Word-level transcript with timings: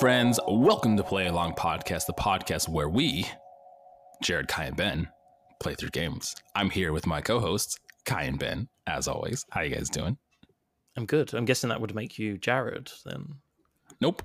Hello, 0.00 0.12
friends. 0.14 0.40
Welcome 0.48 0.96
to 0.96 1.02
Play 1.02 1.26
Along 1.26 1.52
Podcast, 1.52 2.06
the 2.06 2.14
podcast 2.14 2.70
where 2.70 2.88
we, 2.88 3.26
Jared, 4.22 4.48
Kai, 4.48 4.64
and 4.64 4.76
Ben, 4.76 5.08
play 5.60 5.74
through 5.74 5.90
games. 5.90 6.34
I'm 6.54 6.70
here 6.70 6.94
with 6.94 7.06
my 7.06 7.20
co-hosts, 7.20 7.76
Kai 8.06 8.22
and 8.22 8.38
Ben, 8.38 8.66
as 8.86 9.06
always. 9.06 9.44
How 9.50 9.60
you 9.60 9.74
guys 9.74 9.90
doing? 9.90 10.16
I'm 10.96 11.04
good. 11.04 11.34
I'm 11.34 11.44
guessing 11.44 11.68
that 11.68 11.82
would 11.82 11.94
make 11.94 12.18
you 12.18 12.38
Jared 12.38 12.90
then. 13.04 13.26
Nope. 14.00 14.22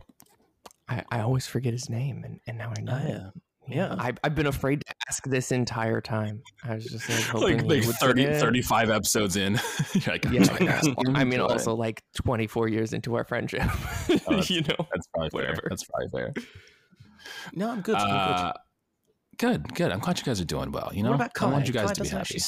I, 0.87 1.03
I 1.11 1.19
always 1.19 1.45
forget 1.45 1.73
his 1.73 1.89
name, 1.89 2.23
and, 2.23 2.39
and 2.47 2.57
now 2.57 2.71
I 2.77 2.81
know. 2.81 2.93
Oh, 2.93 3.05
it. 3.05 3.09
yeah. 3.09 3.29
Yeah. 3.67 3.95
I, 3.97 4.13
I've 4.23 4.35
been 4.35 4.45
afraid 4.47 4.81
to 4.85 4.93
ask 5.09 5.23
this 5.25 5.51
entire 5.51 5.99
time. 6.01 6.41
I 6.63 6.75
was 6.75 6.85
just 6.85 7.09
like, 7.09 7.19
hoping 7.23 7.67
Like, 7.67 7.81
he 7.81 7.87
like 7.87 7.97
30, 7.97 8.25
35 8.39 8.89
episodes 8.91 9.35
in. 9.35 9.53
Like, 10.07 10.25
Yeah, 10.25 10.45
"I'm 10.59 10.67
ask 10.67 10.85
him 10.87 11.15
I 11.15 11.23
mean, 11.23 11.39
also 11.39 11.73
like 11.73 12.03
24 12.15 12.67
years 12.67 12.93
into 12.93 13.15
our 13.15 13.23
friendship. 13.23 13.63
that's- 14.07 14.49
you 14.49 14.61
know, 14.61 14.75
that's 14.93 15.07
probably 15.13 15.29
fair. 15.31 15.41
whatever. 15.41 15.61
That's 15.69 15.83
probably 15.85 16.09
fair. 16.09 16.33
No, 17.53 17.71
I'm 17.71 17.81
good. 17.81 17.95
I'm 17.95 18.09
Uh, 18.49 18.53
good, 19.37 19.73
good. 19.73 19.91
I'm 19.91 19.99
glad 19.99 20.19
you 20.19 20.25
guys 20.25 20.39
are 20.39 20.45
doing 20.45 20.71
well. 20.71 20.91
You 20.93 21.03
know, 21.03 21.09
what 21.09 21.15
about 21.15 21.33
Kai? 21.33 21.47
I 21.47 21.51
want 21.51 21.67
you 21.67 21.73
guys 21.73 21.87
Kai 21.87 21.93
to 21.93 22.01
be 22.01 22.09
doesn't 22.09 22.17
happy. 22.19 22.39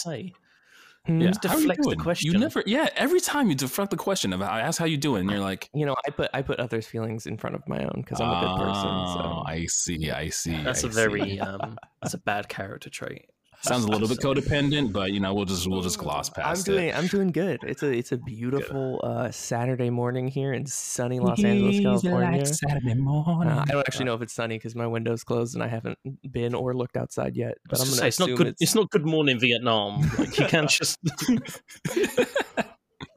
Actually 1.07 1.20
say. 1.20 1.25
Yeah. 1.25 1.31
Just 1.31 1.45
How 1.45 1.53
are 1.53 1.61
you 1.61 1.67
deflects 1.67 1.88
the 1.88 1.95
question. 1.95 2.34
You 2.34 2.39
never, 2.39 2.63
yeah. 2.66 2.89
Every 2.95 3.20
time 3.20 3.49
you 3.49 3.55
deflect 3.55 3.91
the 3.91 3.97
question 3.97 4.34
of 4.34 4.41
I 4.41 4.61
ask 4.61 4.79
how 4.79 4.85
you 4.85 4.97
doing, 4.97 5.21
and 5.21 5.31
you're 5.31 5.39
like, 5.39 5.69
you 5.73 5.86
know, 5.86 5.95
I 6.05 6.09
put 6.11 6.30
I 6.33 6.41
put 6.41 6.59
others' 6.59 6.88
feelings 6.88 7.25
in 7.25 7.38
front 7.38 7.55
of 7.55 7.67
my 7.67 7.83
own 7.83 8.02
because 8.03 8.22
I'm 8.22 8.30
a 8.30 8.41
good 8.41 8.64
person. 8.66 8.89
"Oh, 8.89 9.14
So 9.14 9.44
I 9.45 9.66
see, 9.67 10.11
I 10.11 10.30
see. 10.30 10.61
That's 10.64 10.83
a 10.83 10.88
a 10.88 10.89
very 10.89 11.39
um, 11.39 11.77
that's 12.02 12.14
a 12.14 12.19
bad 12.19 12.49
character 12.49 12.89
trait. 12.89 13.25
Sounds 13.68 13.84
a 13.86 13.90
little 13.90 14.08
bit 14.08 14.20
codependent, 14.20 14.94
but 14.94 15.12
you 15.12 15.20
know, 15.20 15.34
we'll 15.34 15.46
just 15.46 15.68
we'll 15.68 15.82
just 15.82 15.98
gloss 16.00 16.30
past 16.30 16.40
I'm 16.40 16.56
past 16.56 16.66
doing 16.66 16.90
it. 16.90 16.98
I'm 16.98 17.08
doing 17.08 17.32
good. 17.32 17.60
It's 17.64 17.84
a 17.84 17.92
it's 17.92 18.14
a 18.14 18.18
beautiful 18.18 19.02
uh, 19.04 19.30
Saturday 19.32 19.90
morning 19.90 20.30
here 20.30 20.54
in 20.54 20.66
sunny 20.66 21.20
Los 21.20 21.44
Angeles, 21.44 22.02
California. 22.02 22.45
Saturday 22.45 22.92
Uh. 22.92 23.34
I 23.38 23.66
don't 23.66 23.80
actually 23.88 24.06
know 24.06 24.16
if 24.16 24.22
it's 24.22 24.34
sunny 24.34 24.56
because 24.58 24.76
my 24.76 24.88
window's 24.88 25.23
closed 25.23 25.56
and 25.56 25.64
I 25.64 25.68
haven't 25.68 26.00
been 26.32 26.56
or 26.56 26.73
looked 26.73 26.95
outside 26.95 27.36
yet. 27.36 27.58
But 27.70 27.80
I'm 27.80 27.88
gonna 27.88 27.98
gonna 28.00 28.02
say 28.02 28.08
it's 28.08 28.20
not 28.20 28.38
good. 28.38 28.48
It's, 28.48 28.62
It's... 28.62 28.76
not 28.76 28.90
good 28.92 29.06
morning 29.06 29.40
Vietnam. 29.40 30.10
Like 30.18 30.38
you 30.38 30.45
can't 30.45 30.70
just. 30.78 31.00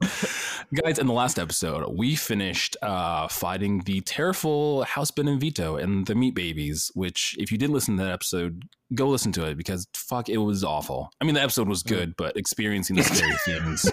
Guys, 0.73 0.99
in 0.99 1.07
the 1.07 1.13
last 1.13 1.37
episode, 1.37 1.97
we 1.97 2.15
finished 2.15 2.77
uh, 2.81 3.27
fighting 3.27 3.81
the 3.81 3.99
terrible 4.01 4.83
House 4.83 5.11
Beneviento 5.11 5.81
and 5.81 6.05
the 6.07 6.15
Meat 6.15 6.33
Babies. 6.33 6.89
Which, 6.93 7.35
if 7.37 7.51
you 7.51 7.57
did 7.57 7.71
listen 7.71 7.97
to 7.97 8.03
that 8.03 8.13
episode, 8.13 8.63
go 8.95 9.07
listen 9.07 9.33
to 9.33 9.45
it 9.45 9.57
because 9.57 9.85
fuck, 9.93 10.29
it 10.29 10.37
was 10.37 10.63
awful. 10.63 11.11
I 11.19 11.25
mean, 11.25 11.35
the 11.35 11.41
episode 11.41 11.67
was 11.67 11.83
good, 11.83 12.15
but 12.17 12.37
experiencing 12.37 12.95
the 12.95 13.03
scary 13.03 13.31
things 13.45 13.89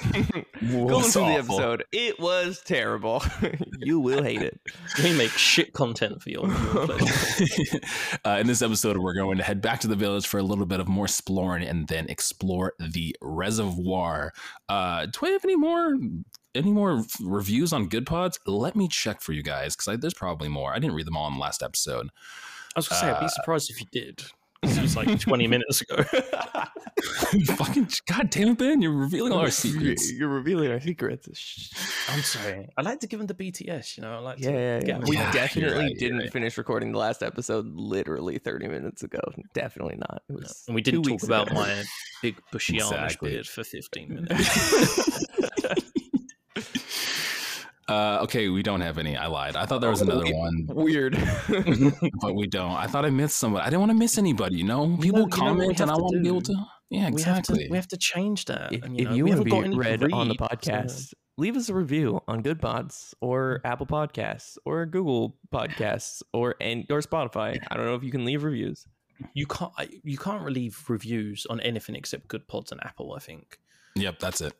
Going 0.60 0.86
was 0.86 1.12
through 1.12 1.22
the 1.22 1.32
episode, 1.32 1.84
it 1.90 2.18
was 2.20 2.62
terrible. 2.64 3.22
you 3.80 3.98
will 3.98 4.22
hate 4.22 4.42
it. 4.42 4.60
we 5.02 5.12
make 5.14 5.30
shit 5.30 5.72
content 5.72 6.22
for 6.22 6.30
your, 6.30 6.46
your 6.46 6.88
uh, 8.24 8.38
in 8.38 8.46
this 8.46 8.62
episode, 8.62 8.98
we're 8.98 9.14
going 9.14 9.38
to 9.38 9.44
head 9.44 9.60
back 9.60 9.80
to 9.80 9.88
the 9.88 9.96
village 9.96 10.26
for 10.26 10.38
a 10.38 10.42
little 10.42 10.66
bit 10.66 10.78
of 10.78 10.88
more 10.88 11.06
exploring 11.06 11.66
and 11.66 11.88
then 11.88 12.06
explore 12.08 12.74
the 12.78 13.16
reservoir. 13.20 14.32
Uh, 14.68 15.06
do 15.06 15.26
I 15.26 15.30
have 15.30 15.44
any 15.44 15.56
more 15.56 15.96
any 16.54 16.70
more 16.72 17.04
reviews 17.20 17.72
on 17.72 17.88
Good 17.88 18.06
Pods? 18.06 18.38
Let 18.46 18.74
me 18.76 18.88
check 18.88 19.20
for 19.20 19.32
you 19.32 19.42
guys 19.42 19.76
because 19.76 19.98
there's 20.00 20.14
probably 20.14 20.48
more. 20.48 20.72
I 20.74 20.78
didn't 20.78 20.94
read 20.96 21.06
them 21.06 21.16
all 21.16 21.26
in 21.28 21.34
the 21.34 21.40
last 21.40 21.62
episode. 21.62 22.08
I 22.76 22.78
was 22.78 22.88
gonna 22.88 23.00
say 23.00 23.08
I'd 23.08 23.16
Uh, 23.16 23.20
be 23.20 23.28
surprised 23.28 23.70
if 23.70 23.80
you 23.80 23.86
did 23.92 24.22
It 24.62 24.80
was 24.82 24.96
like 24.96 25.20
20 25.20 25.46
minutes 25.46 25.80
ago. 25.82 26.02
Fucking 27.56 27.88
god 28.10 28.30
damn 28.30 28.48
it, 28.48 28.58
Ben! 28.58 28.82
You're 28.82 28.92
revealing 28.92 29.32
all 29.32 29.38
our 29.40 29.50
secrets. 29.50 30.10
You're 30.12 30.28
revealing 30.28 30.70
our 30.70 30.80
secrets. 30.80 31.28
I'm 32.08 32.22
sorry. 32.22 32.68
I 32.76 32.82
like 32.82 33.00
to 33.00 33.06
give 33.06 33.18
them 33.20 33.26
the 33.26 33.34
BTS. 33.34 33.96
You 33.96 34.02
know, 34.02 34.14
I 34.14 34.18
like 34.18 34.38
to 34.38 34.44
Yeah, 34.44 34.50
yeah, 34.50 34.80
yeah. 34.84 34.98
We 35.06 35.16
Yeah, 35.16 35.30
definitely 35.30 35.78
right, 35.78 35.98
didn't 35.98 36.18
right. 36.18 36.32
finish 36.32 36.58
recording 36.58 36.92
the 36.92 36.98
last 36.98 37.22
episode 37.22 37.66
literally 37.74 38.38
30 38.38 38.68
minutes 38.68 39.02
ago. 39.02 39.20
Definitely 39.54 39.96
not. 39.96 40.22
It 40.28 40.32
was 40.32 40.64
And 40.66 40.74
we 40.74 40.82
didn't 40.82 41.02
talk 41.04 41.22
about 41.22 41.50
ago. 41.50 41.60
my 41.60 41.84
big 42.22 42.36
bushy 42.50 42.78
Amish 42.78 42.92
Exactly. 42.92 43.30
beard 43.30 43.46
for 43.46 43.62
15 43.62 44.08
minutes. 44.14 45.24
Uh, 47.88 48.18
okay, 48.22 48.48
we 48.48 48.62
don't 48.62 48.82
have 48.82 48.98
any. 48.98 49.16
I 49.16 49.26
lied. 49.28 49.56
I 49.56 49.64
thought 49.64 49.80
there 49.80 49.90
was 49.90 50.02
another 50.02 50.24
Wait, 50.24 50.34
one, 50.34 50.66
Weird. 50.68 51.16
but 52.20 52.34
we 52.34 52.46
don't. 52.46 52.72
I 52.72 52.86
thought 52.86 53.06
I 53.06 53.10
missed 53.10 53.38
somebody. 53.38 53.62
I 53.64 53.70
didn't 53.70 53.80
want 53.80 53.90
to 53.90 53.98
miss 53.98 54.18
anybody. 54.18 54.56
You 54.56 54.64
know, 54.64 54.86
people 54.86 55.06
you 55.06 55.12
know 55.12 55.18
what 55.20 55.32
we 55.32 55.38
comment, 55.38 55.80
and 55.80 55.90
I 55.90 55.94
to 55.94 56.02
want 56.02 56.14
to 56.16 56.22
be 56.22 56.28
able 56.28 56.42
to. 56.42 56.54
Yeah, 56.90 57.10
we 57.10 57.22
have 57.22 57.42
to 57.44 57.66
we 57.70 57.76
have 57.76 57.88
to 57.88 57.96
change 57.96 58.44
that. 58.46 58.72
if, 58.72 58.82
and, 58.82 59.00
if 59.00 59.08
know, 59.08 59.14
you 59.14 59.24
we 59.24 59.30
want 59.30 59.44
to 59.44 59.44
haven't 59.44 59.44
be 59.44 59.50
got 59.50 59.64
any 59.64 59.76
read 59.78 60.12
on 60.12 60.28
the 60.28 60.34
reads, 60.34 60.66
podcast, 60.66 61.14
leave 61.38 61.56
us 61.56 61.70
a 61.70 61.74
review 61.74 62.20
on 62.28 62.42
Good 62.42 62.60
Pods 62.60 63.14
or 63.22 63.62
Apple 63.64 63.86
Podcasts 63.86 64.58
or 64.66 64.84
Google 64.84 65.38
Podcasts 65.50 66.22
or 66.34 66.56
and 66.60 66.84
or 66.90 67.00
Spotify. 67.00 67.58
I 67.70 67.76
don't 67.76 67.86
know 67.86 67.94
if 67.94 68.04
you 68.04 68.10
can 68.10 68.26
leave 68.26 68.44
reviews. 68.44 68.86
you 69.32 69.46
can't 69.46 69.72
you 70.04 70.18
can't 70.18 70.44
leave 70.44 70.84
reviews 70.88 71.46
on 71.48 71.60
anything 71.60 71.94
except 71.94 72.28
Good 72.28 72.46
Pods 72.48 72.70
and 72.70 72.82
Apple. 72.84 73.14
I 73.14 73.20
think 73.20 73.58
Yep, 73.98 74.18
that's 74.18 74.40
it. 74.40 74.52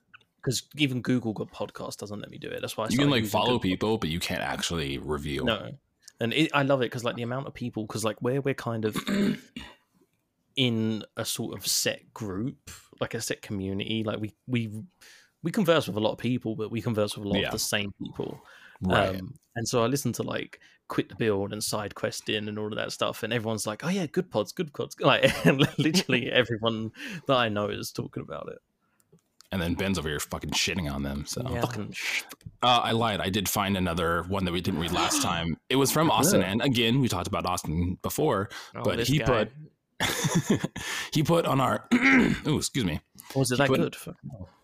Because 0.43 0.63
even 0.77 1.03
Google 1.03 1.33
Good 1.33 1.51
Podcast 1.51 1.97
doesn't 1.99 2.21
let 2.21 2.31
me 2.31 2.39
do 2.39 2.49
it. 2.49 2.61
That's 2.61 2.77
why 2.77 2.85
I 2.85 2.89
You 2.91 2.99
can 2.99 3.11
like 3.11 3.27
follow 3.27 3.55
Pod- 3.55 3.63
people, 3.63 3.99
but 3.99 4.09
you 4.11 4.21
can't 4.21 4.41
actually 4.43 4.99
review. 4.99 5.45
No, 5.45 5.73
and 6.21 6.33
it, 6.33 6.51
I 6.55 6.63
love 6.63 6.81
it 6.83 6.87
because 6.87 7.05
like 7.05 7.17
the 7.17 7.23
amount 7.23 7.47
of 7.47 7.55
people 7.55 7.85
because 7.87 8.05
like 8.05 8.21
where 8.23 8.41
we're 8.41 8.55
kind 8.55 8.85
of 8.85 8.97
in 10.57 11.05
a 11.17 11.25
sort 11.25 11.57
of 11.57 11.67
set 11.67 12.13
group, 12.13 12.71
like 13.01 13.15
a 13.15 13.21
set 13.21 13.43
community. 13.43 14.03
Like 14.05 14.21
we 14.21 14.35
we 14.47 14.71
we 15.43 15.53
converse 15.53 15.87
with 15.87 15.97
a 15.97 16.01
lot 16.01 16.13
of 16.13 16.19
people, 16.19 16.57
but 16.57 16.71
we 16.71 16.81
converse 16.83 17.17
with 17.17 17.27
a 17.27 17.29
lot 17.29 17.41
Yeah. 17.41 17.47
of 17.47 17.53
the 17.53 17.59
same 17.59 17.93
people. 18.03 18.41
Right. 18.81 19.17
Um, 19.17 19.35
and 19.57 19.67
so 19.69 19.83
I 19.83 19.87
listen 19.87 20.13
to 20.15 20.23
like 20.23 20.61
Quit 20.89 21.09
the 21.09 21.15
Build 21.17 21.53
and 21.53 21.63
Side 21.63 21.95
Questing 21.95 22.49
and 22.49 22.59
all 22.59 22.69
of 22.69 22.77
that 22.77 22.93
stuff, 22.93 23.23
and 23.23 23.33
everyone's 23.33 23.67
like, 23.67 23.85
"Oh 23.85 23.89
yeah, 23.89 24.07
good 24.07 24.31
pods, 24.31 24.53
good 24.53 24.73
pods." 24.73 24.97
Like, 25.01 25.47
and 25.47 25.59
literally 25.79 26.31
everyone 26.31 26.93
that 27.27 27.37
I 27.37 27.49
know 27.49 27.67
is 27.69 27.93
talking 27.93 28.23
about 28.23 28.49
it. 28.49 28.59
And 29.51 29.63
then 29.63 29.75
Ben's 29.75 29.99
over 29.99 30.09
here 30.09 30.21
fucking 30.21 30.51
shitting 30.51 30.93
on 30.93 31.03
them. 31.03 31.25
So 31.27 31.43
Yeah. 31.51 31.61
Fucking 31.63 31.95
uh, 32.63 32.81
I 32.85 32.93
lied. 32.93 33.21
I 33.21 33.31
did 33.31 33.49
find 33.49 33.77
another 33.77 34.25
one 34.29 34.45
that 34.45 34.53
we 34.53 34.61
didn't 34.61 34.81
read 34.81 34.93
last 34.93 35.23
time. 35.31 35.57
It 35.71 35.77
was 35.77 35.91
from 35.91 36.11
Austin, 36.11 36.43
and 36.43 36.61
again, 36.63 37.01
we 37.01 37.09
talked 37.09 37.29
about 37.29 37.47
Austin 37.47 37.99
before, 38.03 38.51
Oh, 38.77 38.83
but 38.85 39.01
he 39.01 39.19
guy. 39.19 39.25
put 39.25 39.53
he 41.13 41.23
put 41.23 41.47
on 41.47 41.61
our. 41.61 41.87
oh, 41.93 42.57
excuse 42.57 42.85
me. 42.85 43.01
was 43.35 43.51
it 43.51 43.59
that 43.59 43.69
put- 43.69 43.79
good? 43.81 43.97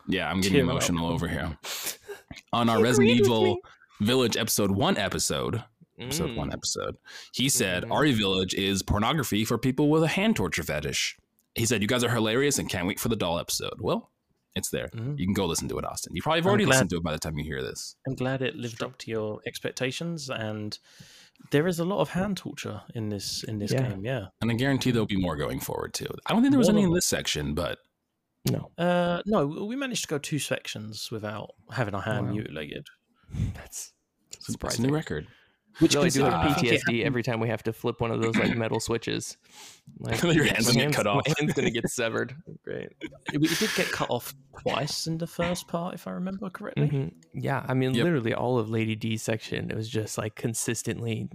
Yeah, 0.06 0.30
I'm 0.30 0.40
getting 0.42 0.56
Cheer 0.58 0.64
up. 0.64 0.70
emotional 0.70 1.08
over 1.08 1.26
here. 1.28 1.56
On 2.52 2.68
our 2.68 2.80
Resident 2.82 3.10
Evil. 3.20 3.58
Village 4.00 4.36
episode 4.36 4.72
one 4.72 4.96
episode, 4.98 5.62
episode 6.00 6.36
one 6.36 6.50
Mm. 6.50 6.54
episode, 6.54 6.96
he 7.32 7.48
said 7.48 7.84
Mhm. 7.84 8.00
RE 8.00 8.12
Village 8.12 8.52
is 8.54 8.82
pornography 8.82 9.44
for 9.44 9.56
people 9.56 9.88
with 9.88 10.02
a 10.02 10.08
hand 10.08 10.34
torture 10.34 10.64
fetish. 10.64 11.16
He 11.54 11.64
said 11.64 11.80
you 11.80 11.86
guys 11.86 12.02
are 12.02 12.10
hilarious 12.10 12.58
and 12.58 12.68
can't 12.68 12.88
wait 12.88 12.98
for 12.98 13.08
the 13.08 13.14
doll 13.16 13.38
episode. 13.38 13.74
Well, 13.80 14.10
it's 14.54 14.70
there. 14.70 14.88
Mhm. 14.88 15.18
You 15.18 15.26
can 15.26 15.34
go 15.34 15.46
listen 15.46 15.68
to 15.68 15.78
it, 15.78 15.84
Austin. 15.84 16.14
You 16.14 16.22
probably 16.22 16.40
have 16.40 16.46
already 16.46 16.64
glad- 16.64 16.74
listened 16.74 16.90
to 16.90 16.96
it 16.96 17.02
by 17.02 17.12
the 17.12 17.18
time 17.18 17.36
you 17.38 17.44
hear 17.44 17.62
this. 17.62 17.96
I'm 18.06 18.14
glad 18.14 18.42
it 18.42 18.56
lived 18.56 18.82
up 18.82 18.98
to 18.98 19.10
your 19.10 19.40
expectations, 19.46 20.30
and 20.30 20.78
there 21.50 21.66
is 21.66 21.78
a 21.80 21.84
lot 21.84 22.00
of 22.00 22.10
hand 22.10 22.36
torture 22.36 22.82
in 22.94 23.08
this 23.08 23.42
in 23.44 23.58
this 23.58 23.72
Yeah. 23.72 23.88
game. 23.88 24.04
Yeah. 24.04 24.26
And 24.40 24.50
I 24.50 24.54
guarantee 24.54 24.90
there'll 24.92 25.06
be 25.06 25.16
more 25.20 25.36
going 25.36 25.60
forward 25.60 25.92
too. 25.94 26.06
I 26.26 26.32
don't 26.32 26.42
think 26.42 26.52
there 26.52 26.58
was 26.58 26.68
More 26.68 26.78
any 26.78 26.84
in 26.86 26.92
this 26.94 27.06
section, 27.06 27.54
but 27.54 27.78
No, 28.46 28.70
Uh, 28.76 29.22
no, 29.24 29.46
we 29.46 29.74
managed 29.74 30.02
to 30.02 30.08
go 30.08 30.18
two 30.18 30.38
sections 30.38 31.10
without 31.10 31.54
having 31.70 31.94
our 31.94 32.02
hand 32.02 32.26
Wow. 32.26 32.32
mutilated. 32.34 32.86
that's 33.54 33.94
it's, 34.28 34.36
it's 34.36 34.48
a 34.50 34.52
surprising. 34.52 34.84
new 34.86 34.92
record. 34.92 35.26
Which 35.80 35.94
really 35.94 36.10
do 36.10 36.22
have 36.24 36.34
I 36.34 36.52
think 36.54 36.58
it 36.58 36.70
PTSD 36.72 36.80
happened- 36.80 37.02
every 37.02 37.22
time 37.22 37.40
we 37.40 37.48
have 37.48 37.62
to 37.64 37.72
flip 37.72 38.00
one 38.00 38.10
of 38.10 38.20
those 38.22 38.36
like 38.36 38.56
metal 38.56 38.78
switches. 38.80 39.36
Like, 39.98 40.22
Your 40.22 40.44
hands 40.44 40.74
my 40.74 40.82
will 40.84 40.86
get 40.88 40.94
cut 40.96 41.06
off. 41.06 41.22
My 41.26 41.34
hand's 41.38 41.54
gonna 41.54 41.70
get 41.70 41.88
severed. 41.88 42.34
Great. 42.64 42.90
It, 43.00 43.10
it 43.32 43.58
did 43.58 43.70
get 43.76 43.90
cut 43.92 44.08
off 44.10 44.34
twice 44.62 45.06
in 45.06 45.18
the 45.18 45.26
first 45.26 45.66
part, 45.68 45.94
if 45.94 46.06
I 46.06 46.12
remember 46.12 46.48
correctly. 46.50 46.88
Mhm. 46.88 47.12
Yeah, 47.34 47.64
I 47.68 47.74
mean, 47.74 47.92
Yep. 47.94 48.04
literally 48.04 48.34
all 48.34 48.58
of 48.58 48.70
Lady 48.70 48.94
D's 48.94 49.22
section, 49.22 49.70
it 49.70 49.76
was 49.76 49.88
just 49.88 50.16
like 50.16 50.36
consistently 50.36 51.28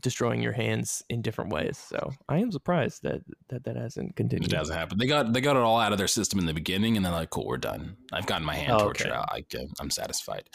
destroying 0.00 0.42
your 0.42 0.52
hands 0.52 1.02
in 1.08 1.22
different 1.22 1.52
ways. 1.52 1.78
So 1.78 2.12
I 2.28 2.38
am 2.38 2.50
surprised 2.50 3.02
that 3.02 3.22
that, 3.48 3.64
that 3.64 3.76
hasn't 3.76 4.16
continued. 4.16 4.52
It 4.52 4.56
hasn't 4.56 4.78
happened. 4.78 5.00
They 5.00 5.06
got 5.06 5.32
they 5.32 5.40
got 5.40 5.56
it 5.56 5.62
all 5.62 5.78
out 5.78 5.92
of 5.92 5.98
their 5.98 6.08
system 6.08 6.38
in 6.38 6.46
the 6.46 6.54
beginning, 6.54 6.96
and 6.96 7.04
they're 7.04 7.12
like, 7.12 7.30
"Cool, 7.30 7.46
we're 7.46 7.56
done. 7.58 7.96
I've 8.12 8.26
gotten 8.26 8.46
my 8.46 8.54
hand 8.54 8.72
Oh, 8.72 8.78
torture 8.78 9.08
okay. 9.08 9.16
out. 9.16 9.28
I, 9.30 9.44
I'm 9.80 9.90
satisfied." 9.90 10.50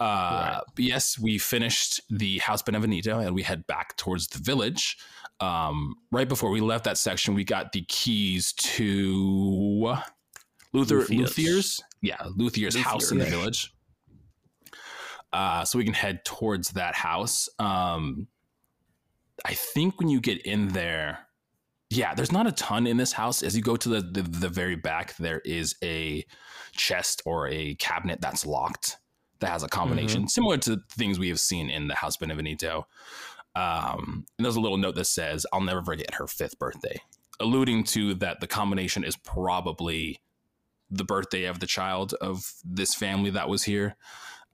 Uh, 0.00 0.60
but 0.74 0.84
yes, 0.84 1.18
we 1.18 1.38
finished 1.38 2.00
the 2.10 2.38
House 2.38 2.62
Beneviento, 2.62 3.24
and 3.24 3.34
we 3.34 3.42
head 3.42 3.66
back 3.66 3.96
towards 3.96 4.28
the 4.28 4.38
village. 4.38 4.96
Um, 5.40 5.94
right 6.12 6.28
before 6.28 6.50
we 6.50 6.60
left 6.60 6.84
that 6.84 6.98
section, 6.98 7.34
we 7.34 7.44
got 7.44 7.72
the 7.72 7.82
keys 7.88 8.52
to 8.54 9.96
Luther 10.72 11.00
Luthier's. 11.00 11.10
Luthier's, 11.10 11.80
yeah, 12.02 12.16
Luthier's 12.36 12.76
house 12.76 13.10
in 13.10 13.18
the 13.18 13.24
village. 13.24 13.72
Uh, 15.32 15.64
so 15.64 15.78
we 15.78 15.84
can 15.84 15.94
head 15.94 16.24
towards 16.24 16.70
that 16.70 16.94
house. 16.94 17.48
Um, 17.58 18.28
I 19.44 19.54
think 19.54 19.98
when 19.98 20.08
you 20.08 20.20
get 20.20 20.44
in 20.46 20.68
there, 20.68 21.26
yeah, 21.90 22.14
there's 22.14 22.32
not 22.32 22.46
a 22.46 22.52
ton 22.52 22.86
in 22.86 22.96
this 22.96 23.12
house. 23.12 23.42
As 23.42 23.56
you 23.56 23.62
go 23.62 23.76
to 23.76 23.88
the, 23.88 24.00
the 24.00 24.22
the 24.22 24.48
very 24.48 24.76
back, 24.76 25.16
there 25.16 25.40
is 25.44 25.76
a 25.82 26.24
chest 26.72 27.22
or 27.24 27.48
a 27.48 27.74
cabinet 27.76 28.20
that's 28.20 28.46
locked 28.46 28.98
that 29.40 29.50
has 29.50 29.62
a 29.62 29.68
combination 29.68 30.28
similar 30.28 30.56
to 30.58 30.80
things 30.90 31.18
we 31.18 31.28
have 31.28 31.40
seen 31.40 31.70
in 31.70 31.88
the 31.88 31.94
House 31.94 32.16
Beneviento. 32.16 32.84
Um, 33.56 34.26
and 34.38 34.44
there's 34.44 34.56
a 34.56 34.60
little 34.60 34.78
note 34.78 34.94
that 34.96 35.06
says, 35.06 35.46
"I'll 35.52 35.60
never 35.60 35.82
forget 35.82 36.14
her 36.14 36.26
fifth 36.26 36.58
birthday," 36.58 37.00
alluding 37.38 37.84
to 37.84 38.14
that 38.14 38.40
the 38.40 38.46
combination 38.46 39.04
is 39.04 39.16
probably 39.16 40.20
the 40.90 41.04
birthday 41.04 41.44
of 41.44 41.60
the 41.60 41.66
child 41.66 42.14
of 42.14 42.54
this 42.64 42.94
family 42.94 43.30
that 43.30 43.48
was 43.48 43.64
here. 43.64 43.96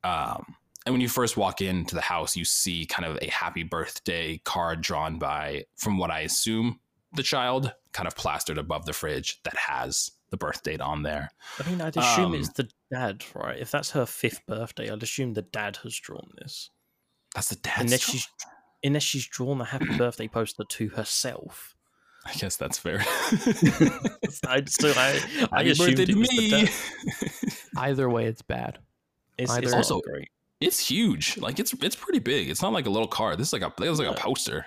Um, 0.04 0.56
and 0.90 0.94
when 0.94 1.00
you 1.00 1.08
first 1.08 1.36
walk 1.36 1.60
into 1.60 1.94
the 1.94 2.00
house, 2.00 2.34
you 2.36 2.44
see 2.44 2.84
kind 2.84 3.06
of 3.08 3.16
a 3.22 3.30
happy 3.30 3.62
birthday 3.62 4.40
card 4.44 4.80
drawn 4.80 5.18
by, 5.20 5.64
from 5.76 5.98
what 5.98 6.10
I 6.10 6.20
assume, 6.20 6.80
the 7.12 7.22
child, 7.22 7.72
kind 7.92 8.08
of 8.08 8.16
plastered 8.16 8.58
above 8.58 8.86
the 8.86 8.92
fridge 8.92 9.40
that 9.44 9.56
has 9.56 10.10
the 10.30 10.36
birth 10.36 10.64
date 10.64 10.80
on 10.80 11.02
there. 11.04 11.30
I 11.64 11.68
mean, 11.70 11.80
I'd 11.80 11.96
assume 11.96 12.26
Um, 12.26 12.34
it's 12.34 12.48
the 12.54 12.68
dad, 12.90 13.24
right? 13.36 13.56
If 13.58 13.70
that's 13.70 13.92
her 13.92 14.04
fifth 14.04 14.44
birthday, 14.46 14.90
I'd 14.90 15.02
assume 15.02 15.34
the 15.34 15.42
dad 15.42 15.76
has 15.84 15.94
drawn 15.94 16.28
this. 16.42 16.70
That's 17.36 17.50
the 17.50 17.56
dad's. 17.56 17.80
unless 17.82 18.00
child. 18.00 18.12
she's 18.14 18.28
unless 18.82 19.02
she's 19.04 19.26
drawn 19.28 19.60
a 19.60 19.64
happy 19.64 19.96
birthday 19.96 20.26
poster 20.26 20.64
to 20.68 20.88
herself. 20.88 21.76
I 22.26 22.32
guess 22.34 22.56
that's 22.56 22.78
fair. 22.78 22.98
I 24.46 24.62
still 24.66 24.94
I, 24.96 25.20
I 25.52 25.58
Happy 25.58 25.70
assumed 25.70 25.96
birthday 25.96 26.02
it 26.02 26.06
to 26.06 26.18
was 26.18 26.28
the 26.28 26.36
me. 26.38 26.50
dad. 26.50 26.70
Either 27.76 28.10
way, 28.10 28.26
it's 28.26 28.42
bad. 28.42 28.78
It's, 29.38 29.50
Either 29.50 29.62
it's 29.62 29.72
also 29.72 29.94
Also- 29.94 30.10
great. 30.10 30.28
It's 30.60 30.78
huge. 30.78 31.38
Like 31.38 31.58
it's 31.58 31.72
it's 31.74 31.96
pretty 31.96 32.18
big. 32.18 32.50
It's 32.50 32.62
not 32.62 32.72
like 32.72 32.86
a 32.86 32.90
little 32.90 33.08
card. 33.08 33.38
This 33.38 33.48
is 33.48 33.52
like 33.52 33.62
a 33.62 33.72
it's 33.82 33.98
like 33.98 34.08
a 34.08 34.20
poster. 34.20 34.66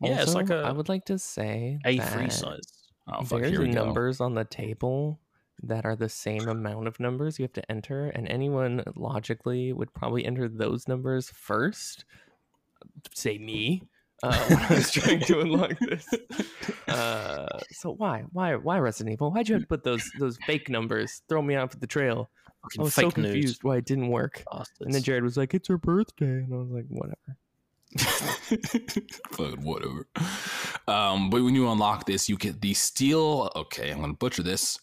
Yeah, 0.00 0.22
it's 0.22 0.34
like 0.34 0.50
a 0.50 0.58
I 0.58 0.72
would 0.72 0.88
like 0.88 1.04
to 1.06 1.18
say 1.18 1.78
A 1.84 1.98
free 1.98 2.30
size. 2.30 2.60
Oh 3.08 3.22
fuck! 3.24 3.40
There's 3.40 3.50
Here 3.50 3.60
we 3.60 3.68
go. 3.68 3.84
numbers 3.84 4.20
on 4.20 4.34
the 4.34 4.44
table 4.44 5.20
that 5.64 5.84
are 5.84 5.96
the 5.96 6.08
same 6.08 6.48
amount 6.48 6.88
of 6.88 6.98
numbers 6.98 7.38
you 7.38 7.44
have 7.44 7.52
to 7.54 7.70
enter, 7.70 8.08
and 8.08 8.28
anyone 8.28 8.82
logically 8.96 9.72
would 9.72 9.92
probably 9.94 10.24
enter 10.24 10.48
those 10.48 10.88
numbers 10.88 11.30
first. 11.30 12.04
Say 13.14 13.38
me. 13.38 13.82
Uh, 14.22 14.44
when 14.46 14.58
I 14.58 14.74
was 14.74 14.90
trying 14.92 15.20
to 15.20 15.40
unlock 15.40 15.72
this. 15.80 16.06
Uh, 16.86 17.58
so 17.72 17.92
why, 17.92 18.24
why, 18.32 18.54
why 18.54 18.78
Resident 18.78 19.14
Evil? 19.14 19.32
Why'd 19.32 19.48
you 19.48 19.54
have 19.54 19.62
to 19.62 19.68
put 19.68 19.82
those 19.82 20.08
those 20.18 20.36
fake 20.46 20.68
numbers? 20.68 21.22
Throw 21.28 21.42
me 21.42 21.56
off 21.56 21.78
the 21.78 21.86
trail. 21.88 22.30
I 22.78 22.82
was 22.82 22.94
fake 22.94 23.04
so 23.04 23.10
confused 23.10 23.46
news. 23.46 23.58
why 23.62 23.76
it 23.78 23.84
didn't 23.84 24.08
work. 24.08 24.44
Bastards. 24.50 24.80
And 24.80 24.94
then 24.94 25.02
Jared 25.02 25.24
was 25.24 25.36
like, 25.36 25.52
"It's 25.54 25.68
her 25.68 25.78
birthday," 25.78 26.26
and 26.26 26.52
I 26.52 26.56
was 26.58 26.70
like, 26.70 26.86
"Whatever." 26.88 27.36
Fucking 29.32 29.62
whatever. 29.64 30.06
Um, 30.88 31.28
but 31.30 31.42
when 31.42 31.54
you 31.54 31.68
unlock 31.70 32.06
this, 32.06 32.28
you 32.28 32.36
get 32.36 32.60
the 32.60 32.74
steel. 32.74 33.50
Okay, 33.56 33.90
I'm 33.90 34.00
gonna 34.00 34.14
butcher 34.14 34.42
this. 34.42 34.78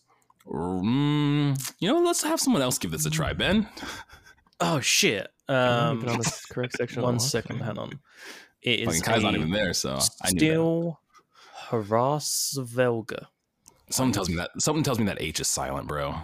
Mm, 0.48 1.74
you 1.80 1.88
know, 1.92 2.00
let's 2.00 2.24
have 2.24 2.40
someone 2.40 2.62
else 2.62 2.78
give 2.78 2.92
this 2.92 3.06
a 3.06 3.10
try, 3.10 3.34
Ben. 3.34 3.68
oh 4.60 4.80
shit. 4.80 5.28
Can 5.48 5.56
I 5.56 5.88
Um, 5.90 6.00
leave 6.00 6.08
it 6.08 6.12
on 6.12 6.18
the 6.20 6.42
correct 6.52 6.74
section. 6.78 7.00
of 7.00 7.02
the 7.02 7.06
one 7.06 7.16
watch? 7.16 7.24
second, 7.24 7.60
hang 7.62 7.78
on. 7.78 8.00
It 8.62 8.86
Fucking 8.86 8.96
is 8.96 9.02
Kai's 9.02 9.24
not 9.24 9.36
even 9.36 9.52
there, 9.52 9.74
so 9.74 9.92
I 9.92 9.94
knew 9.94 10.00
that. 10.00 10.30
steel 10.40 11.00
Hrassvelga. 11.70 13.26
Something 13.90 14.14
tells 14.14 14.30
me 14.30 14.36
that 14.36 14.52
something 14.60 14.84
tells 14.84 15.00
me 15.00 15.06
that 15.06 15.22
H 15.22 15.40
is 15.40 15.48
silent, 15.48 15.88
bro. 15.88 16.16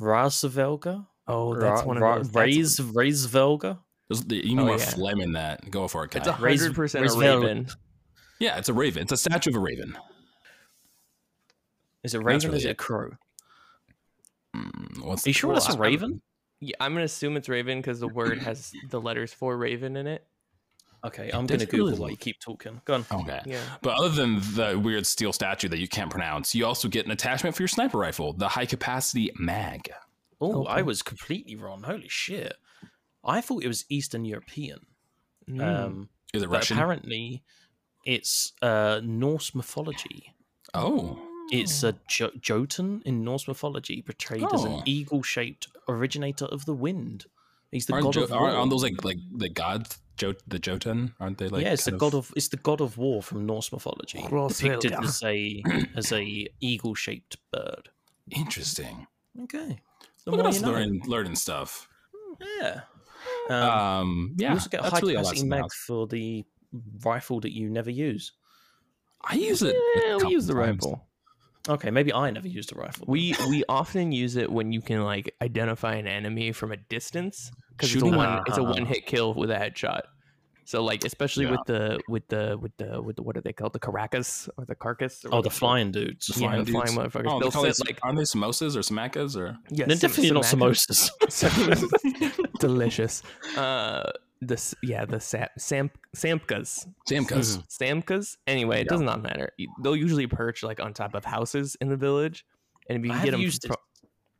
Hrassvelga? 0.00 1.06
Oh, 1.26 1.54
that's 1.54 1.82
one 1.84 1.96
of 1.96 2.02
those. 2.02 2.30
that's- 2.30 2.46
Raise 2.56 2.78
Raisvelga? 2.80 3.78
There's, 4.08 4.22
you 4.28 4.54
need 4.56 4.58
Oh, 4.60 4.66
more 4.66 4.76
yeah. 4.78 4.84
phlegm 4.84 5.20
in 5.20 5.32
that. 5.32 5.70
Go 5.70 5.88
for 5.88 6.04
it, 6.04 6.10
Kai. 6.10 6.18
It's 6.18 6.28
a 6.28 6.32
hundred 6.32 6.74
percent 6.74 7.06
a 7.06 7.08
raise 7.08 7.16
raven. 7.16 7.66
yeah, 8.38 8.58
it's 8.58 8.68
a 8.68 8.74
raven. 8.74 9.02
It's 9.02 9.12
a 9.12 9.16
statue 9.16 9.50
of 9.50 9.56
a 9.56 9.60
raven. 9.60 9.96
Is 12.02 12.14
it 12.14 12.18
Raven 12.22 12.50
or 12.50 12.54
is 12.54 12.66
it 12.66 12.70
a 12.70 12.74
crow? 12.74 13.12
Mm, 14.54 15.04
what's 15.04 15.26
Are 15.26 15.30
you 15.30 15.32
sure 15.32 15.48
Well, 15.48 15.54
that's 15.54 15.68
a 15.68 15.70
I- 15.70 15.72
I'm- 15.72 15.80
Raven? 15.80 16.22
Yeah, 16.60 16.76
I'm 16.80 16.92
gonna 16.92 17.04
assume 17.06 17.36
it's 17.38 17.48
raven 17.48 17.78
because 17.78 17.98
the 18.00 18.08
word 18.08 18.38
has 18.38 18.72
the 18.90 19.00
letters 19.00 19.32
for 19.32 19.56
raven 19.56 19.96
in 19.96 20.06
it. 20.06 20.26
Okay, 21.04 21.30
I'm 21.32 21.46
gonna 21.46 21.66
Google 21.66 21.86
really 21.88 21.98
while 22.00 22.10
you 22.10 22.16
keep 22.16 22.40
talking. 22.40 22.80
Go 22.86 22.94
on. 22.94 23.06
Okay. 23.12 23.40
Yeah. 23.44 23.60
But 23.82 23.98
other 23.98 24.08
than 24.08 24.40
the 24.54 24.80
weird 24.82 25.06
steel 25.06 25.32
statue 25.32 25.68
that 25.68 25.78
you 25.78 25.86
can't 25.88 26.10
pronounce, 26.10 26.54
you 26.54 26.64
also 26.64 26.88
get 26.88 27.04
an 27.04 27.12
attachment 27.12 27.54
for 27.54 27.62
your 27.62 27.68
sniper 27.68 27.98
rifle, 27.98 28.32
the 28.32 28.48
high 28.48 28.66
capacity 28.66 29.30
mag. 29.38 29.90
Oh, 30.40 30.64
I 30.64 30.82
was 30.82 31.02
completely 31.02 31.56
wrong. 31.56 31.82
Holy 31.82 32.08
shit. 32.08 32.54
I 33.24 33.40
thought 33.40 33.62
it 33.64 33.68
was 33.68 33.84
Eastern 33.88 34.24
European. 34.24 34.80
Mm. 35.48 35.62
Um, 35.62 36.08
Is 36.32 36.42
it 36.42 36.48
Russian? 36.48 36.76
apparently 36.78 37.42
it's 38.04 38.52
uh, 38.62 39.00
Norse 39.02 39.54
mythology. 39.54 40.34
oh, 40.74 41.18
It's 41.50 41.82
a 41.82 41.94
jo- 42.08 42.32
Jotun 42.40 43.02
in 43.04 43.22
Norse 43.24 43.46
mythology, 43.48 44.00
portrayed 44.02 44.42
as 44.52 44.64
Oh. 44.64 44.78
an 44.78 44.82
eagle-shaped 44.86 45.68
originator 45.88 46.46
of 46.46 46.64
the 46.64 46.74
wind. 46.74 47.26
He's 47.74 47.86
the 47.86 47.92
aren't, 47.94 48.04
god 48.04 48.12
Jo- 48.14 48.22
of 48.24 48.30
war. 48.30 48.40
aren't, 48.40 48.56
aren't 48.56 48.70
those 48.70 48.82
like 48.82 49.04
like 49.04 49.18
the 49.36 49.48
gods, 49.50 49.98
jo- 50.16 50.34
the 50.48 50.58
Jotun? 50.58 51.12
Aren't 51.20 51.38
they 51.38 51.48
like? 51.48 51.62
yeah, 51.64 51.72
it's 51.74 51.84
the 51.84 51.90
kind 51.90 52.00
god 52.00 52.14
of 52.14 52.32
it's 52.36 52.48
the 52.48 52.56
god 52.56 52.80
of 52.80 52.96
war 52.96 53.22
from 53.22 53.44
Norse 53.46 53.70
mythology, 53.72 54.18
depicted 54.22 54.92
Hrothgar. 54.92 55.04
as 55.04 55.22
a 55.22 55.62
as 55.96 56.12
a 56.12 56.48
eagle-shaped 56.60 57.36
bird. 57.52 57.90
Interesting. 58.30 59.06
Okay, 59.42 59.80
the 60.24 60.30
Look 60.30 60.40
at 60.40 60.46
us 60.46 60.56
you 60.56 60.62
know. 60.62 60.70
learning 60.72 61.02
learning 61.06 61.34
stuff. 61.36 61.88
Yeah. 62.40 62.80
Um, 63.50 63.56
Um, 63.62 64.34
yeah, 64.38 64.48
you 64.48 64.54
also 64.54 64.70
get 64.70 64.80
a 64.80 64.90
high 64.90 64.98
really 65.00 65.16
all 65.16 65.22
capacity 65.24 65.48
that's 65.48 65.60
mag 65.62 65.72
for 65.72 66.06
the 66.06 66.44
rifle 67.04 67.40
that 67.40 67.52
you 67.52 67.68
never 67.68 67.90
use. 67.90 68.32
I 69.22 69.34
use 69.36 69.62
it. 69.62 69.74
Yeah, 70.04 70.16
we 70.18 70.28
use 70.32 70.46
the 70.46 70.54
times. 70.54 70.84
rifle. 70.84 71.06
Okay, 71.66 71.90
maybe 71.90 72.12
I 72.12 72.30
never 72.30 72.46
used 72.48 72.72
a 72.72 72.78
rifle. 72.78 73.06
We 73.08 73.34
we 73.48 73.64
often 73.70 74.12
use 74.12 74.36
it 74.36 74.52
when 74.52 74.70
you 74.72 74.82
can 74.82 75.02
like 75.02 75.34
identify 75.40 75.94
an 75.94 76.06
enemy 76.06 76.52
from 76.52 76.72
a 76.72 76.76
distance 76.76 77.50
because 77.76 77.90
it's 77.92 77.96
a 78.02 78.06
Shooting- 78.06 78.16
one 78.16 78.42
it's 78.46 78.56
a 78.58 78.62
Uh-huh. 78.62 78.72
one 78.72 78.86
hit 78.86 79.06
kill 79.06 79.34
with 79.34 79.50
a 79.50 79.54
headshot. 79.56 80.02
So 80.66 80.82
like 80.82 81.04
especially 81.04 81.44
Yeah. 81.44 81.50
with 81.52 81.60
the 81.66 82.00
with 82.08 82.26
the 82.28 82.56
with 82.58 82.74
the 82.78 83.02
with 83.02 83.16
the 83.16 83.22
what 83.22 83.36
are 83.36 83.42
they 83.42 83.52
called 83.52 83.74
the 83.74 83.78
Caracas 83.78 84.48
or 84.56 84.64
the 84.64 84.74
carcass? 84.74 85.22
Or 85.26 85.34
oh, 85.34 85.42
the 85.42 85.50
flying 85.50 85.90
dudes. 85.92 86.26
The 86.28 86.40
Yeah, 86.40 86.48
flying 86.48 86.64
the 86.64 86.70
flying 86.72 86.86
dudes. 86.86 86.98
motherfuckers. 86.98 87.26
Oh, 87.26 87.38
They'll 87.38 87.50
they 87.50 87.54
call 87.54 87.62
sit 87.64 87.68
these- 87.76 87.84
like 87.86 87.98
aren't 88.02 88.16
they 88.16 88.22
samosas 88.24 88.74
or 88.74 88.80
samakas 88.80 89.36
or? 89.36 89.58
yeah, 89.70 89.84
They're 89.86 89.96
sam- 89.96 90.08
definitely 90.10 90.32
not 90.32 90.44
samosas. 90.44 91.10
delicious. 92.60 93.22
Uh, 93.56 94.10
the 94.40 94.74
yeah 94.82 95.04
the 95.04 95.20
sam 95.20 95.48
sam 95.58 95.90
samkas 96.16 96.86
Samkas. 97.10 97.62
samkas. 97.68 98.36
Anyway, 98.46 98.80
it 98.82 98.88
does 98.88 99.00
not 99.00 99.22
matter. 99.22 99.50
They'll 99.82 99.96
usually 99.96 100.26
perch 100.26 100.62
like 100.62 100.80
on 100.80 100.92
top 100.94 101.14
of 101.14 101.24
houses 101.24 101.76
in 101.80 101.88
the 101.88 101.96
village, 101.96 102.44
and 102.88 102.98
if 102.98 103.04
you 103.04 103.12
I 103.12 103.16
can 103.16 103.24
get 103.26 103.30
them, 103.32 103.40
used 103.40 103.64
it. 103.66 103.72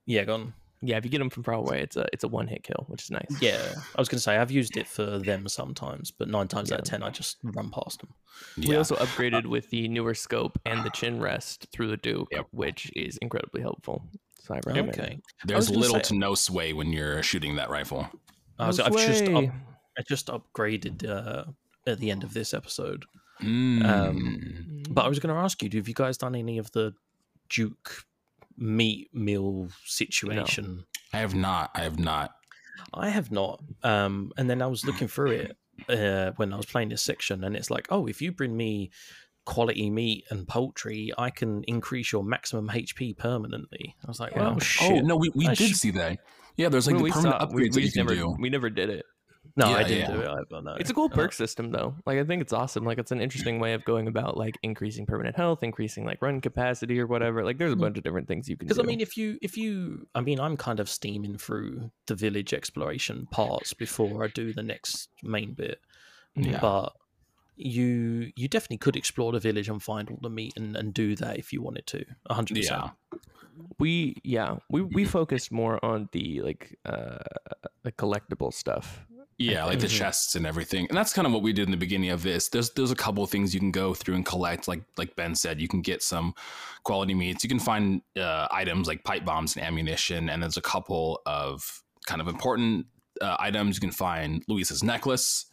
yeah, 0.07 0.25
go 0.25 0.35
on. 0.35 0.55
Yeah, 0.87 0.97
if 0.97 1.05
you 1.05 1.11
get 1.11 1.19
them 1.19 1.31
from 1.31 1.43
far 1.43 1.55
away, 1.55 1.81
it's 1.83 1.97
a 1.97 2.07
it's 2.13 2.25
a 2.25 2.29
one 2.29 2.47
hit 2.47 2.63
kill, 2.63 2.85
which 2.89 3.03
is 3.05 3.11
nice. 3.11 3.27
Yeah, 3.41 3.59
I 3.97 4.01
was 4.01 4.09
going 4.09 4.19
to 4.19 4.23
say 4.23 4.37
I've 4.37 4.51
used 4.51 4.77
it 4.77 4.87
for 4.87 5.19
them 5.19 5.49
sometimes, 5.49 6.11
but 6.11 6.29
nine 6.29 6.49
times 6.49 6.71
out 6.73 6.81
of 6.81 6.85
ten 6.85 7.03
I 7.03 7.11
just 7.11 7.39
run 7.43 7.71
past 7.71 8.01
them. 8.01 8.11
We 8.59 8.77
also 8.77 8.97
upgraded 8.97 9.47
with 9.47 9.71
the 9.71 9.89
newer 9.89 10.15
scope 10.15 10.59
and 10.67 10.85
the 10.85 10.91
chin 10.91 11.21
rest 11.21 11.67
through 11.73 11.89
the 11.89 11.97
Duke, 11.97 12.29
Yep. 12.33 12.47
which 12.53 12.91
is 12.95 13.17
incredibly 13.19 13.61
helpful. 13.63 14.05
So 14.43 14.55
I 14.55 14.61
recommend. 14.67 14.91
Okay, 14.91 15.19
There's 15.47 15.69
gonna 15.69 15.81
little 15.81 15.97
say- 15.97 16.03
to 16.03 16.15
no 16.17 16.35
sway 16.35 16.73
when 16.73 16.93
you're 16.93 17.23
shooting 17.23 17.57
that 17.57 17.71
rifle. 17.71 18.09
I 18.59 18.67
was, 18.67 18.79
No 18.79 18.85
I've 18.85 18.93
just 18.97 19.25
up, 19.29 19.45
I 19.99 20.03
just 20.09 20.27
upgraded 20.29 21.09
uh, 21.09 21.45
at 21.87 21.99
the 21.99 22.11
end 22.11 22.23
of 22.25 22.35
this 22.35 22.55
episode. 22.55 23.05
Mm. 23.43 24.87
But 24.91 25.05
I 25.05 25.09
was 25.09 25.19
going 25.19 25.35
to 25.35 25.41
ask 25.41 25.63
you, 25.63 25.69
have 25.75 25.89
you 25.89 25.95
guys 25.95 26.17
done 26.17 26.35
any 26.35 26.59
of 26.59 26.71
the 26.73 26.95
Duke 27.49 28.05
meat 28.57 29.11
meal 29.15 29.69
situation? 29.85 30.85
I 31.13 31.19
have 31.19 31.35
not. 31.35 31.71
I 31.75 31.83
have 31.83 31.99
not. 31.99 32.31
I 32.93 33.09
have 33.09 33.31
not. 33.31 33.63
Um, 33.83 34.33
and 34.37 34.49
then 34.51 34.61
I 34.63 34.67
was 34.67 34.85
looking 34.85 35.09
through 35.09 35.31
it 35.33 35.57
uh, 35.89 36.33
when 36.37 36.53
I 36.53 36.57
was 36.57 36.67
playing 36.67 36.89
this 36.91 37.03
section, 37.03 37.45
and 37.45 37.57
it's 37.57 37.71
like, 37.71 37.87
oh, 37.91 38.07
if 38.07 38.21
you 38.23 38.33
bring 38.33 38.57
me 38.57 38.91
quality 39.45 39.91
meat 39.91 40.25
and 40.31 40.47
poultry, 40.49 41.13
I 41.19 41.31
can 41.31 41.63
increase 41.65 42.13
your 42.13 42.25
maximum 42.25 42.69
HP 42.69 43.17
permanently. 43.17 43.95
I 44.05 44.09
was 44.09 44.19
like, 44.21 44.35
well, 44.37 44.53
Yeah. 44.55 44.59
shit. 44.65 44.93
Oh 45.03 45.07
no, 45.07 45.17
we, 45.17 45.31
we 45.35 45.47
I 45.49 45.55
did 45.55 45.71
sh- 45.71 45.75
see 45.75 45.91
that. 45.93 46.19
Yeah, 46.57 46.69
there's 46.69 46.87
like 46.87 46.95
When 46.97 47.05
the 47.05 47.11
permanent 47.11 47.41
saw- 47.41 47.47
upgrades 47.47 47.55
we, 47.55 47.63
we 47.63 47.69
that 47.71 47.81
you 47.83 47.91
can 47.93 48.07
never 48.07 48.15
do. 48.15 48.37
we 48.39 48.49
never 48.51 48.71
did 48.71 48.91
it. 48.91 49.05
No, 49.57 49.69
Yeah, 49.71 49.77
I 49.77 49.83
didn't 49.85 49.99
yeah. 50.11 50.17
do 50.17 50.21
it 50.23 50.29
either. 50.29 50.63
No. 50.63 50.75
It's 50.75 50.91
a 50.91 50.95
cool 50.95 51.07
Uh, 51.13 51.15
perk 51.17 51.33
system 51.33 51.71
though. 51.71 51.95
Like 52.07 52.19
I 52.19 52.25
think 52.25 52.43
it's 52.43 52.53
awesome. 52.53 52.85
Like 52.85 52.99
it's 52.99 53.13
an 53.13 53.21
interesting 53.21 53.61
way 53.61 53.73
of 53.75 53.85
going 53.85 54.09
about 54.09 54.37
like 54.37 54.57
increasing 54.63 55.07
permanent 55.07 55.37
health, 55.37 55.63
increasing 55.63 56.05
like 56.05 56.21
run 56.23 56.41
capacity 56.41 56.99
or 57.01 57.07
whatever. 57.07 57.45
Like 57.45 57.59
there's 57.59 57.73
a 57.73 57.77
Mhm. 57.77 57.81
bunch 57.81 57.99
of 57.99 58.05
different 58.05 58.27
things 58.29 58.49
you 58.49 58.57
can 58.57 58.67
do. 58.67 58.75
Because 58.75 58.85
I 58.85 58.87
mean, 58.87 59.01
if 59.01 59.17
you 59.17 59.39
if 59.43 59.57
you, 59.57 60.07
I 60.15 60.21
mean, 60.21 60.41
I'm 60.41 60.57
kind 60.57 60.81
of 60.81 60.89
steaming 60.89 61.39
through 61.39 61.91
the 62.07 62.15
village 62.15 62.53
exploration 62.53 63.27
parts 63.31 63.73
before 63.75 64.25
I 64.25 64.29
do 64.29 64.53
the 64.53 64.63
next 64.63 65.09
main 65.23 65.55
bit. 65.55 65.79
Yeah. 66.35 66.59
But 66.61 66.93
you 67.57 68.33
you 68.35 68.49
definitely 68.49 68.79
could 68.79 68.97
explore 68.97 69.31
the 69.31 69.39
village 69.39 69.69
and 69.69 69.81
find 69.83 70.11
all 70.11 70.19
the 70.21 70.31
meat 70.31 70.55
and, 70.57 70.77
and 70.77 70.93
do 70.93 71.15
that 71.17 71.39
if 71.39 71.53
you 71.53 71.63
wanted 71.63 71.87
to. 71.87 72.05
hundred 72.29 72.57
percent. 72.57 72.83
Yeah. 73.13 73.19
we 73.79 74.17
yeah 74.25 74.57
we 74.69 74.83
we 74.83 75.05
focused 75.05 75.53
more 75.53 75.79
on 75.85 76.09
the 76.11 76.41
like 76.43 76.77
uh 76.85 77.19
the 77.85 77.93
collectible 77.93 78.53
stuff. 78.53 79.07
Yeah, 79.39 79.65
like 79.65 79.81
the 79.81 79.87
Mhm. 79.87 79.99
chests 79.99 80.37
and 80.37 80.47
everything. 80.47 80.87
And 80.89 80.97
that's 80.97 81.13
kind 81.13 81.27
of 81.27 81.33
what 81.33 81.43
we 81.43 81.53
did 81.53 81.65
in 81.65 81.71
the 81.71 81.77
beginning 81.77 82.11
of 82.11 82.23
this. 82.23 82.49
There's 82.49 82.71
there's 82.71 82.91
a 82.93 82.97
couple 82.97 83.25
of 83.25 83.31
things 83.31 83.53
you 83.53 83.61
can 83.61 83.73
go 83.73 83.93
through 83.95 84.15
and 84.15 84.25
collect. 84.25 84.69
Like 84.69 84.85
like 84.97 85.17
Ben 85.17 85.35
said, 85.35 85.61
you 85.61 85.69
can 85.69 85.83
get 85.83 86.03
some 86.03 86.35
quality 86.85 87.15
meats. 87.15 87.43
You 87.43 87.49
can 87.49 87.59
find 87.61 88.03
uh, 88.17 88.47
items 88.51 88.87
like 88.87 89.03
pipe 89.05 89.25
bombs 89.25 89.57
and 89.57 89.65
ammunition. 89.65 90.29
And 90.31 90.43
there's 90.43 90.57
a 90.57 90.63
couple 90.63 91.21
of 91.27 91.83
kind 92.07 92.21
of 92.21 92.29
important 92.29 92.87
uh, 93.21 93.37
items. 93.39 93.77
You 93.77 93.81
can 93.81 93.93
find 93.93 94.45
Luisa's 94.49 94.83
necklace, 94.83 95.47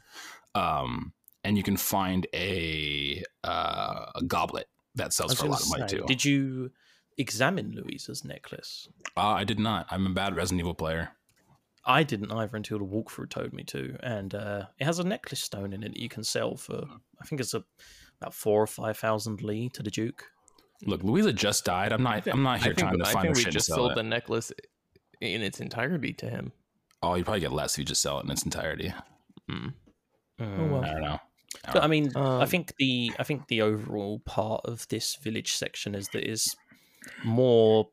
um, 0.56 1.14
and 1.44 1.58
you 1.58 1.64
can 1.64 1.78
find 1.78 2.28
a, 2.34 3.24
uh, 3.44 4.06
a 4.16 4.24
goblet 4.28 4.68
that 4.96 5.14
sells 5.14 5.34
for 5.36 5.46
a 5.46 5.50
lot 5.50 5.62
of 5.62 5.70
money 5.70 5.88
say, 5.88 5.98
too. 5.98 6.04
Did 6.06 6.26
you 6.26 6.72
examine 7.18 7.72
Luisa's 7.72 8.24
necklace? 8.26 8.88
uh, 9.16 9.22
I 9.22 9.44
did 9.44 9.60
not. 9.60 9.88
I'm 9.90 10.06
a 10.08 10.10
bad 10.10 10.36
Resident 10.36 10.60
Evil 10.60 10.74
player. 10.74 11.12
I 11.86 12.04
didn't 12.04 12.32
either 12.32 12.56
until 12.58 12.80
the 12.80 12.86
walkthrough 12.86 13.30
told 13.30 13.54
me 13.54 13.64
to, 13.66 13.98
and 14.04 14.36
uh, 14.36 14.66
it 14.80 14.86
has 14.86 15.00
a 15.00 15.04
necklace 15.04 15.42
stone 15.42 15.74
in 15.74 15.84
it 15.84 15.94
that 15.94 16.00
you 16.00 16.10
can 16.10 16.24
sell 16.24 16.56
for. 16.56 16.84
I 17.22 17.26
think 17.26 17.42
it's 17.42 17.54
a 17.54 17.64
about 18.22 18.34
four 18.36 18.62
or 18.62 18.68
five 18.68 18.98
thousand 18.98 19.42
Lee 19.42 19.70
to 19.70 19.82
the 19.82 19.90
Duke. 19.92 20.26
Look, 20.86 21.04
Louisa 21.04 21.34
just 21.34 21.66
died. 21.66 21.92
I'm 21.92 22.04
not. 22.04 22.28
I'm 22.28 22.44
not 22.44 22.60
here 22.62 22.72
I 22.72 22.76
think, 22.76 22.78
trying 22.80 22.98
to 23.00 23.06
I 23.08 23.12
find 23.12 23.22
think 23.24 23.36
her 23.36 23.40
we 23.40 23.44
shit 23.44 23.54
just 23.54 23.68
sell 23.68 23.78
sold 23.78 23.92
it. 23.92 23.96
the 23.96 24.04
necklace 24.04 24.52
in 25.22 25.42
its 25.42 25.60
entirety 25.60 26.14
to 26.14 26.30
him. 26.30 26.52
Oh, 27.04 27.16
you 27.16 27.24
probably 27.24 27.40
get 27.42 27.52
less 27.52 27.74
if 27.74 27.80
you 27.80 27.86
just 27.86 28.02
sell 28.02 28.20
it 28.20 28.26
in 28.26 28.32
its 28.32 28.44
entirety. 28.44 28.94
Mm. 29.50 29.74
Mm. 30.40 30.72
well. 30.72 30.84
I 30.84 30.92
don't 30.92 31.02
know. 31.02 31.20
But 31.74 31.84
I 31.84 31.88
mean, 31.88 32.12
I 32.16 32.42
Um, 32.42 32.48
think 32.48 32.74
the 32.78 33.12
I 33.20 33.24
think 33.24 33.48
the 33.48 33.62
overall 33.62 34.20
part 34.26 34.62
of 34.66 34.88
this 34.88 35.16
village 35.16 35.54
section 35.54 35.96
is 35.96 36.08
that 36.10 36.28
is 36.30 36.56
more 37.24 37.90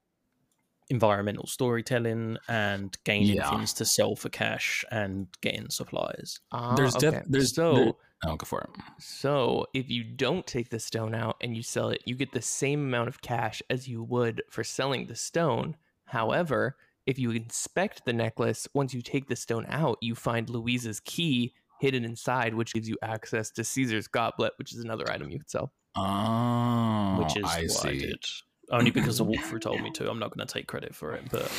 environmental 0.90 1.46
storytelling 1.46 2.38
and 2.48 2.96
gaining 3.04 3.36
Yeah. 3.36 3.50
things 3.50 3.72
to 3.74 3.84
sell 3.84 4.16
for 4.16 4.28
cash 4.30 4.84
and 4.90 5.28
getting 5.42 5.68
supplies. 5.70 6.40
Ah, 6.52 6.74
There's 6.74 6.94
def- 6.94 7.24
there's- 7.26 7.54
so 7.54 7.74
there- 7.74 7.92
Oh, 8.26 8.36
go 8.36 8.44
for 8.44 8.60
it. 8.62 8.70
so 8.98 9.66
if 9.74 9.88
you 9.90 10.02
don't 10.02 10.46
take 10.46 10.70
the 10.70 10.80
stone 10.80 11.14
out 11.14 11.36
and 11.40 11.56
you 11.56 11.62
sell 11.62 11.90
it, 11.90 12.02
you 12.06 12.14
get 12.16 12.32
the 12.32 12.42
same 12.42 12.80
amount 12.80 13.08
of 13.08 13.20
cash 13.20 13.62
as 13.70 13.86
you 13.86 14.02
would 14.02 14.42
for 14.50 14.64
selling 14.64 15.06
the 15.06 15.14
stone. 15.14 15.76
However, 16.06 16.76
if 17.06 17.18
you 17.18 17.30
inspect 17.30 18.04
the 18.06 18.12
necklace, 18.12 18.66
once 18.74 18.92
you 18.94 19.02
take 19.02 19.28
the 19.28 19.36
stone 19.36 19.66
out, 19.68 19.98
you 20.00 20.14
find 20.14 20.48
Louisa's 20.50 21.00
key 21.00 21.54
hidden 21.80 22.04
inside, 22.04 22.54
which 22.54 22.74
gives 22.74 22.88
you 22.88 22.96
access 23.02 23.50
to 23.52 23.62
Caesar's 23.62 24.08
goblet, 24.08 24.52
which 24.56 24.72
is 24.72 24.80
another 24.80 25.08
item 25.10 25.30
you 25.30 25.38
could 25.38 25.50
sell. 25.50 25.72
Oh, 25.94 27.16
which 27.20 27.36
is 27.36 27.44
I 27.44 27.62
what 27.62 27.86
I 27.86 27.92
see. 27.92 27.98
did. 28.00 28.24
Only 28.70 28.90
because 28.90 29.18
the 29.18 29.24
walkthrough 29.32 29.60
told 29.60 29.80
me 29.80 29.90
to. 29.92 30.10
I'm 30.10 30.18
not 30.18 30.34
going 30.36 30.46
to 30.46 30.52
take 30.52 30.66
credit 30.66 30.94
for 30.94 31.12
it, 31.14 31.24
but 31.30 31.50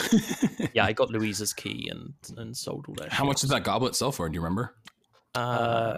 yeah, 0.74 0.86
I 0.86 0.94
got 0.94 1.10
Louisa's 1.10 1.54
key 1.54 1.90
and 1.92 2.14
and 2.38 2.56
sold 2.56 2.86
all 2.88 2.96
that. 3.00 3.10
How 3.12 3.24
shit. 3.24 3.28
much 3.28 3.42
does 3.42 3.50
that 3.50 3.64
goblet 3.64 3.96
sell 3.96 4.12
for? 4.12 4.28
Do 4.30 4.36
you 4.36 4.42
remember? 4.42 4.76
Uh, 5.36 5.40
Uh, 5.40 5.98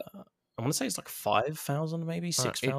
I 0.57 0.61
want 0.61 0.73
to 0.73 0.77
say 0.77 0.85
it's 0.85 0.97
like 0.97 1.07
five 1.09 1.57
thousand, 1.57 2.05
maybe 2.05 2.29
it- 2.29 2.35
six 2.35 2.61
it- 2.61 2.69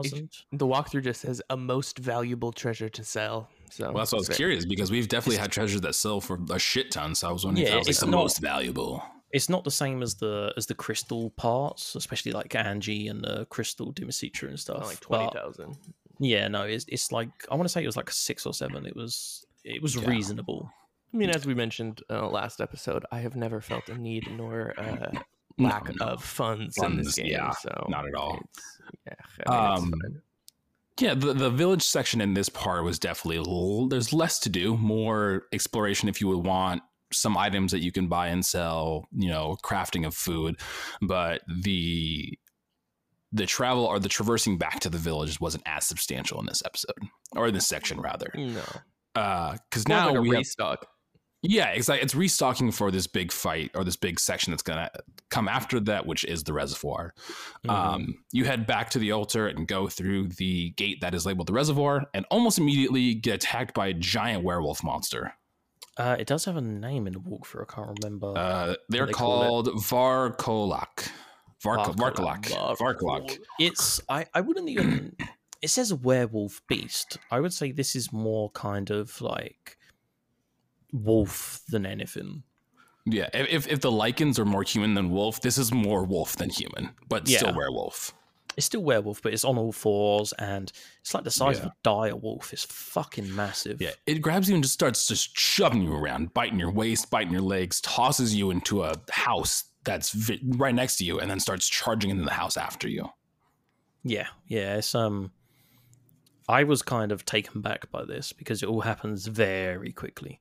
the 0.53 0.67
walkthrough 0.67 1.03
just 1.05 1.23
says 1.23 1.43
a 1.51 1.57
most 1.57 1.99
valuable 1.99 2.53
treasure 2.53 2.89
to 2.89 3.03
sell. 3.05 3.49
So 3.71 3.85
Well, 3.87 3.95
that's 3.99 4.13
what 4.13 4.19
I 4.19 4.21
was 4.21 4.27
so- 4.29 4.35
curious 4.35 4.65
because 4.67 4.91
we've 4.91 5.09
definitely 5.09 5.39
had 5.39 5.51
treasures 5.51 5.81
that 5.81 5.95
sell 5.95 6.21
for 6.21 6.39
a 6.51 6.59
shit 6.59 6.91
ton. 6.91 7.15
So 7.15 7.29
I 7.29 7.33
was 7.33 7.45
wondering 7.45 7.67
if 7.67 7.71
Yeah, 7.71 7.75
that 7.75 7.79
was 7.81 7.87
like 7.89 7.91
it's 7.93 8.01
the 8.01 8.07
not- 8.07 8.17
most 8.19 8.39
valuable. 8.39 9.03
It's 9.33 9.49
not 9.49 9.65
the 9.65 9.71
same 9.71 10.03
as 10.03 10.17
the 10.17 10.53
as 10.59 10.67
the 10.67 10.75
crystal 10.75 11.31
parts, 11.31 11.95
especially 11.97 12.33
like 12.33 12.55
Angie 12.55 13.09
and 13.09 13.25
the 13.25 13.47
crystal 13.47 13.91
Dimitrescu 13.93 14.47
and 14.49 14.61
stuff. 14.61 14.81
Oh, 14.83 14.87
like 14.87 15.01
but- 15.01 15.07
twenty 15.07 15.33
thousand. 15.33 15.77
Yeah, 16.19 16.49
no, 16.49 16.63
it's 16.63 16.85
it's 16.89 17.11
like 17.13 17.29
I 17.51 17.55
want 17.55 17.65
to 17.65 17.69
say 17.69 17.83
it 17.83 17.87
was 17.87 17.97
like 17.97 18.11
six 18.11 18.47
or 18.47 18.55
seven. 18.55 18.87
It 18.87 18.95
was 18.97 19.45
it 19.65 19.83
was 19.83 19.97
Yeah. 19.97 20.09
reasonable. 20.09 20.71
I 21.13 21.17
mean, 21.17 21.31
as 21.31 21.45
we 21.47 21.55
mentioned 21.55 22.03
uh, 22.09 22.29
last 22.29 22.61
episode, 22.61 23.05
I 23.13 23.21
have 23.21 23.37
never 23.37 23.61
felt 23.61 23.89
a 23.91 23.95
need 23.95 24.27
nor 24.31 24.73
uh, 24.79 25.13
lack 25.59 25.89
No, 25.89 26.07
no. 26.07 26.13
of 26.13 26.25
funds, 26.25 26.79
in 26.83 26.97
this 26.97 27.15
game. 27.17 27.27
yeah, 27.27 27.51
so 27.51 27.87
not 27.91 28.07
at 28.09 28.15
all. 28.15 28.39
yeah, 29.07 29.15
I 29.47 29.51
mean, 29.79 29.85
Um. 29.85 30.23
Yeah, 31.01 31.15
the, 31.15 31.33
the 31.33 31.49
village 31.51 31.83
section 31.83 32.21
in 32.21 32.35
this 32.35 32.49
part 32.51 32.85
was 32.85 32.99
definitely 32.99 33.37
a 33.39 33.43
little, 33.43 33.89
there's 33.89 34.13
less 34.13 34.39
to 34.41 34.51
do, 34.51 34.77
more 34.77 35.45
exploration 35.51 36.09
if 36.09 36.21
you 36.21 36.29
would 36.29 36.45
want 36.47 36.83
some 37.13 37.37
items 37.37 37.73
that 37.73 37.81
you 37.81 37.91
can 37.91 38.09
buy 38.09 38.29
and 38.29 38.45
sell, 38.45 39.09
you 39.11 39.29
know, 39.31 39.57
crafting 39.65 40.07
of 40.07 40.15
food, 40.15 40.57
but 41.01 41.41
the 41.63 42.39
the 43.33 43.47
travel 43.47 43.85
or 43.85 43.99
the 43.99 44.09
traversing 44.09 44.59
back 44.59 44.81
to 44.81 44.91
the 44.91 44.99
village 44.99 45.41
wasn't 45.41 45.63
as 45.67 45.87
substantial 45.87 46.39
in 46.41 46.47
this 46.47 46.63
episode 46.65 46.95
or 47.35 47.49
in 47.49 47.55
this 47.55 47.67
section 47.67 48.01
rather. 48.01 48.31
no. 48.35 48.63
Uh 49.15 49.57
cuz 49.71 49.87
More 49.89 49.97
now 49.99 50.11
like 50.13 50.21
we 50.21 50.29
have 50.29 50.37
restock. 50.39 50.87
Yeah, 51.45 51.71
it's 51.71 51.89
like 51.89 52.03
it's 52.03 52.15
restocking 52.15 52.71
for 52.71 52.91
this 52.93 53.09
big 53.09 53.33
fight 53.33 53.73
or 53.75 53.83
this 53.83 53.97
big 53.97 54.21
section 54.21 54.53
that's 54.53 54.63
gonna 54.63 54.89
come 55.29 55.49
after 55.49 55.81
that, 55.81 56.07
which 56.07 56.25
is 56.25 56.45
the 56.45 56.53
reservoir. 56.53 57.15
Mhm. 57.67 57.71
Um, 57.71 58.25
you 58.33 58.45
head 58.45 58.65
back 58.65 58.91
to 58.91 59.01
the 59.01 59.11
altar 59.11 59.49
and 59.49 59.67
go 59.67 59.89
through 59.89 60.29
the 60.29 60.71
gate 60.77 61.01
that 61.01 61.15
is 61.15 61.27
labeled 61.27 61.49
the 61.49 61.53
reservoir, 61.53 62.05
and 62.15 62.25
almost 62.31 62.59
immediately 62.59 63.15
get 63.15 63.35
attacked 63.35 63.75
by 63.75 63.89
a 63.89 63.93
giant 63.93 64.45
werewolf 64.45 64.85
monster. 64.85 65.35
Uh, 65.97 66.17
it 66.19 66.27
does 66.29 66.45
have 66.45 66.57
a 66.57 66.61
name 66.61 67.07
in 67.09 67.13
the 67.13 67.19
walkthrough. 67.21 67.63
I 67.69 67.75
can't 67.75 67.99
remember. 68.01 68.39
Uh, 68.39 68.75
they're 68.89 69.07
they 69.07 69.13
call 69.13 69.65
called 69.65 69.69
Varcolac. 69.83 71.11
Vark-. 71.63 71.97
Varcolac. 71.97 72.47
Varcolac. 72.79 73.39
It's 73.61 74.01
I, 74.09 74.27
I 74.35 74.41
wouldn't 74.41 74.69
even 74.69 75.17
it 75.61 75.69
says 75.69 75.91
a 75.93 75.97
werewolf 75.97 76.61
beast. 76.67 77.19
I 77.31 77.41
would 77.41 77.53
say 77.53 77.71
this 77.71 77.95
is 77.95 78.13
more 78.13 78.51
kind 78.51 78.91
of 78.91 79.21
like 79.21 79.79
wolf 80.93 81.61
than 81.69 81.87
anything. 81.87 82.43
Yeah, 83.05 83.29
if 83.35 83.67
if 83.69 83.81
the 83.81 83.91
Lycans 83.91 84.39
are 84.39 84.45
more 84.45 84.63
human 84.63 84.95
than 84.95 85.11
wolf, 85.11 85.41
this 85.41 85.59
is 85.59 85.73
more 85.73 86.05
wolf 86.05 86.37
than 86.37 86.51
human, 86.51 86.91
but 87.09 87.27
still 87.27 87.55
werewolf. 87.55 88.15
It's 88.57 88.67
still 88.67 88.83
werewolf, 88.83 89.23
but 89.23 89.33
it's 89.33 89.45
on 89.45 89.57
all 89.57 89.73
fours 89.73 90.33
and 90.35 90.71
it's 91.01 91.15
like 91.15 91.25
the 91.25 91.31
size 91.31 91.57
Yeah. 91.57 91.63
of 91.63 91.67
a 91.69 91.75
dire 91.83 92.15
wolf. 92.17 92.53
It's 92.53 92.65
fucking 92.65 93.35
massive. 93.35 93.81
Yeah, 93.81 93.93
it 94.07 94.21
grabs 94.21 94.49
you 94.49 94.55
and 94.55 94.63
just 94.63 94.75
starts 94.75 95.09
just 95.09 95.37
shoving 95.37 95.83
you 95.83 95.95
around, 95.95 96.35
biting 96.35 96.59
your 96.59 96.71
waist, 96.71 97.09
biting 97.11 97.33
your 97.33 97.41
legs, 97.41 97.81
tosses 97.81 98.35
you 98.35 98.51
into 98.51 98.83
a 98.85 98.95
house 99.11 99.65
that's 99.85 100.13
vi- 100.13 100.41
right 100.43 100.75
next 100.75 100.97
to 100.97 101.05
you, 101.05 101.19
and 101.19 101.31
then 101.31 101.41
starts 101.41 101.69
charging 101.69 102.11
into 102.11 102.25
the 102.25 102.33
house 102.33 102.57
after 102.57 102.89
you. 102.89 103.09
Yeah, 104.05 104.29
yeah. 104.47 104.77
It's 104.77 104.95
um 104.95 105.33
I 106.49 106.65
was 106.65 106.83
kind 106.83 107.13
of 107.13 107.25
taken 107.25 107.61
back 107.61 107.91
by 107.91 108.05
this 108.05 108.33
because 108.33 108.63
it 108.63 108.69
all 108.69 108.81
happens 108.81 109.27
very 109.27 109.93
quickly. 109.93 110.41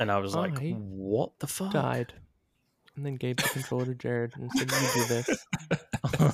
And 0.00 0.10
I 0.10 0.18
was 0.18 0.34
like, 0.34 0.60
I 0.60 0.70
what 0.70 1.38
the 1.38 1.46
fuck? 1.46 1.72
Died. 1.72 2.12
And 2.96 3.06
then 3.06 3.14
gave 3.14 3.36
the 3.36 3.44
controller 3.44 3.86
to 3.86 3.94
Jared 3.94 4.34
and 4.36 4.50
said, 4.52 4.70
You 4.70 4.88
do 4.94 5.08
this." 5.08 5.46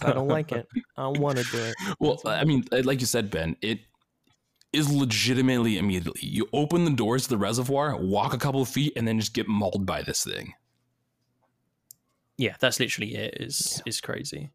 I 0.02 0.12
don't 0.12 0.28
like 0.28 0.50
it. 0.50 0.66
I 0.97 1.02
don't 1.02 1.21
want 1.21 1.38
to 1.38 1.45
do 1.45 1.59
it. 1.59 1.75
Well, 2.00 2.21
I 2.25 2.45
mean, 2.45 2.64
uh, 2.73 2.83
like 2.85 3.00
you 3.00 3.07
said, 3.07 3.30
Ben, 3.30 3.57
it 3.61 3.80
is 4.73 4.90
legitimately 4.90 5.78
immediately. 5.78 6.21
You 6.26 6.49
open 6.52 6.85
the 6.85 6.90
doors 6.90 7.25
to 7.25 7.28
the 7.28 7.38
reservoir, 7.38 7.97
walk 7.97 8.33
a 8.35 8.38
couple 8.38 8.62
of 8.62 8.68
feet, 8.68 8.95
and 8.97 9.07
then 9.07 9.21
just 9.21 9.35
get 9.35 9.47
mauled 9.47 9.87
by 9.87 10.02
this 10.02 10.25
thing. 10.25 10.54
Yeah, 12.38 12.54
that's 12.61 12.80
literally 12.80 13.14
it. 13.14 13.35
It's 13.38 13.83
it's 13.85 14.00
crazy. 14.00 14.50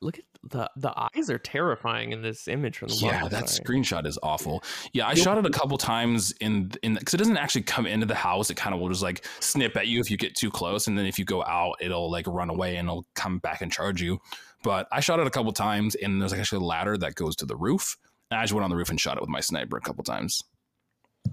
Look 0.00 0.18
at 0.18 0.24
the 0.42 0.68
the 0.76 0.92
eyes 0.96 1.30
are 1.30 1.38
terrifying 1.38 2.10
in 2.10 2.22
this 2.22 2.48
image 2.48 2.78
from 2.78 2.88
the 2.88 2.96
Yeah, 2.96 3.28
that 3.28 3.48
side. 3.48 3.64
screenshot 3.64 4.04
is 4.06 4.18
awful. 4.22 4.64
Yeah, 4.92 5.06
I 5.06 5.14
shot 5.14 5.38
it 5.38 5.46
a 5.46 5.50
couple 5.50 5.78
times 5.78 6.32
in 6.40 6.72
in 6.82 6.94
because 6.94 7.14
it 7.14 7.18
doesn't 7.18 7.36
actually 7.36 7.62
come 7.62 7.86
into 7.86 8.06
the 8.06 8.14
house. 8.16 8.50
It 8.50 8.56
kind 8.56 8.74
of 8.74 8.80
will 8.80 8.88
just 8.88 9.02
like 9.02 9.24
snip 9.38 9.76
at 9.76 9.86
you 9.86 10.00
if 10.00 10.10
you 10.10 10.16
get 10.16 10.34
too 10.34 10.50
close, 10.50 10.88
and 10.88 10.98
then 10.98 11.06
if 11.06 11.18
you 11.20 11.24
go 11.24 11.44
out, 11.44 11.76
it'll 11.80 12.10
like 12.10 12.26
run 12.26 12.50
away 12.50 12.76
and 12.76 12.88
it'll 12.88 13.06
come 13.14 13.38
back 13.38 13.60
and 13.60 13.70
charge 13.70 14.02
you. 14.02 14.18
But 14.64 14.88
I 14.90 14.98
shot 15.00 15.20
it 15.20 15.26
a 15.26 15.30
couple 15.30 15.52
times, 15.52 15.94
and 15.94 16.20
there's 16.20 16.32
like 16.32 16.40
actually 16.40 16.64
a 16.64 16.66
ladder 16.66 16.96
that 16.98 17.14
goes 17.14 17.36
to 17.36 17.46
the 17.46 17.56
roof. 17.56 17.96
And 18.30 18.40
I 18.40 18.44
just 18.44 18.54
went 18.54 18.64
on 18.64 18.70
the 18.70 18.76
roof 18.76 18.88
and 18.90 18.98
shot 18.98 19.18
it 19.18 19.20
with 19.20 19.28
my 19.30 19.40
sniper 19.40 19.76
a 19.76 19.80
couple 19.80 20.02
times. 20.02 20.42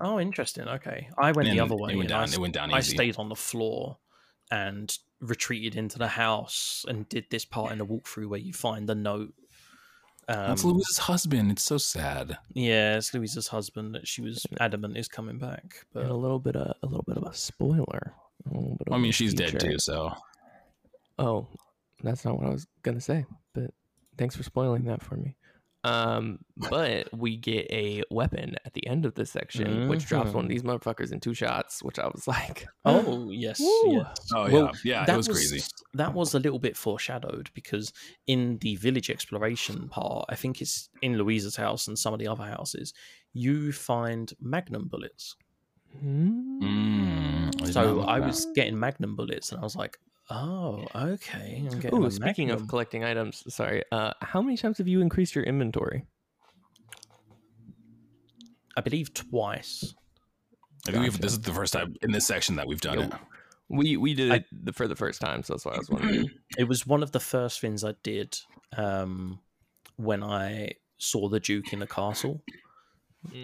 Oh, 0.01 0.19
interesting. 0.19 0.67
Okay, 0.67 1.09
I 1.17 1.31
went 1.31 1.50
the 1.50 1.59
other 1.59 1.75
way. 1.75 1.93
It 1.93 1.95
went 1.95 2.12
and 2.12 2.19
I 2.19 2.25
down. 2.25 2.33
It 2.33 2.39
went 2.39 2.53
down 2.53 2.69
Easy. 2.69 2.75
I 2.77 2.81
stayed 2.81 3.17
on 3.17 3.29
the 3.29 3.36
floor 3.36 3.98
and 4.51 4.98
retreated 5.22 5.75
into 5.75 5.98
the 6.00 6.08
house 6.08 6.86
and 6.88 7.08
did 7.10 7.25
this 7.29 7.46
part 7.46 7.72
in 7.72 7.77
the 7.77 7.86
walkthrough 7.86 8.27
where 8.27 8.39
you 8.39 8.53
find 8.53 8.88
the 8.88 8.96
note. 8.96 9.34
Um, 10.27 10.50
That's 10.50 10.63
Louise's 10.63 10.98
husband. 11.00 11.51
It's 11.51 11.63
so 11.63 11.77
sad. 11.77 12.38
yeah, 12.53 12.98
it's 12.98 13.13
Louisa's 13.13 13.48
husband 13.48 13.96
that 13.96 14.08
she 14.08 14.22
was 14.22 14.46
adamant 14.60 14.96
is 14.96 15.08
coming 15.08 15.39
back. 15.39 15.86
and 15.96 16.10
a 16.10 16.13
little 16.13 16.39
bit 16.39 16.56
of 16.56 16.74
a 16.84 16.86
little 16.86 17.03
bit 17.08 17.18
of 17.18 17.24
a 17.24 17.34
spoiler. 17.34 18.13
A 18.46 18.53
little 18.53 18.77
of 18.88 18.94
I 18.94 18.98
mean, 18.98 19.10
a 19.10 19.13
she's 19.13 19.34
dead 19.34 19.60
too. 19.60 19.79
So 19.79 20.13
Oh, 21.18 21.48
that's 22.03 22.24
not 22.25 22.38
what 22.38 22.48
I 22.48 22.51
was 22.51 22.68
gonna 22.84 23.01
say, 23.01 23.25
but 23.53 23.72
thanks 24.18 24.36
for 24.36 24.44
spoiling 24.44 24.84
that 24.86 25.01
for 25.03 25.15
me. 25.15 25.36
Um, 25.86 26.39
but 26.57 27.07
we 27.17 27.38
get 27.38 27.67
a 27.71 28.03
weapon 28.12 28.57
at 28.65 28.74
the 28.74 28.86
end 28.86 29.05
of 29.05 29.15
this 29.15 29.31
section, 29.31 29.88
which 29.88 30.05
drops 30.07 30.33
one 30.33 30.43
of 30.43 30.50
Mhm. 30.50 30.53
these 30.53 30.63
motherfuckers 30.63 31.13
in 31.13 31.21
two 31.21 31.33
shots, 31.33 31.81
which 31.81 31.98
I 31.98 32.07
was 32.07 32.27
like, 32.27 32.67
oh 32.83 33.29
yes, 33.31 33.59
yes. 33.62 34.17
Oh 34.36 34.45
yeah, 34.48 34.51
Well, 34.53 34.71
yeah, 34.83 35.03
it 35.03 35.07
that 35.07 35.15
was 35.17 35.27
crazy. 35.29 35.62
That 35.93 36.13
was 36.13 36.33
a 36.33 36.39
little 36.39 36.59
bit 36.59 36.75
foreshadowed 36.75 37.50
because 37.53 37.93
in 38.27 38.57
the 38.57 38.75
village 38.75 39.09
exploration 39.09 39.88
part, 39.88 40.25
I 40.27 40.36
think 40.36 40.62
it's 40.62 40.89
in 41.01 41.17
Louisa's 41.17 41.55
house 41.55 41.88
and 41.88 41.98
some 41.98 42.13
of 42.13 42.19
the 42.19 42.27
other 42.27 42.43
houses, 42.43 42.93
you 43.31 43.71
find 43.71 44.33
magnum 44.41 44.89
bullets. 44.89 45.36
hmm? 46.01 46.59
Mm, 46.62 47.62
I 47.63 47.71
So 47.71 48.01
I 48.01 48.19
was 48.19 48.45
getting 48.53 48.77
magnum 48.77 49.15
bullets, 49.15 49.51
and 49.51 49.59
I 49.59 49.63
was 49.63 49.75
like, 49.75 49.98
"Oh, 50.29 50.88
okay." 50.95 51.67
I'm 51.71 51.79
getting 51.79 52.00
Ooh, 52.03 52.05
a 52.05 52.12
speaking 52.12 52.51
of 52.51 52.67
collecting 52.67 53.03
items, 53.03 53.43
sorry, 53.53 53.83
uh, 53.91 54.13
how 54.21 54.41
many 54.41 54.57
times 54.57 54.77
have 54.77 54.88
you 54.88 55.01
increased 55.01 55.36
your 55.36 55.43
inventory? 55.43 56.05
I 58.77 58.81
believe 58.81 59.13
twice. 59.13 59.95
I 60.88 60.91
think 60.91 61.05
Gotcha. 61.05 61.17
this 61.21 61.33
is 61.33 61.41
the 61.41 61.53
first 61.53 61.74
time 61.74 61.95
in 62.01 62.12
this 62.12 62.25
section 62.25 62.55
that 62.55 62.67
we've 62.67 62.79
done 62.81 63.00
Yo, 63.00 63.01
it. 63.07 63.13
We 63.67 63.98
we 63.98 64.13
did 64.13 64.31
I- 64.31 64.36
it 64.36 64.45
the, 64.65 64.74
for 64.74 64.88
the 64.88 64.95
first 64.95 65.19
time, 65.21 65.43
so 65.43 65.53
that's 65.53 65.65
why 65.65 65.74
I 65.74 65.77
was 65.77 65.89
wondering. 65.89 66.29
It 66.57 66.67
was 66.67 66.88
one 66.88 67.03
of 67.03 67.12
the 67.12 67.19
first 67.19 67.59
things 67.62 67.83
I 67.83 67.93
did 68.03 68.38
um, 68.75 69.39
when 69.98 70.24
I 70.24 70.74
saw 70.98 71.29
the 71.29 71.39
Duke 71.39 71.74
in 71.74 71.79
the 71.79 71.88
castle. 71.88 72.43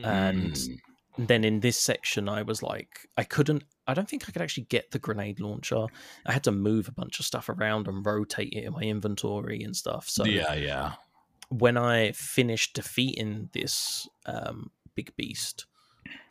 And 0.03 0.53
Mm. 0.53 0.77
Then 1.17 1.43
in 1.43 1.59
this 1.61 1.79
section, 1.79 2.27
I 2.29 2.41
was 2.41 2.61
like, 2.61 3.07
I 3.17 3.23
couldn't. 3.23 3.63
I 3.87 3.93
don't 3.93 4.09
think 4.09 4.27
I 4.27 4.31
could 4.31 4.41
actually 4.41 4.63
get 4.65 4.91
the 4.91 4.99
grenade 4.99 5.39
launcher. 5.39 5.85
I 6.25 6.31
had 6.33 6.43
to 6.45 6.51
move 6.51 6.87
a 6.87 6.91
bunch 6.91 7.19
of 7.19 7.25
stuff 7.25 7.49
around 7.49 7.87
and 7.87 8.05
rotate 8.05 8.53
it 8.53 8.63
in 8.63 8.73
my 8.73 8.81
inventory 8.81 9.61
and 9.63 9.75
stuff. 9.75 10.09
So 10.09 10.25
yeah, 10.25 10.53
yeah. 10.55 10.93
when 11.49 11.77
I 11.77 12.11
finished 12.13 12.73
defeating 12.73 13.49
this 13.53 14.07
um, 14.25 14.71
big 14.95 15.15
beast, 15.15 15.65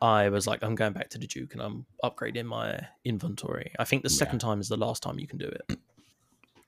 I 0.02 0.28
was 0.28 0.46
like, 0.46 0.62
I'm 0.62 0.74
going 0.74 0.92
back 0.92 1.10
to 1.10 1.18
the 1.18 1.26
Duke 1.26 1.52
and 1.54 1.62
I'm 1.62 1.86
upgrading 2.02 2.46
my 2.46 2.80
inventory. 3.04 3.72
I 3.78 3.84
think 3.84 4.02
the 4.02 4.10
Yeah. 4.10 4.18
second 4.18 4.40
time 4.40 4.60
is 4.60 4.68
the 4.68 4.76
last 4.76 5.02
time 5.02 5.18
you 5.18 5.26
can 5.26 5.38
do 5.38 5.46
it. 5.46 5.78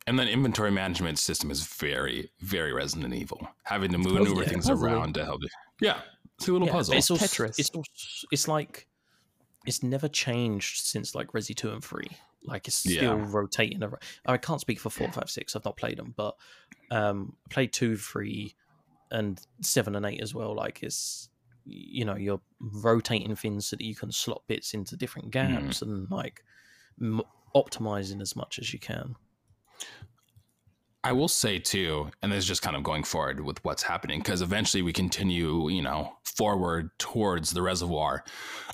And 0.09 0.17
then 0.19 0.29
inventory 0.29 0.71
management 0.71 1.19
system 1.19 1.51
is 1.51 1.67
very, 1.67 2.31
very 2.41 2.73
Resident 2.73 3.13
Evil. 3.13 3.49
Having 3.65 3.91
to 3.91 3.99
maneuver 3.99 4.43
yeah, 4.43 4.49
things 4.49 4.69
puzzling. 4.69 4.93
around 4.93 5.15
to 5.15 5.25
help 5.25 5.43
you. 5.43 5.49
Yeah, 5.81 6.01
it's 6.39 6.49
a 6.49 6.53
little 6.53 6.67
Yeah, 6.67 6.73
puzzle. 6.73 6.95
It's, 6.95 7.11
also, 7.11 7.25
Tetris. 7.45 7.59
it's 7.59 7.71
also, 7.71 7.91
it's 8.31 8.49
like 8.49 8.87
it's 9.67 9.83
never 9.83 10.09
changed 10.09 10.85
since 10.85 11.15
like 11.15 11.29
Resi 11.33 11.55
two 11.55 11.71
and 11.71 11.83
three. 11.83 12.09
Like 12.45 12.69
it's 12.69 12.87
Yeah. 12.87 12.99
still 12.99 13.17
rotating. 13.19 13.83
Around. 13.83 14.03
I 14.27 14.37
can't 14.37 14.61
speak 14.61 14.79
for 14.79 14.91
four, 14.91 15.11
five, 15.11 15.29
six. 15.31 15.57
I've 15.57 15.65
not 15.65 15.77
played 15.77 15.99
them, 15.99 16.15
but 16.17 16.37
um, 16.91 17.37
played 17.51 17.73
two, 17.73 17.97
three, 17.97 18.55
and 19.11 19.41
seven 19.63 19.97
and 19.97 20.07
eight 20.07 20.21
as 20.21 20.35
well. 20.35 20.55
Like 20.55 20.83
it's 20.83 21.29
you 21.65 22.05
know 22.05 22.15
you're 22.15 22.41
rotating 22.61 23.35
things 23.35 23.67
so 23.67 23.77
that 23.77 23.85
you 23.85 23.97
can 23.97 24.13
slot 24.13 24.43
bits 24.47 24.73
into 24.75 24.97
different 24.97 25.33
gaps 25.33 25.83
and 25.83 26.09
like 26.11 26.45
m- 27.01 27.23
optimizing 27.57 28.21
as 28.23 28.37
much 28.37 28.61
as 28.61 28.73
you 28.73 28.79
can. 28.79 29.17
I 31.07 31.13
will 31.13 31.29
say 31.29 31.61
too, 31.61 32.11
and 32.21 32.33
this 32.33 32.39
is 32.39 32.47
just 32.47 32.63
kind 32.63 32.75
of 32.75 32.83
going 32.83 33.05
forward 33.05 33.39
with 33.41 33.65
what's 33.65 33.85
happening 33.85 34.19
because 34.19 34.43
eventually 34.43 34.83
we 34.83 34.93
continue, 34.93 35.69
you 35.69 35.81
know, 35.81 36.17
forward 36.25 36.91
towards 36.99 37.53
the 37.53 37.63
reservoir, 37.63 38.25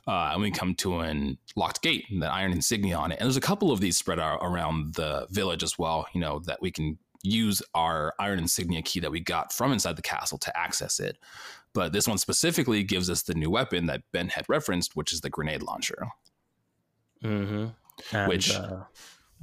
uh, 0.08 0.30
and 0.32 0.40
we 0.40 0.50
come 0.50 0.74
to 0.76 1.00
an 1.00 1.36
locked 1.56 1.82
gate, 1.82 2.06
and 2.08 2.22
the 2.22 2.32
iron 2.32 2.52
insignia 2.52 2.96
on 2.96 3.12
it, 3.12 3.18
and 3.18 3.26
there's 3.26 3.36
a 3.36 3.40
couple 3.42 3.70
of 3.70 3.80
these 3.80 3.98
spread 3.98 4.18
out 4.18 4.38
around 4.40 4.94
the 4.94 5.26
village 5.28 5.62
as 5.62 5.78
well. 5.78 6.06
You 6.14 6.22
know 6.22 6.38
that 6.46 6.62
we 6.62 6.70
can 6.70 6.96
use 7.22 7.62
our 7.74 8.14
iron 8.18 8.38
insignia 8.38 8.80
key 8.80 9.00
that 9.00 9.10
we 9.10 9.20
got 9.20 9.52
from 9.52 9.70
inside 9.70 9.96
the 9.96 10.02
castle 10.02 10.38
to 10.38 10.58
access 10.58 11.00
it, 11.00 11.18
but 11.74 11.92
this 11.92 12.08
one 12.08 12.16
specifically 12.16 12.82
gives 12.82 13.10
us 13.10 13.20
the 13.20 13.34
new 13.34 13.50
weapon 13.50 13.84
that 13.88 14.04
Ben 14.10 14.30
had 14.30 14.46
referenced, 14.48 14.96
which 14.96 15.12
is 15.12 15.20
the 15.20 15.28
grenade 15.28 15.62
launcher. 15.62 16.06
Mm-hmm. 17.22 17.66
And, 18.16 18.28
Which- 18.28 18.54
uh, 18.54 18.84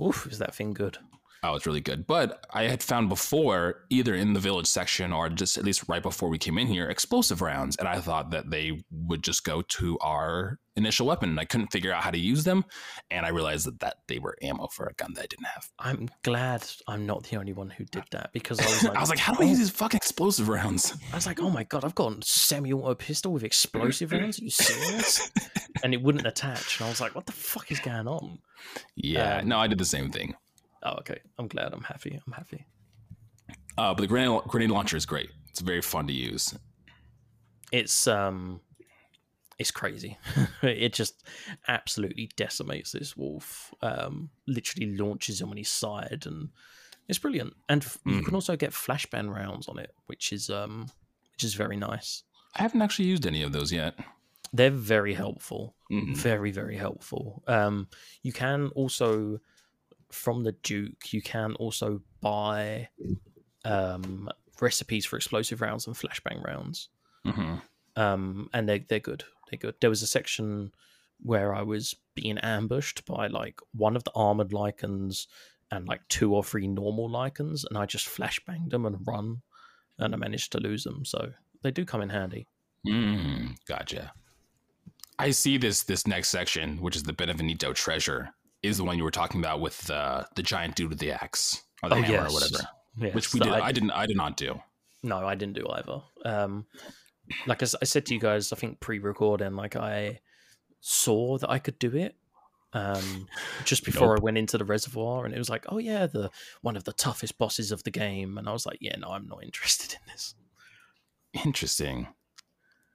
oof, 0.02 0.26
is 0.26 0.40
that 0.40 0.56
thing 0.56 0.74
good? 0.74 0.98
Oh, 1.42 1.56
it's 1.56 1.66
really 1.66 1.80
good. 1.82 2.06
But 2.06 2.46
I 2.52 2.64
had 2.64 2.84
found 2.84 3.08
before, 3.08 3.86
either 3.90 4.14
in 4.14 4.34
the 4.34 4.40
village 4.40 4.68
section 4.68 5.14
or 5.14 5.30
just 5.30 5.58
at 5.58 5.64
least 5.64 5.88
right 5.88 6.04
before 6.04 6.28
we 6.30 6.38
came 6.38 6.58
in 6.58 6.68
here, 6.68 6.90
explosive 6.90 7.42
rounds. 7.42 7.78
And 7.78 7.88
I 7.88 8.00
thought 8.00 8.32
that 8.32 8.50
they 8.50 8.82
would 8.92 9.24
just 9.24 9.44
go 9.46 9.62
to 9.62 9.98
our 10.00 10.60
initial 10.76 11.08
weapon. 11.08 11.30
And 11.30 11.40
I 11.40 11.46
couldn't 11.46 11.72
figure 11.72 11.94
out 11.94 12.04
how 12.04 12.12
to 12.12 12.18
use 12.20 12.44
them. 12.44 12.66
And 13.10 13.26
I 13.26 13.30
realized 13.30 13.66
that, 13.68 13.80
that 13.80 13.98
they 14.08 14.20
were 14.20 14.38
ammo 14.42 14.68
for 14.68 14.88
a 14.88 14.94
gun 14.94 15.14
that 15.14 15.24
I 15.24 15.28
didn't 15.28 15.46
have. 15.48 15.70
I'm 15.80 16.10
glad 16.24 16.66
I'm 16.88 17.06
not 17.06 17.24
the 17.24 17.38
only 17.38 17.54
one 17.54 17.70
who 17.70 17.86
did 17.86 18.04
that 18.12 18.32
because 18.34 18.60
I 18.60 18.66
was 18.66 18.84
like, 18.90 18.98
I 18.98 19.00
was 19.00 19.10
like, 19.10 19.20
how 19.20 19.34
do 19.34 19.44
I 19.44 19.48
use 19.48 19.60
these 19.60 19.70
fucking 19.70 19.98
explosive 19.98 20.50
rounds? 20.50 20.94
I 21.14 21.16
was 21.16 21.26
like, 21.26 21.40
oh 21.42 21.50
my 21.50 21.64
god, 21.64 21.86
I've 21.86 21.96
got 21.96 22.12
a 22.12 22.18
semi-auto 22.22 22.96
pistol 22.96 23.32
with 23.32 23.44
explosive 23.44 24.12
rounds. 24.12 24.40
Are 24.40 24.44
you 24.44 24.50
serious? 24.50 25.32
and 25.84 25.94
it 25.94 26.02
wouldn't 26.02 26.28
attach, 26.28 26.80
and 26.80 26.88
I 26.88 26.90
was 26.90 27.00
like, 27.00 27.16
what 27.16 27.26
the 27.26 27.32
fuck 27.32 27.72
is 27.72 27.80
going 27.80 28.08
on? 28.08 28.40
Yeah, 28.96 29.38
Um, 29.38 29.48
no, 29.48 29.58
I 29.60 29.68
did 29.68 29.78
the 29.78 29.86
same 29.86 30.12
thing. 30.12 30.36
Oh, 30.84 30.94
okay. 31.00 31.20
I'm 31.38 31.48
glad. 31.48 31.74
I'm 31.74 31.84
happy. 31.84 32.20
I'm 32.26 32.34
happy. 32.34 32.66
Uh, 33.78 33.94
but 33.94 34.02
the 34.02 34.08
grenade, 34.08 34.42
grenade 34.48 34.72
launcher 34.72 34.98
is 34.98 35.06
great. 35.06 35.30
It's 35.50 35.60
very 35.62 35.82
fun 35.82 36.08
to 36.08 36.14
use. 36.14 36.54
It's 37.72 38.08
um, 38.08 38.62
it's 39.58 39.72
crazy. 39.72 40.18
it 40.64 40.94
just 40.94 41.24
absolutely 41.68 42.30
decimates 42.36 42.92
this 42.92 43.16
wolf. 43.16 43.74
Um, 43.82 44.30
literally 44.48 44.96
launches 44.98 45.42
him 45.42 45.50
on 45.50 45.58
his 45.58 45.70
side, 45.70 46.24
and 46.26 46.50
it's 47.08 47.20
brilliant. 47.20 47.54
And 47.68 47.84
f- 47.84 47.98
you 48.06 48.22
Mm. 48.22 48.26
can 48.26 48.36
also 48.36 48.56
get 48.56 48.72
flashbang 48.72 49.34
rounds 49.34 49.68
on 49.68 49.78
it, 49.80 49.92
which 50.08 50.32
is 50.32 50.50
um, 50.50 50.90
which 51.34 51.44
is 51.44 51.54
very 51.54 51.78
nice. 51.78 52.24
I 52.56 52.64
haven't 52.64 52.82
actually 52.82 53.06
used 53.06 53.28
any 53.28 53.44
of 53.44 53.52
those 53.52 53.72
yet. 53.72 53.96
They're 54.52 54.72
very 54.72 55.14
helpful. 55.14 55.76
Mhm. 55.92 56.16
very 56.16 56.52
very 56.52 56.78
helpful 56.78 57.42
um 57.48 57.88
you 58.22 58.32
can 58.32 58.68
also 58.76 59.40
from 60.12 60.44
the 60.44 60.52
duke 60.64 61.14
you 61.14 61.22
can 61.22 61.54
also 61.56 62.02
buy 62.22 62.90
um 63.66 64.30
recipes 64.62 65.06
for 65.06 65.16
explosive 65.18 65.62
rounds 65.62 65.88
and 65.88 65.96
flashbang 65.96 66.44
rounds. 66.44 66.90
Mhm. 67.26 67.62
um 67.96 68.50
and 68.54 68.68
they 68.70 68.80
they're 68.80 69.00
good. 69.00 69.24
They're 69.50 69.58
good. 69.60 69.76
There 69.82 69.90
was 69.90 70.02
a 70.02 70.08
section 70.08 70.72
where 71.22 71.54
i 71.54 71.62
was 71.62 71.96
being 72.16 72.38
ambushed 72.38 73.06
by 73.06 73.28
like 73.28 73.60
one 73.74 73.96
of 73.98 74.04
the 74.06 74.12
armored 74.16 74.52
Lycans 74.52 75.28
and 75.70 75.86
like 75.88 76.08
two 76.08 76.34
or 76.34 76.44
three 76.44 76.68
normal 76.68 77.10
Lycans, 77.10 77.66
and 77.68 77.78
i 77.78 77.86
just 77.86 78.08
flashbanged 78.08 78.70
them 78.72 78.86
and 78.86 79.06
run 79.06 79.42
and 79.98 80.14
i 80.14 80.18
managed 80.18 80.52
to 80.54 80.60
lose 80.60 80.84
them. 80.86 81.04
So 81.06 81.34
they 81.62 81.72
do 81.72 81.84
come 81.86 82.02
in 82.02 82.10
handy. 82.10 82.48
Mm, 82.88 83.58
gotcha. 83.68 84.14
I 85.20 85.32
see 85.32 85.58
this 85.58 85.84
this 85.84 86.08
next 86.08 86.30
section, 86.30 86.78
which 86.82 86.96
is 86.96 87.04
the 87.04 87.12
Beneviento 87.14 87.74
treasure, 87.76 88.30
is 88.64 88.78
the 88.78 88.84
one 88.84 88.98
you 88.98 89.04
were 89.04 89.12
talking 89.12 89.40
about 89.40 89.60
with 89.62 89.80
the 89.88 90.28
the 90.36 90.44
giant 90.44 90.76
dude 90.76 90.90
with 90.90 91.00
the 91.00 91.12
axe 91.12 91.64
or 91.82 91.90
the 91.90 91.96
Oh, 91.96 92.02
hammer 92.02 92.14
yes. 92.24 92.32
or 92.32 92.34
whatever. 92.34 92.68
Yes, 92.98 93.16
Which 93.16 93.34
we 93.34 93.40
that 93.40 93.46
did. 93.46 93.54
I- 93.54 93.66
I, 93.68 93.72
didn't. 93.72 93.92
I 93.92 94.06
did 94.06 94.18
not 94.18 94.36
do. 94.38 94.60
No, 95.04 95.18
I 95.26 95.36
didn't 95.36 95.56
do 95.56 95.66
either. 95.70 96.02
Um, 96.26 96.66
like 97.48 97.62
I 97.64 97.66
said 97.66 98.06
to 98.08 98.14
you 98.14 98.20
guys, 98.20 98.52
I 98.52 98.58
think 98.58 98.80
pre-recording, 98.82 99.56
like 99.56 99.76
I 99.78 100.20
saw 100.82 101.38
that 101.38 101.50
I 101.50 101.60
could 101.60 101.80
do 101.80 101.96
it 101.96 102.16
um, 102.74 103.28
just 103.64 103.86
before 103.86 104.18
I 104.18 104.20
went 104.20 104.38
into 104.38 104.58
the 104.58 104.66
reservoir, 104.66 105.24
and 105.26 105.34
it 105.34 105.38
was 105.38 105.50
like, 105.50 105.66
oh 105.70 105.78
yeah, 105.78 106.06
the 106.08 106.30
one 106.62 106.76
of 106.76 106.84
the 106.84 106.92
toughest 106.94 107.38
bosses 107.38 107.72
of 107.72 107.84
the 107.84 107.92
game, 107.92 108.38
and 108.38 108.50
I 108.50 108.52
was 108.52 108.66
like, 108.66 108.80
yeah, 108.82 108.96
no, 108.98 109.12
I'm 109.12 109.28
not 109.28 109.44
interested 109.44 109.94
in 109.94 110.00
this. 110.12 110.36
Interesting. 111.46 112.08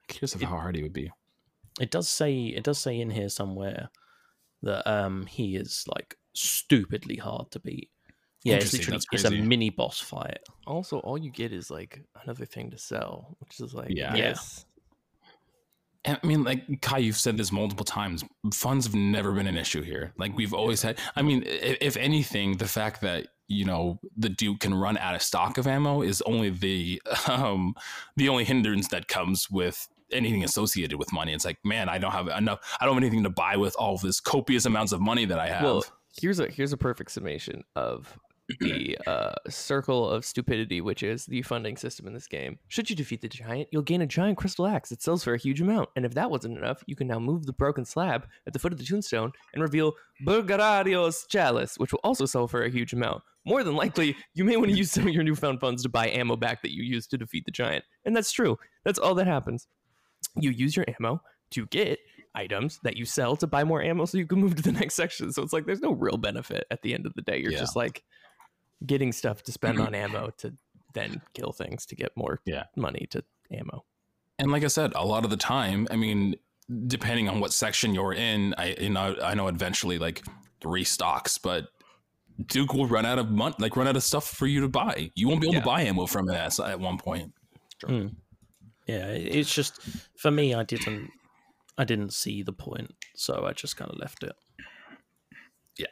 Curious 0.07 0.35
of 0.35 0.41
It- 0.41 0.45
how 0.45 0.57
hard 0.57 0.75
he 0.75 0.83
would 0.83 0.93
be. 0.93 1.11
It 1.79 1.91
does 1.91 2.07
say, 2.07 2.35
it 2.45 2.63
does 2.63 2.77
say 2.77 2.99
in 2.99 3.09
here 3.09 3.27
somewhere 3.29 3.89
that 4.65 4.87
um, 4.89 5.25
he 5.25 5.55
is 5.55 5.85
like 5.95 6.17
stupidly 6.33 7.15
hard 7.15 7.49
to 7.51 7.59
beat. 7.59 7.89
Yeah, 8.43 8.55
it's 8.55 8.73
literally 8.73 9.01
it's 9.11 9.23
a 9.23 9.31
mini 9.31 9.71
boss 9.71 9.99
fight. 9.99 10.39
Also, 10.67 10.99
all 10.99 11.17
you 11.17 11.31
get 11.31 11.51
is 11.51 11.71
like 11.71 12.03
another 12.23 12.45
thing 12.45 12.69
to 12.71 12.77
sell, 12.77 13.35
which 13.39 13.59
is 13.59 13.73
like 13.73 13.89
Yeah. 13.89 14.13
Yeah. 14.15 14.27
yes. 14.27 14.65
I 16.07 16.19
mean, 16.21 16.43
like 16.43 16.81
Kai, 16.81 16.99
you've 16.99 17.17
said 17.17 17.37
this 17.37 17.51
multiple 17.51 17.85
times. 17.85 18.23
Funds 18.53 18.85
have 18.85 18.93
never 18.93 19.31
been 19.31 19.47
an 19.47 19.57
issue 19.57 19.81
here. 19.81 20.13
Like 20.19 20.35
we've 20.37 20.53
always 20.53 20.83
had. 20.83 20.99
I 21.15 21.23
mean, 21.23 21.41
if, 21.47 21.77
if 21.81 21.97
anything, 21.97 22.57
the 22.57 22.67
fact 22.67 23.01
that 23.01 23.27
you 23.47 23.65
know 23.65 23.99
the 24.15 24.29
Duke 24.29 24.59
can 24.59 24.73
run 24.73 24.97
out 24.97 25.15
of 25.15 25.21
stock 25.21 25.57
of 25.57 25.65
ammo 25.65 26.01
is 26.01 26.21
only 26.23 26.49
the 26.49 27.01
um 27.27 27.75
the 28.15 28.29
only 28.29 28.43
hindrance 28.43 28.87
that 28.89 29.07
comes 29.07 29.49
with 29.49 29.87
anything 30.11 30.43
associated 30.43 30.97
with 30.97 31.11
money. 31.11 31.33
It's 31.33 31.45
like, 31.45 31.57
man, 31.63 31.89
I 31.89 31.97
don't 31.97 32.11
have 32.11 32.27
enough. 32.27 32.59
I 32.79 32.85
don't 32.85 32.95
have 32.95 33.03
anything 33.03 33.23
to 33.23 33.29
buy 33.29 33.57
with 33.57 33.75
all 33.77 33.95
of 33.95 34.01
this 34.01 34.19
copious 34.19 34.65
amounts 34.65 34.91
of 34.91 35.01
money 35.01 35.25
that 35.25 35.39
I 35.39 35.47
have. 35.47 35.63
Well, 35.63 35.85
here's 36.19 36.39
a 36.39 36.47
here's 36.47 36.73
a 36.73 36.77
perfect 36.77 37.11
summation 37.11 37.63
of 37.75 38.17
the 38.59 38.97
uh, 39.07 39.33
circle 39.49 40.09
of 40.09 40.23
stupidity, 40.23 40.81
which 40.81 41.01
is 41.01 41.25
the 41.25 41.41
funding 41.41 41.77
system 41.77 42.05
in 42.05 42.13
this 42.13 42.27
game. 42.27 42.59
Should 42.67 42.89
you 42.89 42.95
defeat 42.95 43.21
the 43.21 43.27
giant, 43.27 43.69
you'll 43.71 43.81
gain 43.81 44.01
a 44.01 44.07
giant 44.07 44.37
crystal 44.37 44.67
axe 44.67 44.89
that 44.89 45.01
sells 45.01 45.23
for 45.23 45.33
a 45.33 45.37
huge 45.37 45.61
amount. 45.61 45.89
And 45.95 46.05
if 46.05 46.13
that 46.13 46.29
wasn't 46.29 46.57
enough, 46.57 46.83
you 46.85 46.95
can 46.95 47.07
now 47.07 47.19
move 47.19 47.45
the 47.45 47.53
broken 47.53 47.85
slab 47.85 48.27
at 48.45 48.53
the 48.53 48.59
foot 48.59 48.71
of 48.71 48.77
the 48.77 48.85
tombstone 48.85 49.31
and 49.53 49.63
reveal 49.63 49.93
Bulgarario's 50.25 51.25
chalice, 51.27 51.77
which 51.77 51.91
will 51.91 52.01
also 52.03 52.25
sell 52.25 52.47
for 52.47 52.63
a 52.63 52.69
huge 52.69 52.93
amount. 52.93 53.23
More 53.45 53.63
than 53.63 53.75
likely, 53.75 54.15
you 54.33 54.43
may 54.43 54.57
want 54.57 54.71
to 54.71 54.77
use 54.77 54.91
some 54.91 55.07
of 55.07 55.13
your 55.13 55.23
newfound 55.23 55.59
funds 55.59 55.83
to 55.83 55.89
buy 55.89 56.09
ammo 56.09 56.35
back 56.35 56.61
that 56.61 56.73
you 56.73 56.83
used 56.83 57.11
to 57.11 57.17
defeat 57.17 57.45
the 57.45 57.51
giant. 57.51 57.83
And 58.05 58.15
that's 58.15 58.31
true. 58.31 58.57
That's 58.83 58.99
all 58.99 59.15
that 59.15 59.27
happens. 59.27 59.67
You 60.35 60.51
use 60.51 60.75
your 60.75 60.85
ammo 60.99 61.21
to 61.51 61.65
get 61.67 61.99
items 62.33 62.79
that 62.83 62.97
you 62.97 63.05
sell 63.05 63.35
to 63.37 63.47
buy 63.47 63.63
more 63.63 63.81
ammo 63.81 64.05
so 64.05 64.17
you 64.17 64.25
can 64.27 64.39
move 64.41 64.55
to 64.55 64.61
the 64.61 64.71
next 64.71 64.95
section. 64.95 65.31
So 65.31 65.41
it's 65.43 65.53
like 65.53 65.65
there's 65.65 65.81
no 65.81 65.91
real 65.93 66.17
benefit 66.17 66.65
at 66.71 66.81
the 66.81 66.93
end 66.93 67.05
of 67.05 67.13
the 67.13 67.21
day. 67.21 67.37
You're 67.39 67.51
Yeah. 67.53 67.59
just 67.59 67.75
like 67.75 68.03
getting 68.85 69.11
stuff 69.11 69.43
to 69.43 69.51
spend 69.51 69.79
on 69.79 69.95
ammo 69.95 70.31
to 70.39 70.53
then 70.93 71.21
kill 71.33 71.51
things 71.51 71.85
to 71.87 71.95
get 71.95 72.11
more 72.15 72.41
Yeah. 72.45 72.63
money 72.75 73.07
to 73.11 73.23
ammo. 73.51 73.85
And 74.39 74.51
like 74.51 74.63
I 74.63 74.67
said, 74.67 74.91
a 74.95 75.05
lot 75.05 75.23
of 75.23 75.29
the 75.29 75.37
time, 75.37 75.87
I 75.91 75.95
mean, 75.95 76.35
depending 76.87 77.29
on 77.29 77.39
what 77.39 77.53
section 77.53 77.93
you're 77.93 78.13
in, 78.13 78.53
I 78.57 78.75
you 78.79 78.89
know 78.89 79.15
I 79.23 79.33
know 79.35 79.47
eventually 79.47 79.97
like 79.97 80.23
restocks, 80.63 81.39
but 81.41 81.67
Duke 82.47 82.73
will 82.73 82.87
run 82.87 83.05
out 83.05 83.17
of 83.17 83.29
money, 83.31 83.55
like 83.59 83.77
run 83.77 83.87
out 83.87 83.95
of 83.95 84.03
stuff 84.03 84.27
for 84.27 84.45
you 84.45 84.59
to 84.61 84.67
buy. 84.67 85.09
You 85.15 85.29
won't 85.29 85.39
be 85.39 85.47
able 85.47 85.53
Yeah. 85.55 85.59
to 85.61 85.65
buy 85.65 85.81
ammo 85.83 86.05
from 86.05 86.29
it 86.29 86.35
at, 86.35 86.79
one 86.79 86.97
point. 86.97 87.31
Mm. 87.83 88.15
Yeah, 88.85 89.07
it's 89.07 89.53
just 89.53 89.79
for 90.17 90.31
me. 90.31 90.53
I 90.53 90.63
didn't, 90.63 91.09
I 91.77 91.83
didn't 91.85 92.13
see 92.13 92.43
the 92.43 92.53
point, 92.53 92.93
so 93.15 93.45
I 93.45 93.53
just 93.53 93.77
kind 93.77 93.91
of 93.91 93.97
left 93.97 94.23
it. 94.23 94.33
Yeah. 95.77 95.87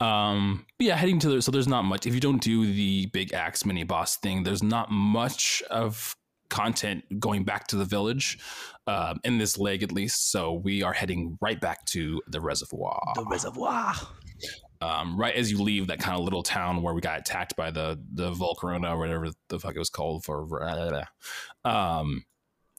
Um, 0.00 0.66
but 0.78 0.86
yeah, 0.86 0.96
heading 0.96 1.18
to 1.20 1.28
the 1.28 1.42
so 1.42 1.50
there's 1.50 1.68
not 1.68 1.84
much. 1.84 2.06
If 2.06 2.14
you 2.14 2.20
don't 2.20 2.40
do 2.42 2.66
the 2.66 3.06
big 3.06 3.32
axe 3.32 3.64
mini 3.64 3.84
boss 3.84 4.16
thing, 4.16 4.42
there's 4.42 4.62
not 4.62 4.90
much 4.90 5.62
of 5.70 6.16
content 6.48 7.04
going 7.18 7.44
back 7.44 7.66
to 7.68 7.76
the 7.76 7.84
village 7.84 8.38
um, 8.86 9.20
in 9.24 9.38
this 9.38 9.58
leg 9.58 9.82
at 9.82 9.92
least. 9.92 10.30
So 10.30 10.52
we 10.52 10.82
are 10.82 10.92
heading 10.92 11.38
right 11.40 11.60
back 11.60 11.84
to 11.86 12.22
the 12.28 12.40
reservoir. 12.40 13.00
The 13.14 13.24
reservoir. 13.24 13.94
Um, 14.80 15.18
right 15.18 15.34
as 15.34 15.50
you 15.50 15.62
leave 15.62 15.86
that 15.86 15.98
kind 16.00 16.18
of 16.18 16.24
little 16.24 16.42
town 16.42 16.82
where 16.82 16.92
we 16.94 17.00
got 17.00 17.18
attacked 17.18 17.56
by 17.56 17.70
the 17.70 17.98
the 18.12 18.30
Volcarona 18.32 18.90
or 18.92 18.98
whatever 18.98 19.30
the 19.48 19.58
fuck 19.58 19.74
it 19.74 19.78
was 19.78 19.90
called 19.90 20.24
for. 20.24 20.46
Um, 21.64 22.24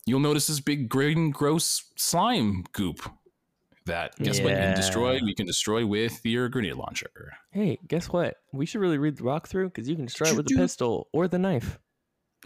you'll 0.05 0.19
notice 0.19 0.47
this 0.47 0.59
big 0.59 0.89
green 0.89 1.31
gross 1.31 1.83
slime 1.97 2.63
goop 2.73 2.99
that 3.85 4.15
guess 4.17 4.39
what 4.41 4.49
you 4.51 4.55
can 4.57 4.75
destroy 4.75 5.13
Yeah. 5.13 5.21
you 5.23 5.35
can 5.35 5.45
destroy 5.45 5.85
with 5.85 6.25
your 6.25 6.49
grenade 6.49 6.75
launcher 6.75 7.09
Hey, 7.51 7.79
guess 7.87 8.09
what? 8.09 8.35
We 8.51 8.65
should 8.65 8.81
really 8.81 8.97
read 8.97 9.17
the 9.17 9.23
walkthrough 9.23 9.67
because 9.73 9.87
you 9.87 9.95
can 9.95 10.05
destroy 10.05 10.27
it 10.29 10.35
with 10.37 10.45
the 10.47 10.55
pistol 10.55 11.07
or 11.13 11.27
the 11.27 11.39
knife. 11.39 11.79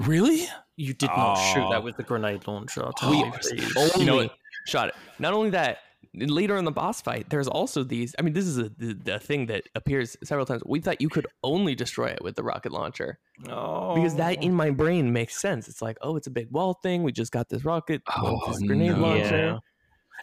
really 0.06 0.46
You 0.78 0.94
did 0.94 1.10
not 1.10 1.36
shoot 1.36 1.68
that 1.72 1.84
with 1.84 1.98
the 1.98 2.04
grenade 2.04 2.48
launcher. 2.48 2.86
We- 2.86 2.92
Tell 2.98 3.12
me, 3.12 3.32
We 3.56 3.64
only 3.76 3.92
You 4.00 4.06
know 4.06 4.16
what? 4.18 4.36
shot 4.68 4.90
it. 4.90 4.96
Not 5.20 5.34
only 5.34 5.50
that, 5.52 5.80
later 6.13 6.58
in 6.58 6.65
the 6.65 6.71
boss 6.71 7.02
fight, 7.02 7.30
there's 7.30 7.47
also 7.47 7.84
these. 7.84 8.13
I 8.19 8.21
mean, 8.21 8.34
this 8.34 8.45
is 8.45 8.58
a, 8.58 8.69
the, 8.78 8.93
the 8.93 9.19
thing 9.19 9.45
that 9.47 9.63
appears 9.76 10.17
several 10.24 10.45
times. 10.45 10.62
We 10.65 10.80
thought 10.80 11.02
you 11.02 11.10
could 11.10 11.28
only 11.43 11.76
destroy 11.76 12.08
it 12.08 12.21
with 12.24 12.36
the 12.36 12.43
rocket 12.43 12.71
launcher 12.71 13.19
Oh. 13.50 13.95
because 13.95 14.15
that 14.15 14.38
oh. 14.39 14.41
in 14.41 14.54
my 14.54 14.69
brain 14.71 15.13
makes 15.13 15.39
sense. 15.39 15.67
It's 15.67 15.82
like, 15.82 15.97
oh, 16.02 16.15
it's 16.17 16.28
a 16.28 16.32
big 16.32 16.52
wall 16.52 16.74
thing. 16.74 17.04
We 17.04 17.12
just 17.12 17.32
got 17.32 17.50
this 17.50 17.63
rocket, 17.65 18.02
Oh, 18.15 18.39
this 18.52 18.62
grenade 18.62 18.91
no. 18.91 19.00
launcher. 19.00 19.38
Yeah. 19.38 19.58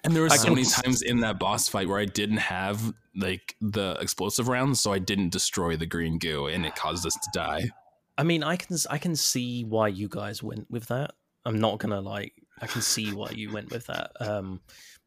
and 0.05 0.15
there 0.15 0.23
were 0.23 0.31
so 0.31 0.51
many 0.51 0.65
times 0.65 1.03
in 1.03 1.21
that 1.21 1.41
boss 1.41 1.69
fight 1.69 1.89
where 1.89 1.99
i 1.99 2.05
didn't 2.05 2.37
have 2.37 2.93
like 3.17 3.57
the 3.61 3.97
explosive 4.01 4.47
rounds 4.47 4.79
so 4.79 4.93
i 4.93 4.99
didn't 5.01 5.31
destroy 5.31 5.77
the 5.77 5.87
green 5.87 6.19
goo 6.19 6.47
and 6.47 6.65
it 6.65 6.77
caused 6.77 7.05
us 7.05 7.15
to 7.15 7.29
die 7.33 7.69
I 8.17 8.25
mean, 8.25 8.43
I 8.43 8.57
can 8.57 8.77
I 8.91 8.99
can 8.99 9.15
see 9.15 9.63
why 9.63 9.87
you 9.89 10.09
guys 10.09 10.43
went 10.43 10.69
with 10.69 10.87
that. 10.87 11.13
I'm 11.45 11.61
not 11.61 11.79
gonna 11.79 12.01
like. 12.01 12.33
I 12.61 12.67
can 12.67 12.83
see 12.83 13.13
why 13.13 13.31
you 13.31 13.53
went 13.53 13.71
with 13.71 13.87
that. 13.87 14.11
Um, 14.21 14.61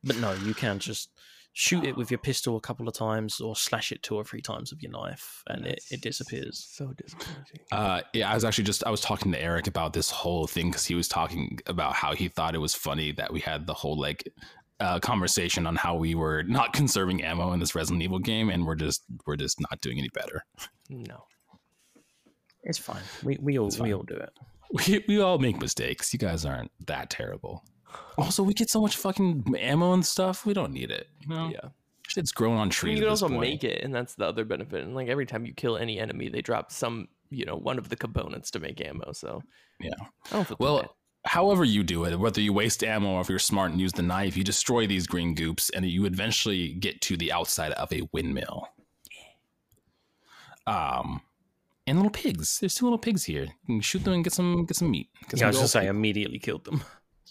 but 0.03 0.17
no, 0.17 0.33
you 0.33 0.53
can 0.53 0.79
just 0.79 1.09
shoot 1.53 1.83
it 1.83 1.97
with 1.97 2.09
your 2.09 2.17
pistol 2.17 2.55
a 2.55 2.61
couple 2.61 2.87
of 2.87 2.93
times, 2.93 3.41
or 3.41 3.55
slash 3.55 3.91
it 3.91 4.01
two 4.03 4.15
or 4.15 4.23
three 4.23 4.41
times 4.41 4.71
with 4.71 4.81
your 4.81 4.91
knife, 4.91 5.43
and 5.47 5.65
it, 5.65 5.83
it 5.91 6.01
disappears. 6.01 6.65
So 6.71 6.93
disappointing. 6.93 7.59
uh 7.71 8.01
yeah 8.13 8.31
i 8.31 8.33
was 8.33 8.45
actually 8.45 8.63
just 8.63 8.85
i 8.85 8.89
was 8.89 9.01
talking 9.01 9.31
to 9.33 9.41
eric 9.41 9.67
about 9.67 9.91
this 9.93 10.09
whole 10.09 10.47
thing 10.47 10.69
because 10.69 10.85
he 10.85 10.95
was 10.95 11.07
talking 11.07 11.59
about 11.67 11.93
how 11.93 12.13
he 12.13 12.29
thought 12.29 12.55
it 12.55 12.59
was 12.59 12.73
funny 12.73 13.11
that 13.11 13.31
we 13.33 13.41
had 13.41 13.67
the 13.67 13.73
whole 13.73 13.99
like 13.99 14.23
uh, 14.81 14.99
conversation 14.99 15.67
on 15.67 15.75
how 15.75 15.95
we 15.95 16.15
were 16.15 16.43
not 16.43 16.73
conserving 16.81 17.23
ammo 17.23 17.53
in 17.53 17.59
this 17.59 17.75
Resident 17.75 18.01
Evil 18.01 18.19
game, 18.19 18.49
and 18.49 18.65
we're 18.65 18.75
just 18.75 19.03
we're 19.25 19.35
just 19.35 19.59
not 19.61 19.79
doing 19.81 19.99
any 19.99 20.09
better. 20.09 20.43
No. 20.89 21.25
It's 22.63 22.77
fine. 22.79 23.01
We 23.23 23.37
we 23.39 23.59
all 23.59 23.67
It's 23.67 23.79
we 23.79 23.93
all 23.93 24.03
do 24.03 24.15
it. 24.15 24.31
We, 24.73 25.03
we 25.07 25.19
all 25.21 25.37
make 25.37 25.59
mistakes. 25.59 26.13
You 26.13 26.19
guys 26.19 26.45
aren't 26.45 26.71
that 26.87 27.09
terrible. 27.09 27.63
Also, 28.17 28.41
we 28.41 28.53
get 28.53 28.69
so 28.69 28.79
much 28.81 28.95
fucking 28.95 29.53
ammo 29.59 29.91
and 29.93 30.05
stuff. 30.05 30.45
We 30.45 30.53
don't 30.53 30.71
need 30.71 30.91
it. 30.91 31.07
You 31.21 31.27
know, 31.27 31.49
Yeah. 31.49 31.69
shit's 32.07 32.31
growing 32.31 32.57
on 32.57 32.69
trees. 32.69 32.95
you 32.95 33.01
can 33.03 33.09
also 33.09 33.27
point. 33.27 33.41
make 33.41 33.63
it, 33.65 33.83
and 33.83 33.93
that's 33.93 34.15
the 34.15 34.25
other 34.25 34.45
benefit. 34.45 34.83
And 34.83 34.95
like 34.95 35.09
every 35.09 35.25
time 35.25 35.45
you 35.45 35.53
kill 35.53 35.77
any 35.77 35.99
enemy, 35.99 36.29
they 36.29 36.41
drop 36.41 36.71
some, 36.71 37.09
you 37.29 37.43
know, 37.45 37.55
one 37.57 37.77
of 37.77 37.89
the 37.89 37.95
components 37.97 38.49
to 38.51 38.59
make 38.59 38.79
ammo. 38.79 39.11
So 39.11 39.41
Yeah. 39.81 39.91
I 40.31 40.35
don't 40.35 40.47
feel 40.47 40.57
Well, 40.59 40.95
however 41.25 41.65
you 41.65 41.83
do 41.83 42.05
it, 42.05 42.17
whether 42.17 42.39
you 42.39 42.53
waste 42.53 42.81
ammo 42.83 43.13
or 43.15 43.21
if 43.21 43.29
you're 43.29 43.39
smart 43.39 43.71
and 43.71 43.81
use 43.81 43.91
the 43.91 44.03
knife, 44.03 44.37
you 44.37 44.43
destroy 44.45 44.87
these 44.87 45.05
green 45.05 45.35
goops 45.35 45.69
and 45.71 45.85
you 45.85 46.05
eventually 46.05 46.73
get 46.75 47.01
to 47.01 47.17
the 47.17 47.31
outside 47.33 47.73
of 47.73 47.91
a 47.91 48.07
windmill. 48.13 48.67
Um, 50.67 51.21
and 51.91 51.99
little 51.99 52.09
pigs. 52.11 52.59
There's 52.59 52.73
two 52.75 52.85
little 52.85 52.97
pigs 52.97 53.25
here. 53.25 53.43
You 53.43 53.51
can 53.67 53.81
shoot 53.81 54.03
them 54.03 54.13
and 54.13 54.23
get 54.23 54.33
some 54.33 54.65
get 54.65 54.77
some 54.77 54.89
meat. 54.89 55.09
Get 55.29 55.39
Yeah, 55.39 55.45
I 55.45 55.49
was 55.49 55.57
just 55.57 55.73
gold. 55.73 55.83
saying, 55.83 55.89
immediately 55.89 56.39
killed 56.39 56.63
them. 56.65 56.83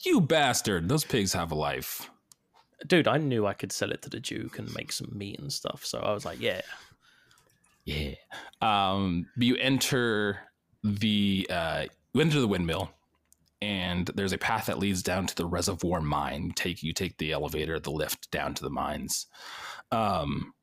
You 0.04 0.20
bastard! 0.20 0.88
Those 0.88 1.04
pigs 1.04 1.32
have 1.32 1.50
a 1.52 1.54
life. 1.54 2.10
Dude, 2.86 3.08
I 3.08 3.18
knew 3.18 3.46
I 3.46 3.52
could 3.54 3.72
sell 3.72 3.90
it 3.92 4.00
to 4.02 4.08
the 4.10 4.20
Duke 4.20 4.58
and 4.58 4.72
make 4.74 4.92
some 4.92 5.10
meat 5.12 5.38
and 5.38 5.52
stuff. 5.52 5.84
So 5.84 5.98
I 5.98 6.12
was 6.12 6.24
like, 6.24 6.40
yeah. 6.40 6.62
Yeah. 7.84 8.14
Um, 8.62 9.26
you 9.36 9.56
enter 9.56 10.38
the 10.84 11.46
uh, 11.50 11.84
you 12.14 12.20
enter 12.20 12.40
the 12.40 12.48
windmill, 12.48 12.90
and 13.60 14.06
there's 14.14 14.32
a 14.32 14.38
path 14.38 14.66
that 14.66 14.78
leads 14.78 15.02
down 15.02 15.26
to 15.26 15.34
the 15.36 15.44
reservoir 15.46 16.00
mine. 16.00 16.44
You 16.46 16.52
take 16.54 16.82
you 16.82 16.92
take 16.92 17.18
the 17.18 17.32
elevator, 17.32 17.78
the 17.78 17.90
lift 17.90 18.30
down 18.30 18.54
to 18.54 18.62
the 18.62 18.70
mines. 18.70 19.26
Um, 19.92 20.54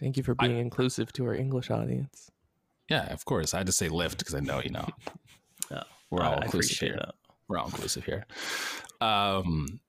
Thank 0.00 0.16
you 0.16 0.22
for 0.22 0.34
I- 0.38 0.46
being 0.48 0.58
inclusive 0.58 1.12
to 1.14 1.24
our 1.26 1.34
English 1.34 1.70
audience. 1.70 2.30
Yeah, 2.88 3.12
of 3.12 3.24
course. 3.24 3.54
I 3.54 3.58
had 3.58 3.66
to 3.66 3.72
say 3.72 3.88
lift 3.88 4.18
because 4.18 4.34
I 4.34 4.40
know 4.40 4.60
you 4.62 4.70
know 4.70 4.86
Yeah, 5.70 5.82
we're 6.10 6.22
all 6.22 6.38
I 6.40 6.44
inclusive 6.44 6.78
here. 6.78 6.96
that. 6.96 7.14
We're 7.48 7.58
all 7.58 7.66
inclusive 7.66 8.04
here. 8.04 8.26
Um, 9.00 9.80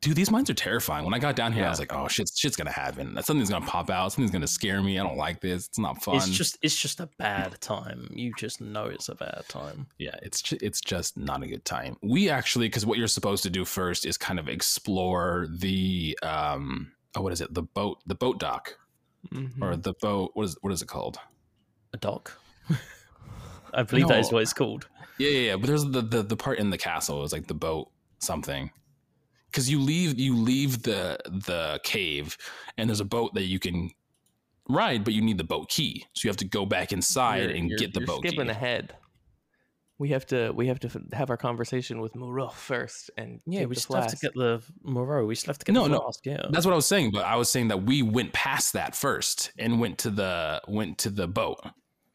dude, 0.00 0.14
these 0.16 0.30
mines 0.30 0.48
are 0.50 0.54
terrifying. 0.54 1.04
When 1.04 1.14
I 1.14 1.18
got 1.18 1.36
down 1.36 1.52
here, 1.52 1.64
I 1.64 1.68
was 1.68 1.78
like, 1.78 1.92
oh 1.94 2.06
shit, 2.08 2.30
shit's 2.34 2.56
gonna 2.56 2.70
happen. 2.70 3.20
Something's 3.22 3.50
gonna 3.50 3.66
pop 3.66 3.90
out. 3.90 4.12
Something's 4.12 4.30
gonna 4.30 4.46
scare 4.46 4.82
me. 4.82 4.98
I 4.98 5.02
don't 5.02 5.16
like 5.16 5.40
this. 5.40 5.66
It's 5.66 5.78
not 5.78 6.02
fun. 6.02 6.16
It's 6.16 6.28
just 6.30 6.58
it's 6.62 6.76
just 6.80 7.00
a 7.00 7.08
bad 7.18 7.60
time. 7.60 8.08
You 8.14 8.32
just 8.38 8.60
know 8.60 8.86
it's 8.86 9.08
a 9.08 9.14
bad 9.14 9.42
time. 9.48 9.86
yeah 9.98 10.14
it's 10.22 10.42
ju- 10.42 10.58
it's 10.60 10.80
just 10.80 11.16
not 11.16 11.42
a 11.42 11.46
good 11.46 11.64
time 11.64 11.96
we 12.02 12.28
actually 12.30 12.66
because 12.68 12.86
what 12.86 12.98
you're 12.98 13.08
supposed 13.08 13.42
to 13.42 13.50
do 13.50 13.64
first 13.64 14.06
is 14.06 14.16
kind 14.16 14.38
of 14.38 14.48
explore 14.48 15.46
the 15.58 16.16
um 16.22 16.92
oh 17.16 17.20
what 17.22 17.32
is 17.32 17.40
it 17.40 17.52
the 17.54 17.62
boat 17.62 17.98
the 18.06 18.14
boat 18.14 18.38
dock 18.38 18.76
Mhm. 19.32 19.60
or 19.62 19.76
the 19.76 19.94
boat 20.00 20.30
what 20.34 20.44
is 20.46 20.56
what 20.62 20.72
is 20.72 20.82
it 20.82 20.88
called 20.88 21.16
A 21.92 21.96
dock. 21.98 22.32
I 23.74 23.82
believe 23.82 24.08
that 24.08 24.18
is 24.20 24.32
what 24.32 24.42
it's 24.42 24.52
called. 24.52 24.86
yeah 25.18 25.28
yeah 25.28 25.38
yeah 25.50 25.56
but 25.56 25.66
there's 25.66 25.84
the 25.84 26.02
the, 26.02 26.22
the 26.22 26.36
part 26.36 26.58
in 26.58 26.70
the 26.70 26.78
castle 26.78 27.18
it 27.18 27.22
was 27.22 27.32
like 27.32 27.46
the 27.46 27.54
boat 27.54 27.90
something 28.18 28.70
because 29.50 29.70
you 29.70 29.80
leave 29.80 30.18
you 30.18 30.34
leave 30.36 30.82
the 30.82 31.18
the 31.26 31.80
cave 31.84 32.36
and 32.78 32.88
there's 32.88 33.00
a 33.00 33.04
boat 33.04 33.34
that 33.34 33.44
you 33.44 33.58
can 33.58 33.90
ride 34.68 35.04
but 35.04 35.12
you 35.14 35.20
need 35.22 35.38
the 35.38 35.44
boat 35.44 35.68
key 35.68 36.04
so 36.14 36.26
you 36.26 36.30
have 36.30 36.36
to 36.36 36.44
go 36.46 36.64
back 36.66 36.92
inside 36.92 37.42
You're- 37.44 37.58
and 37.58 37.68
you're- 37.70 37.78
get 37.78 37.92
the 37.94 38.00
you're 38.00 38.06
boat 38.06 38.18
skipping 38.26 38.46
key 38.46 38.50
ahead. 38.52 38.94
We 39.98 40.08
have 40.08 40.26
to 40.28 40.50
we 40.52 40.66
have 40.66 40.80
to 40.80 40.88
f- 40.88 41.12
have 41.12 41.30
our 41.30 41.36
conversation 41.36 42.00
with 42.00 42.16
Moreau 42.16 42.48
first, 42.48 43.08
and 43.16 43.40
Yeah, 43.46 43.66
we 43.66 43.76
the 43.76 43.80
still 43.82 43.96
have 44.00 44.08
to 44.10 44.16
get 44.16 44.34
the 44.34 44.60
Moreau. 44.82 45.26
We 45.26 45.36
still 45.36 45.52
have 45.52 45.58
to 45.58 45.64
get 45.64 45.72
No, 45.74 45.84
the 45.84 45.90
no. 45.90 46.00
flask. 46.00 46.26
Yeah. 46.26 46.42
That's 46.50 46.66
what 46.66 46.72
I 46.72 46.76
was 46.76 46.86
saying, 46.86 47.12
but 47.12 47.24
I 47.24 47.36
was 47.36 47.48
saying 47.48 47.68
that 47.68 47.84
we 47.84 48.02
went 48.02 48.32
past 48.32 48.72
that 48.72 48.96
first 48.96 49.52
and 49.58 49.78
went 49.78 49.98
to 49.98 50.10
the 50.10 50.60
went 50.66 50.98
to 50.98 51.10
the 51.10 51.28
boat. 51.28 51.60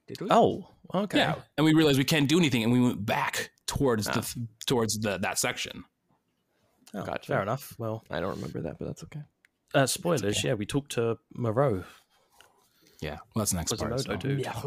Did 0.07 0.21
we? 0.21 0.27
Oh, 0.31 0.67
okay. 0.93 1.17
Yeah, 1.19 1.35
and 1.57 1.65
we 1.65 1.73
realized 1.73 1.97
we 1.97 2.03
can't 2.05 2.29
do 2.29 2.37
anything, 2.37 2.63
and 2.63 2.71
we 2.71 2.79
went 2.81 3.05
back 3.05 3.51
towards 3.65 4.07
Ah. 4.07 4.13
the 4.13 4.47
towards 4.65 4.99
the 4.99 5.17
that 5.19 5.37
section. 5.37 5.83
Oh, 6.93 7.03
Gotcha. 7.03 7.27
Fair 7.33 7.41
enough. 7.41 7.75
Well, 7.77 8.03
I 8.09 8.19
don't 8.21 8.35
remember 8.35 8.61
that, 8.61 8.79
but 8.79 8.85
that's 8.85 9.03
okay. 9.03 9.21
uh, 9.75 9.85
spoilers. 9.85 10.43
Yeah, 10.43 10.53
we 10.53 10.65
talked 10.65 10.93
to 10.93 11.17
Moreau. 11.35 11.83
Yeah, 13.01 13.15
well, 13.35 13.41
that's 13.41 13.51
the 13.51 13.57
next 13.57 13.73
part. 13.73 13.91
Quasimodo, 13.91 14.19
so. 14.21 14.27
dude. 14.29 14.39
Yeah. 14.39 14.59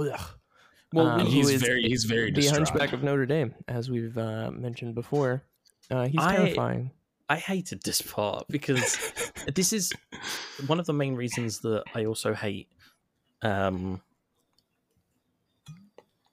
Well, 0.93 1.07
Um, 1.07 1.21
And 1.21 1.29
we- 1.29 1.35
who 1.35 1.39
he's 1.41 1.51
is 1.51 1.63
very 1.63 1.83
he's 1.83 2.05
very 2.05 2.31
the 2.31 2.41
distraught. 2.43 2.69
Hunchback 2.69 2.93
of 2.93 3.03
Notre 3.03 3.25
Dame, 3.27 3.55
as 3.69 3.89
we've 3.91 4.17
uh, 4.19 4.51
mentioned 4.51 4.95
before. 4.95 5.43
Uh, 5.91 6.07
he's 6.07 6.21
I- 6.21 6.37
terrifying. 6.37 6.91
I 7.29 7.37
hated 7.37 7.83
this 7.85 8.03
part 8.03 8.47
because 8.49 8.99
this 9.55 9.73
is 9.73 9.93
one 10.67 10.81
of 10.81 10.87
the 10.87 10.93
main 10.93 11.15
reasons 11.15 11.61
that 11.61 11.85
I 11.95 12.05
also 12.05 12.35
hate. 12.35 12.69
Um, 13.43 14.03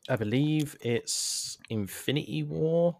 I 0.10 0.16
believe 0.16 0.76
it's 0.82 1.58
Infinity 1.70 2.44
War. 2.44 2.98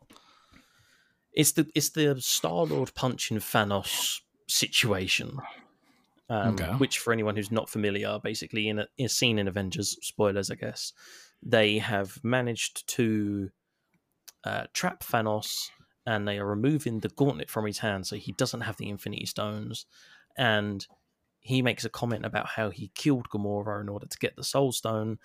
It's 1.34 1.52
the 1.52 1.70
it's 1.76 1.90
the 1.90 2.20
Star 2.22 2.66
Lord 2.66 2.94
punching 2.96 3.40
Thanos 3.40 4.22
situation. 4.48 5.40
Um, 6.30 6.56
Okay. 6.56 6.72
Which, 6.74 7.00
for 7.00 7.14
anyone 7.14 7.36
who's 7.36 7.52
not 7.52 7.70
familiar, 7.70 8.20
basically 8.22 8.68
in 8.68 8.80
a, 8.80 8.88
in 8.98 9.06
a 9.06 9.10
scene 9.10 9.40
in 9.40 9.48
Avengers, 9.48 9.98
spoilers, 10.02 10.52
I 10.52 10.56
guess, 10.56 10.92
they 11.42 11.78
have 11.78 12.20
managed 12.24 12.88
to 12.96 13.50
uh, 14.44 14.66
trap 14.74 15.04
Thanos 15.04 15.70
and 16.06 16.28
they 16.28 16.38
are 16.38 16.46
removing 16.46 17.00
the 17.00 17.10
gauntlet 17.10 17.50
from 17.50 17.66
his 17.66 17.80
hand 17.80 18.08
so 18.08 18.16
he 18.16 18.32
doesn't 18.34 18.62
have 18.62 18.78
the 18.78 18.90
Infinity 18.90 19.26
Stones. 19.26 19.86
And 20.38 20.86
he 21.40 21.62
makes 21.62 21.86
a 21.86 21.90
comment 21.90 22.26
about 22.26 22.48
how 22.48 22.70
he 22.72 22.92
killed 22.94 23.30
Gamora 23.30 23.80
in 23.82 23.90
order 23.90 24.06
to 24.08 24.20
get 24.20 24.36
the 24.36 24.44
Soul 24.44 24.72
Stone. 24.72 25.20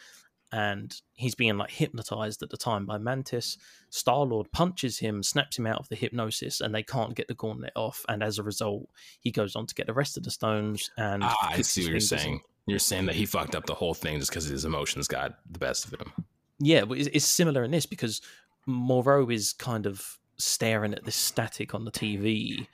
And 0.53 0.95
he's 1.15 1.35
being 1.35 1.57
like 1.57 1.71
hypnotized 1.71 2.43
at 2.43 2.51
the 2.51 2.59
time 2.59 2.85
by 2.85 2.99
Mantis. 2.99 3.57
Star 3.89 4.25
Lord 4.27 4.53
punches 4.53 4.99
him, 4.99 5.23
snaps 5.23 5.59
him 5.59 5.67
out 5.67 5.79
of 5.79 5.89
the 5.89 5.97
hypnosis, 5.97 6.61
and 6.61 6.75
they 6.75 6.83
can't 6.83 7.15
get 7.15 7.27
the 7.29 7.35
gauntlet 7.35 7.73
off. 7.75 8.05
And 8.09 8.23
as 8.23 8.39
a 8.39 8.43
result, 8.43 8.89
he 9.21 9.31
goes 9.31 9.57
on 9.57 9.67
to 9.67 9.75
get 9.75 9.87
the 9.87 9.95
rest 9.95 10.17
of 10.19 10.25
the 10.25 10.31
stones. 10.31 10.91
And 10.99 11.25
Ah, 11.25 11.37
I 11.43 11.63
see 11.63 11.83
what 11.85 11.91
you're 11.93 12.01
saying. 12.01 12.43
You're 12.67 12.79
saying 12.79 13.07
that 13.07 13.15
he 13.15 13.27
fucked 13.27 13.55
up 13.55 13.67
the 13.67 13.75
whole 13.75 13.95
thing 13.95 14.19
just 14.19 14.31
because 14.31 14.45
his 14.45 14.65
emotions 14.65 15.09
got 15.09 15.39
the 15.51 15.59
best 15.59 15.87
of 15.87 15.95
him. 15.95 16.13
Yeah, 16.61 16.85
but 16.85 16.99
it's, 16.99 17.09
it's 17.13 17.25
similar 17.25 17.65
in 17.65 17.71
this 17.71 17.87
because 17.87 18.21
Moreau 18.67 19.31
is 19.31 19.53
kind 19.53 19.87
of 19.87 20.19
staring 20.37 20.93
at 20.93 21.05
this 21.05 21.17
static 21.17 21.75
on 21.75 21.85
the 21.85 21.91
TV, 21.91 22.67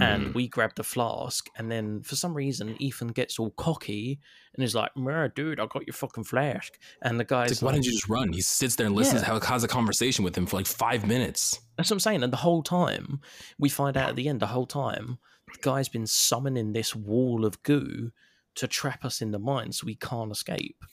and 0.00 0.26
Mm. 0.28 0.34
we 0.34 0.48
grab 0.48 0.74
the 0.74 0.82
flask, 0.82 1.48
and 1.56 1.70
then 1.70 2.02
for 2.02 2.16
some 2.16 2.34
reason 2.34 2.76
Ethan 2.82 3.08
gets 3.08 3.38
all 3.38 3.50
cocky 3.52 4.18
and 4.54 4.64
is 4.64 4.74
like, 4.74 4.96
"Meh, 4.96 5.28
"Dude, 5.28 5.60
I 5.60 5.66
got 5.66 5.86
your 5.86 5.94
fucking 5.94 6.24
flask," 6.24 6.78
and 7.02 7.20
the 7.20 7.24
guy's 7.24 7.52
It's 7.52 7.62
like, 7.62 7.66
why 7.66 7.72
like, 7.74 7.82
didn't 7.82 7.92
you 7.92 7.98
just 7.98 8.08
run? 8.08 8.32
He 8.32 8.40
sits 8.40 8.74
there 8.76 8.86
and 8.86 8.96
listens, 8.96 9.22
Yeah. 9.22 9.38
has 9.44 9.62
a 9.62 9.68
conversation 9.68 10.24
with 10.24 10.36
him 10.36 10.46
for 10.46 10.56
like 10.56 10.66
five 10.66 11.06
minutes. 11.06 11.60
That's 11.76 11.90
what 11.90 11.96
I'm 11.96 12.00
saying. 12.00 12.22
And 12.24 12.32
the 12.32 12.38
whole 12.38 12.62
time, 12.62 13.20
we 13.58 13.68
find 13.68 13.96
out 13.96 14.08
at 14.10 14.16
the 14.16 14.28
end, 14.28 14.40
the 14.40 14.48
whole 14.48 14.66
time, 14.66 15.18
the 15.52 15.58
guy's 15.60 15.88
been 15.88 16.06
summoning 16.06 16.72
this 16.72 16.96
wall 16.96 17.44
of 17.44 17.62
goo 17.62 18.10
to 18.56 18.66
trap 18.66 19.04
us 19.04 19.20
in 19.22 19.30
the 19.30 19.38
mine 19.38 19.72
so 19.72 19.84
we 19.86 19.94
can't 19.94 20.32
escape. 20.32 20.84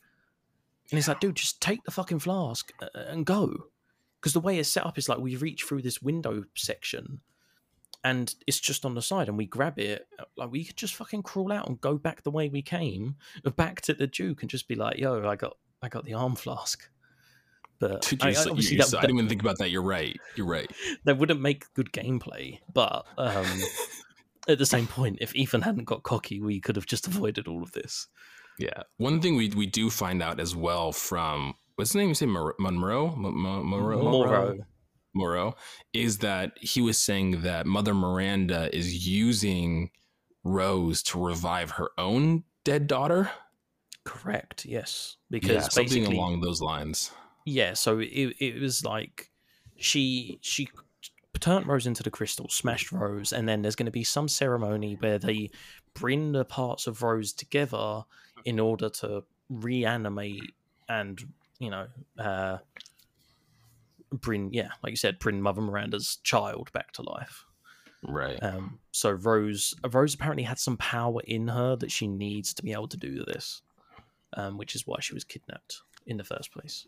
And 0.92 0.98
he's 0.98 1.08
like, 1.08 1.20
dude, 1.20 1.38
just 1.38 1.62
take 1.62 1.84
the 1.86 1.92
fucking 1.92 2.20
flask 2.20 2.72
uh, 2.82 2.88
and 2.96 3.26
go. 3.26 3.68
Because 4.20 4.34
the 4.34 4.40
way 4.40 4.60
it's 4.60 4.70
set 4.70 4.86
up 4.86 4.98
is 5.00 5.08
like 5.10 5.18
we 5.20 5.36
reach 5.36 5.64
through 5.64 5.82
this 5.82 6.02
window 6.02 6.44
section 6.56 7.22
and 8.04 8.34
it's 8.48 8.60
just 8.60 8.86
on 8.86 8.96
the 8.96 9.02
side 9.02 9.28
and 9.28 9.38
we 9.38 9.46
grab 9.46 9.78
it. 9.80 10.08
uh, 10.20 10.24
Like 10.38 10.52
we 10.52 10.64
could 10.66 10.78
just 10.78 10.96
fucking 10.96 11.24
crawl 11.24 11.52
out 11.52 11.68
and 11.68 11.80
go 11.82 11.98
back 11.98 12.24
the 12.24 12.32
way 12.32 12.50
we 12.50 12.62
came, 12.62 13.16
uh, 13.46 13.50
back 13.52 13.82
to 13.82 13.94
the 13.94 14.08
Duke 14.08 14.42
and 14.42 14.50
just 14.50 14.68
be 14.68 14.76
like, 14.76 14.98
yo, 14.98 15.28
I 15.28 15.36
got 15.36 15.58
I 15.82 15.90
got 15.90 16.06
the 16.06 16.14
arm 16.14 16.36
flask. 16.36 16.88
But 17.80 18.02
Dude, 18.04 18.22
I, 18.24 18.30
you're 18.30 18.40
I- 18.40 18.46
obviously 18.50 18.76
you're 18.78 18.86
that- 18.86 18.90
so- 18.92 18.98
I 18.98 19.02
didn't 19.02 19.18
even 19.18 19.30
think 19.30 19.42
about 19.42 19.58
that. 19.60 19.72
You're 19.72 19.82
right. 19.82 20.16
You're 20.36 20.48
right. 20.48 20.70
that 21.06 21.18
wouldn't 21.18 21.42
make 21.42 21.66
good 21.74 21.92
gameplay. 21.92 22.60
But 22.74 23.06
um, 23.18 23.46
at 24.48 24.58
the 24.60 24.66
same 24.66 24.88
point, 24.88 25.18
if 25.22 25.36
Ethan 25.36 25.62
hadn't 25.62 25.86
got 25.86 26.04
cocky, 26.04 26.40
we 26.42 26.60
could 26.60 26.76
have 26.76 26.86
just 26.86 27.08
avoided 27.12 27.48
all 27.48 27.64
of 27.64 27.72
this. 27.72 28.08
Yeah. 28.60 28.84
One 28.98 29.22
thing 29.22 29.36
we 29.36 29.50
we 29.50 29.66
do 29.66 29.90
find 29.90 30.22
out 30.22 30.40
as 30.40 30.56
well 30.56 30.92
from 30.92 31.56
what's 31.76 31.92
his 31.92 31.96
name? 31.96 32.10
You 32.10 32.16
say 32.16 32.26
Monroe 32.28 32.54
Monroe? 32.60 33.16
Mo- 33.16 33.32
Mo- 33.32 34.58
Moreau? 35.14 35.56
Is 35.94 36.20
that 36.20 36.58
he 36.60 36.82
was 36.82 36.98
saying 36.98 37.42
that 37.42 37.66
Mother 37.66 37.94
Miranda 37.94 38.74
is 38.76 39.08
using 39.08 39.92
Rose 40.44 41.04
to 41.04 41.24
revive 41.24 41.72
her 41.72 41.90
own 41.98 42.44
dead 42.64 42.88
daughter. 42.88 43.30
Correct. 44.04 44.66
Yes, 44.66 45.18
Yeah, 45.30 45.40
because 45.40 45.74
something 45.74 46.06
along 46.08 46.42
those 46.42 46.62
lines. 46.62 47.12
yeah. 47.46 47.74
So 47.74 48.00
it 48.00 48.36
it 48.40 48.60
was 48.60 48.84
like 48.84 49.30
she 49.78 50.40
she 50.42 50.68
turned 51.40 51.68
Rose 51.68 51.88
into 51.88 52.04
the 52.04 52.12
crystal, 52.12 52.48
smashed 52.50 52.92
Rose, 52.92 53.32
and 53.34 53.48
then 53.48 53.62
there's 53.62 53.76
going 53.76 53.86
to 53.86 53.92
be 53.92 54.04
some 54.04 54.28
ceremony 54.28 54.96
where 55.00 55.20
they 55.20 55.52
bring 55.94 56.32
the 56.32 56.46
parts 56.46 56.88
of 56.88 57.02
Rose 57.04 57.34
together 57.34 58.04
in 58.46 58.60
order 58.60 58.90
to 58.90 59.24
reanimate 59.50 60.54
and 60.88 61.22
you 61.60 61.70
know 61.70 61.86
uh 62.18 62.58
bring 64.12 64.54
yeah 64.54 64.70
like 64.84 64.92
you 64.92 64.98
said 64.98 65.20
bring 65.20 65.42
mother 65.42 65.62
miranda's 65.62 66.18
child 66.24 66.72
back 66.74 66.92
to 66.92 67.02
life 67.02 67.46
Right. 68.04 68.42
Um, 68.42 68.80
so 68.92 69.12
Rose, 69.12 69.76
Rose 69.92 70.16
apparently 70.16 70.42
had 70.42 70.58
some 70.58 70.76
power 70.76 71.22
in 71.24 71.48
her 71.48 71.76
that 71.76 71.92
she 71.92 72.08
needs 72.08 72.52
to 72.56 72.64
be 72.64 72.74
able 72.74 72.88
to 72.88 72.98
do 72.98 73.24
this, 73.26 73.62
um, 74.34 74.58
which 74.58 74.74
is 74.74 74.88
why 74.88 74.98
she 75.02 75.14
was 75.14 75.24
kidnapped 75.24 75.82
in 76.08 76.18
the 76.18 76.24
first 76.24 76.52
place. 76.52 76.88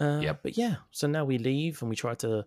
Uh, 0.00 0.18
Yep. 0.20 0.40
But 0.42 0.58
yeah, 0.58 0.76
so 0.90 1.06
now 1.06 1.24
we 1.24 1.38
leave 1.38 1.80
and 1.80 1.88
we 1.88 1.96
try 1.96 2.14
to. 2.16 2.44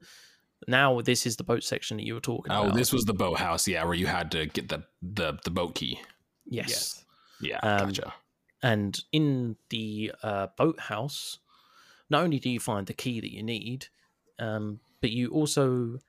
Now 0.67 0.99
this 1.01 1.25
is 1.25 1.37
the 1.37 1.43
boat 1.45 1.63
section 1.63 1.97
that 1.97 2.03
you 2.03 2.15
were 2.15 2.19
talking 2.19 2.51
about. 2.51 2.59
Oh, 2.59 2.67
about. 2.67 2.75
this 2.77 2.91
was 2.91 3.05
the 3.05 3.13
boathouse, 3.13 3.67
yeah, 3.67 3.83
where 3.85 3.93
you 3.93 4.07
had 4.07 4.31
to 4.31 4.47
get 4.47 4.67
the 4.67 4.83
the, 5.01 5.39
the 5.45 5.51
boat 5.51 5.75
key. 5.75 6.01
yes. 6.45 7.05
Yeah, 7.39 7.59
Um, 7.59 7.87
gotcha. 7.87 8.13
And 8.61 8.99
in 9.13 9.55
the 9.69 10.11
uh, 10.23 10.47
boathouse, 10.57 11.37
not 12.09 12.23
only 12.23 12.39
do 12.39 12.49
you 12.49 12.59
find 12.59 12.87
the 12.87 12.93
key 12.93 13.19
that 13.19 13.33
you 13.33 13.43
need, 13.43 13.87
um, 14.39 14.79
but 15.01 15.11
you 15.11 15.29
also 15.29 15.99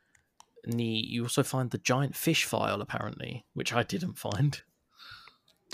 need 0.67 1.07
you 1.07 1.23
also 1.23 1.43
find 1.43 1.71
the 1.71 1.79
giant 1.79 2.15
fish 2.17 2.45
file 2.45 2.81
apparently, 2.81 3.45
which 3.55 3.73
I 3.73 3.83
didn't 3.83 4.15
find. 4.19 4.61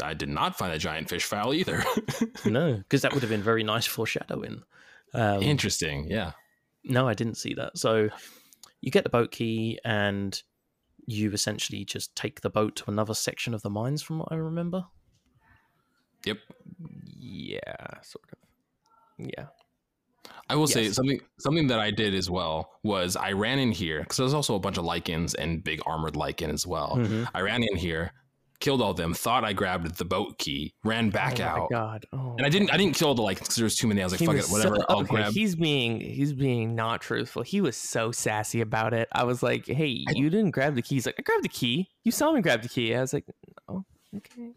I 0.02 0.12
did 0.14 0.28
not 0.28 0.58
find 0.58 0.72
a 0.72 0.78
giant 0.78 1.08
fish 1.08 1.24
file 1.24 1.54
either. 1.54 1.84
No, 2.44 2.74
because 2.76 3.02
that 3.02 3.12
would 3.14 3.22
have 3.22 3.30
been 3.30 3.42
very 3.42 3.62
nice 3.62 3.86
foreshadowing. 3.86 4.62
Um, 5.14 5.40
Interesting. 5.42 6.10
Yeah. 6.10 6.32
no, 6.82 7.08
I 7.08 7.14
didn't 7.14 7.36
see 7.36 7.54
that. 7.54 7.78
So 7.78 8.08
you 8.80 8.90
get 8.90 9.04
the 9.04 9.10
boat 9.10 9.30
key, 9.30 9.78
and 9.84 10.40
you 11.06 11.30
essentially 11.32 11.84
just 11.84 12.14
take 12.16 12.40
the 12.40 12.50
boat 12.50 12.76
to 12.76 12.90
another 12.90 13.14
section 13.14 13.54
of 13.54 13.62
the 13.62 13.70
mines, 13.70 14.02
from 14.02 14.18
what 14.18 14.32
I 14.32 14.34
remember. 14.36 14.84
Yep. 16.24 16.38
Yeah, 17.18 18.00
sort 18.02 18.24
of. 18.32 18.38
Yeah. 19.18 19.46
I 20.48 20.56
will 20.56 20.66
say 20.66 20.90
something 20.90 21.20
something 21.38 21.66
that 21.68 21.80
I 21.80 21.90
did 21.90 22.14
as 22.14 22.28
well 22.30 22.70
was 22.82 23.16
I 23.16 23.32
ran 23.32 23.58
in 23.58 23.72
here 23.72 24.00
because 24.00 24.18
there's 24.18 24.34
also 24.34 24.54
a 24.54 24.60
bunch 24.60 24.76
of 24.78 24.84
Lycans 24.84 25.34
and 25.38 25.64
big 25.64 25.80
armored 25.86 26.14
Lycan 26.14 26.52
as 26.52 26.66
well. 26.66 26.96
Mhm. 26.98 27.28
I 27.34 27.40
ran 27.40 27.62
in 27.62 27.76
here, 27.76 28.12
killed 28.60 28.82
all 28.82 28.90
of 28.90 28.96
them, 28.98 29.14
thought 29.14 29.42
I 29.44 29.52
grabbed 29.54 29.96
the 29.96 30.04
boat 30.04 30.38
key, 30.38 30.74
ran 30.84 31.08
back 31.10 31.40
out. 31.40 31.58
oh 31.58 31.62
out, 31.62 31.70
my 31.70 31.76
god. 31.76 32.06
Oh. 32.12 32.34
and 32.36 32.46
I 32.46 32.50
didn't. 32.50 32.70
I 32.72 32.76
didn't 32.76 32.94
kill 32.94 33.14
the 33.14 33.22
Lycans 33.22 33.38
because 33.40 33.54
there 33.56 33.64
was 33.64 33.76
too 33.76 33.86
many. 33.86 34.02
I 34.02 34.04
was 34.04 34.12
like, 34.12 34.20
He 34.20 34.26
fuck 34.26 34.36
was 34.36 34.48
it, 34.48 34.52
whatever. 34.52 34.76
so- 34.76 34.84
I'll 34.90 34.98
okay, 35.00 35.08
grab. 35.14 35.32
He's 35.32 35.56
being 35.56 35.98
he's 36.00 36.32
being 36.34 36.74
not 36.74 37.00
truthful. 37.00 37.42
He 37.42 37.60
was 37.62 37.76
so 37.76 38.12
sassy 38.12 38.60
about 38.60 38.92
it. 38.92 39.08
I 39.12 39.24
was 39.24 39.42
like, 39.42 39.66
"Hey, 39.66 40.04
you 40.14 40.28
didn't 40.30 40.50
grab 40.50 40.74
the 40.74 40.82
key." 40.82 40.96
He's 40.96 41.06
like, 41.06 41.16
"I 41.18 41.22
grabbed 41.22 41.44
the 41.44 41.48
key. 41.48 41.88
You 42.04 42.12
saw 42.12 42.32
me 42.32 42.42
grab 42.42 42.60
the 42.62 42.68
key." 42.68 42.94
I 42.94 43.00
was 43.00 43.12
like, 43.14 43.24
"Oh, 43.68 43.84
okay." 44.16 44.50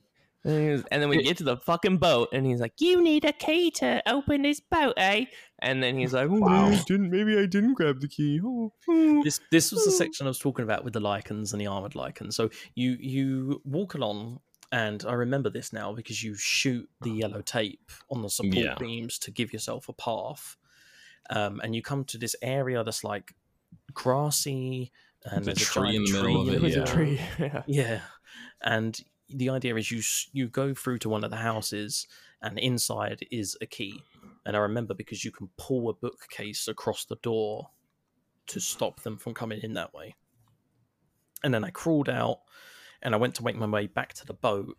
And 0.47 0.55
then, 0.55 0.63
he 0.63 0.69
was, 0.71 0.83
and 0.91 1.01
then 1.01 1.09
we 1.09 1.21
get 1.23 1.35
to 1.37 1.43
the 1.43 1.57
fucking 1.57 1.97
boat, 1.97 2.29
and 2.31 2.45
he's 2.45 2.61
like, 2.61 2.79
"You 2.79 3.01
need 3.03 3.25
a 3.25 3.33
key 3.33 3.69
to 3.71 4.01
open 4.09 4.43
this 4.43 4.61
boat, 4.61 4.93
eh?" 4.95 5.25
And 5.59 5.83
then 5.83 5.97
he's 5.97 6.13
like, 6.13 6.29
oh, 6.29 6.39
Wow. 6.39 6.69
maybe 6.69 6.77
I 6.77 6.83
didn't. 6.87 7.09
Maybe 7.09 7.37
I 7.37 7.45
didn't 7.45 7.73
grab 7.73 7.99
the 7.99 8.07
key." 8.07 8.39
Oh, 8.41 8.71
oh." 8.87 9.23
This 9.23 9.41
this 9.51 9.73
was 9.73 9.83
the 9.83 9.91
section 9.91 10.25
I 10.25 10.29
was 10.29 10.39
talking 10.39 10.63
about 10.63 10.85
with 10.85 10.93
the 10.93 11.01
Lycans 11.01 11.51
and 11.51 11.59
the 11.59 11.67
armored 11.67 11.93
Lycans. 11.95 12.33
So 12.33 12.49
you 12.75 12.95
you 12.99 13.61
walk 13.65 13.93
along, 13.95 14.39
and 14.71 15.03
I 15.05 15.13
remember 15.13 15.49
this 15.49 15.73
now 15.73 15.91
because 15.91 16.23
you 16.23 16.35
shoot 16.35 16.87
the 17.01 17.11
yellow 17.11 17.41
tape 17.41 17.91
on 18.09 18.21
the 18.21 18.29
support 18.29 18.55
Yeah. 18.55 18.75
beams 18.79 19.19
to 19.19 19.31
give 19.31 19.51
yourself 19.51 19.89
a 19.89 19.93
path, 19.93 20.55
um, 21.29 21.59
and 21.61 21.75
you 21.75 21.81
come 21.81 22.05
to 22.05 22.17
this 22.17 22.37
area 22.41 22.83
that's 22.85 23.03
like 23.03 23.33
grassy 23.93 24.91
and 25.25 25.43
The 25.43 25.51
there's 25.53 25.61
a 25.61 25.65
tree 25.65 25.95
in 25.95 26.03
the 26.05 26.11
middle 26.13 26.41
of 26.41 26.47
tree 26.47 26.55
it, 26.55 26.63
It 26.63 26.75
a 26.75 26.79
yeah. 26.79 26.85
tree. 26.85 27.21
Yeah. 27.39 27.63
yeah, 27.67 28.01
and 28.61 28.97
the 29.29 29.49
idea 29.49 29.75
is 29.75 29.91
you 29.91 30.01
you 30.33 30.47
go 30.47 30.73
through 30.73 30.99
to 30.99 31.09
one 31.09 31.23
of 31.23 31.31
the 31.31 31.37
houses, 31.37 32.07
and 32.41 32.57
inside 32.59 33.25
is 33.31 33.57
a 33.61 33.65
key. 33.65 34.03
And 34.45 34.55
I 34.55 34.59
remember 34.59 34.93
because 34.93 35.25
you 35.25 35.31
can 35.31 35.49
pull 35.57 35.89
a 35.89 35.93
bookcase 35.93 36.67
across 36.67 37.05
the 37.05 37.17
door 37.17 37.69
to 38.47 38.59
stop 38.59 39.01
them 39.01 39.17
from 39.17 39.33
coming 39.33 39.59
in 39.61 39.73
that 39.73 39.93
way. 39.93 40.15
And 41.43 41.53
then 41.53 41.63
I 41.63 41.69
crawled 41.69 42.09
out, 42.09 42.39
and 43.01 43.13
I 43.13 43.17
went 43.17 43.35
to 43.35 43.43
make 43.43 43.55
my 43.57 43.67
way 43.67 43.87
back 43.87 44.13
to 44.13 44.25
the 44.25 44.33
boat, 44.33 44.77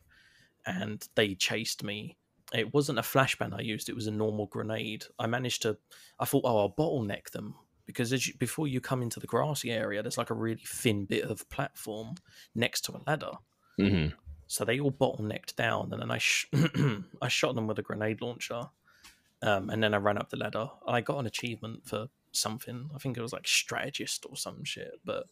and 0.67 1.07
they 1.15 1.35
chased 1.35 1.83
me. 1.85 2.17
It 2.55 2.73
wasn't 2.73 2.99
a 2.99 3.03
flashbang 3.03 3.53
I 3.55 3.61
used; 3.61 3.89
it 3.89 3.95
was 3.95 4.07
a 4.07 4.11
normal 4.11 4.47
grenade. 4.47 5.05
I 5.19 5.27
managed 5.27 5.63
to. 5.63 5.77
I 6.19 6.25
thought, 6.25 6.45
oh, 6.45 6.59
I'll 6.59 6.75
bottleneck 6.75 7.31
them 7.31 7.55
because 7.85 8.13
as 8.13 8.27
you, 8.27 8.35
before 8.39 8.69
you 8.69 8.81
come 8.81 9.03
into 9.03 9.21
the 9.21 9.27
grassy 9.27 9.71
area, 9.71 10.03
there's 10.03 10.19
like 10.19 10.31
a 10.31 10.35
really 10.35 10.63
thin 10.67 11.05
bit 11.07 11.25
of 11.25 11.49
platform 11.49 12.15
next 12.55 12.83
to 12.83 12.93
a 12.93 13.01
ladder. 13.07 13.33
Mhm. 13.79 14.15
So 14.49 14.65
they 14.65 14.81
all 14.81 14.91
bottlenecked 14.91 15.57
down, 15.57 15.93
and 15.93 16.03
then 16.03 16.11
I 16.11 16.19
sh- 16.19 16.47
I 17.23 17.29
shot 17.29 17.55
them 17.55 17.67
with 17.67 17.79
a 17.79 17.83
grenade 17.83 18.23
launcher, 18.23 18.63
um, 19.43 19.71
and 19.71 19.83
then 19.83 19.95
I 19.95 19.99
ran 19.99 20.19
up 20.19 20.31
the 20.31 20.39
ladder. 20.39 20.69
I 20.87 21.03
got 21.03 21.19
an 21.19 21.27
achievement 21.27 21.87
for 21.87 22.09
something. 22.33 22.91
I 22.95 22.99
think 22.99 23.17
it 23.17 23.23
was 23.23 23.33
like 23.33 23.47
strategist 23.47 24.27
or 24.29 24.37
some 24.37 24.65
shit. 24.65 25.01
But 25.05 25.27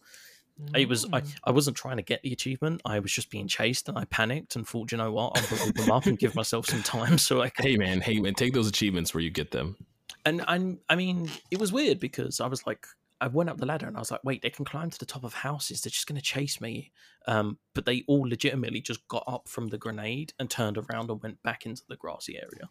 it 0.74 0.88
was 0.88 1.07
I, 1.12 1.22
I 1.44 1.50
wasn't 1.50 1.76
trying 1.76 1.96
to 1.96 2.02
get 2.02 2.22
the 2.22 2.33
achievement. 2.33 2.83
I 2.85 3.00
was 3.00 3.11
just 3.11 3.31
being 3.31 3.48
chased, 3.48 3.88
and 3.88 3.98
I 3.98 4.05
panicked 4.05 4.55
and 4.55 4.68
thought, 4.68 4.92
you 4.92 4.98
know 4.98 5.12
what, 5.12 5.37
I'll 5.37 5.57
blow 5.57 5.72
them 5.72 5.90
up 5.90 6.07
and 6.07 6.18
give 6.18 6.35
myself 6.35 6.66
some 6.66 6.83
time 6.83 7.18
so 7.18 7.40
I 7.40 7.48
can. 7.48 7.64
Hey 7.64 7.76
man, 7.76 8.00
hey 8.00 8.20
man, 8.20 8.35
take 8.35 8.52
those 8.52 8.68
achievements 8.68 9.14
where 9.14 9.22
you 9.22 9.31
get 9.31 9.50
them. 9.50 9.76
And 10.24 10.44
and 10.46 10.79
I 10.88 10.96
mean, 10.96 11.31
it 11.50 11.59
was 11.59 11.72
weird 11.72 12.00
because 12.00 12.40
I 12.40 12.48
was 12.48 12.66
like, 12.66 12.87
I 13.20 13.29
went 13.29 13.48
up 13.50 13.59
the 13.59 13.66
ladder 13.66 13.87
and 13.87 13.96
I 13.96 14.00
was 14.00 14.11
like, 14.11 14.22
wait, 14.24 14.42
they 14.42 14.50
can 14.50 14.64
climb 14.64 14.90
to 14.90 14.98
the 14.98 15.07
top 15.07 15.24
of 15.24 15.33
houses. 15.33 15.81
They're 15.81 15.90
just 15.90 16.07
going 16.07 16.20
to 16.20 16.24
chase 16.24 16.61
me. 16.61 16.92
Um, 17.26 17.59
but 17.74 17.87
they 17.87 18.05
all 18.07 18.29
legitimately 18.29 18.81
just 18.83 19.07
got 19.09 19.24
up 19.26 19.48
from 19.48 19.68
the 19.68 19.79
grenade 19.79 20.33
and 20.38 20.50
turned 20.50 20.76
around 20.79 21.11
and 21.11 21.22
went 21.22 21.42
back 21.42 21.64
into 21.66 21.83
the 21.88 21.96
grassy 21.96 22.37
area. 22.37 22.68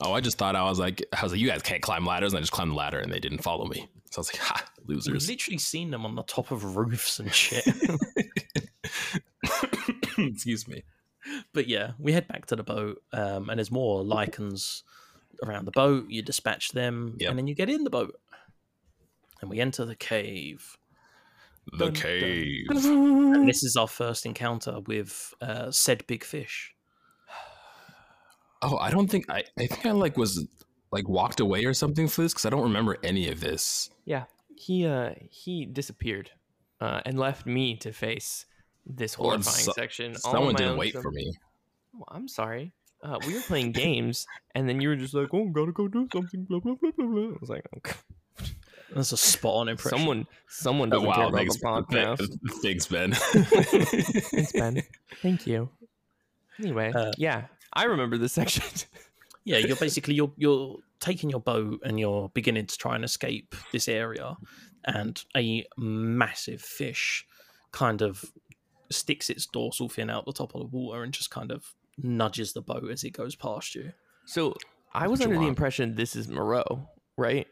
Oh, 0.00 0.12
I 0.12 0.20
just 0.20 0.38
thought 0.38 0.56
I 0.56 0.62
was 0.64 0.78
like, 0.80 1.04
I 1.16 1.22
was 1.22 1.32
like, 1.32 1.40
you 1.40 1.48
guys 1.48 1.62
can't 1.62 1.82
climb 1.82 2.04
ladders, 2.04 2.32
and 2.32 2.38
I 2.38 2.40
just 2.40 2.50
climbed 2.52 2.72
the 2.72 2.76
ladder, 2.76 2.98
and 2.98 3.12
they 3.12 3.20
didn't 3.20 3.42
follow 3.44 3.66
me. 3.66 3.88
So 4.10 4.18
I 4.18 4.20
was 4.20 4.34
like, 4.34 4.42
ha, 4.42 4.64
You've 4.88 5.06
losers. 5.06 5.28
literally 5.28 5.58
seen 5.58 5.92
them 5.92 6.04
on 6.04 6.16
the 6.16 6.24
top 6.24 6.50
of 6.50 6.76
roofs 6.76 7.20
and 7.20 7.32
shit. 7.32 7.64
Excuse 10.18 10.68
me. 10.68 10.82
but 11.52 11.66
yeah, 11.68 11.92
we 11.98 12.12
head 12.12 12.28
back 12.28 12.46
to 12.46 12.56
the 12.56 12.62
boat, 12.62 13.02
um, 13.12 13.48
and 13.50 13.58
there's 13.58 13.70
more 13.70 14.02
Lycans 14.02 14.82
around 15.44 15.64
the 15.64 15.70
boat. 15.70 16.08
You 16.10 16.22
dispatch 16.22 16.70
them, 16.72 17.16
Yep. 17.20 17.30
and 17.30 17.38
then 17.38 17.46
you 17.46 17.54
get 17.54 17.70
in 17.70 17.84
the 17.84 17.90
boat, 17.90 18.14
and 19.40 19.50
we 19.50 19.60
enter 19.60 19.84
the 19.84 19.94
cave. 19.96 20.76
The 21.72 21.78
Dun, 21.86 21.92
dun. 21.94 22.02
cave. 22.02 22.66
And 22.70 23.48
this 23.48 23.62
is 23.64 23.76
our 23.76 23.88
first 23.88 24.26
encounter 24.26 24.80
with 24.86 25.32
uh, 25.40 25.70
said 25.70 26.06
big 26.06 26.22
fish. 26.24 26.74
Oh, 28.62 28.76
I 28.78 28.90
don't 28.90 29.08
think 29.10 29.28
I. 29.30 29.44
I 29.58 29.66
think 29.66 29.84
I 29.86 29.90
like 29.92 30.16
was 30.16 30.46
like 30.90 31.08
walked 31.08 31.40
away 31.40 31.64
or 31.64 31.74
something 31.74 32.08
for 32.08 32.22
this 32.22 32.32
because 32.32 32.46
I 32.46 32.50
don't 32.50 32.62
remember 32.62 32.96
any 33.02 33.28
of 33.28 33.40
this. 33.40 33.90
Yeah, 34.04 34.24
he 34.56 34.86
uh 34.86 35.10
he 35.30 35.66
disappeared 35.66 36.30
uh, 36.80 37.00
and 37.04 37.18
left 37.18 37.44
me 37.46 37.76
to 37.78 37.92
face 37.92 38.46
this 38.86 39.18
Well, 39.18 39.30
horrifying 39.30 39.64
so- 39.64 39.72
section. 39.72 40.12
all 40.24 40.32
Someone 40.32 40.52
my 40.54 40.58
didn't 40.58 40.76
wait 40.78 40.90
stuff. 40.90 41.02
for 41.02 41.10
me. 41.10 41.32
Well, 41.92 42.08
I'm 42.10 42.28
sorry. 42.28 42.72
Uh, 43.02 43.18
we 43.26 43.34
were 43.34 43.40
playing 43.42 43.72
games, 43.72 44.26
and 44.54 44.66
then 44.68 44.80
you 44.80 44.88
were 44.88 44.96
just 44.96 45.12
like, 45.14 45.28
"Oh, 45.32 45.46
gotta 45.50 45.72
go 45.72 45.88
do 45.88 46.08
something." 46.12 46.44
Blah 46.44 46.60
blah 46.60 46.74
blah 46.80 46.90
blah 46.96 47.06
blah. 47.06 47.22
I 47.34 47.36
was 47.40 47.50
like, 47.50 47.66
okay. 47.76 47.96
That's 48.94 49.12
a 49.12 49.16
spot 49.16 49.54
on 49.54 49.68
impression. 49.68 49.98
"Someone, 49.98 50.26
someone 50.48 50.88
Oh, 50.92 50.96
doesn't 50.96 51.12
care 51.12 51.20
wow, 51.22 51.28
about 51.28 51.38
thanks, 51.38 51.56
the 51.56 51.66
podcast." 51.66 52.38
thanks, 52.62 52.86
Ben. 52.86 53.12
Thanks, 53.12 54.52
Ben. 54.52 54.82
Thank 55.22 55.46
you. 55.46 55.70
Anyway, 56.60 56.92
Uh, 56.94 57.12
yeah, 57.18 57.46
I 57.72 57.84
remember 57.84 58.18
this 58.18 58.32
section. 58.32 58.62
yeah, 59.44 59.58
you're 59.58 59.76
basically 59.76 60.14
you're 60.14 60.32
you're 60.36 60.76
taking 61.00 61.30
your 61.30 61.40
boat 61.40 61.80
and 61.84 61.98
you're 61.98 62.28
beginning 62.34 62.66
to 62.66 62.76
try 62.78 62.94
and 62.94 63.04
escape 63.04 63.54
this 63.72 63.88
area, 63.88 64.36
and 64.84 65.24
a 65.36 65.64
massive 65.76 66.60
fish 66.60 67.26
kind 67.72 68.02
of 68.02 68.24
sticks 68.90 69.28
its 69.30 69.46
dorsal 69.46 69.88
fin 69.88 70.08
out 70.10 70.24
the 70.26 70.32
top 70.32 70.54
of 70.54 70.60
the 70.60 70.66
water 70.66 71.02
and 71.02 71.12
just 71.12 71.30
kind 71.30 71.50
of 71.50 71.74
nudges 71.98 72.52
the 72.52 72.60
boat 72.62 72.88
as 72.90 73.02
it 73.02 73.10
goes 73.10 73.34
past 73.34 73.74
you. 73.74 73.92
so 74.26 74.54
I 74.92 75.08
was 75.08 75.20
under 75.22 75.36
the 75.38 75.46
impression 75.46 75.96
this 75.96 76.14
is 76.14 76.28
Moreau, 76.28 76.88
right? 77.16 77.48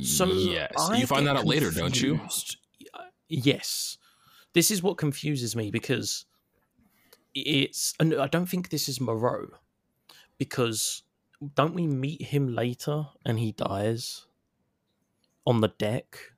So 0.00 0.26
yes, 0.26 0.72
I 0.78 0.98
you 0.98 1.06
find 1.06 1.26
that 1.26 1.36
out 1.36 1.46
later, 1.46 1.70
don't 1.70 2.00
you? 2.00 2.20
Yes, 3.28 3.98
this 4.52 4.70
is 4.70 4.82
what 4.82 4.96
confuses 4.96 5.54
me 5.54 5.70
because 5.70 6.26
it's. 7.34 7.94
and 8.00 8.14
I 8.14 8.26
don't 8.26 8.46
think 8.46 8.70
this 8.70 8.88
is 8.88 9.00
Moreau 9.00 9.48
because 10.38 11.02
don't 11.54 11.74
we 11.74 11.86
meet 11.86 12.22
him 12.22 12.54
later 12.54 13.06
and 13.24 13.38
he 13.38 13.52
dies 13.52 14.26
on 15.46 15.60
the 15.60 15.68
deck? 15.68 16.31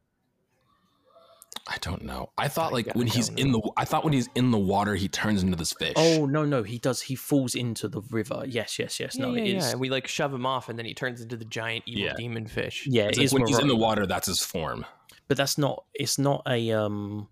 I 1.67 1.77
don't 1.81 2.03
know. 2.03 2.31
I 2.37 2.49
thought 2.49 2.73
like 2.75 2.85
d- 2.87 2.93
when 2.95 3.09
I 3.09 3.15
he's 3.15 3.29
don't 3.31 3.39
in 3.39 3.53
the, 3.53 3.71
I 3.79 3.87
thought 3.87 4.05
when 4.05 4.13
he's 4.13 4.29
in 4.35 4.51
the 4.51 4.59
water, 4.59 4.95
he 4.95 5.09
turns 5.09 5.43
into 5.43 5.57
this 5.57 5.73
fish. 5.73 5.95
Oh 5.97 6.27
no, 6.27 6.45
no, 6.45 6.63
he 6.63 6.79
does. 6.79 7.01
He 7.03 7.15
falls 7.15 7.55
into 7.55 7.89
the 7.89 8.03
river. 8.11 8.45
Yes, 8.47 8.79
yes, 8.79 9.01
yes. 9.01 9.17
No, 9.17 9.35
yeah, 9.35 9.43
it 9.43 9.47
yeah, 9.49 9.57
is. 9.59 9.65
yeah. 9.65 9.71
And 9.73 9.81
we 9.81 9.89
like 9.89 10.07
shove 10.07 10.35
him 10.35 10.45
off, 10.45 10.69
and 10.69 10.79
then 10.79 10.85
he 10.85 10.93
turns 10.93 11.23
into 11.23 11.37
the 11.37 11.45
giant 11.47 11.85
evil 11.87 12.05
Yeah. 12.05 12.13
demon 12.19 12.47
fish. 12.47 12.87
Yeah, 12.87 13.05
It's 13.05 13.17
it 13.17 13.21
like 13.21 13.25
is 13.27 13.33
when 13.35 13.47
he's 13.47 13.59
in 13.59 13.69
the 13.69 13.77
water, 13.77 14.07
that's 14.07 14.27
his 14.27 14.41
form. 14.41 14.85
but 15.27 15.37
that's 15.39 15.57
not. 15.57 15.85
It's 15.95 16.19
not 16.19 16.43
a 16.47 16.71
um. 16.73 17.29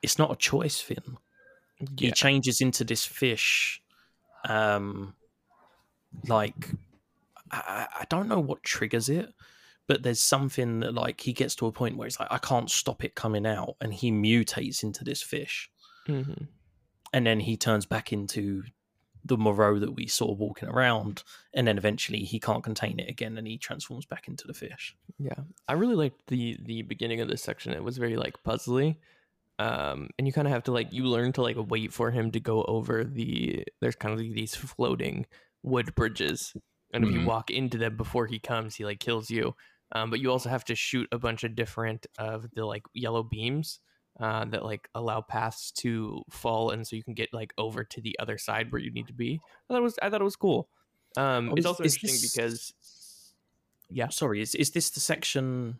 It's 0.00 0.18
not 0.18 0.30
a 0.30 0.36
choice, 0.36 0.80
Finn. 0.80 1.16
he 1.98 2.12
changes 2.12 2.60
into 2.60 2.84
this 2.84 3.04
fish 3.04 3.82
um 4.48 5.14
like 6.28 6.68
I, 7.50 7.56
I 7.66 7.86
I 8.00 8.04
don't 8.08 8.28
know 8.28 8.38
what 8.38 8.62
triggers 8.62 9.08
it 9.08 9.32
but 9.86 10.02
there's 10.02 10.22
something 10.22 10.80
that 10.80 10.94
like 10.94 11.20
he 11.20 11.32
gets 11.32 11.54
to 11.56 11.66
a 11.66 11.72
point 11.72 11.96
where 11.96 12.06
he's 12.06 12.18
like 12.20 12.28
i 12.32 12.38
can't 12.38 12.70
stop 12.70 13.04
it 13.04 13.14
coming 13.14 13.46
out 13.46 13.76
and 13.80 13.94
he 13.94 14.10
mutates 14.10 14.82
into 14.82 15.04
this 15.04 15.22
fish 15.22 15.70
Mhm. 16.08 16.48
and 17.12 17.26
then 17.26 17.40
he 17.40 17.56
turns 17.56 17.86
back 17.86 18.12
into 18.12 18.64
the 19.26 19.38
moreau 19.38 19.78
that 19.78 19.92
we 19.92 20.06
saw 20.06 20.30
walking 20.32 20.68
around 20.68 21.22
and 21.54 21.66
then 21.66 21.78
eventually 21.78 22.20
he 22.24 22.38
can't 22.38 22.62
contain 22.62 22.98
it 23.00 23.08
again 23.08 23.38
and 23.38 23.46
he 23.46 23.56
transforms 23.56 24.04
back 24.04 24.28
into 24.28 24.46
the 24.46 24.52
fish 24.54 24.94
Yeah, 25.18 25.44
I 25.66 25.72
really 25.74 25.94
liked 25.94 26.26
the 26.26 26.58
the 26.62 26.82
beginning 26.82 27.20
of 27.22 27.28
this 27.28 27.42
section. 27.42 27.72
It 27.72 27.82
was 27.84 27.96
very 27.98 28.16
like 28.16 28.42
puzzly, 28.42 28.96
um, 29.58 30.08
and 30.18 30.26
you 30.26 30.32
kind 30.32 30.48
of 30.48 30.52
have 30.52 30.64
to 30.64 30.72
like 30.72 30.92
you 30.92 31.04
learn 31.04 31.32
to 31.34 31.42
like 31.42 31.56
wait 31.58 31.92
for 31.92 32.10
him 32.10 32.30
to 32.32 32.40
go 32.40 32.64
over 32.64 33.04
the. 33.04 33.64
There's 33.80 33.94
kind 33.96 34.12
of 34.12 34.20
like 34.20 34.34
these 34.34 34.54
floating 34.56 35.26
wood 35.62 35.94
bridges, 35.94 36.54
and 36.92 37.04
if 37.04 37.10
you 37.12 37.20
Mhm. 37.20 37.26
walk 37.26 37.50
into 37.50 37.78
them 37.78 37.96
before 37.96 38.26
he 38.26 38.38
comes, 38.40 38.74
he 38.76 38.84
like 38.84 38.98
kills 39.00 39.30
you. 39.30 39.54
Um, 39.94 40.10
but 40.10 40.18
you 40.20 40.30
also 40.30 40.48
have 40.48 40.64
to 40.66 40.74
shoot 40.74 41.08
a 41.12 41.18
bunch 41.18 41.44
of 41.44 41.54
different 41.54 42.06
of 42.18 42.46
the 42.54 42.64
like 42.64 42.82
yellow 42.94 43.22
beams 43.22 43.78
uh, 44.20 44.44
that 44.46 44.64
like 44.64 44.88
allow 44.94 45.20
paths 45.20 45.70
to 45.72 46.22
fall, 46.30 46.70
and 46.70 46.86
so 46.86 46.96
you 46.96 47.02
can 47.04 47.14
get 47.14 47.32
like 47.32 47.52
over 47.58 47.84
to 47.84 48.00
the 48.00 48.16
other 48.18 48.36
side 48.38 48.72
where 48.72 48.80
you 48.80 48.90
need 48.90 49.06
to 49.06 49.12
be. 49.12 49.40
I 49.44 49.72
thought 49.72 49.78
it 49.78 49.82
was 49.82 49.98
I 50.02 50.10
thought 50.10 50.20
it 50.20 50.24
was 50.24 50.36
cool. 50.36 50.68
Um, 51.16 51.50
Oh, 51.50 51.54
it's 51.54 51.66
also 51.66 51.84
interesting 51.84 52.10
this- 52.10 52.32
because 52.32 52.72
yeah, 53.90 54.08
sorry 54.08 54.40
is, 54.40 54.54
is 54.54 54.70
this 54.72 54.90
the 54.90 55.00
section 55.00 55.78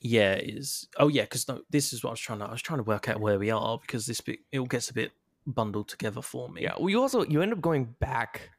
yeah 0.00 0.34
is 0.34 0.88
oh 0.98 1.06
yeah 1.06 1.22
because 1.22 1.46
no, 1.46 1.60
this 1.70 1.92
is 1.92 2.02
what 2.02 2.10
i 2.10 2.12
was 2.12 2.18
trying 2.20 2.40
to 2.40 2.44
i 2.44 2.50
was 2.50 2.60
trying 2.60 2.78
to 2.78 2.82
work 2.82 3.08
out 3.08 3.20
where 3.20 3.38
we 3.38 3.52
are 3.52 3.78
because 3.78 4.04
this 4.06 4.20
bit 4.20 4.40
it 4.50 4.58
all 4.58 4.66
gets 4.66 4.90
a 4.90 4.92
bit 4.94 5.12
bundled 5.46 5.86
together 5.88 6.20
for 6.20 6.48
me 6.48 6.62
Yeah. 6.62 6.72
Well, 6.76 6.90
you 6.90 7.00
also 7.00 7.24
you 7.26 7.40
end 7.40 7.52
up 7.52 7.60
going 7.60 7.94
back 8.00 8.50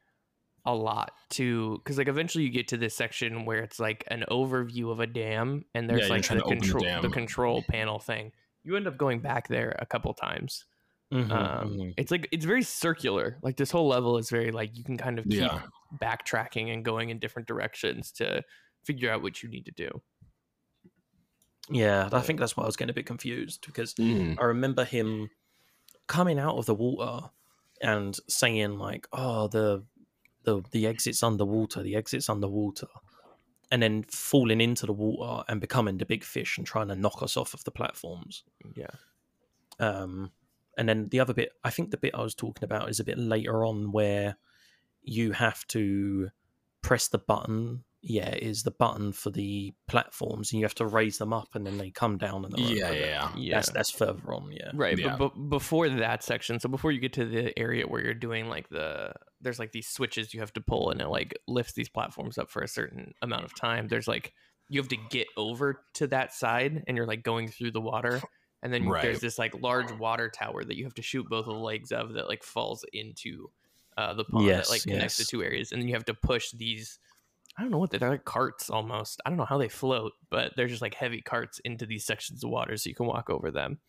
a 0.65 0.73
lot 0.73 1.11
to 1.31 1.77
because 1.79 1.97
like 1.97 2.07
eventually 2.07 2.43
you 2.45 2.49
get 2.49 2.69
to 2.69 2.77
this 2.77 2.95
section 2.95 3.43
where 3.45 3.59
it's 3.59 3.79
like 3.79 4.03
an 4.07 4.23
overview 4.31 4.91
of 4.91 4.99
a 5.01 5.07
dam 5.07 5.65
and 5.73 5.89
there's 5.89 6.01
you're 6.01 6.09
like 6.09 6.21
the 6.27 6.35
to 6.35 6.43
open 6.43 6.57
the 6.59 6.61
control 6.65 7.01
the, 7.01 7.09
control 7.09 7.63
panel 7.69 7.99
thing. 7.99 8.31
You 8.63 8.75
end 8.77 8.87
up 8.87 8.97
going 8.97 9.19
back 9.19 9.47
there 9.49 9.75
a 9.79 9.85
couple 9.85 10.13
times. 10.13 10.65
Mhm, 11.13 11.31
Um, 11.31 11.69
mhm. 11.77 11.93
It's 11.97 12.11
like 12.11 12.29
it's 12.31 12.45
very 12.45 12.63
circular. 12.63 13.37
Like 13.41 13.57
this 13.57 13.71
whole 13.71 13.87
level 13.87 14.17
is 14.17 14.29
very 14.29 14.51
like 14.51 14.77
you 14.77 14.83
can 14.85 14.97
kind 14.97 15.19
of 15.19 15.25
keep 15.25 15.41
Yeah. 15.41 15.61
backtracking 16.01 16.73
and 16.73 16.83
going 16.85 17.09
in 17.09 17.19
different 17.19 17.47
directions 17.47 18.11
to 18.13 18.41
figure 18.83 19.11
out 19.11 19.21
what 19.21 19.43
you 19.43 19.49
need 19.49 19.65
to 19.65 19.71
do. 19.71 20.01
yeah 21.69 22.09
i 22.11 22.19
think 22.19 22.39
that's 22.39 22.57
why 22.57 22.63
i 22.63 22.65
was 22.65 22.75
getting 22.75 22.89
a 22.89 22.93
bit 22.93 23.05
confused 23.05 23.65
because 23.65 23.93
Mm. 23.93 24.37
i 24.39 24.43
remember 24.43 24.83
him 24.83 25.29
coming 26.07 26.37
out 26.37 26.57
of 26.57 26.65
the 26.65 26.75
water 26.75 27.29
and 27.81 28.17
saying 28.27 28.77
like 28.77 29.07
oh 29.13 29.47
the 29.47 29.85
the 30.43 30.61
the 30.71 30.87
exit's 30.87 31.23
underwater 31.23 31.81
the 31.81 31.95
exit's 31.95 32.29
underwater 32.29 32.87
and 33.71 33.81
then 33.81 34.03
falling 34.09 34.61
into 34.61 34.85
the 34.85 34.93
water 34.93 35.43
and 35.47 35.59
becoming 35.59 35.97
the 35.97 36.05
big 36.05 36.23
fish 36.23 36.57
and 36.57 36.67
trying 36.67 36.87
to 36.87 36.95
knock 36.95 37.23
us 37.23 37.35
off 37.35 37.53
of 37.53 37.63
the 37.63 37.71
platforms 37.71 38.43
Yeah. 38.75 38.87
Um, 39.79 40.31
and 40.77 40.89
then 40.89 41.09
the 41.09 41.19
other 41.19 41.33
bit, 41.33 41.51
I 41.63 41.69
think 41.69 41.91
the 41.91 41.97
bit 41.97 42.15
I 42.15 42.21
was 42.21 42.35
talking 42.35 42.63
about 42.63 42.89
is 42.89 42.99
a 42.99 43.03
bit 43.03 43.17
later 43.17 43.63
on 43.63 43.91
where 43.91 44.37
you 45.03 45.33
have 45.33 45.65
to 45.67 46.29
press 46.81 47.07
the 47.07 47.19
button. 47.19 47.83
Yeah, 48.05 48.35
is 48.35 48.63
the 48.63 48.71
button 48.71 49.13
for 49.13 49.29
the 49.29 49.73
platforms, 49.87 50.51
and 50.51 50.59
you 50.59 50.65
have 50.65 50.75
to 50.75 50.85
raise 50.85 51.17
them 51.19 51.31
up, 51.31 51.55
and 51.55 51.65
then 51.65 51.77
they 51.77 51.89
come 51.89 52.17
down. 52.17 52.43
And 52.43 52.59
Yeah, 52.59 52.91
yeah, 52.91 53.05
yeah. 53.05 53.31
Yeah. 53.37 53.55
That's 53.55 53.71
that's 53.71 53.91
further 53.91 54.33
on. 54.33 54.51
Yeah, 54.51 54.71
Right, 54.73 54.99
Yeah. 54.99 55.15
but, 55.15 55.33
but 55.35 55.49
before 55.49 55.87
that 55.87 56.21
section, 56.21 56.59
so 56.59 56.67
before 56.67 56.91
you 56.91 56.99
get 56.99 57.13
to 57.13 57.25
the 57.25 57.57
area 57.57 57.87
where 57.87 58.03
you're 58.03 58.13
doing 58.13 58.49
like 58.49 58.67
the 58.67 59.13
there's 59.39 59.57
like 59.57 59.71
these 59.71 59.87
switches 59.87 60.33
you 60.33 60.41
have 60.41 60.51
to 60.53 60.61
pull 60.61 60.89
and 60.89 60.99
it 61.01 61.07
like 61.07 61.33
lifts 61.47 61.73
these 61.73 61.87
platforms 61.89 62.37
up 62.37 62.49
for 62.51 62.61
a 62.61 62.67
certain 62.67 63.13
amount 63.21 63.45
of 63.45 63.55
time. 63.55 63.87
There's 63.87 64.07
like 64.07 64.33
you 64.67 64.81
have 64.81 64.89
to 64.89 64.97
get 65.09 65.27
over 65.37 65.83
to 65.95 66.07
that 66.07 66.33
side 66.33 66.83
and 66.87 66.97
you're 66.97 67.07
like 67.07 67.23
going 67.23 67.47
through 67.47 67.71
the 67.71 67.81
water 67.81 68.21
and 68.61 68.73
then 68.73 68.87
Right. 68.87 69.01
there's 69.01 69.19
this 69.21 69.37
like 69.37 69.53
large 69.61 69.91
water 69.93 70.29
tower 70.29 70.63
that 70.63 70.77
you 70.77 70.83
have 70.85 70.93
to 70.95 71.01
shoot 71.01 71.27
both 71.29 71.47
of 71.47 71.53
the 71.53 71.59
legs 71.59 71.91
of 71.91 72.13
that 72.13 72.27
like 72.27 72.43
falls 72.43 72.83
into 72.93 73.49
uh, 73.97 74.13
the 74.13 74.23
pond 74.23 74.47
Yes, 74.47 74.67
that 74.67 74.71
like 74.73 74.83
connects 74.83 75.19
yes. 75.19 75.27
the 75.29 75.31
two 75.37 75.43
areas 75.43 75.71
and 75.71 75.81
then 75.81 75.87
you 75.87 75.93
have 75.93 76.05
to 76.05 76.13
push 76.13 76.51
these 76.51 76.97
I 77.57 77.61
don't 77.61 77.71
know 77.71 77.77
what 77.77 77.91
they're, 77.91 77.99
they're 77.99 78.09
like 78.09 78.25
carts 78.25 78.69
almost. 78.69 79.21
I 79.25 79.29
don't 79.29 79.37
know 79.37 79.45
how 79.45 79.57
they 79.59 79.69
float, 79.69 80.13
but 80.31 80.53
they're 80.55 80.67
just 80.67 80.81
like 80.81 80.95
heavy 80.95 81.21
carts 81.21 81.59
into 81.59 81.85
these 81.85 82.03
sections 82.05 82.43
of 82.43 82.49
water 82.49 82.75
so 82.77 82.89
you 82.89 82.95
can 82.95 83.05
walk 83.05 83.29
over 83.29 83.51
them. 83.51 83.79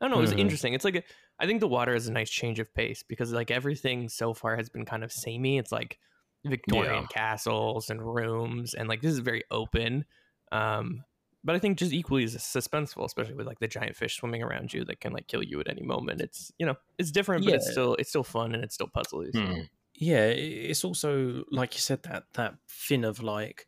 I 0.00 0.04
don't 0.06 0.12
know. 0.12 0.18
It 0.18 0.22
was 0.22 0.32
Mhm. 0.34 0.38
interesting. 0.40 0.72
It's 0.72 0.84
like 0.86 0.96
a, 0.96 1.02
I 1.38 1.46
think 1.46 1.60
the 1.60 1.68
water 1.68 1.94
is 1.94 2.06
a 2.08 2.12
nice 2.12 2.30
change 2.30 2.58
of 2.60 2.72
pace 2.72 3.02
because 3.02 3.32
like 3.32 3.50
everything 3.50 4.08
so 4.08 4.32
far 4.32 4.56
has 4.56 4.70
been 4.70 4.86
kind 4.86 5.04
of 5.04 5.12
samey. 5.12 5.58
It's 5.58 5.70
like 5.72 5.98
Victorian 6.46 7.02
Yeah. 7.02 7.06
castles 7.08 7.90
and 7.90 8.00
rooms, 8.02 8.72
and 8.72 8.88
like 8.88 9.02
this 9.02 9.12
is 9.12 9.18
very 9.18 9.42
open. 9.50 10.06
Um, 10.52 11.04
but 11.44 11.54
I 11.54 11.58
think 11.58 11.78
just 11.78 11.92
equally 11.92 12.24
as 12.24 12.34
suspenseful, 12.36 13.04
especially 13.04 13.34
with 13.34 13.46
like 13.46 13.58
the 13.60 13.68
giant 13.68 13.96
fish 13.96 14.16
swimming 14.16 14.42
around 14.42 14.72
you 14.72 14.84
that 14.86 15.00
can 15.00 15.12
like 15.12 15.26
kill 15.26 15.42
you 15.42 15.60
at 15.60 15.68
any 15.68 15.82
moment. 15.82 16.22
It's 16.22 16.50
you 16.58 16.64
know 16.64 16.76
it's 16.98 17.10
different, 17.10 17.44
but 17.44 17.52
it's 17.54 17.70
still 17.70 17.94
it's 17.96 18.08
still 18.08 18.24
fun 18.24 18.54
and 18.54 18.64
it's 18.64 18.74
still 18.74 18.88
puzzly. 18.88 19.30
so- 19.34 19.40
Mm. 19.40 19.68
Yeah. 20.00 20.26
It's 20.26 20.84
also 20.84 21.44
like 21.50 21.74
you 21.74 21.80
said 21.80 22.02
that 22.04 22.24
that 22.34 22.54
fin 22.66 23.04
of 23.04 23.22
like, 23.22 23.66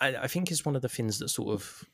I, 0.00 0.16
I 0.16 0.26
think 0.28 0.50
it's 0.50 0.64
one 0.64 0.76
of 0.76 0.82
the 0.82 0.88
fins 0.88 1.18
that 1.18 1.30
sort 1.30 1.54
of 1.54 1.84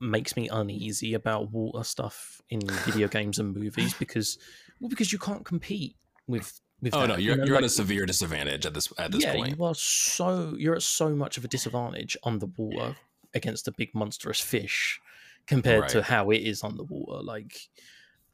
makes 0.00 0.36
me 0.36 0.48
uneasy 0.48 1.12
about 1.12 1.50
water 1.50 1.84
stuff 1.84 2.40
in 2.48 2.60
video 2.86 3.08
games 3.18 3.38
and 3.38 3.54
movies 3.54 3.94
because 3.94 4.38
well 4.80 4.88
because 4.88 5.12
you 5.12 5.18
can't 5.18 5.44
compete 5.44 5.96
with 6.26 6.60
with 6.80 6.94
Oh 6.94 7.00
that, 7.00 7.08
no, 7.08 7.16
you 7.16 7.26
you're 7.26 7.36
know, 7.36 7.44
you're 7.44 7.56
at 7.56 7.64
a 7.64 7.68
severe 7.68 8.06
disadvantage 8.06 8.64
at 8.64 8.72
this 8.72 8.92
at 8.96 9.10
this 9.10 9.24
yeah, 9.24 9.34
point. 9.34 9.58
you 9.58 9.64
are 9.64 9.74
so 9.74 10.54
you're 10.56 10.76
at 10.76 10.82
so 10.82 11.10
much 11.10 11.36
of 11.36 11.44
a 11.44 11.48
disadvantage 11.48 12.16
on 12.22 12.38
the 12.38 12.46
water 12.46 12.96
against 13.34 13.66
a 13.68 13.72
big 13.72 13.94
monstrous 13.94 14.40
fish 14.40 15.00
compared 15.48 15.88
to 15.88 16.02
how 16.02 16.30
it 16.30 16.38
is 16.38 16.62
on 16.62 16.76
the 16.76 16.84
water 16.84 17.22
Like, 17.22 17.68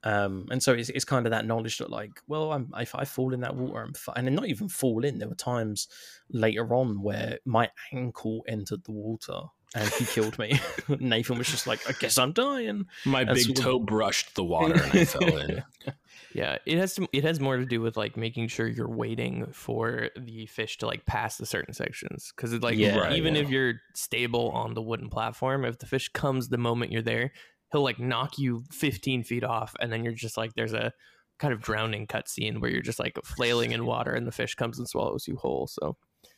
um, 0.04 0.46
and 0.50 0.62
so 0.62 0.72
it's, 0.74 0.88
it's 0.90 1.04
kind 1.04 1.26
of 1.26 1.30
that 1.30 1.46
knowledge 1.46 1.78
that 1.78 1.90
like, 1.90 2.20
well, 2.28 2.52
I'm 2.52 2.72
if 2.78 2.94
I 2.94 3.04
fall 3.04 3.32
in 3.34 3.40
that 3.40 3.56
water, 3.56 3.82
I'm 3.82 3.94
fine. 3.94 4.26
And 4.26 4.36
not 4.36 4.46
even 4.46 4.68
fall 4.68 5.04
in. 5.04 5.18
There 5.18 5.28
were 5.28 5.34
times 5.34 5.88
later 6.30 6.72
on 6.74 7.02
where 7.02 7.38
my 7.44 7.70
ankle 7.92 8.44
entered 8.46 8.84
the 8.84 8.92
water 8.92 9.40
and 9.74 9.88
he 9.94 10.04
killed 10.04 10.38
me. 10.38 10.60
Nathan 11.00 11.36
was 11.38 11.48
just 11.48 11.66
like, 11.66 11.80
I 11.88 11.92
guess 11.98 12.16
I'm 12.18 12.32
dying. 12.32 12.86
My 13.04 13.24
That's 13.24 13.46
big 13.46 13.56
what- 13.58 13.64
toe 13.64 13.78
brushed 13.80 14.34
the 14.36 14.44
water 14.44 14.74
and 14.74 14.92
I 14.92 15.04
fell 15.04 15.36
in. 15.38 15.64
Yeah, 16.32 16.58
it 16.66 16.78
has 16.78 16.94
to. 16.94 17.06
It 17.12 17.22
has 17.22 17.38
more 17.38 17.56
to 17.56 17.64
do 17.64 17.80
with 17.80 17.96
like 17.96 18.16
making 18.16 18.48
sure 18.48 18.66
you're 18.66 18.88
waiting 18.88 19.46
for 19.52 20.10
the 20.18 20.46
fish 20.46 20.78
to 20.78 20.86
like 20.86 21.06
pass 21.06 21.36
the 21.36 21.46
certain 21.46 21.74
sections 21.74 22.32
because 22.34 22.52
it's 22.52 22.62
like 22.64 22.76
Yeah, 22.76 22.98
Right, 22.98 23.12
even 23.16 23.36
yeah. 23.36 23.42
if 23.42 23.50
you're 23.50 23.74
stable 23.94 24.50
on 24.50 24.74
the 24.74 24.82
wooden 24.82 25.10
platform, 25.10 25.64
if 25.64 25.78
the 25.78 25.86
fish 25.86 26.08
comes 26.08 26.48
the 26.48 26.58
moment 26.58 26.90
you're 26.90 27.02
there, 27.02 27.32
he'll 27.74 27.82
like 27.82 27.98
knock 27.98 28.38
you 28.38 28.62
15 28.70 29.24
feet 29.24 29.42
off, 29.42 29.74
and 29.80 29.92
then 29.92 30.04
you're 30.04 30.12
just 30.12 30.36
like 30.36 30.54
there's 30.54 30.72
a 30.72 30.92
kind 31.38 31.52
of 31.52 31.60
drowning 31.60 32.06
cutscene 32.06 32.60
where 32.60 32.70
you're 32.70 32.80
just 32.80 33.00
like 33.00 33.18
flailing 33.24 33.72
in 33.72 33.84
water, 33.84 34.12
and 34.12 34.26
the 34.26 34.32
fish 34.32 34.54
comes 34.54 34.78
and 34.78 34.88
swallows 34.88 35.26
you 35.26 35.36
whole. 35.36 35.66
So 35.66 35.96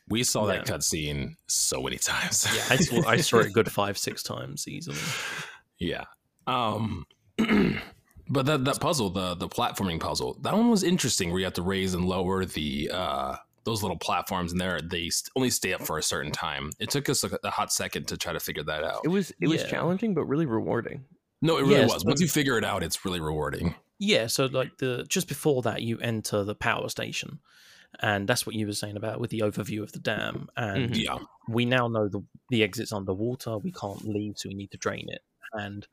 We 0.08 0.24
saw 0.24 0.46
that 0.46 0.64
cutscene 0.64 1.34
so 1.46 1.82
many 1.82 1.98
times. 1.98 2.48
Yeah, 2.54 2.64
I 2.70 2.76
saw, 2.76 3.08
I 3.08 3.16
saw 3.18 3.38
it 3.40 3.46
a 3.48 3.50
good 3.50 3.70
five, 3.80 3.98
six 3.98 4.22
times 4.22 4.66
easily. 4.66 4.96
Yeah. 5.78 6.04
Um 6.46 7.06
but 7.36 8.46
that 8.46 8.64
that 8.64 8.80
puzzle, 8.80 9.10
the 9.10 9.34
the 9.34 9.48
platforming 9.48 10.00
puzzle, 10.00 10.38
that 10.40 10.54
one 10.54 10.70
was 10.70 10.82
interesting 10.82 11.30
where 11.30 11.40
you 11.40 11.44
have 11.44 11.54
to 11.54 11.62
raise 11.62 11.92
and 11.92 12.06
lower 12.06 12.46
the 12.46 12.90
uh 12.92 13.36
those 13.64 13.82
little 13.82 13.98
platforms 13.98 14.52
and 14.52 14.60
there 14.60 14.80
they 14.80 15.10
only 15.34 15.50
stay 15.50 15.74
up 15.74 15.82
for 15.82 15.98
a 15.98 16.02
certain 16.02 16.32
time. 16.32 16.70
It 16.78 16.88
took 16.88 17.10
us 17.10 17.24
a, 17.24 17.38
a 17.44 17.50
hot 17.50 17.72
second 17.72 18.06
to 18.08 18.16
try 18.16 18.32
to 18.32 18.40
figure 18.40 18.62
that 18.62 18.84
out. 18.84 19.00
it 19.04 19.08
was 19.08 19.32
it 19.38 19.48
was 19.48 19.64
challenging, 19.64 20.14
but 20.14 20.24
really 20.24 20.46
rewarding. 20.46 21.04
No, 21.46 21.58
it 21.58 21.62
really 21.64 21.86
was. 21.86 22.04
Once 22.04 22.20
you 22.20 22.28
figure 22.28 22.58
it 22.58 22.64
out, 22.64 22.82
it's 22.82 23.04
really 23.04 23.20
rewarding. 23.20 23.74
Yeah, 23.98 24.26
so 24.26 24.46
like 24.46 24.76
the 24.78 25.06
just 25.08 25.28
before 25.28 25.62
that, 25.62 25.82
you 25.82 25.98
enter 26.00 26.44
the 26.44 26.54
power 26.54 26.88
station, 26.88 27.40
and 28.00 28.28
that's 28.28 28.44
what 28.44 28.54
you 28.54 28.66
were 28.66 28.72
saying 28.72 28.96
about 28.96 29.20
with 29.20 29.30
the 29.30 29.40
overview 29.40 29.82
of 29.82 29.92
the 29.92 29.98
dam. 29.98 30.48
And 30.56 30.90
Mhm. 30.90 31.04
Yeah. 31.04 31.18
we 31.48 31.64
now 31.64 31.88
know 31.88 32.08
the 32.08 32.22
the 32.50 32.62
exit's 32.62 32.92
underwater. 32.92 33.58
We 33.58 33.72
can't 33.72 34.04
leave, 34.06 34.36
so 34.36 34.48
we 34.48 34.54
need 34.54 34.70
to 34.72 34.76
drain 34.78 35.06
it, 35.08 35.22
and 35.52 35.86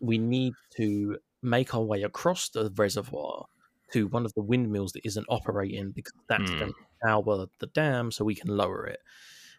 we 0.00 0.18
need 0.18 0.54
to 0.76 1.18
make 1.42 1.74
our 1.74 1.82
way 1.82 2.02
across 2.02 2.48
the 2.48 2.72
reservoir 2.76 3.46
to 3.92 4.08
one 4.08 4.24
of 4.24 4.32
the 4.34 4.42
windmills 4.42 4.92
that 4.92 5.06
isn't 5.06 5.26
operating 5.28 5.92
because 5.92 6.14
that's 6.28 6.50
going 6.50 6.72
to 6.72 6.74
power 7.02 7.46
the 7.60 7.66
dam, 7.68 8.10
so 8.10 8.24
we 8.24 8.34
can 8.34 8.48
lower 8.56 8.86
it. 8.86 9.00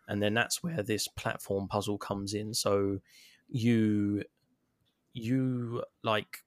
And 0.08 0.22
then 0.22 0.34
that's 0.34 0.62
where 0.62 0.84
this 0.84 1.08
platform 1.08 1.68
puzzle 1.68 1.98
comes 1.98 2.34
in. 2.34 2.54
So 2.54 3.00
you 3.48 4.24
you 5.16 5.84
like 6.04 6.44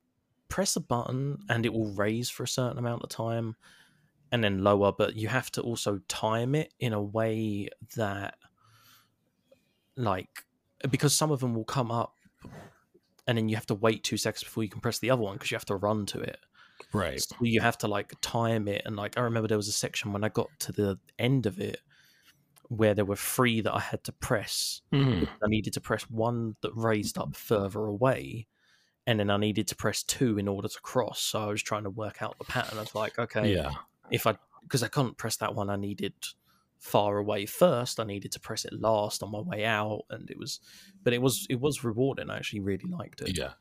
press 0.48 0.76
a 0.76 0.80
button 0.80 1.38
and 1.48 1.66
it 1.66 1.72
will 1.72 1.90
raise 1.92 2.30
for 2.30 2.42
a 2.44 2.48
certain 2.48 2.78
amount 2.78 3.02
of 3.02 3.08
time 3.10 3.56
and 4.30 4.44
then 4.44 4.62
lower 4.62 4.92
but 4.92 5.16
you 5.16 5.28
have 5.28 5.50
to 5.50 5.60
also 5.62 6.00
time 6.08 6.54
it 6.54 6.72
in 6.78 6.92
a 6.92 7.02
way 7.02 7.68
that 7.96 8.36
like 9.96 10.44
because 10.90 11.14
some 11.16 11.30
of 11.30 11.40
them 11.40 11.54
will 11.54 11.64
come 11.64 11.90
up 11.90 12.14
and 13.26 13.36
then 13.36 13.48
you 13.48 13.56
have 13.56 13.66
to 13.66 13.74
wait 13.74 14.04
two 14.04 14.16
seconds 14.16 14.44
before 14.44 14.62
you 14.62 14.68
can 14.70 14.80
press 14.80 14.98
the 15.00 15.10
other 15.10 15.22
one 15.22 15.34
because 15.34 15.50
you 15.50 15.56
have 15.56 15.64
to 15.64 15.76
run 15.76 16.06
to 16.06 16.20
it 16.20 16.38
Right. 16.92 17.20
so 17.20 17.34
you 17.40 17.60
have 17.60 17.76
to 17.78 17.88
like 17.88 18.14
time 18.22 18.68
it 18.68 18.82
and 18.86 18.96
like 18.96 19.18
i 19.18 19.20
remember 19.20 19.48
there 19.48 19.58
was 19.58 19.68
a 19.68 19.72
section 19.72 20.12
when 20.12 20.24
i 20.24 20.28
got 20.28 20.48
to 20.60 20.72
the 20.72 20.98
end 21.18 21.44
of 21.46 21.58
it 21.58 21.80
where 22.68 22.94
there 22.94 23.04
were 23.04 23.16
three 23.16 23.60
that 23.60 23.74
i 23.74 23.80
had 23.80 24.04
to 24.04 24.12
press 24.12 24.82
Mhm. 24.92 25.26
I 25.42 25.48
needed 25.48 25.72
to 25.74 25.80
press 25.80 26.02
one 26.10 26.56
that 26.62 26.74
raised 26.74 27.18
up 27.18 27.34
further 27.36 27.86
away, 27.86 28.46
and 29.08 29.18
then 29.18 29.30
I 29.30 29.38
needed 29.38 29.66
to 29.68 29.74
press 29.74 30.02
two 30.02 30.36
in 30.38 30.46
order 30.46 30.68
to 30.68 30.80
cross. 30.82 31.18
So 31.20 31.40
I 31.40 31.46
was 31.46 31.62
trying 31.62 31.84
to 31.84 31.90
work 31.90 32.20
out 32.20 32.36
the 32.38 32.44
pattern 32.44 32.78
of 32.78 32.94
like, 32.94 33.18
okay, 33.18 33.54
Yeah. 33.54 33.70
if 34.10 34.26
I 34.26 34.36
because 34.62 34.82
I 34.82 34.88
couldn't 34.88 35.16
press 35.16 35.36
that 35.36 35.54
one, 35.54 35.70
I 35.70 35.76
needed 35.76 36.12
far 36.78 37.18
away 37.18 37.46
first. 37.46 37.98
I 38.00 38.04
needed 38.04 38.32
to 38.32 38.40
press 38.40 38.64
it 38.64 38.72
last 38.80 39.22
on 39.22 39.30
my 39.32 39.40
way 39.40 39.64
out, 39.64 40.02
and 40.10 40.30
it 40.30 40.38
was, 40.38 40.60
but 41.04 41.12
it 41.12 41.20
was 41.20 41.46
it 41.50 41.60
was 41.60 41.82
rewarding. 41.84 42.30
I 42.30 42.36
actually 42.36 42.60
really 42.60 42.88
liked 42.90 43.20
it. 43.20 43.36
Yeah, 43.36 43.52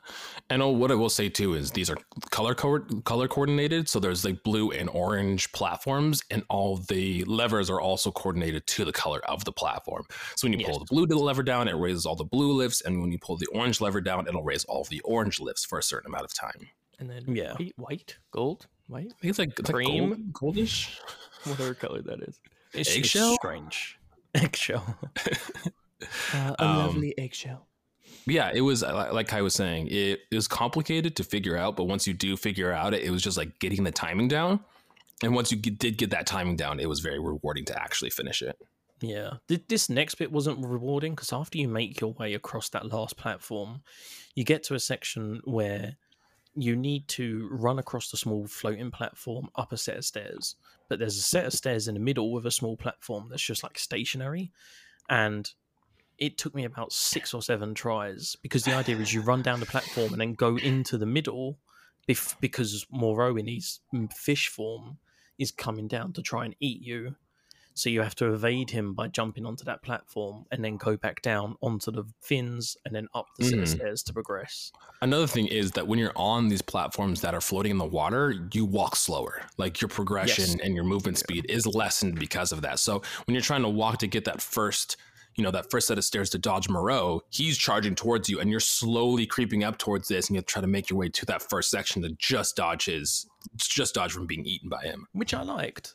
and 0.50 0.62
oh, 0.62 0.70
what 0.70 0.92
I 0.92 0.96
will 0.96 1.10
say 1.10 1.30
too 1.30 1.54
is 1.56 1.72
these 1.72 1.90
are 1.90 1.98
color 2.30 2.54
co- 2.56 2.80
color 3.06 3.28
coordinated. 3.28 3.90
So 3.90 4.00
there's 4.00 4.24
like 4.24 4.44
blue 4.44 4.72
and 4.72 4.90
orange 4.90 5.52
platforms, 5.52 6.22
and 6.30 6.44
all 6.50 6.78
the 6.78 7.24
levers 7.26 7.70
are 7.70 7.82
also 7.82 8.12
coordinated 8.12 8.68
to 8.68 8.86
the 8.86 8.94
color 8.94 9.20
of 9.30 9.44
the 9.46 9.52
platform. 9.52 10.04
So 10.36 10.46
when 10.48 10.58
you 10.60 10.66
pull 10.66 10.76
Yes. 10.80 10.90
the 10.90 10.96
blue 11.06 11.06
lever 11.18 11.44
down, 11.44 11.68
it 11.68 11.76
raises 11.76 12.06
all 12.06 12.16
the 12.16 12.24
blue 12.26 12.54
lifts, 12.54 12.82
and 12.82 13.02
when 13.02 13.12
you 13.12 13.20
pull 13.20 13.38
the 13.38 13.48
orange 13.48 13.82
lever 13.82 14.02
down, 14.02 14.28
it'll 14.28 14.44
raise 14.44 14.64
all 14.66 14.84
the 14.84 15.00
orange 15.02 15.40
lifts 15.40 15.66
for 15.66 15.80
a 15.80 15.84
certain 15.84 16.08
amount 16.12 16.26
of 16.26 16.34
time. 16.34 16.70
And 17.00 17.10
then 17.10 17.24
Yeah. 17.36 17.54
white, 17.56 17.74
white, 17.78 18.18
gold, 18.32 18.68
white, 18.88 19.14
I 19.18 19.22
think 19.22 19.30
it's 19.30 19.40
like, 19.40 19.60
it's 19.60 19.70
like 19.70 19.76
Cream? 19.86 20.32
gold, 20.34 20.56
goldish. 20.56 20.98
whatever 21.44 21.74
color 21.76 22.02
that 22.02 22.22
is. 22.24 22.40
Eggshell? 22.80 23.34
strange. 23.36 24.00
Eggshell. 24.36 24.98
Uh, 26.32 26.54
a 26.60 26.64
Um, 26.64 26.78
lovely 26.78 27.18
eggshell. 27.18 27.66
Yeah, 28.28 28.52
it 28.54 28.62
was 28.62 28.84
like 28.84 29.34
I 29.34 29.42
was 29.42 29.56
saying, 29.56 29.88
it, 29.88 30.20
it 30.30 30.36
was 30.36 30.48
complicated 30.48 31.16
to 31.16 31.24
figure 31.24 31.58
out, 31.58 31.76
but 31.76 31.86
once 31.86 32.06
you 32.06 32.14
do 32.14 32.38
figure 32.38 32.72
out 32.72 32.94
it, 32.94 33.02
it 33.02 33.10
was 33.10 33.24
just 33.24 33.36
like 33.36 33.58
getting 33.58 33.84
the 33.84 33.92
timing 33.92 34.28
down. 34.28 34.60
And 35.24 35.34
once 35.34 35.52
you 35.52 35.58
get, 35.58 35.80
did 35.80 35.98
get 35.98 36.12
that 36.12 36.28
timing 36.28 36.56
down, 36.56 36.80
it 36.80 36.88
was 36.88 37.00
very 37.00 37.18
rewarding 37.20 37.66
to 37.66 37.82
actually 37.82 38.12
finish 38.12 38.44
it. 38.44 38.56
Yeah, 39.02 39.38
this 39.48 39.90
next 39.90 40.16
bit 40.16 40.32
wasn't 40.32 40.64
rewarding 40.64 41.14
because 41.16 41.34
after 41.34 41.58
you 41.58 41.68
make 41.68 42.00
your 42.00 42.14
way 42.14 42.36
across 42.36 42.70
that 42.70 42.92
last 42.92 43.18
platform, 43.18 43.82
you 44.36 44.44
get 44.44 44.62
to 44.66 44.76
a 44.76 44.80
section 44.80 45.42
where 45.46 45.96
you 46.58 46.76
need 46.76 47.08
to 47.08 47.48
run 47.52 47.80
across 47.80 48.10
the 48.10 48.18
small 48.18 48.48
floating 48.48 48.92
platform 48.92 49.50
up 49.56 49.72
a 49.72 49.78
set 49.78 49.98
of 49.98 50.06
stairs. 50.06 50.56
But 50.90 51.00
there's 51.00 51.18
a 51.18 51.22
set 51.22 51.46
of 51.46 51.54
stairs 51.54 51.88
in 51.88 51.94
the 51.94 52.00
middle 52.00 52.32
with 52.32 52.46
a 52.46 52.52
small 52.52 52.76
platform 52.76 53.28
that's 53.30 53.44
just 53.44 53.64
like 53.64 53.78
stationary. 53.78 54.52
And 55.10 55.52
it 56.18 56.38
took 56.38 56.56
me 56.56 56.66
about 56.66 56.92
six 56.92 57.34
or 57.34 57.42
seven 57.42 57.74
tries 57.76 58.36
because 58.42 58.64
the 58.64 58.74
idea 58.74 58.98
is 58.98 59.14
you 59.14 59.22
run 59.22 59.44
down 59.44 59.60
the 59.60 59.66
platform 59.68 60.12
and 60.14 60.22
then 60.22 60.34
go 60.34 60.58
into 60.58 60.98
the 60.98 61.06
middle 61.06 61.60
bef- 62.10 62.36
because 62.40 62.88
Moreau 62.92 63.36
in 63.38 63.48
his 63.48 63.80
mm, 63.94 64.12
fish 64.12 64.48
form 64.48 64.98
is 65.38 65.52
coming 65.52 65.88
down 65.88 66.14
to 66.14 66.22
try 66.22 66.46
and 66.46 66.56
eat 66.60 66.82
you. 66.82 67.16
So 67.78 67.90
you 67.90 68.02
have 68.02 68.16
to 68.16 68.34
evade 68.34 68.72
him 68.72 68.94
by 68.96 69.08
jumping 69.08 69.46
onto 69.46 69.64
that 69.66 69.84
platform 69.84 70.46
and 70.52 70.66
then 70.66 70.78
go 70.78 70.98
back 70.98 71.22
down 71.22 71.56
onto 71.62 71.92
the 71.92 72.06
fins 72.22 72.76
and 72.86 72.96
then 72.96 73.08
up 73.14 73.28
the 73.38 73.46
set 73.46 73.60
of 73.60 73.66
Mhm. 73.66 73.76
stairs 73.76 74.02
to 74.04 74.14
progress. 74.14 74.72
Another 75.02 75.28
thing 75.28 75.46
is 75.48 75.72
that 75.74 75.88
when 75.88 76.00
you're 76.00 76.12
on 76.18 76.48
these 76.48 76.64
platforms 76.64 77.22
that 77.22 77.36
are 77.36 77.42
floating 77.42 77.72
in 77.72 77.78
the 77.78 77.86
water, 77.86 78.50
you 78.52 78.66
walk 78.66 78.96
slower. 78.96 79.44
Like 79.58 79.80
your 79.80 79.90
progression 79.90 80.46
Yes. 80.50 80.58
and 80.64 80.74
your 80.74 80.86
movement 80.86 81.20
speed 81.20 81.46
is 81.50 81.68
lessened 81.68 82.20
because 82.20 82.52
of 82.52 82.62
that. 82.62 82.80
So 82.80 83.04
when 83.26 83.36
you're 83.36 83.42
trying 83.44 83.62
to 83.62 83.70
walk 83.70 84.00
to 84.00 84.08
get 84.08 84.26
that 84.26 84.42
first, 84.42 84.98
you 85.36 85.44
know, 85.44 85.52
that 85.52 85.70
first 85.70 85.88
set 85.88 86.00
of 86.00 86.04
stairs 86.04 86.32
to 86.32 86.40
dodge 86.40 86.68
Moreau, 86.68 87.22
he's 87.30 87.60
charging 87.60 87.94
towards 87.94 88.28
you 88.28 88.40
and 88.40 88.50
you're 88.50 88.60
slowly 88.60 89.28
creeping 89.28 89.64
up 89.64 89.78
towards 89.78 90.08
this 90.08 90.30
and 90.30 90.36
you 90.36 90.42
try 90.42 90.62
to 90.62 90.68
make 90.68 90.90
your 90.90 90.98
way 90.98 91.10
to 91.10 91.26
that 91.28 91.48
first 91.48 91.70
section 91.70 92.02
to 92.02 92.10
just 92.18 92.56
dodge 92.56 92.86
his 92.86 93.28
just 93.56 93.94
dodge 93.94 94.12
from 94.12 94.26
being 94.26 94.46
eaten 94.46 94.68
by 94.68 94.82
him. 94.82 95.08
which 95.14 95.34
I 95.36 95.44
liked. 95.44 95.94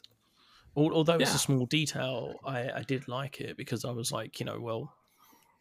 Al- 0.76 0.92
Although 0.94 1.14
it's 1.16 1.30
Yeah. 1.30 1.36
a 1.36 1.38
small 1.38 1.66
detail, 1.66 2.34
I, 2.44 2.70
I 2.70 2.82
did 2.82 3.08
like 3.08 3.40
it 3.40 3.56
because 3.56 3.84
I 3.84 3.90
was 3.90 4.10
like, 4.12 4.40
you 4.40 4.46
know, 4.46 4.58
well, 4.60 4.94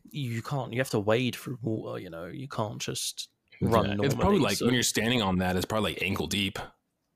you 0.09 0.41
can't. 0.41 0.71
You 0.73 0.79
have 0.79 0.89
to 0.91 0.99
wade 0.99 1.35
through 1.35 1.59
water. 1.61 1.99
You 1.99 2.09
know, 2.09 2.25
you 2.27 2.47
can't 2.47 2.79
just 2.79 3.29
run. 3.61 3.71
Yeah, 3.85 3.87
normally, 3.95 4.05
it's 4.05 4.15
probably 4.15 4.39
like 4.39 4.57
so- 4.57 4.65
when 4.65 4.73
you're 4.73 4.83
standing 4.83 5.21
on 5.21 5.37
that, 5.39 5.55
it's 5.55 5.65
probably 5.65 5.93
like 5.93 6.01
ankle 6.03 6.27
deep. 6.27 6.57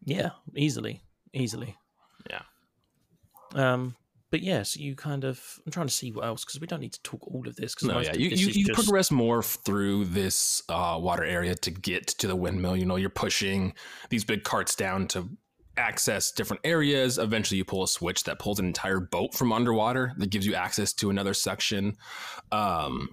yeah, 0.03 0.31
easily, 0.55 1.01
easily. 1.33 1.75
Yeah. 2.29 2.41
Um, 3.53 3.95
but 4.31 4.41
yes, 4.41 4.75
you 4.75 4.95
kind 4.95 5.23
of. 5.23 5.59
I'm 5.65 5.71
trying 5.71 5.87
to 5.87 5.93
see 5.93 6.11
what 6.11 6.25
else 6.25 6.43
because 6.43 6.59
we 6.59 6.67
don't 6.67 6.81
need 6.81 6.93
to 6.93 7.01
talk 7.03 7.25
all 7.27 7.47
of 7.47 7.55
this 7.55 7.73
because 7.73 7.87
No, 7.87 7.99
yeah, 8.01 8.13
you, 8.13 8.29
you, 8.29 8.47
you 8.47 8.73
progress 8.73 9.09
more 9.11 9.41
through 9.41 10.05
this 10.05 10.61
uh, 10.67 10.97
water 11.01 11.23
area 11.23 11.55
to 11.55 11.71
get 11.71 12.07
to 12.07 12.27
the 12.27 12.35
windmill. 12.35 12.75
You 12.75 12.85
know, 12.85 12.97
you're 12.97 13.09
pushing 13.09 13.73
these 14.09 14.25
big 14.25 14.43
carts 14.43 14.75
down 14.75 15.07
to 15.09 15.29
access 15.78 16.32
different 16.32 16.61
areas. 16.63 17.17
Eventually, 17.17 17.57
you 17.57 17.65
pull 17.65 17.84
a 17.84 17.88
switch 17.88 18.23
that 18.23 18.39
pulls 18.39 18.59
an 18.59 18.65
entire 18.65 18.99
boat 18.99 19.34
from 19.34 19.51
underwater 19.51 20.13
that 20.17 20.30
gives 20.30 20.45
you 20.45 20.55
access 20.55 20.93
to 20.93 21.09
another 21.09 21.34
section. 21.34 21.95
Um, 22.51 23.09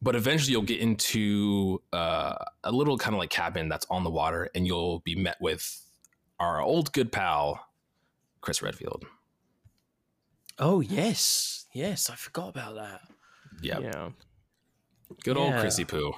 but 0.00 0.14
eventually, 0.14 0.52
you'll 0.52 0.62
get 0.62 0.80
into 0.80 1.82
uh, 1.92 2.34
a 2.64 2.70
little 2.72 2.98
kind 2.98 3.14
of 3.14 3.18
like 3.18 3.30
cabin 3.30 3.68
that's 3.68 3.86
on 3.90 4.04
the 4.04 4.10
water, 4.10 4.48
and 4.54 4.66
you'll 4.66 5.00
be 5.00 5.14
met 5.16 5.36
with 5.40 5.84
our 6.38 6.60
old 6.60 6.92
good 6.92 7.10
pal, 7.10 7.60
Chris 8.40 8.62
Redfield. 8.62 9.04
Oh 10.58 10.80
yes, 10.80 11.66
yes, 11.72 12.10
I 12.10 12.14
forgot 12.14 12.50
about 12.50 12.74
that. 12.76 13.00
Yep. 13.62 13.80
Yeah. 13.82 14.08
Good 15.24 15.36
old 15.36 15.50
Yeah. 15.50 15.60
Chrissy 15.60 15.84
Poo. 15.84 16.12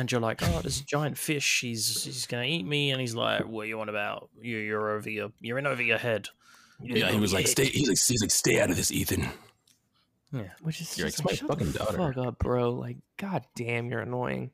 And 0.00 0.10
you're 0.10 0.20
like, 0.20 0.42
oh, 0.42 0.60
there's 0.62 0.80
a 0.80 0.84
giant 0.84 1.18
fish. 1.18 1.60
He's 1.60 2.04
he's 2.04 2.26
gonna 2.26 2.44
eat 2.44 2.64
me. 2.66 2.90
And 2.90 3.00
he's 3.00 3.14
like, 3.14 3.46
what 3.46 3.62
are 3.62 3.68
you 3.68 3.80
on 3.80 3.88
about? 3.88 4.30
You 4.40 4.56
you're 4.58 4.90
over 4.96 5.08
your 5.10 5.30
you're 5.40 5.58
in 5.58 5.66
over 5.66 5.82
your 5.82 5.98
head. 5.98 6.28
You're 6.82 6.98
Yeah, 6.98 7.10
he 7.12 7.20
was 7.20 7.32
like, 7.32 7.42
head." 7.44 7.50
stay. 7.50 7.64
He's 7.66 7.88
like, 7.88 7.98
he's 7.98 8.22
like, 8.22 8.30
stay 8.30 8.60
out 8.60 8.70
of 8.70 8.76
this, 8.76 8.90
Ethan. 8.90 9.28
Yeah. 10.32 10.44
Which 10.62 10.80
is 10.80 10.96
You're 10.96 11.08
just 11.08 11.24
like, 11.24 11.40
like, 11.40 11.42
"My 11.42 11.48
fucking 11.48 11.72
daughter." 11.72 11.98
fuck 11.98 12.16
up, 12.26 12.38
bro. 12.38 12.70
Like, 12.70 12.98
god 13.16 13.44
damn, 13.56 13.90
you're 13.90 14.00
annoying. 14.00 14.52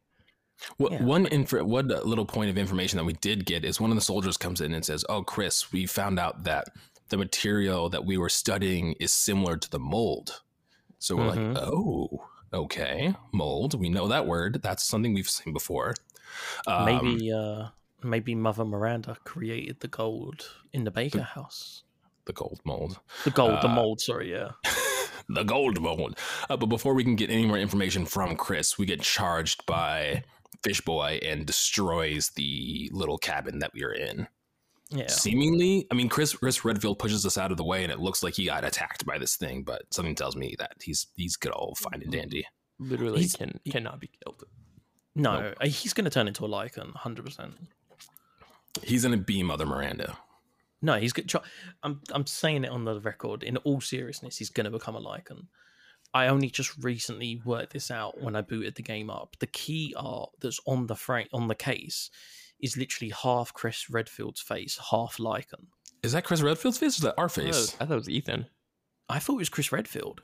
What 0.79 0.93
Yeah. 0.93 1.03
one 1.03 1.27
inf- 1.27 1.53
one 1.53 1.89
little 1.89 2.25
point 2.25 2.49
of 2.51 2.57
information 2.57 2.97
that 2.97 3.05
we 3.05 3.13
did 3.13 3.45
get 3.45 3.63
is 3.65 3.79
one 3.81 3.91
of 3.91 3.97
the 3.97 4.01
soldiers 4.03 4.37
comes 4.39 4.61
in 4.63 4.73
and 4.73 4.85
says, 4.85 5.05
"Oh, 5.09 5.23
Chris, 5.23 5.71
we 5.73 5.85
found 5.87 6.19
out 6.19 6.45
that 6.45 6.69
the 7.11 7.19
material 7.19 7.89
that 7.91 8.05
we 8.07 8.17
were 8.17 8.31
studying 8.31 8.95
is 8.99 9.13
similar 9.13 9.57
to 9.59 9.71
the 9.71 9.79
mold." 9.79 10.41
So 10.99 11.15
we're 11.15 11.31
Mhm. 11.31 11.55
like, 11.55 11.63
"Oh, 11.63 12.27
okay, 12.57 13.15
mold. 13.33 13.79
We 13.79 13.89
know 13.89 14.09
that 14.09 14.27
word. 14.27 14.61
That's 14.63 14.85
something 14.85 15.15
we've 15.15 15.29
seen 15.29 15.53
before." 15.53 15.95
Um, 16.67 16.85
maybe 16.85 17.33
uh 17.33 17.69
maybe 18.03 18.35
Mother 18.35 18.65
Miranda 18.65 19.17
created 19.25 19.81
the 19.81 19.89
gold 19.89 20.51
in 20.73 20.85
the 20.85 20.91
Baker 20.91 21.23
house. 21.23 21.83
the 22.27 22.33
gold 22.33 22.61
mold. 22.65 22.99
The 23.25 23.31
gold, 23.31 23.63
the 23.63 23.69
Uh, 23.69 23.75
mold. 23.75 24.01
Sorry, 24.01 24.31
yeah. 24.33 24.51
the 25.29 25.45
gold 25.45 25.81
mold. 25.81 26.19
Uh, 26.51 26.57
but 26.57 26.67
before 26.67 26.93
we 26.95 27.05
can 27.05 27.15
get 27.17 27.31
any 27.31 27.47
more 27.47 27.57
information 27.59 28.05
from 28.05 28.37
Chris, 28.37 28.77
we 28.79 28.85
get 28.87 29.01
charged 29.01 29.65
by 29.67 30.25
Fish 30.65 30.81
Boy 30.81 31.21
and 31.23 31.47
destroys 31.47 32.31
the 32.31 32.91
little 32.93 33.17
cabin 33.19 33.61
that 33.61 33.73
we 33.75 33.85
are 33.85 33.93
in. 33.93 34.27
Yeah. 34.91 35.09
Seemingly, 35.09 35.87
I 35.91 35.95
mean, 35.95 36.09
Chris 36.09 36.35
Chris 36.35 36.65
Redfield 36.65 36.99
pushes 36.99 37.27
us 37.27 37.37
out 37.37 37.51
of 37.51 37.57
the 37.57 37.65
way, 37.65 37.83
and 37.83 37.93
it 37.93 37.99
looks 37.99 38.23
like 38.23 38.35
he 38.35 38.47
got 38.47 38.65
attacked 38.65 39.05
by 39.05 39.19
this 39.19 39.37
thing. 39.37 39.65
But 39.65 39.83
something 39.93 40.15
tells 40.15 40.37
me 40.37 40.55
that 40.59 40.75
he's 40.81 41.09
he's 41.17 41.37
good 41.37 41.53
all 41.53 41.75
fine 41.75 42.03
and 42.03 42.13
dandy. 42.13 42.47
Literally 42.79 43.21
He's- 43.21 43.37
can 43.37 43.59
he- 43.65 43.71
cannot 43.71 44.01
be 44.01 44.11
killed. 44.23 44.45
No, 45.15 45.55
uh, 45.61 45.67
he's 45.67 45.95
going 45.95 46.05
to 46.05 46.11
turn 46.11 46.29
into 46.29 46.45
a 46.45 46.49
Lycan, 46.49 46.95
hundred 46.95 47.25
percent. 47.25 47.55
He's 48.83 49.03
gonna 49.03 49.17
be 49.17 49.43
Mother 49.43 49.65
Miranda. 49.65 50.19
No, 50.83 50.99
he's 50.99 51.13
good. 51.15 51.33
I'm 51.83 52.03
I'm 52.13 52.27
saying 52.27 52.65
it 52.65 52.71
on 52.71 52.85
the 52.85 53.01
record. 53.01 53.43
In 53.43 53.57
all 53.59 53.81
seriousness, 53.81 54.37
he's 54.37 54.51
going 54.51 54.67
to 54.67 54.71
become 54.71 54.95
a 54.95 55.01
Lycan. 55.01 55.47
I 56.13 56.29
only 56.29 56.51
just 56.51 56.73
recently 56.85 57.41
worked 57.45 57.73
this 57.73 57.91
out 57.91 58.21
when 58.23 58.37
I 58.37 58.43
booted 58.43 58.75
the 58.77 58.83
game 58.83 59.11
up. 59.11 59.37
The 59.41 59.47
key 59.47 59.95
art 59.97 60.31
that's 60.41 60.61
on 60.67 60.87
the 60.87 60.95
frame 60.95 61.27
on 61.33 61.49
the 61.49 61.55
case 61.55 62.11
is 62.61 62.77
literally 62.77 63.13
half 63.23 63.53
Chris 63.53 63.89
Redfield's 63.91 64.41
face, 64.41 64.79
half 64.91 65.17
Lycan. 65.19 65.67
Is 66.03 66.13
that 66.13 66.25
Chris 66.25 66.41
Redfield's 66.43 66.79
face 66.79 66.95
or 66.97 66.99
is 66.99 67.03
that 67.03 67.15
our 67.19 67.25
I 67.25 67.29
thought, 67.29 67.43
face? 67.43 67.55
was, 67.55 67.77
I 67.81 67.85
thought 67.87 67.93
it 67.95 67.97
was 67.97 68.09
Ethan. 68.11 68.47
I 69.09 69.19
thought 69.19 69.35
it 69.35 69.39
was 69.39 69.49
Chris 69.49 69.73
Redfield. 69.73 70.23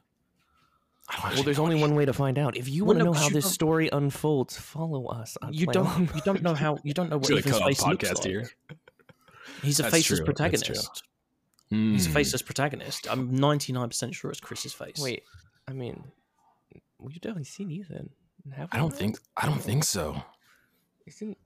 Well, 1.35 1.43
there's 1.43 1.59
only 1.59 1.75
one 1.81 1.95
way 1.95 2.05
to 2.05 2.13
find 2.13 2.39
out. 2.39 2.57
If 2.57 2.69
you 2.69 2.85
Well, 2.85 2.95
want 2.95 2.99
to 3.01 3.05
no, 3.05 3.13
know 3.13 3.19
how 3.19 3.29
this 3.29 3.45
don't- 3.45 3.53
story 3.53 3.89
unfolds, 3.93 4.57
follow 4.57 5.07
us. 5.07 5.37
You 5.51 5.67
don't 5.67 6.11
you 6.15 6.21
don't 6.25 6.43
know 6.43 6.55
how 6.55 6.79
you 6.85 6.95
don't 6.95 7.11
know 7.11 7.19
what 7.19 7.27
Should 7.27 7.39
Ethan's 7.39 7.59
face 7.59 7.85
looks 7.85 8.05
like. 8.13 8.25
here. 8.25 8.49
He's 9.63 9.79
a 9.81 9.83
That's 9.83 9.95
faceless 9.95 10.21
true, 10.21 10.27
that's 10.27 10.63
true. 10.63 10.75
protagonist. 10.75 11.03
He's 11.71 12.07
a 12.07 12.11
faceless 12.11 12.43
protagonist. 12.43 13.07
I'm 13.11 13.33
99% 13.37 14.15
sure 14.15 14.31
it's 14.31 14.41
Chris's 14.41 14.73
face. 14.75 14.99
Wait, 15.01 15.23
I 15.69 15.73
mean, 15.73 16.05
we've 16.99 17.21
definitely 17.21 17.45
seen 17.45 17.71
Ethan. 17.71 18.11
Have 18.57 18.69
I 18.73 18.77
don't 18.79 18.91
not? 18.91 18.99
think 18.99 19.19
I 19.37 19.47
don't 19.47 19.61
think 19.61 19.85
so. 19.85 20.23
Isn't 21.07 21.37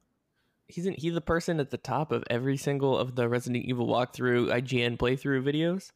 isn't 0.74 0.98
he 0.98 1.10
the 1.10 1.20
person 1.20 1.60
at 1.60 1.70
the 1.70 1.76
top 1.76 2.12
of 2.12 2.24
every 2.30 2.56
single 2.56 2.98
of 2.98 3.14
the 3.14 3.28
Resident 3.28 3.64
Evil 3.64 3.86
walkthrough 3.86 4.48
IGN 4.48 4.96
playthrough 4.98 5.42
videos? 5.42 5.90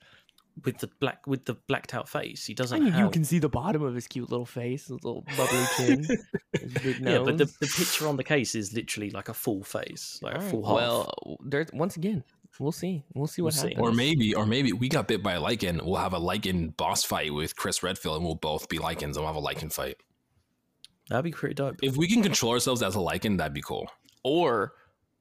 with 0.64 0.78
the 0.78 0.88
black 1.00 1.26
with 1.26 1.44
the 1.44 1.54
blacked 1.54 1.94
out 1.94 2.08
face, 2.08 2.44
he 2.44 2.54
doesn't 2.54 2.82
mean, 2.82 2.92
have. 2.92 3.00
you 3.04 3.10
can 3.10 3.24
see 3.24 3.38
the 3.38 3.48
bottom 3.48 3.82
of 3.82 3.94
his 3.94 4.06
cute 4.06 4.30
little 4.30 4.46
face, 4.46 4.88
his 4.88 4.90
little 4.90 5.24
bubbly 5.36 5.64
chin, 5.76 6.04
his 6.52 6.74
big 6.82 7.00
nose. 7.00 7.12
Yeah, 7.12 7.18
but 7.24 7.38
the, 7.38 7.44
the 7.60 7.72
picture 7.74 8.06
on 8.06 8.16
the 8.16 8.24
case 8.24 8.54
is 8.54 8.72
literally 8.74 9.10
like 9.10 9.28
a 9.28 9.34
full 9.34 9.62
face, 9.62 10.18
like 10.22 10.34
a 10.34 10.36
Alright, 10.38 10.50
full 10.50 10.64
half. 10.66 10.74
Well, 10.74 11.38
there's 11.44 11.72
once 11.72 11.96
again, 11.96 12.24
we'll 12.58 12.72
see. 12.72 13.04
We'll 13.14 13.26
see 13.26 13.42
what 13.42 13.54
We'll 13.54 13.62
see. 13.62 13.68
happens. 13.70 13.88
Or 13.88 13.92
maybe, 13.92 14.34
or 14.34 14.46
maybe 14.46 14.72
we 14.72 14.88
got 14.88 15.08
bit 15.08 15.22
by 15.22 15.34
a 15.34 15.40
Lycan. 15.40 15.82
We'll 15.82 15.96
have 15.96 16.14
a 16.14 16.20
Lycan 16.20 16.76
boss 16.76 17.04
fight 17.04 17.32
with 17.32 17.56
Chris 17.56 17.82
Redfield, 17.82 18.16
and 18.16 18.24
we'll 18.24 18.34
both 18.34 18.68
be 18.68 18.78
Lycans, 18.78 19.02
and 19.02 19.16
we'll 19.16 19.26
have 19.28 19.36
a 19.36 19.42
Lycan 19.42 19.72
fight. 19.72 19.96
That'd 21.08 21.24
be 21.24 21.32
pretty 21.32 21.54
dope. 21.54 21.76
If 21.82 21.96
we 21.96 22.06
can 22.06 22.22
control 22.22 22.52
ourselves 22.52 22.82
as 22.82 22.94
a 22.94 22.98
Lycan, 22.98 23.38
that'd 23.38 23.54
be 23.54 23.62
cool. 23.62 23.90
Or 24.22 24.74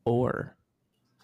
or 0.05 0.55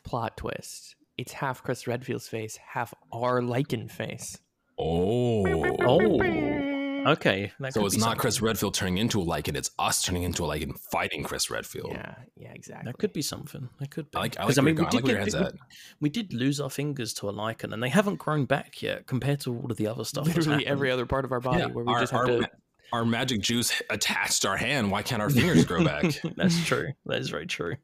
plot 0.04 0.38
twist. 0.38 0.96
It's 1.18 1.32
half 1.34 1.64
Chris 1.64 1.88
Redfield's 1.88 2.28
face, 2.28 2.58
half 2.58 2.94
our 3.14 3.42
Lycan 3.42 3.90
face. 3.90 4.38
Oh, 4.78 5.46
Oh, 5.88 7.12
okay. 7.12 7.52
So 7.70 7.86
it's 7.86 7.96
not 7.96 8.04
something. 8.04 8.20
Chris 8.20 8.42
Redfield 8.42 8.74
turning 8.74 8.98
into 8.98 9.22
a 9.22 9.26
Lycan; 9.26 9.56
it's 9.56 9.72
us 9.80 10.04
turning 10.04 10.24
into 10.24 10.44
a 10.44 10.48
Lycan 10.48 10.78
fighting 10.92 11.24
Chris 11.24 11.50
Redfield. 11.50 11.92
Yeah, 11.94 12.16
yeah, 12.36 12.52
exactly. 12.54 12.92
That 12.92 12.98
could 12.98 13.14
be 13.14 13.22
something. 13.22 13.70
That 13.80 13.92
could 13.92 14.12
be. 14.12 14.18
I 14.18 14.22
like, 14.22 14.38
I 14.40 14.44
'Cause, 14.46 14.58
like, 14.58 14.66
where 14.66 14.74
you're 14.74 14.76
going. 14.92 15.16
I 15.18 15.20
like 15.22 15.32
get- 15.32 15.54
we, 15.54 15.60
we 16.02 16.10
did 16.10 16.34
lose 16.34 16.60
our 16.60 16.70
fingers 16.70 17.14
to 17.16 17.30
a 17.30 17.34
Lycan, 17.34 17.72
and 17.74 17.82
they 17.82 17.90
haven't 17.90 18.18
grown 18.18 18.46
back 18.46 18.82
yet 18.82 19.08
compared 19.08 19.40
to 19.42 19.56
all 19.56 19.72
of 19.72 19.78
the 19.78 19.88
other 19.88 20.04
stuff. 20.04 20.26
that's 20.26 20.38
literally 20.40 20.68
every 20.68 20.92
other 20.92 21.06
part 21.06 21.24
of 21.26 21.32
our 21.32 21.40
body 21.40 21.60
Yeah, 21.60 21.68
where 21.68 21.86
we 21.86 21.94
our, 21.94 22.00
just 22.02 22.12
have 22.12 22.22
our, 22.22 22.28
to. 22.28 22.50
Ma- 22.92 22.98
our 22.98 23.06
magic 23.06 23.42
juice 23.42 23.82
attached 23.90 24.46
our 24.46 24.58
hand. 24.58 24.92
Why 24.92 25.02
can't 25.02 25.22
our 25.22 25.30
fingers 25.30 25.66
grow 25.66 25.84
back? 25.84 26.06
That's 26.36 26.64
true. 26.66 26.94
That 27.06 27.20
is 27.20 27.30
very 27.30 27.46
true. 27.48 27.76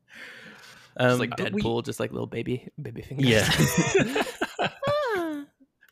Just 0.99 1.13
Um, 1.13 1.19
like 1.19 1.29
but 1.37 1.53
we- 1.53 1.61
Deadpool, 1.61 1.85
just 1.85 1.99
like 1.99 2.11
little 2.11 2.27
baby 2.27 2.67
baby 2.81 3.01
fingers. 3.01 3.27
Yeah. 3.27 4.23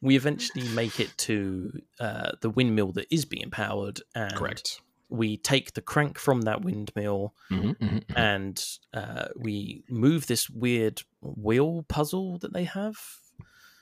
we 0.02 0.16
eventually 0.16 0.68
make 0.70 1.00
it 1.00 1.16
to 1.18 1.72
uh, 2.00 2.32
the 2.42 2.50
windmill 2.50 2.92
that 2.94 3.08
is 3.14 3.26
being 3.26 3.50
powered, 3.50 4.02
and 4.16 4.34
Correct. 4.36 4.82
we 5.10 5.38
take 5.38 5.74
the 5.74 5.82
crank 5.82 6.18
from 6.18 6.42
that 6.42 6.62
windmill 6.64 7.34
Mhm, 7.52 7.78
mhm, 7.78 8.06
mhm. 8.06 8.18
and 8.18 8.64
uh, 8.94 9.28
we 9.36 9.84
move 9.90 10.28
this 10.28 10.50
weird 10.50 11.02
wheel 11.22 11.84
puzzle 11.90 12.38
that 12.40 12.54
they 12.54 12.64
have. 12.66 12.96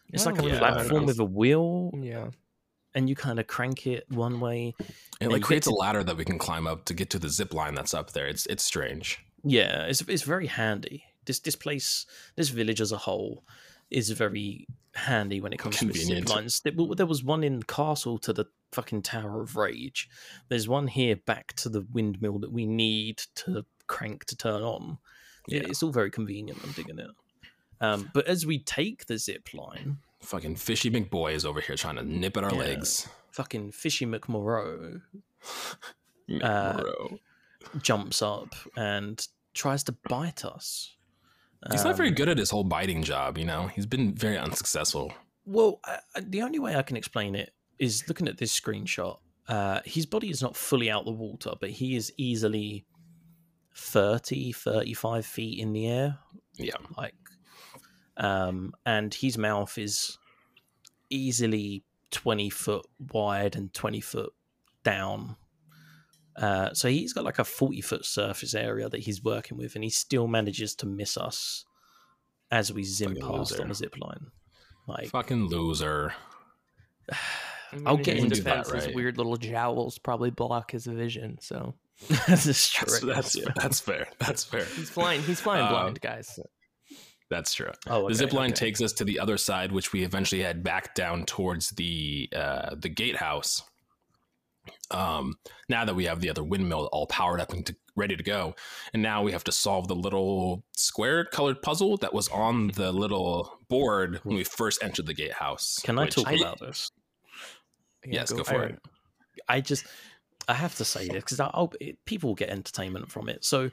It's 0.10 0.26
I 0.26 0.32
like 0.32 0.40
a 0.40 0.42
don't 0.44 0.52
know 0.52 0.60
what 0.60 0.62
that 0.62 0.74
platform 0.78 1.06
with 1.06 1.20
a 1.20 1.26
wheel, 1.26 1.92
yeah. 2.02 2.30
And 2.98 3.08
you 3.08 3.16
kind 3.16 3.40
of 3.40 3.46
crank 3.46 3.86
it 3.86 4.06
one 4.10 4.40
way. 4.40 4.74
It 5.22 5.30
like 5.30 5.44
creates 5.44 5.68
a 5.68 5.72
ladder 5.72 6.04
that 6.04 6.18
we 6.18 6.26
can 6.26 6.40
climb 6.40 6.66
up 6.66 6.86
to 6.86 6.96
get 6.96 7.12
to 7.12 7.20
the 7.20 7.30
zip 7.30 7.54
line 7.54 7.76
that's 7.76 7.94
up 7.94 8.12
there. 8.12 8.26
It's 8.26 8.48
it's 8.48 8.64
strange. 8.64 9.24
Yeah, 9.44 9.84
it's 9.84 10.02
it's 10.02 10.24
very 10.24 10.48
handy. 10.48 11.04
This 11.26 11.40
this 11.40 11.56
place, 11.56 12.08
this 12.36 12.50
village 12.50 12.82
as 12.82 12.92
a 12.92 12.98
whole, 12.98 13.44
is 13.92 14.10
very 14.10 14.68
handy 14.96 15.40
when 15.40 15.54
it 15.54 15.60
comes 15.60 15.78
to 15.78 15.94
zip 15.94 16.28
lines. 16.28 16.60
There 16.64 17.06
was 17.06 17.24
one 17.24 17.44
in 17.44 17.62
Castle 17.62 18.18
to 18.18 18.34
the 18.34 18.46
fucking 18.72 19.04
Tower 19.04 19.42
of 19.42 19.56
Rage. 19.56 20.10
There's 20.50 20.68
one 20.68 20.88
here 20.88 21.18
back 21.18 21.54
to 21.58 21.70
the 21.70 21.86
windmill 21.94 22.40
that 22.40 22.52
we 22.52 22.66
need 22.66 23.22
to 23.36 23.64
crank 23.86 24.26
to 24.26 24.36
turn 24.36 24.64
on. 24.64 24.98
Yeah. 25.48 25.62
It's 25.70 25.84
all 25.84 25.92
very 25.92 26.10
convenient. 26.10 26.60
I'm 26.64 26.72
digging 26.72 26.98
it. 26.98 27.12
Um, 27.80 28.10
but 28.12 28.26
as 28.26 28.44
we 28.44 28.58
take 28.58 29.06
the 29.06 29.20
zip 29.20 29.50
line, 29.54 30.00
Fucking 30.22 30.56
fishy 30.56 30.90
McBoy 30.92 31.34
is 31.34 31.46
over 31.46 31.62
here 31.62 31.76
trying 31.76 31.96
to 31.96 32.04
nip 32.04 32.38
at 32.38 32.44
our 32.44 32.54
Yeah. 32.54 32.60
legs. 32.60 33.08
fucking 33.32 33.72
Fishy 33.72 34.06
McMorrow 34.14 35.02
Uh, 36.42 36.84
jumps 37.82 38.22
up 38.24 38.56
and 38.76 39.28
tries 39.54 39.84
to 39.84 39.92
bite 40.10 40.44
us. 40.44 40.96
He's 41.72 41.84
not 41.84 41.96
very 41.98 42.10
Um, 42.10 42.16
good 42.16 42.30
at 42.30 42.38
his 42.38 42.50
whole 42.50 42.64
biting 42.64 43.04
job, 43.04 43.38
you 43.38 43.46
know? 43.46 43.68
He's 43.68 43.86
been 43.86 44.14
very 44.16 44.38
unsuccessful. 44.38 45.14
Well, 45.46 45.80
I, 45.86 46.00
I- 46.16 46.22
the 46.22 46.42
only 46.42 46.60
way 46.60 46.76
I 46.76 46.82
can 46.82 46.98
explain 46.98 47.36
it 47.36 47.54
is 47.80 48.04
looking 48.08 48.28
at 48.28 48.38
this 48.40 48.58
screenshot. 48.60 49.20
Uh, 49.48 49.82
his 49.86 50.06
body 50.06 50.30
is 50.30 50.42
not 50.42 50.56
fully 50.58 50.90
out 50.90 51.06
the 51.06 51.12
water, 51.12 51.54
but 51.62 51.70
he 51.70 51.96
is 51.96 52.12
easily 52.18 52.86
30, 53.76 54.52
35 54.52 55.26
feet 55.26 55.60
in 55.60 55.74
the 55.74 55.88
air. 55.88 56.20
Yeah. 56.56 56.76
Like, 56.98 57.14
um, 58.18 58.74
and 58.86 59.14
his 59.14 59.38
mouth 59.38 59.78
is 59.78 60.18
easily 61.10 61.84
20 62.12 62.50
foot 62.50 62.86
wide 63.14 63.56
and 63.56 63.74
20 63.74 64.02
foot 64.02 64.34
down. 64.84 65.36
Uh, 66.36 66.74
so 66.74 66.88
he's 66.88 67.14
got 67.14 67.24
like 67.24 67.40
a 67.40 67.44
40 67.44 67.82
foot 67.82 68.06
surface 68.06 68.54
area 68.54 68.90
that 68.90 69.00
he's 69.02 69.24
working 69.24 69.58
with, 69.58 69.76
and 69.76 69.84
he 69.84 69.90
still 69.90 70.28
manages 70.28 70.76
to 70.76 70.86
miss 70.86 71.18
us 71.18 71.66
as 72.52 72.72
we 72.72 72.84
zim 72.84 73.16
Fucking 73.16 73.28
past 73.28 73.52
loser. 73.52 73.64
on 73.64 73.70
the 73.70 73.76
zip 73.76 73.96
line. 74.00 74.28
Like, 74.88 75.10
Fucking 75.10 75.48
loser. 75.48 76.14
I 77.72 77.76
mean, 77.76 77.88
I'll 77.88 77.98
get 77.98 78.16
his 78.16 78.24
into 78.26 78.42
that, 78.44 78.64
defense, 78.66 78.86
his 78.86 78.96
weird 78.96 79.18
little 79.18 79.36
jowls 79.36 79.98
probably 79.98 80.30
block 80.30 80.72
his 80.72 80.86
vision. 80.86 81.38
So 81.42 81.74
that's 82.28 82.70
true. 82.70 82.88
That's, 83.14 83.34
that's, 83.34 83.54
that's 83.62 83.80
fair. 83.82 84.08
That's 84.20 84.44
fair. 84.46 84.64
he's 84.76 84.90
flying. 84.90 85.22
He's 85.24 85.42
flying 85.42 85.66
Um, 85.66 85.72
blind, 85.72 86.00
guys. 86.00 86.40
That's 87.30 87.54
true. 87.54 87.72
Oh, 87.88 88.08
the 88.08 88.16
zip 88.16 88.32
line 88.32 88.52
okay. 88.52 88.66
takes 88.68 88.82
us 88.82 88.94
to 88.94 89.04
the 89.04 89.20
other 89.20 89.38
side, 89.38 89.72
which 89.72 89.92
we 89.92 90.04
eventually 90.04 90.44
head 90.44 90.64
back 90.64 90.96
down 90.96 91.26
towards 91.26 91.72
the 91.72 92.30
uh, 92.34 92.76
the 92.76 92.90
gatehouse. 92.90 93.64
Um, 94.92 95.38
now 95.70 95.86
that 95.86 95.96
we 95.96 96.06
have 96.06 96.22
the 96.22 96.30
other 96.30 96.44
windmill 96.44 96.90
all 96.92 97.08
powered 97.08 97.42
up 97.42 97.52
and 97.52 97.66
to, 97.66 97.76
ready 97.96 98.16
to 98.16 98.24
go, 98.24 98.56
and 98.94 99.02
now 99.04 99.24
we 99.24 99.34
have 99.34 99.44
to 99.46 99.52
solve 99.52 99.88
the 99.88 99.96
little 99.96 100.64
square 100.74 101.26
colored 101.26 101.62
puzzle 101.62 101.98
that 101.98 102.14
was 102.14 102.30
on 102.30 102.70
the 102.70 102.92
little 102.92 103.60
board 103.70 104.22
when 104.24 104.38
we 104.38 104.44
first 104.44 104.82
entered 104.82 105.06
the 105.06 105.14
gatehouse. 105.14 105.80
Can 105.84 106.00
I 106.00 106.08
talk 106.08 106.28
I- 106.28 106.36
about 106.36 106.60
this? 106.60 106.92
Yeah, 108.06 108.22
yes, 108.22 108.32
go 108.32 108.44
for 108.44 108.64
it. 108.64 108.80
I 109.50 109.60
just, 109.60 109.86
I 110.48 110.54
have 110.54 110.76
to 110.76 110.86
say 110.86 111.08
this 111.08 111.24
because 111.24 111.40
I'll, 111.40 111.74
it, 111.82 111.98
people 112.06 112.36
get 112.36 112.50
entertainment 112.50 113.12
from 113.12 113.28
it. 113.28 113.44
So, 113.44 113.72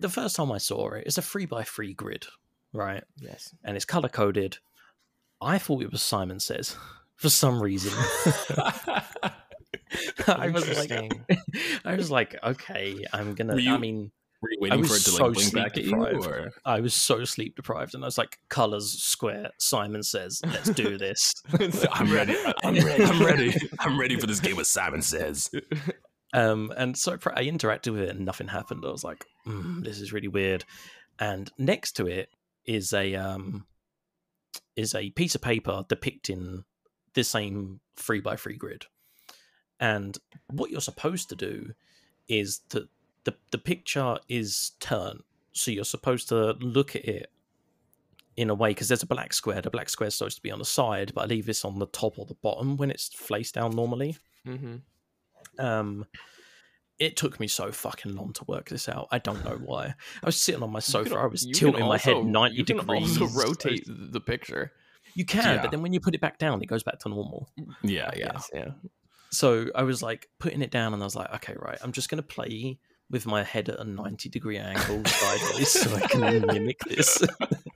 the 0.00 0.08
first 0.08 0.36
time 0.36 0.52
I 0.52 0.58
saw 0.58 0.90
it, 0.90 1.04
it's 1.06 1.18
a 1.18 1.22
three 1.22 1.46
by 1.46 1.62
three 1.62 1.94
grid, 1.94 2.26
right? 2.74 3.02
Yes. 3.18 3.54
And 3.64 3.76
it's 3.76 3.84
color 3.86 4.08
coded. 4.10 4.58
I 5.40 5.58
thought 5.58 5.82
it 5.82 5.90
was 5.90 6.02
Simon 6.02 6.40
Says 6.40 6.76
for 7.16 7.30
some 7.30 7.62
reason. 7.62 7.92
I 10.26 10.48
was 10.52 10.68
like, 10.90 10.90
I 11.84 11.94
was 11.94 12.10
like, 12.10 12.36
okay, 12.42 13.04
I'm 13.12 13.34
gonna. 13.34 13.56
You- 13.56 13.74
I 13.74 13.78
mean, 13.78 14.10
Were 14.42 14.50
you 14.50 14.58
I 14.60 14.62
waiting 14.62 14.80
was 14.80 14.88
for 14.90 14.96
it 14.96 15.04
to 15.04 15.10
so 15.10 15.24
like 15.26 15.34
blink 15.34 15.54
back 15.54 15.76
at 15.76 15.84
you? 15.84 15.90
sleep-deprived. 15.90 16.26
Or? 16.26 16.50
I 16.64 16.80
was 16.80 16.94
so 16.94 17.24
sleep 17.24 17.56
deprived, 17.56 17.94
and 17.94 18.02
I 18.02 18.06
was 18.06 18.18
like, 18.18 18.38
colors 18.48 18.90
square. 19.02 19.50
Simon 19.58 20.02
Says, 20.02 20.40
let's 20.46 20.70
do 20.70 20.98
this. 20.98 21.34
I'm 21.92 22.12
ready. 22.12 22.36
I'm 22.64 22.74
ready. 22.74 23.04
I'm 23.04 23.22
ready. 23.24 23.54
I'm 23.80 24.00
ready 24.00 24.18
for 24.18 24.26
this 24.26 24.40
game. 24.40 24.56
What 24.56 24.66
Simon 24.66 25.02
says. 25.02 25.50
Um, 26.32 26.72
and 26.76 26.96
so 26.96 27.12
I 27.12 27.44
interacted 27.44 27.92
with 27.92 28.02
it 28.02 28.08
and 28.10 28.24
nothing 28.24 28.48
happened. 28.48 28.82
I 28.84 28.90
was 28.90 29.04
like, 29.04 29.24
mm, 29.46 29.84
this 29.84 30.00
is 30.00 30.12
really 30.12 30.26
weird. 30.28 30.64
And 31.20 31.48
next 31.58 31.92
to 31.92 32.08
it 32.08 32.28
is 32.66 32.92
a 32.92 33.14
um, 33.14 33.66
is 34.76 34.94
a 34.94 35.10
piece 35.10 35.34
of 35.34 35.42
paper 35.42 35.84
depicting 35.88 36.64
the 37.14 37.24
same 37.24 37.80
three 37.96 38.20
by 38.20 38.36
three 38.36 38.56
grid. 38.56 38.86
And 39.80 40.16
what 40.50 40.70
you're 40.70 40.80
supposed 40.80 41.28
to 41.30 41.36
do 41.36 41.72
is 42.28 42.60
that 42.70 42.88
the 43.24 43.34
the 43.50 43.58
picture 43.58 44.18
is 44.28 44.72
turned, 44.80 45.22
so 45.52 45.70
you're 45.70 45.84
supposed 45.84 46.28
to 46.28 46.52
look 46.54 46.96
at 46.96 47.04
it 47.04 47.30
in 48.36 48.50
a 48.50 48.54
way 48.54 48.70
because 48.70 48.88
there's 48.88 49.02
a 49.02 49.06
black 49.06 49.32
square. 49.32 49.60
The 49.60 49.70
black 49.70 49.88
square 49.88 50.08
is 50.08 50.14
supposed 50.14 50.36
to 50.36 50.42
be 50.42 50.50
on 50.50 50.58
the 50.58 50.64
side, 50.64 51.12
but 51.14 51.22
I 51.22 51.26
leave 51.26 51.46
this 51.46 51.64
on 51.64 51.78
the 51.78 51.86
top 51.86 52.18
or 52.18 52.26
the 52.26 52.34
bottom 52.34 52.76
when 52.76 52.90
it's 52.90 53.08
face 53.08 53.52
down 53.52 53.76
normally. 53.76 54.16
Mm-hmm. 54.46 55.64
Um, 55.64 56.06
it 56.98 57.16
took 57.16 57.40
me 57.40 57.48
so 57.48 57.72
fucking 57.72 58.14
long 58.14 58.32
to 58.34 58.44
work 58.46 58.68
this 58.68 58.88
out. 58.88 59.08
I 59.10 59.18
don't 59.18 59.44
know 59.44 59.58
why. 59.64 59.94
I 60.22 60.26
was 60.26 60.40
sitting 60.40 60.62
on 60.62 60.70
my 60.70 60.78
sofa. 60.80 61.16
I 61.16 61.26
was 61.26 61.44
tilting 61.54 61.86
my 61.86 61.98
head 61.98 62.24
ninety 62.24 62.56
you 62.58 62.64
can 62.64 62.76
degrees. 62.78 63.20
Also 63.20 63.38
rotate 63.40 63.84
the 63.86 64.20
picture. 64.20 64.72
You 65.14 65.24
can, 65.24 65.44
Yeah. 65.56 65.62
but 65.62 65.70
then 65.70 65.82
when 65.82 65.92
you 65.92 66.00
put 66.00 66.14
it 66.14 66.20
back 66.20 66.38
down, 66.38 66.60
it 66.62 66.66
goes 66.66 66.82
back 66.82 66.98
to 67.00 67.08
normal. 67.08 67.48
Yeah, 67.82 68.10
yeah. 68.16 68.30
Yes, 68.32 68.50
yeah. 68.52 68.68
So 69.30 69.66
I 69.74 69.82
was 69.82 70.02
like 70.02 70.28
putting 70.38 70.62
it 70.62 70.70
down, 70.70 70.92
and 70.94 71.02
I 71.02 71.06
was 71.06 71.16
like, 71.16 71.32
okay, 71.34 71.54
right, 71.58 71.78
I'm 71.82 71.92
just 71.92 72.08
gonna 72.08 72.22
play 72.22 72.78
with 73.10 73.26
my 73.26 73.42
head 73.42 73.68
at 73.68 73.78
a 73.78 73.84
ninety 73.84 74.28
degree 74.28 74.58
angle 74.58 75.04
sideways, 75.04 75.70
so 75.70 75.94
I 75.94 76.00
can 76.00 76.20
mimic 76.46 76.78
this. 76.88 77.22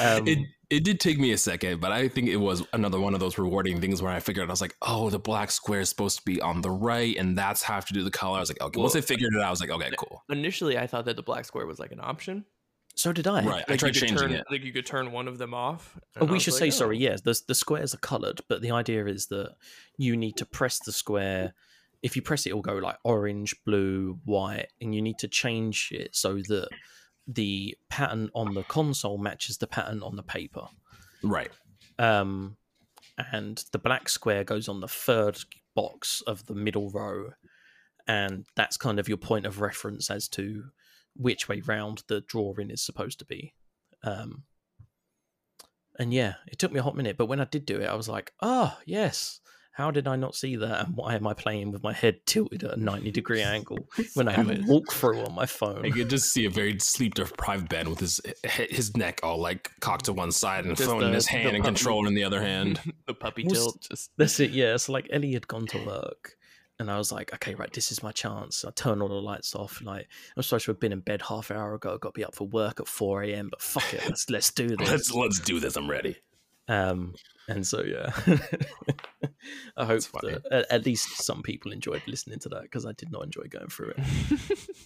um, 0.00 0.26
it 0.26 0.38
it 0.70 0.82
did 0.82 0.98
take 0.98 1.18
me 1.18 1.32
a 1.32 1.38
second, 1.38 1.80
but 1.80 1.92
I 1.92 2.08
think 2.08 2.28
it 2.28 2.36
was 2.36 2.66
another 2.72 2.98
one 2.98 3.14
of 3.14 3.20
those 3.20 3.38
rewarding 3.38 3.80
things 3.80 4.02
where 4.02 4.12
I 4.12 4.20
figured 4.20 4.44
out 4.44 4.50
I 4.50 4.52
was 4.52 4.60
like, 4.60 4.74
oh, 4.82 5.10
the 5.10 5.18
black 5.18 5.50
square 5.50 5.80
is 5.80 5.88
supposed 5.88 6.18
to 6.18 6.24
be 6.24 6.40
on 6.40 6.62
the 6.62 6.70
right, 6.70 7.16
and 7.16 7.36
that's 7.36 7.62
how 7.62 7.80
to 7.80 7.92
do 7.92 8.02
the 8.02 8.10
color. 8.10 8.38
I 8.38 8.40
was 8.40 8.50
like, 8.50 8.60
okay. 8.60 8.80
Once 8.80 8.96
I 8.96 9.00
figured 9.00 9.34
it 9.34 9.40
out, 9.40 9.46
I 9.46 9.50
was 9.50 9.60
like, 9.60 9.70
okay, 9.70 9.90
cool. 9.98 10.22
Initially, 10.30 10.78
I 10.78 10.86
thought 10.86 11.04
that 11.04 11.16
the 11.16 11.22
black 11.22 11.44
square 11.44 11.66
was 11.66 11.78
like 11.78 11.92
an 11.92 12.00
option. 12.02 12.44
so 12.96 13.12
did 13.12 13.26
I. 13.26 13.44
Right. 13.44 13.64
I 13.68 13.76
tried 13.76 13.94
you 13.94 14.00
changing 14.00 14.18
turn, 14.18 14.32
it. 14.32 14.46
Like 14.50 14.64
you 14.64 14.72
could 14.72 14.86
turn 14.86 15.12
one 15.12 15.28
of 15.28 15.38
them 15.38 15.54
off. 15.54 15.98
Oh, 16.20 16.24
we 16.24 16.38
should 16.38 16.54
like, 16.54 16.60
say 16.60 16.70
sorry. 16.70 16.96
oh. 16.96 17.00
Yes, 17.00 17.20
the 17.20 17.38
the 17.46 17.54
squares 17.54 17.94
are 17.94 17.98
coloured, 17.98 18.40
but 18.48 18.62
the 18.62 18.70
idea 18.70 19.06
is 19.06 19.26
that 19.26 19.54
you 19.96 20.16
need 20.16 20.36
to 20.38 20.46
press 20.46 20.78
the 20.84 20.92
square. 20.92 21.54
If 22.02 22.16
you 22.16 22.22
press 22.22 22.46
it, 22.46 22.50
it'll 22.50 22.62
go 22.62 22.74
like 22.74 22.96
orange, 23.04 23.54
blue, 23.64 24.18
white, 24.24 24.68
and 24.80 24.94
you 24.94 25.02
need 25.02 25.18
to 25.20 25.28
change 25.28 25.90
it 25.92 26.14
so 26.16 26.34
that 26.34 26.68
the 27.26 27.76
pattern 27.88 28.30
on 28.34 28.54
the 28.54 28.64
console 28.64 29.18
matches 29.18 29.58
the 29.58 29.66
pattern 29.66 30.02
on 30.02 30.16
the 30.16 30.22
paper. 30.22 30.66
Right. 31.22 31.50
Um, 31.98 32.56
and 33.32 33.64
the 33.72 33.78
black 33.78 34.08
square 34.08 34.44
goes 34.44 34.68
on 34.68 34.80
the 34.80 34.88
third 34.88 35.38
box 35.74 36.22
of 36.26 36.46
the 36.46 36.54
middle 36.54 36.90
row, 36.90 37.30
and 38.06 38.44
that's 38.56 38.76
kind 38.76 38.98
of 38.98 39.08
your 39.08 39.16
point 39.18 39.46
of 39.46 39.60
reference 39.60 40.10
as 40.10 40.28
to 40.28 40.64
which 41.16 41.48
way 41.48 41.62
round 41.64 42.02
the 42.08 42.20
drawing 42.20 42.70
is 42.70 42.82
supposed 42.82 43.18
to 43.20 43.24
be. 43.24 43.54
Um, 44.02 44.42
and 45.98 46.12
yeah, 46.12 46.34
it 46.48 46.58
took 46.58 46.72
me 46.72 46.80
a 46.80 46.82
hot 46.82 46.96
minute, 46.96 47.16
but 47.16 47.26
when 47.26 47.40
I 47.40 47.44
did 47.44 47.64
do 47.64 47.80
it, 47.80 47.86
I 47.88 47.94
was 47.94 48.08
like, 48.08 48.32
"Oh 48.42 48.76
yes, 48.84 49.40
how 49.74 49.90
did 49.90 50.06
I 50.08 50.16
not 50.16 50.34
see 50.34 50.56
that? 50.56 50.86
And 50.86 50.96
why 50.96 51.14
am 51.14 51.26
I 51.26 51.34
playing 51.34 51.70
with 51.72 51.82
my 51.82 51.92
head 51.92 52.24
tilted 52.26 52.64
at 52.64 52.78
a 52.78 52.80
ninety 52.80 53.10
degree 53.10 53.42
angle 53.42 53.88
when 54.14 54.28
I 54.28 54.32
have 54.32 54.48
a 54.48 54.54
Savage. 54.56 54.66
walkthrough 54.70 55.26
on 55.28 55.34
my 55.34 55.46
phone?" 55.46 55.84
I 55.84 55.90
could 55.90 56.08
just 56.10 56.32
see 56.32 56.44
a 56.46 56.50
very 56.50 56.78
sleep 56.78 57.14
deprived 57.14 57.68
Ben 57.68 57.90
with 57.90 58.00
his 58.00 58.20
his 58.44 58.96
neck 58.96 59.20
all 59.22 59.38
like 59.38 59.70
cocked 59.80 60.06
to 60.06 60.12
one 60.12 60.32
side 60.32 60.64
and 60.64 60.72
a 60.72 60.76
Just 60.76 60.88
phone 60.88 61.02
in 61.02 61.12
his 61.12 61.24
the 61.26 61.30
hand 61.32 61.48
and 61.48 61.56
puppy- 61.64 61.74
control 61.74 62.06
in 62.08 62.14
the 62.14 62.24
other 62.24 62.40
hand. 62.50 62.80
the 63.06 63.14
puppy 63.14 63.44
Was- 63.44 63.52
tilt 63.52 63.86
just 63.90 64.10
That's 64.16 64.40
it, 64.40 64.52
yeah. 64.52 64.76
So 64.76 64.92
like 64.92 65.08
Ellie 65.10 65.32
had 65.34 65.46
gone 65.48 65.66
to 65.66 65.84
work 65.84 66.36
and 66.80 66.90
I 66.90 66.98
was 66.98 67.12
like, 67.12 67.32
okay, 67.34 67.54
right, 67.54 67.72
this 67.72 67.92
is 67.92 68.02
my 68.02 68.10
chance. 68.10 68.64
I 68.64 68.70
turn 68.72 69.00
all 69.00 69.06
the 69.08 69.14
lights 69.14 69.54
off. 69.54 69.80
Like 69.82 70.08
I'm 70.36 70.42
supposed 70.42 70.64
to 70.64 70.72
have 70.72 70.80
been 70.80 70.92
in 70.92 71.00
bed 71.00 71.22
half 71.22 71.50
an 71.50 71.56
hour 71.56 71.74
ago. 71.74 71.94
I've 71.94 72.00
got 72.00 72.14
to 72.14 72.18
be 72.18 72.24
up 72.24 72.34
for 72.34 72.48
work 72.48 72.80
at 72.80 72.88
four 72.88 73.22
AM, 73.22 73.48
but 73.48 73.62
fuck 73.62 73.92
it, 73.94 74.02
let's 74.06 74.28
let's 74.30 74.50
do 74.52 74.68
this. 74.76 74.90
let's 74.90 75.12
let's 75.12 75.40
do 75.40 75.60
this. 75.60 75.76
I'm 75.76 75.88
ready. 75.90 76.16
Um 76.68 77.14
and 77.48 77.66
so 77.66 77.82
yeah. 77.82 78.12
I 79.76 79.84
hope 79.84 80.02
that 80.22 80.42
at, 80.50 80.70
at 80.70 80.86
least 80.86 81.22
some 81.22 81.42
people 81.42 81.72
enjoyed 81.72 82.02
listening 82.06 82.38
to 82.40 82.48
that 82.50 82.62
because 82.62 82.86
I 82.86 82.92
did 82.92 83.12
not 83.12 83.24
enjoy 83.24 83.44
going 83.44 83.68
through 83.68 83.94
it. 83.96 84.68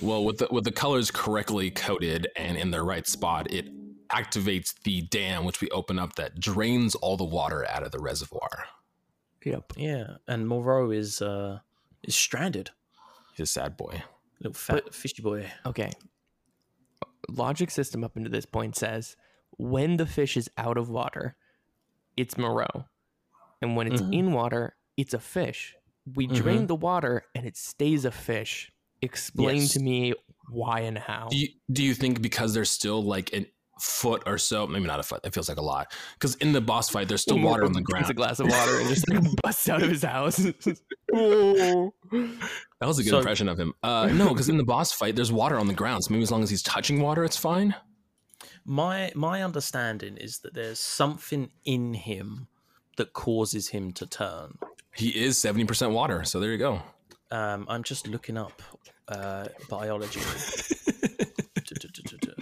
Well, 0.00 0.24
with 0.24 0.38
the 0.38 0.48
with 0.50 0.64
the 0.64 0.72
colors 0.72 1.10
correctly 1.10 1.70
coded 1.70 2.28
and 2.36 2.56
in 2.56 2.70
the 2.70 2.82
right 2.82 3.06
spot, 3.06 3.50
it 3.50 3.68
activates 4.08 4.74
the 4.82 5.02
dam 5.02 5.44
which 5.44 5.60
we 5.60 5.68
open 5.70 5.98
up 5.98 6.16
that 6.16 6.40
drains 6.40 6.94
all 6.96 7.16
the 7.16 7.24
water 7.24 7.66
out 7.68 7.82
of 7.82 7.92
the 7.92 8.00
reservoir. 8.00 8.66
Yep. 9.44 9.72
Yeah. 9.76 10.16
And 10.28 10.48
Moreau 10.48 10.90
is 10.90 11.22
uh 11.22 11.60
is 12.02 12.14
stranded. 12.14 12.70
He's 13.34 13.44
a 13.48 13.52
sad 13.52 13.76
boy. 13.76 14.02
Little 14.40 14.54
fat 14.54 14.94
fishy 14.94 15.22
boy. 15.22 15.50
Okay. 15.64 15.90
Logic 17.28 17.70
system 17.70 18.02
up 18.02 18.16
until 18.16 18.32
this 18.32 18.46
point 18.46 18.76
says 18.76 19.16
when 19.60 19.96
the 19.96 20.06
fish 20.06 20.36
is 20.36 20.50
out 20.56 20.76
of 20.78 20.88
water, 20.88 21.36
it's 22.16 22.36
Moreau. 22.38 22.86
And 23.62 23.76
when 23.76 23.86
it's 23.92 24.00
Mhm. 24.02 24.14
in 24.18 24.32
water, 24.32 24.76
it's 24.96 25.14
a 25.14 25.18
fish. 25.20 25.74
We 26.14 26.26
drain 26.26 26.66
the 26.66 26.74
water 26.74 27.24
and 27.34 27.46
it 27.46 27.56
stays 27.56 28.04
a 28.04 28.10
fish. 28.10 28.72
Explain 29.02 29.56
Yes. 29.62 29.72
to 29.74 29.80
me 29.80 30.14
why 30.48 30.80
and 30.80 30.98
how. 30.98 31.28
Do 31.30 31.36
you, 31.38 31.48
do 31.72 31.82
you 31.82 31.94
think 31.94 32.22
because 32.22 32.54
there's 32.54 32.70
still 32.70 33.02
like 33.02 33.32
a 33.34 33.46
foot 33.78 34.22
or 34.26 34.36
so, 34.38 34.66
maybe 34.66 34.86
not 34.86 35.00
a 35.00 35.02
foot, 35.02 35.20
it 35.24 35.32
feels 35.32 35.48
like 35.48 35.58
a 35.58 35.62
lot. 35.62 35.92
Because 36.14 36.34
in 36.36 36.52
the 36.52 36.60
boss 36.60 36.90
fight, 36.90 37.08
there's 37.08 37.22
still 37.22 37.38
water 37.38 37.64
on 37.64 37.72
the 37.72 37.80
Drinks 37.82 38.10
a 38.10 38.14
glass 38.14 38.38
of 38.40 38.48
water 38.48 38.78
and 38.80 38.88
just 38.88 39.08
like 39.08 39.22
busts 39.42 39.68
out 39.68 39.82
of 39.82 39.90
his 39.90 40.02
house. 40.02 40.38
That 42.80 42.86
was 42.86 42.98
a 42.98 43.02
good 43.02 43.10
So- 43.10 43.18
impression 43.18 43.48
of 43.48 43.58
him. 43.58 43.74
Uh, 43.82 44.06
no, 44.12 44.30
because 44.30 44.48
in 44.48 44.56
the 44.56 44.64
boss 44.64 44.92
fight, 44.92 45.16
there's 45.16 45.30
water 45.32 45.58
on 45.58 45.66
the 45.66 45.74
ground. 45.74 46.04
So 46.04 46.12
maybe 46.12 46.22
as 46.22 46.30
long 46.30 46.42
as 46.42 46.48
he's 46.50 46.62
touching 46.62 47.00
water, 47.00 47.24
it's 47.24 47.36
fine. 47.36 47.74
My 48.70 49.10
my 49.16 49.42
understanding 49.42 50.16
is 50.16 50.38
that 50.38 50.54
there's 50.54 50.78
something 50.78 51.50
in 51.64 51.92
him 51.94 52.46
that 52.98 53.12
causes 53.12 53.70
him 53.70 53.90
to 53.94 54.06
turn. 54.06 54.58
He 54.94 55.08
is 55.08 55.36
70% 55.38 55.90
water. 55.90 56.22
So 56.22 56.38
there 56.38 56.52
you 56.52 56.58
go. 56.58 56.80
Um, 57.32 57.66
I'm 57.68 57.82
just 57.82 58.06
looking 58.06 58.38
up 58.38 58.62
uh, 59.08 59.48
biology. 59.68 60.20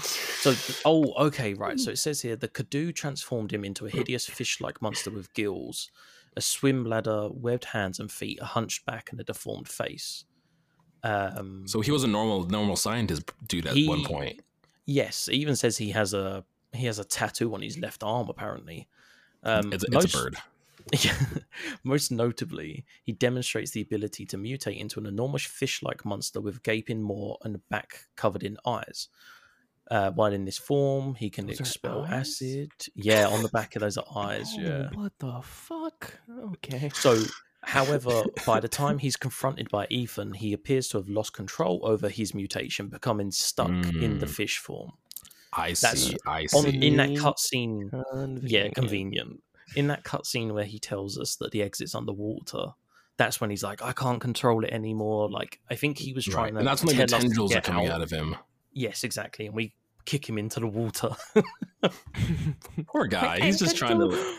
so, 0.01 0.55
oh, 0.85 1.15
okay, 1.29 1.55
right. 1.55 1.81
So 1.81 1.93
it 1.93 1.99
says 1.99 2.21
here 2.21 2.37
the 2.37 2.49
Cadou 2.49 2.95
transformed 2.95 3.51
him 3.51 3.65
into 3.65 3.87
a 3.87 3.91
hideous 3.91 4.27
fish-like 4.27 4.83
monster 4.83 5.11
with 5.11 5.33
gills, 5.33 5.91
a 6.37 6.43
swim 6.43 6.85
bladder, 6.85 7.31
webbed 7.33 7.65
hands 7.67 7.99
and 7.99 8.13
feet, 8.13 8.39
a 8.43 8.45
hunched 8.45 8.85
back, 8.85 9.11
and 9.11 9.19
a 9.19 9.25
deformed 9.25 9.69
face. 9.69 10.25
Um, 11.03 11.67
So 11.67 11.81
he 11.81 11.91
was 11.91 12.05
a 12.05 12.09
normal 12.09 12.45
normal 12.45 12.77
scientist 12.77 13.33
dude 13.47 13.67
at 13.67 13.75
one 13.89 14.05
point. 14.05 14.43
Yes, 14.89 15.29
it 15.29 15.35
even 15.35 15.55
says 15.55 15.77
he 15.77 15.91
has 15.91 16.15
a 16.15 16.45
he 16.73 16.87
has 16.87 16.99
a 16.99 17.05
tattoo 17.05 17.55
on 17.55 17.63
his 17.63 17.79
left 17.79 18.03
arm. 18.03 18.29
Apparently, 18.29 18.89
um, 19.45 19.73
It's, 19.73 19.85
it's 19.85 19.93
most- 19.95 20.15
a 20.15 20.19
bird. 20.19 20.37
Most 21.85 22.11
notably, 22.11 22.87
he 23.03 23.13
demonstrates 23.13 23.73
the 23.73 23.83
ability 23.83 24.25
to 24.27 24.39
mutate 24.39 24.79
into 24.79 24.99
an 24.99 25.07
enormous 25.07 25.45
fish 25.45 25.83
like 25.83 26.05
monster 26.05 26.41
with 26.41 26.63
gaping 26.63 27.03
maw 27.03 27.37
and 27.45 27.61
back 27.69 28.07
covered 28.17 28.43
in 28.43 28.57
eyes. 28.65 29.09
Uh, 29.91 30.11
while 30.13 30.33
in 30.33 30.45
this 30.45 30.57
form, 30.57 31.15
he 31.15 31.29
can 31.31 31.47
Those 31.47 31.61
expel 31.61 32.07
acid. 32.07 32.71
Yeah, 32.95 33.27
on 33.29 33.43
the 33.43 33.49
back 33.49 33.75
of 33.77 33.81
those 33.81 33.99
are 33.99 34.05
eyes. 34.17 34.51
Oh, 34.57 34.61
Yeah. 34.63 34.89
What 34.95 35.13
the 35.19 35.41
fuck? 35.43 36.15
Okay. 36.55 36.91
So, 36.95 37.23
however, 37.69 38.25
by 38.47 38.61
the 38.61 38.69
time 38.83 38.99
he's 38.99 39.17
confronted 39.17 39.69
by 39.71 39.87
Ethan, 39.91 40.33
he 40.35 40.53
appears 40.53 40.89
to 40.89 40.99
have 40.99 41.09
lost 41.09 41.33
control 41.33 41.81
over 41.83 42.09
his 42.09 42.35
mutation, 42.35 42.89
becoming 42.89 43.31
stuck 43.31 43.69
in 43.71 44.19
the 44.19 44.27
Mm. 44.27 44.31
fish 44.31 44.59
form. 44.59 44.93
I 45.53 45.69
That's 45.71 46.03
see. 46.03 46.17
I 46.27 46.47
On, 46.55 46.63
see. 46.65 46.87
in 46.87 46.97
that 46.97 47.11
cutscene, 47.11 48.41
yeah, 48.43 48.69
Convenient. 48.71 49.43
In 49.77 49.87
that 49.89 50.03
cutscene 50.05 50.53
where 50.53 50.65
he 50.65 50.79
tells 50.79 51.19
us 51.19 51.37
that 51.37 51.51
the 51.53 51.63
exit's 51.63 51.95
underwater, 51.95 52.67
that's 53.19 53.41
when 53.41 53.51
he's 53.51 53.63
like, 53.63 53.83
I 53.83 53.93
can't 53.93 54.21
control 54.21 54.65
it 54.65 54.71
anymore. 54.71 55.31
Like, 55.31 55.61
I 55.71 55.75
think 55.75 55.99
he 55.99 56.13
was 56.13 56.27
Right. 56.29 56.35
trying 56.35 56.53
to. 56.55 56.59
And 56.61 56.67
that's 56.69 56.85
when 56.85 56.97
the 56.97 57.07
tendrils 57.07 57.55
are 57.55 57.61
coming 57.61 57.89
out 57.89 58.01
of 58.03 58.11
him. 58.11 58.37
Yes, 58.73 59.05
exactly. 59.05 59.47
And 59.47 59.55
we 59.55 59.75
kick 60.05 60.27
him 60.29 60.39
into 60.39 60.61
the 60.61 60.67
water. 60.69 61.11
Poor 62.87 63.07
guy. 63.07 63.41
He's 63.45 63.59
just 63.59 63.77
trying 63.77 63.99
to. 63.99 64.37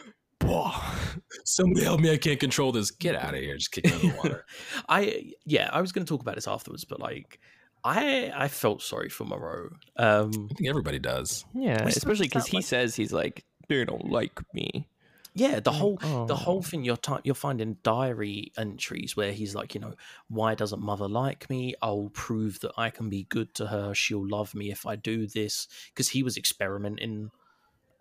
Somebody 1.45 1.83
help 1.85 1.99
me! 1.99 2.11
I 2.11 2.17
can't 2.17 2.39
control 2.39 2.71
this. 2.71 2.91
Get 2.91 3.15
out 3.15 3.33
of 3.33 3.39
here! 3.39 3.55
Just 3.57 3.71
kick 3.71 3.85
him 3.87 3.99
in 4.01 4.09
the 4.09 4.15
water. 4.17 4.45
I 4.89 5.31
yeah, 5.45 5.69
I 5.71 5.81
was 5.81 5.91
going 5.91 6.05
to 6.05 6.09
talk 6.09 6.21
about 6.21 6.35
this 6.35 6.47
afterwards, 6.47 6.85
but 6.85 6.99
like, 6.99 7.39
I 7.83 8.31
I 8.35 8.47
felt 8.47 8.81
sorry 8.81 9.09
for 9.09 9.25
Moreau. 9.25 9.69
Um, 9.97 10.49
I 10.51 10.53
think 10.55 10.69
everybody 10.69 10.99
does. 10.99 11.45
Yeah, 11.53 11.83
especially 11.85 12.27
because 12.27 12.47
he 12.47 12.57
like- 12.57 12.65
says 12.65 12.95
he's 12.95 13.13
like, 13.13 13.43
they 13.67 13.83
don't 13.85 14.09
like 14.09 14.39
me. 14.53 14.87
yeah, 15.35 15.59
the 15.59 15.71
Like, 15.71 15.79
whole 15.79 15.95
the 16.25 16.33
oh. 16.33 16.35
whole 16.35 16.61
thing 16.61 16.83
you're 16.83 16.97
ty- 16.97 17.21
you're 17.23 17.35
finding 17.35 17.77
diary 17.83 18.51
entries 18.57 19.15
where 19.15 19.31
he's 19.31 19.53
like, 19.55 19.75
you 19.75 19.81
know, 19.81 19.93
why 20.29 20.55
doesn't 20.55 20.81
mother 20.81 21.07
like 21.07 21.49
me? 21.49 21.75
I'll 21.81 22.09
prove 22.13 22.59
that 22.61 22.71
I 22.77 22.89
can 22.89 23.09
be 23.09 23.23
good 23.29 23.53
to 23.55 23.67
her. 23.67 23.93
She'll 23.93 24.27
love 24.27 24.55
me 24.55 24.71
if 24.71 24.85
I 24.85 24.95
do 24.95 25.27
this. 25.27 25.67
Because 25.93 26.09
he 26.09 26.23
was 26.23 26.37
experimenting 26.37 27.29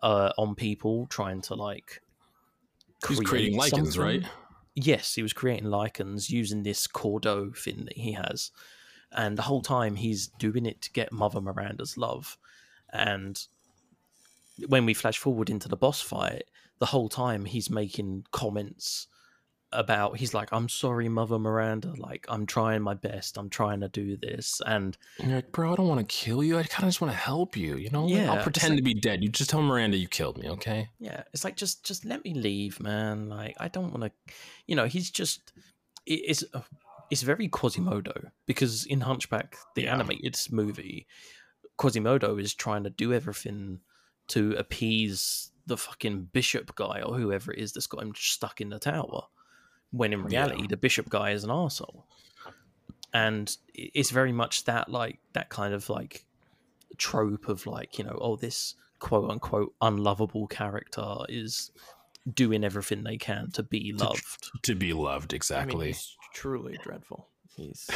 uh, 0.02 0.32
on 0.38 0.54
people, 0.54 1.06
trying 1.06 1.40
to 1.42 1.54
like. 1.54 2.00
He's 3.06 3.20
creating 3.20 3.58
Lycans, 3.58 3.92
something. 3.92 4.00
right? 4.00 4.22
Yes, 4.74 5.14
he 5.14 5.22
was 5.22 5.32
creating 5.32 5.66
Lycans 5.66 6.30
using 6.30 6.62
this 6.62 6.86
Cordo 6.86 7.56
thing 7.56 7.84
that 7.84 7.96
he 7.96 8.12
has, 8.12 8.50
and 9.12 9.36
the 9.36 9.42
whole 9.42 9.62
time 9.62 9.96
he's 9.96 10.26
doing 10.26 10.66
it 10.66 10.80
to 10.82 10.92
get 10.92 11.12
Mother 11.12 11.40
Miranda's 11.40 11.96
love. 11.96 12.36
And 12.92 13.40
when 14.66 14.86
we 14.86 14.94
flash 14.94 15.18
forward 15.18 15.50
into 15.50 15.68
the 15.68 15.76
boss 15.76 16.00
fight, 16.00 16.44
the 16.78 16.86
whole 16.86 17.08
time 17.08 17.44
he's 17.44 17.70
making 17.70 18.26
comments 18.32 19.06
about 19.72 20.16
he's 20.16 20.32
like 20.32 20.48
i'm 20.52 20.66
sorry 20.68 21.08
mother 21.10 21.38
miranda 21.38 21.92
like 21.98 22.24
i'm 22.30 22.46
trying 22.46 22.80
my 22.80 22.94
best 22.94 23.36
i'm 23.36 23.50
trying 23.50 23.80
to 23.80 23.88
do 23.88 24.16
this 24.16 24.62
and 24.66 24.96
And 25.18 25.28
you're 25.28 25.36
like, 25.36 25.52
bro, 25.52 25.72
I 25.72 25.76
don't 25.76 25.88
want 25.88 26.00
to 26.00 26.06
kill 26.06 26.42
you. 26.42 26.56
I 26.58 26.62
kind 26.62 26.84
of 26.84 26.88
just 26.88 27.00
want 27.02 27.12
to 27.12 27.18
help 27.18 27.54
you. 27.56 27.76
You 27.76 27.90
know, 27.90 28.06
Yeah, 28.08 28.32
I'll 28.32 28.42
pretend 28.42 28.70
like- 28.74 28.78
to 28.78 28.82
be 28.82 28.94
dead. 28.94 29.22
You 29.22 29.28
just 29.28 29.50
tell 29.50 29.60
Miranda 29.60 29.98
you 29.98 30.08
killed 30.08 30.38
me, 30.38 30.48
okay? 30.50 30.88
yeah 30.98 31.22
it's 31.34 31.44
like 31.44 31.56
just 31.56 31.84
just 31.84 32.04
let 32.06 32.24
me 32.24 32.32
leave 32.34 32.80
man 32.80 33.28
like 33.28 33.54
i 33.60 33.68
don't 33.68 33.92
want 33.92 34.02
to 34.04 34.34
you 34.66 34.74
know 34.74 34.86
he's 34.86 35.10
just 35.10 35.52
it- 36.06 36.24
it's 36.30 36.44
uh, 36.54 36.62
it's 37.10 37.22
very 37.22 37.48
quasimodo 37.48 38.12
because 38.46 38.86
in 38.86 39.00
hunchback 39.02 39.56
the 39.74 39.82
Yeah. 39.82 39.94
animated 39.94 40.36
movie 40.50 41.06
quasimodo 41.76 42.36
is 42.38 42.54
trying 42.54 42.84
to 42.84 42.90
do 42.90 43.12
everything 43.12 43.80
to 44.28 44.52
appease 44.58 45.50
the 45.66 45.76
fucking 45.76 46.24
bishop 46.32 46.74
guy 46.74 47.02
or 47.02 47.16
whoever 47.18 47.52
it 47.52 47.58
is 47.58 47.72
that's 47.72 47.86
got 47.86 48.02
him 48.02 48.12
stuck 48.16 48.60
in 48.60 48.70
the 48.70 48.78
tower 48.78 49.22
when 49.90 50.12
in 50.12 50.20
Yeah. 50.28 50.44
reality 50.46 50.66
the 50.66 50.76
bishop 50.76 51.08
guy 51.08 51.30
is 51.30 51.44
an 51.44 51.50
arsehole 51.50 52.04
and 53.14 53.56
it's 53.74 54.10
very 54.10 54.32
much 54.32 54.64
that 54.64 54.90
like 54.90 55.18
that 55.32 55.48
kind 55.48 55.72
of 55.74 55.88
like 55.88 56.24
trope 56.98 57.48
of 57.48 57.66
like 57.66 57.98
you 57.98 58.04
know 58.04 58.18
oh 58.20 58.36
this 58.36 58.74
quote 58.98 59.30
unquote 59.30 59.72
unlovable 59.80 60.46
character 60.46 61.06
is 61.28 61.70
doing 62.34 62.64
everything 62.64 63.04
they 63.04 63.16
can 63.16 63.50
to 63.52 63.62
be 63.62 63.92
loved 63.96 64.50
To 64.64 64.74
be 64.74 64.92
loved, 64.92 65.32
I 65.32 65.34
mean, 65.34 65.36
exactly. 65.36 65.86
he's 65.86 66.16
truly 66.34 66.76
dreadful. 66.82 67.28
He's 67.56 67.88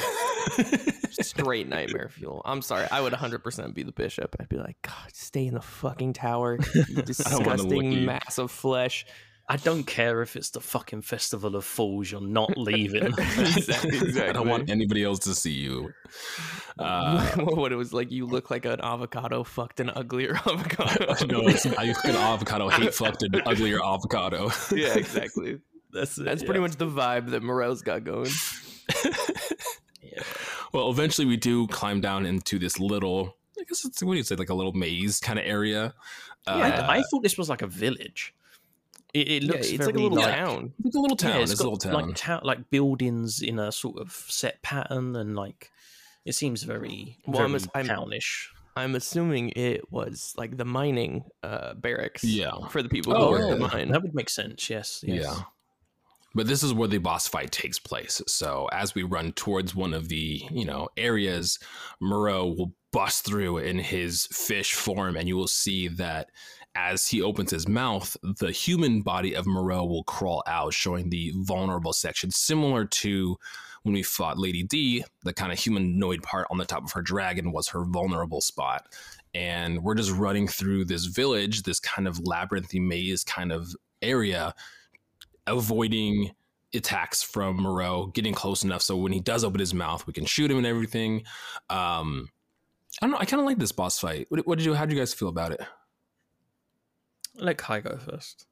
straight 1.20 1.68
nightmare 1.68 2.08
fuel. 2.08 2.40
I'm 2.44 2.62
sorry. 2.62 2.86
I 2.90 3.00
would 3.00 3.12
100% 3.12 3.74
be 3.74 3.82
the 3.82 3.92
bishop. 3.92 4.34
I'd 4.40 4.48
be 4.48 4.56
like, 4.56 4.76
God, 4.82 5.12
stay 5.14 5.46
in 5.46 5.54
the 5.54 5.60
fucking 5.60 6.14
tower. 6.14 6.58
You 6.58 6.62
wanna 6.74 6.88
look 6.88 6.98
at 6.98 7.06
disgusting 7.06 8.04
mass 8.06 8.38
of 8.38 8.50
flesh. 8.50 9.04
I 9.48 9.56
don't 9.56 9.84
care 9.84 10.22
if 10.22 10.36
it's 10.36 10.50
the 10.50 10.60
fucking 10.60 11.02
festival 11.02 11.56
of 11.56 11.64
fools 11.64 12.10
you're 12.10 12.20
not 12.20 12.56
leaving 12.56 13.06
exactly, 13.06 13.96
exactly. 13.98 14.22
I 14.22 14.32
don't 14.32 14.48
want 14.48 14.70
anybody 14.70 15.04
else 15.04 15.18
to 15.20 15.34
see 15.34 15.52
you. 15.52 15.92
Uh, 16.78 17.22
what 17.36 17.70
it 17.70 17.76
was 17.76 17.92
like, 17.92 18.10
you 18.10 18.24
look 18.24 18.50
like 18.50 18.64
an 18.64 18.80
avocado 18.80 19.44
fucked 19.44 19.78
an 19.78 19.90
uglier 19.90 20.34
avocado. 20.46 21.04
no, 21.26 21.46
it's, 21.46 21.66
I 21.66 21.92
fucking 21.92 22.16
avocado 22.16 22.70
hate 22.70 22.94
fucked 22.94 23.22
an 23.24 23.42
uglier 23.44 23.78
avocado. 23.84 24.50
yeah, 24.74 24.94
exactly. 24.94 25.58
that's 25.92 26.16
it, 26.16 26.24
That's 26.24 26.40
yeah. 26.42 26.46
pretty 26.46 26.60
much 26.60 26.76
the 26.76 26.86
vibe 26.86 27.28
that 27.30 27.42
Morel's 27.42 27.82
got 27.82 28.04
going. 28.04 28.30
yeah. 30.02 30.22
Well, 30.72 30.90
eventually 30.90 31.26
we 31.26 31.36
do 31.36 31.66
climb 31.68 32.00
down 32.00 32.24
into 32.24 32.58
this 32.58 32.80
little, 32.80 33.36
I 33.60 33.64
guess 33.68 33.84
it's 33.84 34.02
what 34.02 34.12
do 34.12 34.18
you 34.18 34.24
say, 34.24 34.36
like 34.36 34.48
a 34.50 34.54
little 34.54 34.72
maze 34.72 35.20
kind 35.20 35.38
of 35.38 35.44
area. 35.44 35.94
Yeah, 36.46 36.54
Uh, 36.54 36.86
I, 36.88 36.96
I 36.98 37.02
thought 37.10 37.22
this 37.22 37.36
was 37.36 37.48
like 37.50 37.62
a 37.62 37.66
village 37.66 38.34
it, 39.14 39.28
it 39.30 39.42
Yeah, 39.42 39.52
looks 39.52 39.68
it's 39.68 39.76
very 39.78 39.86
like 39.92 39.94
a 39.94 39.98
little 40.02 40.18
like, 40.18 40.34
town. 40.34 40.72
it's 40.84 40.96
a 40.96 41.00
little 41.00 41.16
town. 41.16 41.30
Yeah, 41.36 41.42
it's, 41.42 41.52
it's 41.52 41.60
a 41.60 41.64
got 41.64 41.70
little 41.72 41.90
town. 41.92 42.06
like 42.08 42.16
town, 42.16 42.40
like 42.44 42.70
buildings 42.70 43.42
in 43.42 43.58
a 43.58 43.70
sort 43.72 43.98
of 43.98 44.12
set 44.12 44.62
pattern, 44.62 45.16
and 45.16 45.36
like 45.36 45.70
it 46.24 46.32
seems 46.34 46.62
very, 46.62 47.18
Well, 47.26 47.42
I'm 47.42 47.52
very 47.52 47.64
I'm- 47.74 47.86
townish. 47.86 48.50
I'm 48.74 48.94
assuming 48.94 49.50
it 49.50 49.92
was 49.92 50.32
like 50.38 50.56
the 50.56 50.64
mining 50.64 51.24
uh, 51.42 51.74
barracks 51.74 52.24
Yeah. 52.24 52.52
for 52.70 52.82
the 52.82 52.88
people 52.88 53.14
who 53.14 53.18
Oh, 53.22 53.30
work 53.32 53.50
the 53.50 53.56
mine. 53.68 53.90
That 53.90 54.02
would 54.02 54.14
make 54.14 54.30
sense. 54.30 54.70
Yes. 54.70 55.04
yes. 55.06 55.24
Yeah. 55.24 55.42
But 56.34 56.46
this 56.46 56.62
is 56.62 56.72
where 56.72 56.88
the 56.88 56.96
boss 56.96 57.28
fight 57.28 57.52
takes 57.52 57.78
place. 57.78 58.22
So 58.26 58.70
as 58.72 58.94
we 58.94 59.02
run 59.02 59.32
towards 59.32 59.74
one 59.74 59.92
of 59.92 60.08
the, 60.08 60.42
you 60.50 60.64
know, 60.64 60.88
areas, 60.96 61.58
Moreau 62.00 62.46
will 62.46 62.72
bust 62.92 63.26
through 63.26 63.58
in 63.58 63.78
his 63.78 64.26
fish 64.32 64.72
form, 64.72 65.16
and 65.18 65.28
you 65.28 65.36
will 65.36 65.48
see 65.48 65.88
that 65.88 66.30
as 66.74 67.06
he 67.06 67.22
opens 67.22 67.50
his 67.50 67.68
mouth, 67.68 68.16
the 68.22 68.50
human 68.50 69.02
body 69.02 69.34
of 69.34 69.46
Moreau 69.46 69.84
will 69.84 70.04
crawl 70.04 70.42
out, 70.46 70.72
showing 70.72 71.10
the 71.10 71.32
vulnerable 71.36 71.92
section, 71.92 72.30
similar 72.30 72.84
to 72.86 73.36
when 73.82 73.94
we 73.94 74.02
fought 74.02 74.38
Lady 74.38 74.62
D, 74.62 75.04
the 75.24 75.32
kind 75.32 75.52
of 75.52 75.58
humanoid 75.58 76.22
part 76.22 76.46
on 76.50 76.58
the 76.58 76.64
top 76.64 76.84
of 76.84 76.92
her 76.92 77.02
dragon 77.02 77.52
was 77.52 77.68
her 77.68 77.84
vulnerable 77.84 78.40
spot. 78.40 78.86
And 79.34 79.82
we're 79.82 79.94
just 79.94 80.12
running 80.12 80.46
through 80.46 80.84
this 80.84 81.06
village, 81.06 81.62
this 81.62 81.80
kind 81.80 82.06
of 82.06 82.18
labyrinthy 82.18 82.80
maze 82.80 83.24
kind 83.24 83.50
of 83.50 83.74
area, 84.00 84.54
avoiding 85.46 86.32
attacks 86.74 87.22
from 87.22 87.56
Moreau, 87.56 88.06
getting 88.06 88.34
close 88.34 88.62
enough 88.62 88.82
so 88.82 88.96
when 88.96 89.12
he 89.12 89.20
does 89.20 89.44
open 89.44 89.60
his 89.60 89.74
mouth, 89.74 90.06
we 90.06 90.12
can 90.12 90.24
shoot 90.24 90.50
him 90.50 90.58
and 90.58 90.66
everything. 90.66 91.24
Um, 91.68 92.28
I 93.00 93.06
don't 93.06 93.12
know. 93.12 93.18
I 93.18 93.24
kind 93.24 93.40
of 93.40 93.46
like 93.46 93.58
this 93.58 93.72
boss 93.72 93.98
fight. 93.98 94.26
What, 94.28 94.46
what 94.46 94.58
did 94.58 94.64
you? 94.64 94.74
How 94.74 94.84
did 94.84 94.92
you 94.92 95.00
guys 95.00 95.14
feel 95.14 95.28
about 95.28 95.52
it? 95.52 95.60
Let 97.36 97.58
Kai 97.58 97.80
go 97.80 97.96
first. 97.98 98.46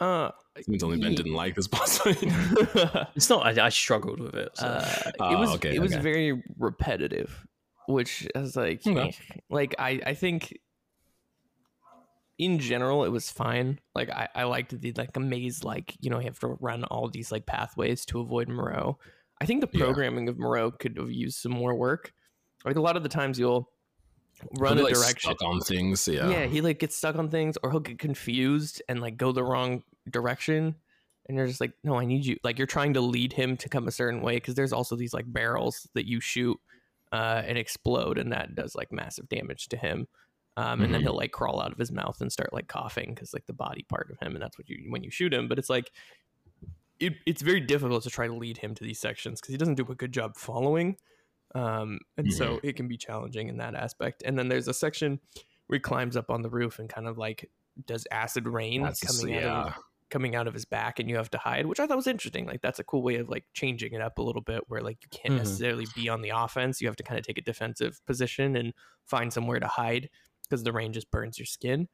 Uh, 0.00 0.30
It 0.56 0.66
means 0.68 0.82
only 0.82 0.98
Ben 0.98 1.14
didn't 1.14 1.34
like 1.34 1.54
this 1.54 1.66
boss 1.74 1.98
fight. 1.98 2.16
It's 3.16 3.28
not. 3.30 3.58
I, 3.58 3.66
I 3.66 3.68
struggled 3.68 4.20
with 4.20 4.34
it. 4.34 4.50
So. 4.54 4.66
uh, 4.66 5.10
it 5.30 5.38
was 5.38 5.50
okay, 5.56 5.74
it 5.74 5.80
was 5.80 5.92
okay. 5.92 6.02
very 6.02 6.42
repetitive, 6.58 7.46
which 7.86 8.26
is 8.34 8.56
like 8.56 8.86
Okay. 8.86 9.08
eh. 9.08 9.12
like 9.50 9.74
I 9.78 10.00
I 10.06 10.14
think 10.14 10.58
in 12.38 12.58
general 12.58 13.04
it 13.04 13.10
was 13.10 13.30
fine. 13.30 13.78
Like 13.94 14.10
I 14.10 14.28
I 14.34 14.44
liked 14.44 14.78
the 14.80 14.92
like 14.96 15.16
a 15.16 15.20
maze 15.20 15.62
like 15.64 15.94
you 16.00 16.10
know 16.10 16.18
you 16.18 16.26
have 16.26 16.40
to 16.40 16.56
run 16.60 16.84
all 16.84 17.08
these 17.08 17.30
like 17.30 17.46
pathways 17.46 18.04
to 18.06 18.20
avoid 18.20 18.48
Moreau. 18.48 18.98
I 19.40 19.46
think 19.46 19.60
the 19.60 19.68
Yeah. 19.72 19.84
programming 19.84 20.28
of 20.28 20.38
Moreau 20.38 20.70
could 20.70 20.96
have 20.98 21.10
used 21.10 21.38
some 21.38 21.52
more 21.52 21.74
work. 21.74 22.12
Like 22.64 22.76
a 22.76 22.80
lot 22.80 22.96
of 22.96 23.02
the 23.02 23.08
times 23.08 23.38
you'll 23.38 23.68
run 24.58 24.78
a 24.78 24.82
like, 24.82 24.94
direction. 24.94 25.34
on 25.44 25.60
things. 25.60 26.06
Yeah. 26.08 26.28
yeah 26.28 26.46
he 26.46 26.60
like 26.60 26.78
gets 26.78 26.96
stuck 26.96 27.16
on 27.16 27.28
things 27.28 27.56
or 27.62 27.70
he'll 27.70 27.80
get 27.80 27.98
confused 27.98 28.82
and 28.88 29.00
like 29.00 29.16
go 29.16 29.32
the 29.32 29.44
wrong 29.44 29.82
direction 30.10 30.74
and 31.28 31.36
you're 31.38 31.46
just 31.46 31.60
like 31.60 31.72
no 31.84 31.94
i 31.96 32.04
need 32.04 32.24
you 32.26 32.36
like 32.42 32.58
you're 32.58 32.66
trying 32.66 32.92
to 32.94 33.00
lead 33.00 33.32
him 33.32 33.56
to 33.56 33.68
come 33.68 33.86
a 33.86 33.92
certain 33.92 34.20
way 34.22 34.34
because 34.36 34.54
there's 34.56 34.72
also 34.72 34.96
these 34.96 35.14
like 35.14 35.24
barrels 35.32 35.88
that 35.94 36.06
you 36.08 36.20
shoot 36.20 36.58
uh, 37.12 37.42
and 37.46 37.56
explode 37.58 38.18
and 38.18 38.32
that 38.32 38.54
does 38.54 38.74
like 38.74 38.90
massive 38.90 39.28
damage 39.28 39.68
to 39.68 39.76
him 39.76 40.08
um, 40.56 40.80
and 40.82 40.92
then 40.92 41.00
Mhm. 41.00 41.04
he'll 41.04 41.16
like 41.16 41.30
crawl 41.30 41.60
out 41.62 41.70
of 41.72 41.78
his 41.78 41.92
mouth 41.92 42.20
and 42.20 42.32
start 42.32 42.52
like 42.52 42.66
coughing 42.68 43.14
because 43.14 43.32
like 43.32 43.46
the 43.46 43.52
body 43.52 43.84
part 43.88 44.10
of 44.10 44.18
him 44.26 44.34
and 44.34 44.42
that's 44.42 44.58
what 44.58 44.68
you 44.68 44.86
when 44.90 45.02
you 45.04 45.10
shoot 45.10 45.32
him 45.32 45.46
but 45.46 45.58
it's 45.58 45.70
like 45.70 45.90
it, 46.98 47.14
it's 47.26 47.42
very 47.42 47.60
difficult 47.60 48.02
to 48.04 48.10
try 48.10 48.26
to 48.26 48.34
lead 48.34 48.58
him 48.58 48.74
to 48.74 48.84
these 48.84 48.98
sections 48.98 49.40
because 49.40 49.52
he 49.52 49.58
doesn't 49.58 49.74
do 49.76 49.86
a 49.90 49.94
good 49.94 50.12
job 50.12 50.36
following 50.36 50.96
um, 51.54 51.98
and 52.16 52.32
so 52.32 52.60
it 52.62 52.76
can 52.76 52.88
be 52.88 52.96
challenging 52.96 53.48
in 53.48 53.58
that 53.58 53.74
aspect. 53.74 54.22
And 54.24 54.38
then 54.38 54.48
there's 54.48 54.68
a 54.68 54.74
section 54.74 55.20
where 55.66 55.76
he 55.76 55.80
climbs 55.80 56.16
up 56.16 56.30
on 56.30 56.42
the 56.42 56.50
roof 56.50 56.78
and 56.78 56.88
kind 56.88 57.06
of 57.06 57.18
like 57.18 57.50
does 57.86 58.06
acid 58.10 58.46
rain 58.46 58.82
That's, 58.82 59.00
coming 59.00 59.36
out 59.36 59.42
yeah. 59.42 59.62
of 59.64 59.74
coming 60.10 60.34
out 60.36 60.46
of 60.46 60.52
his 60.52 60.66
back 60.66 60.98
and 60.98 61.08
you 61.08 61.16
have 61.16 61.30
to 61.30 61.38
hide 61.38 61.64
which 61.64 61.80
i 61.80 61.86
thought 61.86 61.96
was 61.96 62.06
interesting 62.06 62.44
like 62.44 62.60
that's 62.60 62.78
a 62.78 62.84
cool 62.84 63.02
way 63.02 63.14
of 63.16 63.30
like 63.30 63.44
changing 63.54 63.94
it 63.94 64.02
up 64.02 64.18
a 64.18 64.22
little 64.22 64.42
bit 64.42 64.60
where 64.68 64.82
like 64.82 64.98
you 65.02 65.08
can't 65.10 65.32
Mhm. 65.32 65.38
necessarily 65.38 65.86
be 65.96 66.10
on 66.10 66.20
the 66.20 66.28
offense. 66.36 66.82
You 66.82 66.88
have 66.88 66.96
to 66.96 67.02
kind 67.02 67.18
of 67.18 67.24
take 67.24 67.38
a 67.38 67.42
defensive 67.42 67.98
position 68.04 68.54
and 68.54 68.74
find 69.06 69.32
somewhere 69.32 69.58
to 69.58 69.66
hide 69.66 70.10
because 70.42 70.64
the 70.64 70.72
rain 70.72 70.92
just 70.92 71.10
burns 71.10 71.38
your 71.38 71.46
skin. 71.46 71.88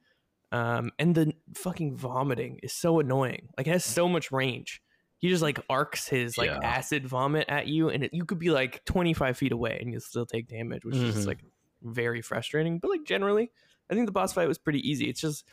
Um, 0.50 0.90
and 0.98 1.14
the 1.14 1.32
fucking 1.54 1.94
vomiting 1.94 2.58
is 2.60 2.72
so 2.72 2.98
annoying. 2.98 3.50
Like 3.56 3.68
it 3.68 3.70
has 3.72 3.84
so 3.84 4.08
much 4.08 4.32
range 4.32 4.82
he 5.18 5.28
just 5.28 5.42
like 5.42 5.58
arcs 5.68 6.08
his 6.08 6.38
like 6.38 6.48
Yeah. 6.50 6.60
acid 6.62 7.06
vomit 7.06 7.46
at 7.48 7.66
you 7.66 7.88
and 7.90 8.04
it, 8.04 8.14
you 8.14 8.24
could 8.24 8.38
be 8.38 8.50
like 8.50 8.84
25 8.84 9.36
feet 9.36 9.52
away 9.52 9.78
and 9.80 9.90
you'll 9.92 10.00
still 10.00 10.26
take 10.26 10.48
damage 10.48 10.84
which 10.84 10.96
is 10.96 11.14
just 11.14 11.24
Mhm. 11.24 11.28
like 11.28 11.38
very 11.82 12.22
frustrating 12.22 12.78
but 12.78 12.88
like 12.90 13.04
generally 13.04 13.50
i 13.90 13.94
think 13.94 14.06
the 14.06 14.12
boss 14.12 14.32
fight 14.32 14.48
was 14.48 14.58
pretty 14.58 14.80
easy 14.88 15.08
it's 15.08 15.20
just 15.20 15.44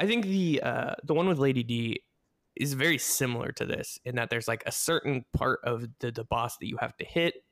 i 0.00 0.06
think 0.06 0.24
the 0.24 0.60
uh 0.62 0.94
the 1.04 1.14
one 1.14 1.28
with 1.28 1.38
lady 1.38 1.62
d 1.62 2.02
is 2.56 2.74
very 2.74 2.98
similar 2.98 3.50
to 3.52 3.64
this 3.64 3.98
in 4.04 4.16
that 4.16 4.30
there's 4.30 4.46
like 4.48 4.62
a 4.66 4.72
certain 4.72 5.24
part 5.32 5.60
of 5.64 5.86
the, 6.00 6.10
the 6.12 6.24
boss 6.24 6.58
that 6.58 6.66
you 6.66 6.76
have 6.76 6.96
to 6.96 7.04
hit 7.04 7.44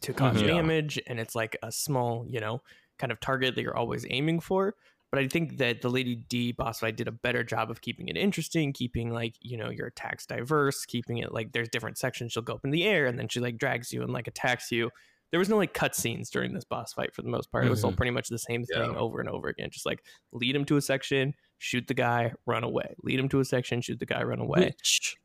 to 0.00 0.12
cause 0.14 0.36
Mhm. 0.42 0.46
Damage 0.46 1.00
and 1.06 1.18
it's 1.20 1.34
like 1.34 1.56
a 1.62 1.70
small 1.70 2.26
you 2.28 2.40
know 2.40 2.62
kind 2.98 3.10
of 3.12 3.20
target 3.20 3.54
that 3.54 3.62
you're 3.62 3.76
always 3.76 4.06
aiming 4.08 4.40
for 4.40 4.74
but 5.14 5.22
i 5.22 5.28
think 5.28 5.58
that 5.58 5.80
the 5.80 5.88
lady 5.88 6.16
d 6.16 6.50
boss 6.50 6.80
fight 6.80 6.96
did 6.96 7.06
a 7.08 7.12
better 7.12 7.44
job 7.44 7.70
of 7.70 7.80
keeping 7.80 8.08
it 8.08 8.16
interesting 8.16 8.72
keeping 8.72 9.10
like 9.12 9.34
you 9.40 9.56
know 9.56 9.70
your 9.70 9.86
attacks 9.86 10.26
diverse 10.26 10.84
keeping 10.86 11.18
it 11.18 11.32
like 11.32 11.52
there's 11.52 11.68
different 11.68 11.96
sections 11.98 12.32
she'll 12.32 12.42
go 12.42 12.54
up 12.54 12.64
in 12.64 12.70
the 12.70 12.84
air 12.84 13.06
and 13.06 13.18
then 13.18 13.28
she 13.28 13.38
like 13.40 13.56
drags 13.58 13.92
you 13.92 14.02
and 14.02 14.12
like 14.12 14.26
attacks 14.26 14.72
you. 14.72 14.90
There 15.30 15.38
was 15.40 15.48
no 15.48 15.56
like 15.56 15.74
cutscenes 15.74 16.28
during 16.30 16.52
this 16.54 16.64
boss 16.64 16.92
fight 16.92 17.12
for 17.14 17.22
the 17.22 17.28
most 17.28 17.50
part. 17.50 17.64
It 17.66 17.70
was 17.70 17.82
all 17.84 17.92
Mhm. 17.92 17.96
pretty 17.96 18.10
much 18.12 18.28
the 18.28 18.38
same 18.38 18.62
thing 18.64 18.92
Yeah. 18.92 18.98
over 18.98 19.18
and 19.20 19.28
over 19.28 19.48
again 19.48 19.68
just 19.70 19.86
like 19.86 20.00
lead 20.32 20.54
him 20.54 20.64
to 20.66 20.76
a 20.76 20.80
section 20.80 21.34
shoot 21.58 21.86
the 21.88 21.94
guy 21.94 22.32
run 22.46 22.62
away. 22.64 22.94
Lead 23.02 23.18
him 23.18 23.28
to 23.30 23.40
a 23.40 23.44
section 23.44 23.80
shoot 23.80 23.98
the 23.98 24.06
guy 24.06 24.22
run 24.22 24.38
away. 24.40 24.66
Which 24.66 25.16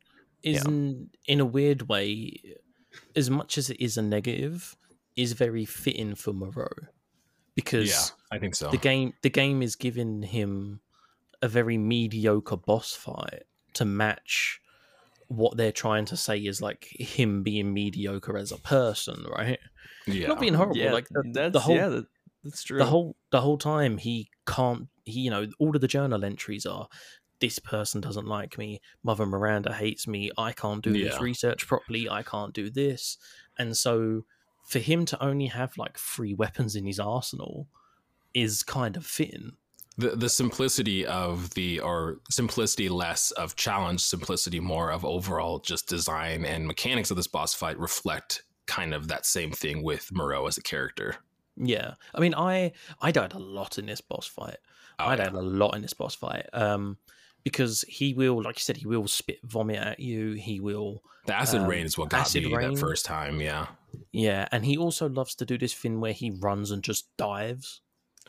is 0.42 0.64
in, 0.64 1.10
in 1.26 1.38
a 1.40 1.44
weird 1.44 1.88
way, 1.88 2.40
as 3.14 3.28
much 3.30 3.56
as 3.58 3.70
it 3.70 3.80
is 3.80 3.96
a 3.96 4.02
negative, 4.02 4.76
is 5.16 5.32
very 5.34 5.64
fitting 5.64 6.14
for 6.14 6.32
Moreau 6.32 6.70
because 7.54 7.90
Yeah, 7.90 8.36
I 8.36 8.38
think 8.38 8.54
so. 8.54 8.70
the 8.70 8.76
game 8.76 9.14
the 9.22 9.30
game 9.30 9.62
is 9.62 9.76
giving 9.76 10.22
him 10.22 10.80
a 11.42 11.48
very 11.48 11.78
mediocre 11.78 12.56
boss 12.56 12.92
fight 12.92 13.44
to 13.74 13.84
match 13.84 14.60
what 15.28 15.56
they're 15.56 15.72
trying 15.72 16.04
to 16.06 16.16
say 16.16 16.38
is 16.38 16.60
like 16.60 16.84
him 16.98 17.42
being 17.42 17.72
mediocre 17.72 18.36
as 18.36 18.50
a 18.52 18.58
person, 18.58 19.24
right? 19.30 19.58
yeah. 20.06 20.26
Not 20.26 20.40
being 20.40 20.54
horrible, 20.54 20.76
yeah 20.76 20.92
like 20.92 21.08
the, 21.08 21.22
that's 21.32 21.52
the 21.52 21.60
whole 21.60 21.76
yeah 21.76 21.88
that, 21.88 22.06
that's 22.42 22.62
true 22.64 22.78
the 22.78 22.86
whole 22.86 23.16
the 23.30 23.40
whole 23.40 23.58
time 23.58 23.98
he 23.98 24.30
can't 24.46 24.88
he 25.04 25.20
you 25.20 25.30
know 25.30 25.46
all 25.58 25.74
of 25.74 25.80
the 25.80 25.86
journal 25.86 26.24
entries 26.24 26.64
are 26.66 26.88
this 27.40 27.58
person 27.58 28.00
doesn't 28.00 28.26
like 28.26 28.58
me, 28.58 28.80
Mother 29.02 29.26
Miranda 29.26 29.72
hates 29.72 30.06
me, 30.06 30.30
I 30.36 30.52
can't 30.52 30.82
do 30.82 30.92
this 30.92 31.20
research 31.20 31.66
properly, 31.66 32.08
I 32.08 32.22
can't 32.22 32.52
do 32.52 32.70
this. 32.70 33.16
And 33.58 33.76
so 33.76 34.24
for 34.70 34.78
him 34.78 35.04
to 35.06 35.22
only 35.22 35.46
have 35.46 35.76
like 35.76 35.98
three 35.98 36.34
weapons 36.34 36.76
in 36.76 36.86
his 36.86 37.00
arsenal 37.00 37.66
is 38.34 38.62
kind 38.62 38.96
of 38.96 39.04
fitting. 39.04 39.52
the 39.98 40.10
the 40.16 40.28
simplicity 40.28 41.04
of 41.04 41.50
the 41.54 41.80
or 41.80 42.20
simplicity 42.30 42.88
less 42.88 43.32
of 43.32 43.56
challenge 43.56 44.00
simplicity 44.00 44.60
more 44.60 44.90
of 44.92 45.04
overall 45.04 45.58
just 45.58 45.88
design 45.88 46.44
and 46.44 46.66
mechanics 46.66 47.10
of 47.10 47.16
this 47.16 47.26
boss 47.26 47.52
fight 47.54 47.78
reflect 47.78 48.42
kind 48.66 48.94
of 48.94 49.08
that 49.08 49.26
same 49.26 49.50
thing 49.50 49.82
with 49.82 50.10
Moreau 50.12 50.46
as 50.46 50.56
a 50.56 50.62
character 50.62 51.16
Yeah. 51.56 51.94
I 52.14 52.20
mean 52.20 52.34
I 52.34 52.72
I 53.02 53.10
died 53.10 53.32
a 53.34 53.38
lot 53.38 53.78
in 53.78 53.86
this 53.86 54.00
boss 54.00 54.26
fight. 54.26 54.58
Oh, 55.00 55.06
I 55.06 55.10
yeah. 55.16 55.24
died 55.24 55.34
a 55.34 55.42
lot 55.42 55.74
in 55.74 55.82
this 55.82 55.92
boss 55.94 56.14
fight. 56.14 56.46
Um 56.52 56.96
because 57.42 57.82
he 57.88 58.12
will, 58.14 58.42
like 58.42 58.56
you 58.58 58.62
said, 58.62 58.76
he 58.76 58.86
will 58.86 59.08
spit 59.08 59.38
vomit 59.44 59.78
at 59.78 59.98
you. 59.98 60.32
He 60.34 60.60
will 60.60 61.02
the 61.26 61.34
acid 61.34 61.62
Um, 61.62 61.68
rain 61.68 61.84
is 61.86 61.98
what 61.98 62.10
got 62.10 62.32
me 62.34 62.54
rain. 62.54 62.74
that 62.74 62.78
first 62.80 63.04
time 63.04 63.40
yeah 63.40 63.66
Yeah, 64.12 64.48
and 64.50 64.64
he 64.64 64.76
also 64.76 65.08
loves 65.08 65.34
to 65.36 65.46
do 65.46 65.56
this 65.58 65.74
thing 65.74 66.00
where 66.00 66.12
he 66.12 66.30
runs 66.30 66.70
and 66.70 66.82
just 66.82 67.16
dives. 67.16 67.82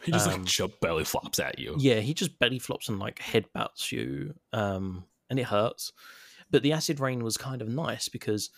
he 0.03 0.11
just 0.11 0.27
Um, 0.27 0.33
like 0.33 0.45
jump 0.45 0.79
belly 0.79 1.03
flops 1.03 1.39
at 1.39 1.59
you 1.59 1.75
Yeah, 1.79 1.99
he 1.99 2.13
just 2.13 2.37
belly 2.39 2.59
flops 2.59 2.89
and 2.89 2.99
like 2.99 3.19
headbutts 3.19 3.91
you, 3.91 4.35
um, 4.53 5.05
and 5.29 5.39
it 5.39 5.45
hurts. 5.45 5.91
But 6.49 6.63
the 6.63 6.73
acid 6.73 6.99
rain 6.99 7.23
was 7.23 7.37
kind 7.37 7.61
of 7.61 7.67
nice 7.69 8.09
because, 8.09 8.49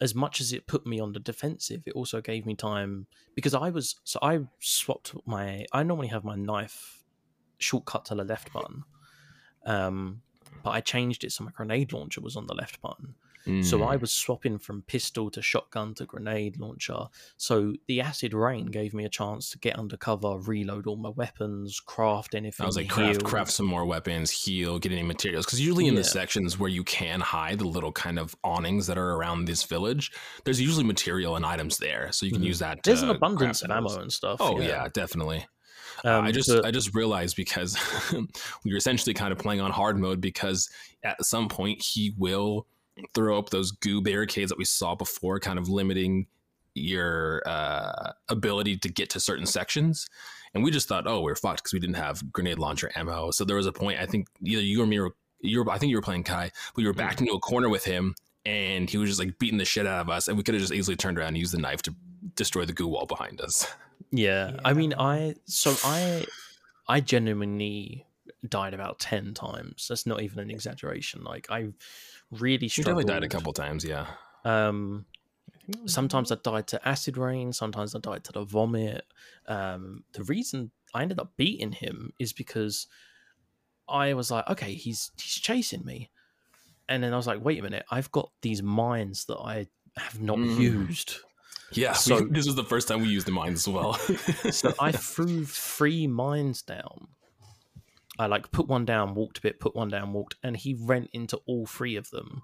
as 0.00 0.14
much 0.14 0.40
as 0.40 0.52
it 0.52 0.66
put 0.66 0.86
me 0.86 0.98
on 1.00 1.12
the 1.12 1.20
defensive, 1.20 1.82
it 1.86 1.92
also 1.94 2.20
gave 2.20 2.44
me 2.46 2.54
time 2.56 3.06
because 3.34 3.54
I 3.54 3.70
was 3.70 3.96
so 4.04 4.18
I 4.22 4.40
swapped 4.60 5.14
my. 5.26 5.64
I 5.72 5.82
normally 5.82 6.08
have 6.08 6.24
my 6.24 6.36
knife 6.36 7.04
shortcut 7.58 8.06
to 8.06 8.14
the 8.14 8.24
left 8.24 8.52
button, 8.52 8.84
um, 9.66 10.22
but 10.62 10.70
I 10.70 10.80
changed 10.80 11.24
it 11.24 11.32
so 11.32 11.44
my 11.44 11.50
grenade 11.50 11.92
launcher 11.92 12.20
was 12.20 12.36
on 12.36 12.46
the 12.46 12.54
left 12.54 12.80
button. 12.80 13.14
So 13.62 13.78
Mm. 13.78 13.86
I 13.92 13.96
was 13.96 14.12
swapping 14.12 14.58
from 14.58 14.82
pistol 14.82 15.30
to 15.30 15.40
shotgun 15.40 15.94
to 15.94 16.04
grenade 16.04 16.60
launcher. 16.60 17.06
So 17.38 17.72
the 17.88 18.02
acid 18.02 18.34
rain 18.34 18.66
gave 18.66 18.92
me 18.92 19.06
a 19.06 19.08
chance 19.08 19.48
to 19.52 19.58
get 19.58 19.78
undercover, 19.78 20.36
reload 20.36 20.86
all 20.86 20.96
my 20.96 21.08
weapons, 21.08 21.80
craft 21.80 22.34
anything. 22.34 22.64
I 22.64 22.66
was 22.66 22.76
like, 22.76 22.90
craft, 22.90 23.22
heal. 23.22 23.26
craft 23.26 23.50
some 23.52 23.64
more 23.64 23.86
weapons, 23.86 24.30
heal, 24.30 24.78
get 24.78 24.92
any 24.92 25.02
materials. 25.02 25.46
Because 25.46 25.58
usually 25.58 25.86
in 25.86 25.94
the 25.94 26.04
sections 26.04 26.58
where 26.58 26.68
you 26.68 26.84
can 26.84 27.20
hide 27.20 27.60
the 27.60 27.66
little 27.66 27.92
kind 27.92 28.18
of 28.18 28.36
awnings 28.44 28.86
that 28.88 28.98
are 28.98 29.12
around 29.14 29.46
this 29.46 29.62
village, 29.64 30.12
there's 30.44 30.60
usually 30.60 30.84
material 30.84 31.34
and 31.36 31.46
items 31.46 31.78
there, 31.78 32.12
so 32.12 32.26
you 32.26 32.32
can 32.32 32.42
Mhm. 32.42 32.46
use 32.46 32.58
that. 32.58 32.82
There's 32.82 33.02
an 33.02 33.08
abundance 33.08 33.62
of 33.62 33.70
ammo 33.70 34.00
and 34.00 34.12
stuff. 34.12 34.36
Oh 34.40 34.60
yeah, 34.60 34.86
definitely. 34.92 35.46
Um, 36.04 36.24
I 36.24 36.32
just 36.32 36.48
but- 36.48 36.64
I 36.64 36.70
just 36.70 36.94
realized 36.94 37.36
because 37.36 37.76
we 38.64 38.70
were 38.72 38.76
essentially 38.76 39.14
kind 39.14 39.32
of 39.32 39.38
playing 39.38 39.60
on 39.60 39.70
hard 39.70 39.98
mode 39.98 40.20
because 40.20 40.68
at 41.02 41.24
some 41.24 41.48
point 41.48 41.82
he 41.82 42.14
will 42.16 42.66
throw 43.14 43.38
up 43.38 43.50
those 43.50 43.70
goo 43.70 44.02
barricades 44.02 44.50
that 44.50 44.58
we 44.58 44.64
saw 44.64 44.94
before, 44.94 45.40
kind 45.40 45.58
of 45.58 45.68
limiting 45.68 46.26
your 46.74 47.42
uh, 47.46 48.12
ability 48.28 48.76
to 48.78 48.88
get 48.88 49.10
to 49.10 49.20
certain 49.20 49.46
sections. 49.46 50.06
And 50.54 50.64
we 50.64 50.70
just 50.70 50.88
thought, 50.88 51.06
oh, 51.06 51.20
we're 51.20 51.34
fucked 51.34 51.62
because 51.62 51.72
we 51.72 51.80
didn't 51.80 51.96
have 51.96 52.32
grenade 52.32 52.58
launcher 52.58 52.90
ammo. 52.94 53.30
So 53.30 53.44
there 53.44 53.56
was 53.56 53.66
a 53.66 53.72
point 53.72 54.00
I 54.00 54.06
think 54.06 54.26
either 54.44 54.62
you 54.62 54.82
or 54.82 54.86
me 54.86 55.00
were 55.00 55.14
you 55.40 55.62
were 55.62 55.70
I 55.70 55.78
think 55.78 55.90
you 55.90 55.96
were 55.96 56.02
playing 56.02 56.24
Kai, 56.24 56.50
but 56.74 56.82
you 56.82 56.88
were 56.88 56.94
backed 56.94 57.20
into 57.20 57.32
a 57.32 57.38
corner 57.38 57.68
with 57.68 57.84
him 57.84 58.14
and 58.44 58.88
he 58.88 58.98
was 58.98 59.10
just 59.10 59.20
like 59.20 59.38
beating 59.38 59.58
the 59.58 59.64
shit 59.64 59.86
out 59.86 60.00
of 60.00 60.10
us 60.10 60.28
and 60.28 60.36
we 60.36 60.42
could 60.42 60.54
have 60.54 60.62
just 60.62 60.72
easily 60.72 60.96
turned 60.96 61.18
around 61.18 61.28
and 61.28 61.38
used 61.38 61.54
the 61.54 61.58
knife 61.58 61.82
to 61.82 61.94
destroy 62.34 62.64
the 62.64 62.72
goo 62.72 62.88
wall 62.88 63.06
behind 63.06 63.40
us. 63.40 63.66
yeah. 64.10 64.56
I 64.64 64.72
mean, 64.72 64.94
I 64.94 65.34
so 65.46 65.74
I 65.84 66.26
I 66.88 67.00
genuinely 67.00 68.06
died 68.48 68.74
about 68.74 68.98
ten 68.98 69.34
times. 69.34 69.86
That's 69.88 70.06
not 70.06 70.22
even 70.22 70.38
an 70.38 70.50
exaggeration. 70.50 71.22
Like 71.24 71.46
I 71.50 71.68
really 72.30 72.64
You 72.66 72.68
struggled. 72.70 73.06
definitely 73.06 73.20
died 73.20 73.24
a 73.24 73.28
couple 73.28 73.52
times, 73.52 73.84
yeah. 73.84 74.06
Um, 74.44 75.06
sometimes 75.86 76.32
I 76.32 76.36
died 76.36 76.66
to 76.68 76.88
acid 76.88 77.16
rain. 77.16 77.52
Sometimes 77.52 77.94
I 77.94 77.98
died 77.98 78.24
to 78.24 78.32
the 78.32 78.44
vomit. 78.44 79.04
Um, 79.46 80.04
the 80.12 80.24
reason 80.24 80.70
I 80.94 81.02
ended 81.02 81.18
up 81.20 81.36
beating 81.36 81.72
him 81.72 82.12
is 82.18 82.32
because 82.32 82.86
I 83.88 84.14
was 84.14 84.30
like, 84.30 84.48
okay, 84.48 84.74
he's 84.74 85.10
he's 85.16 85.34
chasing 85.34 85.84
me, 85.84 86.10
and 86.88 87.02
then 87.02 87.12
I 87.12 87.16
was 87.16 87.26
like, 87.26 87.44
wait 87.44 87.58
a 87.58 87.62
minute, 87.62 87.84
I've 87.90 88.10
got 88.12 88.30
these 88.42 88.62
mines 88.62 89.24
that 89.26 89.38
I 89.38 89.66
have 89.96 90.20
not 90.20 90.38
Mm. 90.38 90.58
used. 90.60 91.16
Yeah, 91.72 91.92
So- 91.92 92.22
we, 92.24 92.30
this 92.30 92.46
was 92.46 92.54
the 92.54 92.64
first 92.64 92.88
time 92.88 93.02
we 93.02 93.08
used 93.08 93.26
the 93.26 93.32
mines 93.32 93.66
as 93.66 93.72
well. 93.72 93.94
So 94.50 94.74
I 94.80 94.92
threw 94.92 95.44
three 95.44 96.06
mines 96.06 96.62
down. 96.62 97.08
I 98.18 98.26
like 98.26 98.50
put 98.52 98.68
one 98.68 98.84
down, 98.84 99.14
walked 99.14 99.38
a 99.38 99.40
bit, 99.40 99.60
put 99.60 99.74
one 99.74 99.88
down, 99.88 100.12
walked, 100.12 100.34
and 100.42 100.56
he 100.56 100.74
ran 100.74 101.08
into 101.12 101.38
all 101.46 101.66
three 101.66 101.96
of 101.96 102.10
them. 102.10 102.42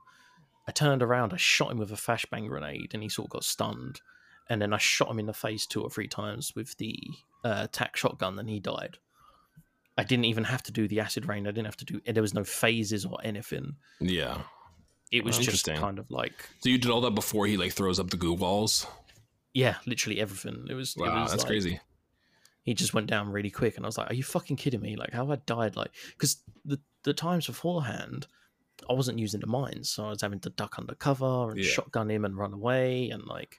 I 0.69 0.73
turned 0.73 1.03
around, 1.03 1.33
I 1.33 1.37
shot 1.37 1.71
him 1.71 1.79
with 1.79 1.93
a 1.93 1.97
flashbang 1.97 2.49
grenade, 2.49 2.93
and 2.95 3.03
he 3.03 3.09
sort 3.09 3.27
of 3.27 3.31
got 3.33 3.45
stunned. 3.45 4.01
And 4.49 4.63
then 4.63 4.73
I 4.73 4.79
shot 4.79 5.11
him 5.11 5.19
in 5.19 5.27
the 5.27 5.33
face 5.35 5.67
two 5.67 5.83
or 5.83 5.91
three 5.91 6.09
times 6.09 6.55
with 6.55 6.77
the 6.79 6.97
uh, 7.45 7.67
tac 7.73 7.97
shotgun, 7.97 8.39
and 8.39 8.49
he 8.49 8.59
died. 8.61 8.99
I 9.99 10.05
didn't 10.05 10.27
even 10.27 10.45
have 10.45 10.63
to 10.65 10.73
do 10.73 10.87
the 10.89 11.01
acid 11.01 11.27
rain. 11.27 11.47
I 11.47 11.51
didn't 11.51 11.67
have 11.67 11.77
to 11.79 11.85
do. 11.85 12.01
There 12.07 12.23
was 12.23 12.35
no 12.35 12.45
phases 12.45 13.05
or 13.05 13.19
anything. 13.25 13.77
yeah. 14.01 14.43
It 15.13 15.25
was 15.25 15.39
just 15.39 15.67
kind 15.67 16.01
of 16.01 16.11
like, 16.11 16.35
So 16.61 16.69
you 16.69 16.79
did 16.79 16.91
all 16.91 17.01
that 17.03 17.13
before 17.15 17.47
he 17.47 17.57
like 17.57 17.73
throws 17.73 18.01
up 18.01 18.11
the 18.11 18.17
goo 18.17 18.33
walls. 18.33 18.87
Yeah, 19.63 19.77
literally 19.87 20.21
everything. 20.21 20.67
It 20.69 20.75
was. 20.75 20.95
it 20.97 21.01
Wow, 21.01 21.23
was 21.23 21.31
that's 21.33 21.43
like- 21.45 21.51
crazy. 21.51 21.81
he 22.63 22.75
just 22.75 22.95
went 22.95 23.07
down 23.07 23.31
really 23.37 23.51
quick 23.61 23.77
and 23.77 23.87
i 23.87 23.89
was 23.89 23.97
like 23.99 24.11
are 24.11 24.15
you 24.21 24.25
fucking 24.25 24.57
kidding 24.57 24.81
me 24.81 24.97
like 24.97 25.13
how 25.13 25.23
have 25.25 25.31
i 25.39 25.41
died 25.47 25.77
like 25.77 25.93
because 26.15 26.33
the 26.65 26.79
the 27.05 27.15
times 27.15 27.47
beforehand 27.47 28.27
i 28.91 28.93
wasn't 28.93 29.19
using 29.25 29.41
the 29.41 29.47
mines 29.47 29.89
so 29.89 30.05
i 30.07 30.11
was 30.11 30.21
having 30.21 30.41
to 30.41 30.51
duck 30.51 30.75
under 30.79 30.95
cover 30.97 31.51
and 31.51 31.59
Yeah. 31.61 31.71
shotgun 31.77 32.11
him 32.11 32.25
and 32.25 32.37
run 32.37 32.53
away 32.53 33.11
and 33.11 33.23
like 33.37 33.53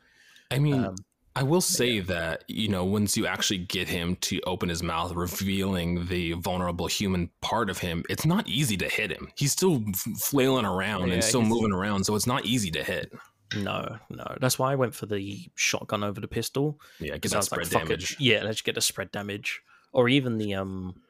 I 0.52 0.60
mean, 0.60 0.84
um, 0.84 0.96
I 1.36 1.44
will 1.44 1.62
say 1.80 2.00
that 2.00 2.44
you 2.48 2.68
know 2.70 2.84
once 2.86 3.16
you 3.18 3.28
actually 3.28 3.60
get 3.78 3.88
him 3.88 4.16
to 4.28 4.40
open 4.54 4.70
his 4.70 4.82
mouth, 4.82 5.12
revealing 5.14 6.06
the 6.08 6.34
vulnerable 6.34 6.88
human 6.88 7.30
part 7.42 7.70
of 7.70 7.78
him, 7.80 8.04
it's 8.10 8.26
not 8.26 8.48
easy 8.48 8.78
to 8.78 8.88
hit 8.98 9.12
him. 9.12 9.28
He's 9.38 9.52
still 9.52 9.84
flailing 10.30 10.66
around 10.66 11.08
Yeah, 11.10 11.14
and 11.16 11.24
still 11.24 11.44
moving 11.44 11.74
around, 11.74 12.06
so 12.06 12.16
it's 12.16 12.26
not 12.34 12.46
easy 12.46 12.72
to 12.72 12.82
hit. 12.84 13.12
No 13.56 13.98
no 14.10 14.36
that's 14.42 14.60
why 14.60 14.72
i 14.72 14.76
went 14.76 14.94
for 14.94 15.06
the 15.06 15.50
shotgun 15.56 16.04
over 16.04 16.20
the 16.20 16.28
pistol 16.28 16.80
Yeah, 17.00 17.14
get 17.14 17.22
'cause 17.24 17.34
I 17.34 17.38
was 17.38 17.52
like, 17.52 17.66
spread 17.66 17.82
"Fuck 17.82 17.90
it, 17.92 18.00
damage. 18.00 18.16
yeah 18.20 18.44
let's 18.44 18.62
get 18.62 18.76
the 18.76 18.82
spread 18.82 19.12
damage 19.12 19.62
or 19.94 20.10
even 20.10 20.38
the 20.38 20.54
um 20.56 21.02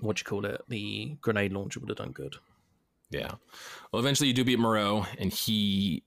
what 0.00 0.18
you 0.20 0.24
call 0.24 0.44
it 0.44 0.60
the 0.68 1.16
grenade 1.20 1.52
launcher 1.52 1.80
would 1.80 1.88
have 1.88 1.98
done 1.98 2.12
good 2.12 2.36
Yeah. 3.10 3.32
Well, 3.92 4.00
eventually 4.00 4.28
you 4.28 4.34
do 4.34 4.42
beat 4.44 4.58
Moreau, 4.58 5.04
and 5.18 5.30
he 5.32 6.02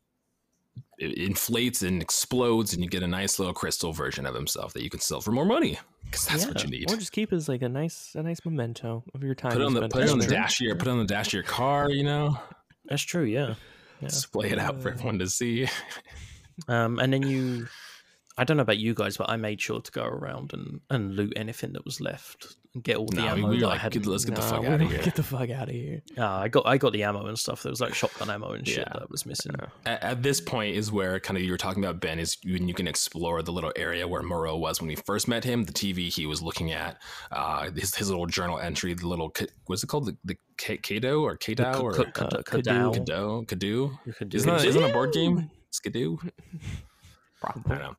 inflates 0.99 1.82
and 1.84 2.01
explodes, 2.01 2.74
and 2.74 2.84
you 2.84 2.89
get 2.89 3.03
a 3.03 3.07
nice 3.07 3.38
little 3.38 3.53
crystal 3.53 3.91
version 3.93 4.26
of 4.26 4.34
himself 4.34 4.74
that 4.74 4.82
you 4.84 4.89
can 4.89 4.99
sell 4.99 5.22
for 5.22 5.32
more 5.32 5.45
money 5.45 5.78
because 6.05 6.26
that's 6.26 6.45
what 6.47 6.63
you 6.63 6.70
need. 6.70 6.89
Or 6.91 6.97
just 6.97 7.11
keep 7.11 7.32
as 7.34 7.47
like 7.49 7.61
a 7.61 7.70
nice 7.70 8.16
a 8.16 8.24
nice 8.24 8.43
memento 8.45 9.03
of 9.13 9.24
your 9.24 9.36
time. 9.36 9.51
Put 9.51 9.61
it 9.61 9.66
on 9.66 9.74
the 9.74 9.88
put 9.88 10.03
it 10.03 10.09
on 10.09 10.18
the 10.20 10.28
dash 10.28 10.59
of 10.61 10.66
your 10.68 10.76
put 10.76 10.88
it 10.88 10.91
on 10.91 10.99
the 10.99 11.05
dash 11.05 11.28
of 11.28 11.34
your 11.34 11.43
car. 11.43 11.89
You 11.91 12.03
know, 12.03 12.39
that's 12.86 13.03
true 13.03 13.24
yeah 13.24 13.55
Yeah. 14.02 14.10
display 14.10 14.50
it 14.52 14.60
out 14.60 14.82
for 14.82 14.89
Uh, 14.89 14.93
everyone 14.93 15.20
to 15.20 15.30
see. 15.30 15.68
Um, 16.70 17.00
and 17.00 17.12
then 17.12 17.24
you, 17.24 17.68
I 18.38 18.46
don't 18.46 18.56
know 18.56 18.64
about 18.64 18.78
you 18.78 18.93
guys, 18.93 19.18
but 19.18 19.30
I 19.30 19.36
made 19.36 19.60
sure 19.60 19.82
to 19.82 19.91
go 19.91 20.06
around 20.06 20.54
and, 20.54 20.80
and 20.89 21.14
loot 21.14 21.34
anything 21.36 21.74
that 21.74 21.84
was 21.84 22.00
left 22.00 22.56
and 22.76 22.84
get 22.84 22.98
all 22.98 23.08
the 23.08 23.16
No, 23.16 23.26
ammo 23.28 23.48
we 23.48 23.56
were 23.56 23.62
that 23.62 23.70
I 23.72 23.78
had. 23.78 23.92
"Get- 23.94 24.06
let's 24.06 24.26
get 24.26 24.36
the 24.36 24.42
fuck 24.44 24.62
we 24.62 24.68
outta 24.68 24.78
don't- 24.80 24.90
here." 24.92 25.02
Get 25.02 25.16
the 25.16 25.24
fuck 25.24 25.50
out 25.50 25.70
of 25.70 25.74
here. 25.74 26.04
Ah, 26.18 26.42
I 26.42 26.48
got 26.50 26.68
I 26.68 26.78
got 26.78 26.94
the 26.94 27.02
ammo 27.04 27.26
and 27.26 27.40
stuff. 27.40 27.64
There 27.64 27.72
was 27.72 27.82
like 27.82 27.96
shotgun 27.96 28.30
ammo 28.30 28.52
and 28.52 28.68
shit 28.68 28.80
Yeah. 28.88 28.94
that 29.00 29.10
was 29.10 29.26
missing. 29.26 29.54
At, 29.86 30.04
at 30.04 30.24
this 30.24 30.40
point 30.42 30.76
is 30.76 30.92
where 30.92 31.20
kind 31.20 31.38
of 31.38 31.44
you 31.44 31.52
were 31.52 31.58
talking 31.58 31.84
about 31.84 32.00
Ben 32.00 32.20
is 32.20 32.38
when 32.46 32.68
you 32.68 32.74
can 32.76 32.88
explore 32.88 33.42
the 33.42 33.52
little 33.52 33.72
area 33.76 34.08
where 34.08 34.22
Moreau 34.22 34.58
was 34.58 34.80
when 34.82 34.88
we 34.90 34.96
first 34.96 35.28
met 35.28 35.44
him. 35.44 35.64
The 35.64 35.74
TV 35.74 36.10
he 36.14 36.26
was 36.28 36.42
looking 36.42 36.72
at, 36.74 37.02
uh, 37.32 37.72
his, 37.72 37.96
his 37.96 38.10
little 38.10 38.26
journal 38.28 38.60
entry, 38.60 38.94
the 38.94 39.08
little 39.08 39.30
ca- 39.30 39.48
what's 39.66 39.84
it 39.84 39.88
called, 39.88 40.06
the, 40.06 40.18
the 40.26 40.36
Ka- 40.58 40.74
Kado 40.82 41.22
or 41.22 41.38
The 41.40 41.56
Kado 41.56 41.82
or 41.84 41.94
K- 41.94 42.04
K- 42.06 42.62
Cadou. 42.62 42.94
Kado 43.06 43.46
Kado. 43.48 43.98
You 44.06 44.14
could 44.14 44.30
do 44.30 44.38
Isn't 44.38 44.50
that, 44.50 44.64
it. 44.66 44.68
isn't 44.68 44.84
a 44.84 44.92
board 44.92 45.14
game? 45.14 45.50
Skidoo. 45.72 46.18
I 47.44 47.52
Probably. 47.52 47.76
don't 47.76 47.80
know. 47.80 47.96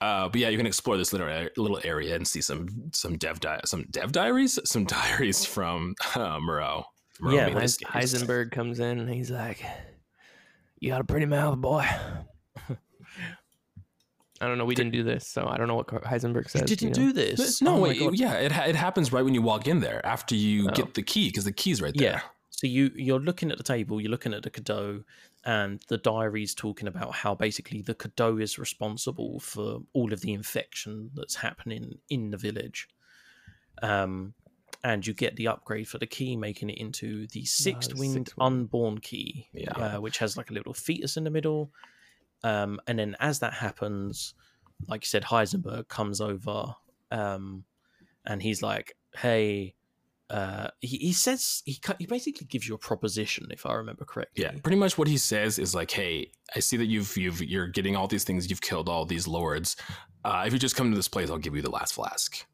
Uh, 0.00 0.28
but 0.28 0.40
yeah, 0.40 0.48
you 0.48 0.56
can 0.56 0.66
explore 0.66 0.96
this 0.96 1.12
little 1.12 1.28
little 1.56 1.80
area 1.84 2.14
and 2.16 2.26
see 2.26 2.40
some 2.40 2.68
some 2.92 3.18
dev 3.18 3.38
di- 3.40 3.60
some 3.64 3.84
dev 3.90 4.12
diaries, 4.12 4.58
some 4.64 4.84
diaries 4.96 5.44
from 5.44 5.94
uh, 6.14 6.38
Moreau. 6.40 6.84
Moreau 7.20 7.36
Yeah, 7.36 7.46
made 7.46 7.56
Heis- 7.56 7.60
this 7.60 7.76
game. 7.76 7.90
Heisenberg 7.92 8.50
comes 8.50 8.80
in 8.80 8.98
and 8.98 9.10
he's 9.10 9.30
like, 9.30 9.62
"You 10.78 10.88
got 10.90 11.00
a 11.02 11.04
pretty 11.04 11.26
mouth, 11.26 11.58
boy." 11.58 11.84
I 14.42 14.46
don't 14.48 14.56
know. 14.56 14.64
We 14.64 14.74
didn't 14.74 14.92
do 14.92 15.02
this, 15.02 15.28
so 15.28 15.46
I 15.46 15.58
don't 15.58 15.68
know 15.68 15.74
what 15.74 15.88
Heisenberg 15.88 16.48
says. 16.48 16.62
You 16.62 16.66
didn't 16.66 16.96
you 16.96 17.04
know? 17.04 17.08
do 17.08 17.12
this. 17.12 17.60
No, 17.60 17.76
Oh 17.76 17.80
wait, 17.80 18.00
yeah, 18.14 18.34
it 18.38 18.50
ha- 18.52 18.64
it 18.64 18.74
happens 18.74 19.12
right 19.12 19.22
when 19.22 19.34
you 19.34 19.42
walk 19.42 19.68
in 19.68 19.80
there 19.80 20.04
after 20.06 20.34
you 20.34 20.68
Oh. 20.70 20.72
get 20.72 20.94
the 20.94 21.02
key 21.02 21.28
because 21.28 21.44
the 21.44 21.52
key's 21.52 21.82
right 21.82 21.92
there. 21.94 22.10
Yeah. 22.12 22.20
So 22.48 22.66
you 22.66 22.90
you're 22.94 23.20
looking 23.20 23.50
at 23.50 23.58
the 23.58 23.64
table, 23.64 24.00
you're 24.00 24.10
looking 24.10 24.32
at 24.32 24.42
the 24.42 24.48
Cadeau, 24.50 25.02
and 25.44 25.80
the 25.88 25.98
diary's 25.98 26.54
talking 26.54 26.88
about 26.88 27.14
how 27.14 27.34
basically 27.34 27.80
the 27.82 27.94
Cadeau 27.94 28.36
is 28.38 28.58
responsible 28.58 29.40
for 29.40 29.80
all 29.94 30.12
of 30.12 30.20
the 30.20 30.32
infection 30.32 31.10
that's 31.14 31.36
happening 31.36 31.98
in 32.08 32.30
the 32.30 32.36
village. 32.36 32.88
Um, 33.82 34.34
and 34.84 35.06
you 35.06 35.12
get 35.14 35.36
the 35.36 35.48
upgrade 35.48 35.88
for 35.88 35.98
the 35.98 36.06
key, 36.06 36.36
making 36.36 36.70
it 36.70 36.78
into 36.78 37.26
the 37.28 37.44
sixth 37.44 37.90
the 37.90 37.96
winged 38.00 38.32
unborn 38.38 38.98
key, 38.98 39.48
Yeah. 39.52 39.72
uh, 39.72 40.00
which 40.00 40.18
has 40.18 40.36
like 40.36 40.50
a 40.50 40.54
little 40.54 40.74
fetus 40.74 41.16
in 41.16 41.24
the 41.24 41.30
middle. 41.30 41.70
Um, 42.42 42.80
and 42.86 42.98
then 42.98 43.16
as 43.20 43.40
that 43.40 43.52
happens, 43.54 44.34
like 44.88 45.02
you 45.04 45.08
said, 45.08 45.24
Heisenberg 45.24 45.88
comes 45.88 46.20
over, 46.20 46.74
um, 47.10 47.64
and 48.24 48.42
he's 48.42 48.62
like, 48.62 48.96
"Hey." 49.16 49.74
Uh, 50.30 50.68
he, 50.80 50.96
he 50.98 51.12
says 51.12 51.62
he 51.64 51.80
he 51.98 52.06
basically 52.06 52.46
gives 52.46 52.68
you 52.68 52.74
a 52.74 52.78
proposition 52.78 53.48
if 53.50 53.66
I 53.66 53.74
remember 53.74 54.04
correctly. 54.04 54.44
Yeah, 54.44 54.52
pretty 54.62 54.78
much 54.78 54.96
what 54.96 55.08
he 55.08 55.18
says 55.18 55.58
is 55.58 55.74
like, 55.74 55.90
"Hey, 55.90 56.30
I 56.54 56.60
see 56.60 56.76
that 56.76 56.86
you've 56.86 57.16
you've 57.16 57.42
you're 57.42 57.66
getting 57.66 57.96
all 57.96 58.06
these 58.06 58.24
things. 58.24 58.48
You've 58.48 58.60
killed 58.60 58.88
all 58.88 59.04
these 59.04 59.26
lords. 59.26 59.76
Uh, 60.24 60.44
if 60.46 60.52
you 60.52 60.58
just 60.58 60.76
come 60.76 60.90
to 60.90 60.96
this 60.96 61.08
place, 61.08 61.30
I'll 61.30 61.38
give 61.38 61.56
you 61.56 61.62
the 61.62 61.70
last 61.70 61.94
flask." 61.94 62.46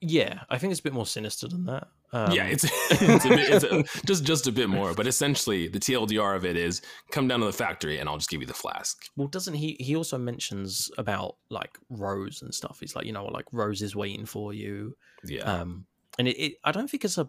Yeah, 0.00 0.40
I 0.50 0.58
think 0.58 0.70
it's 0.72 0.80
a 0.80 0.82
bit 0.82 0.92
more 0.92 1.06
sinister 1.06 1.48
than 1.48 1.64
that. 1.64 1.88
Um, 2.12 2.32
yeah, 2.32 2.44
it's 2.44 2.64
it's, 2.90 3.24
a 3.24 3.28
bit, 3.28 3.48
it's 3.50 3.64
a, 3.64 4.06
just 4.06 4.24
just 4.24 4.46
a 4.46 4.52
bit 4.52 4.68
more, 4.68 4.92
but 4.92 5.06
essentially 5.06 5.66
the 5.66 5.80
TLDR 5.80 6.36
of 6.36 6.44
it 6.44 6.58
is 6.58 6.82
come 7.10 7.26
down 7.26 7.40
to 7.40 7.46
the 7.46 7.52
factory 7.52 7.98
and 7.98 8.08
I'll 8.08 8.18
just 8.18 8.28
give 8.28 8.42
you 8.42 8.46
the 8.46 8.52
flask. 8.52 9.06
well, 9.16 9.28
doesn't 9.28 9.54
he? 9.54 9.76
He 9.80 9.96
also 9.96 10.18
mentions 10.18 10.90
about 10.98 11.36
like 11.48 11.78
Rose 11.88 12.42
and 12.42 12.54
stuff. 12.54 12.80
He's 12.80 12.94
like, 12.94 13.06
you 13.06 13.12
know, 13.12 13.24
like 13.24 13.46
Rose 13.50 13.80
is 13.80 13.96
waiting 13.96 14.26
for 14.26 14.52
you. 14.52 14.94
Yeah, 15.24 15.42
Um, 15.42 15.86
and 16.18 16.28
it, 16.28 16.36
it, 16.38 16.54
I 16.64 16.72
don't 16.72 16.88
think 16.90 17.04
it's 17.04 17.18
a. 17.18 17.28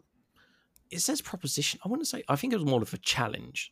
It 0.92 1.00
says 1.00 1.22
proposition. 1.22 1.80
I 1.84 1.88
want 1.90 2.02
to 2.02 2.06
say. 2.06 2.24
I 2.30 2.36
think 2.36 2.54
it 2.54 2.58
was 2.58 2.66
more 2.66 2.82
of 2.82 2.94
a 2.94 2.98
challenge. 2.98 3.72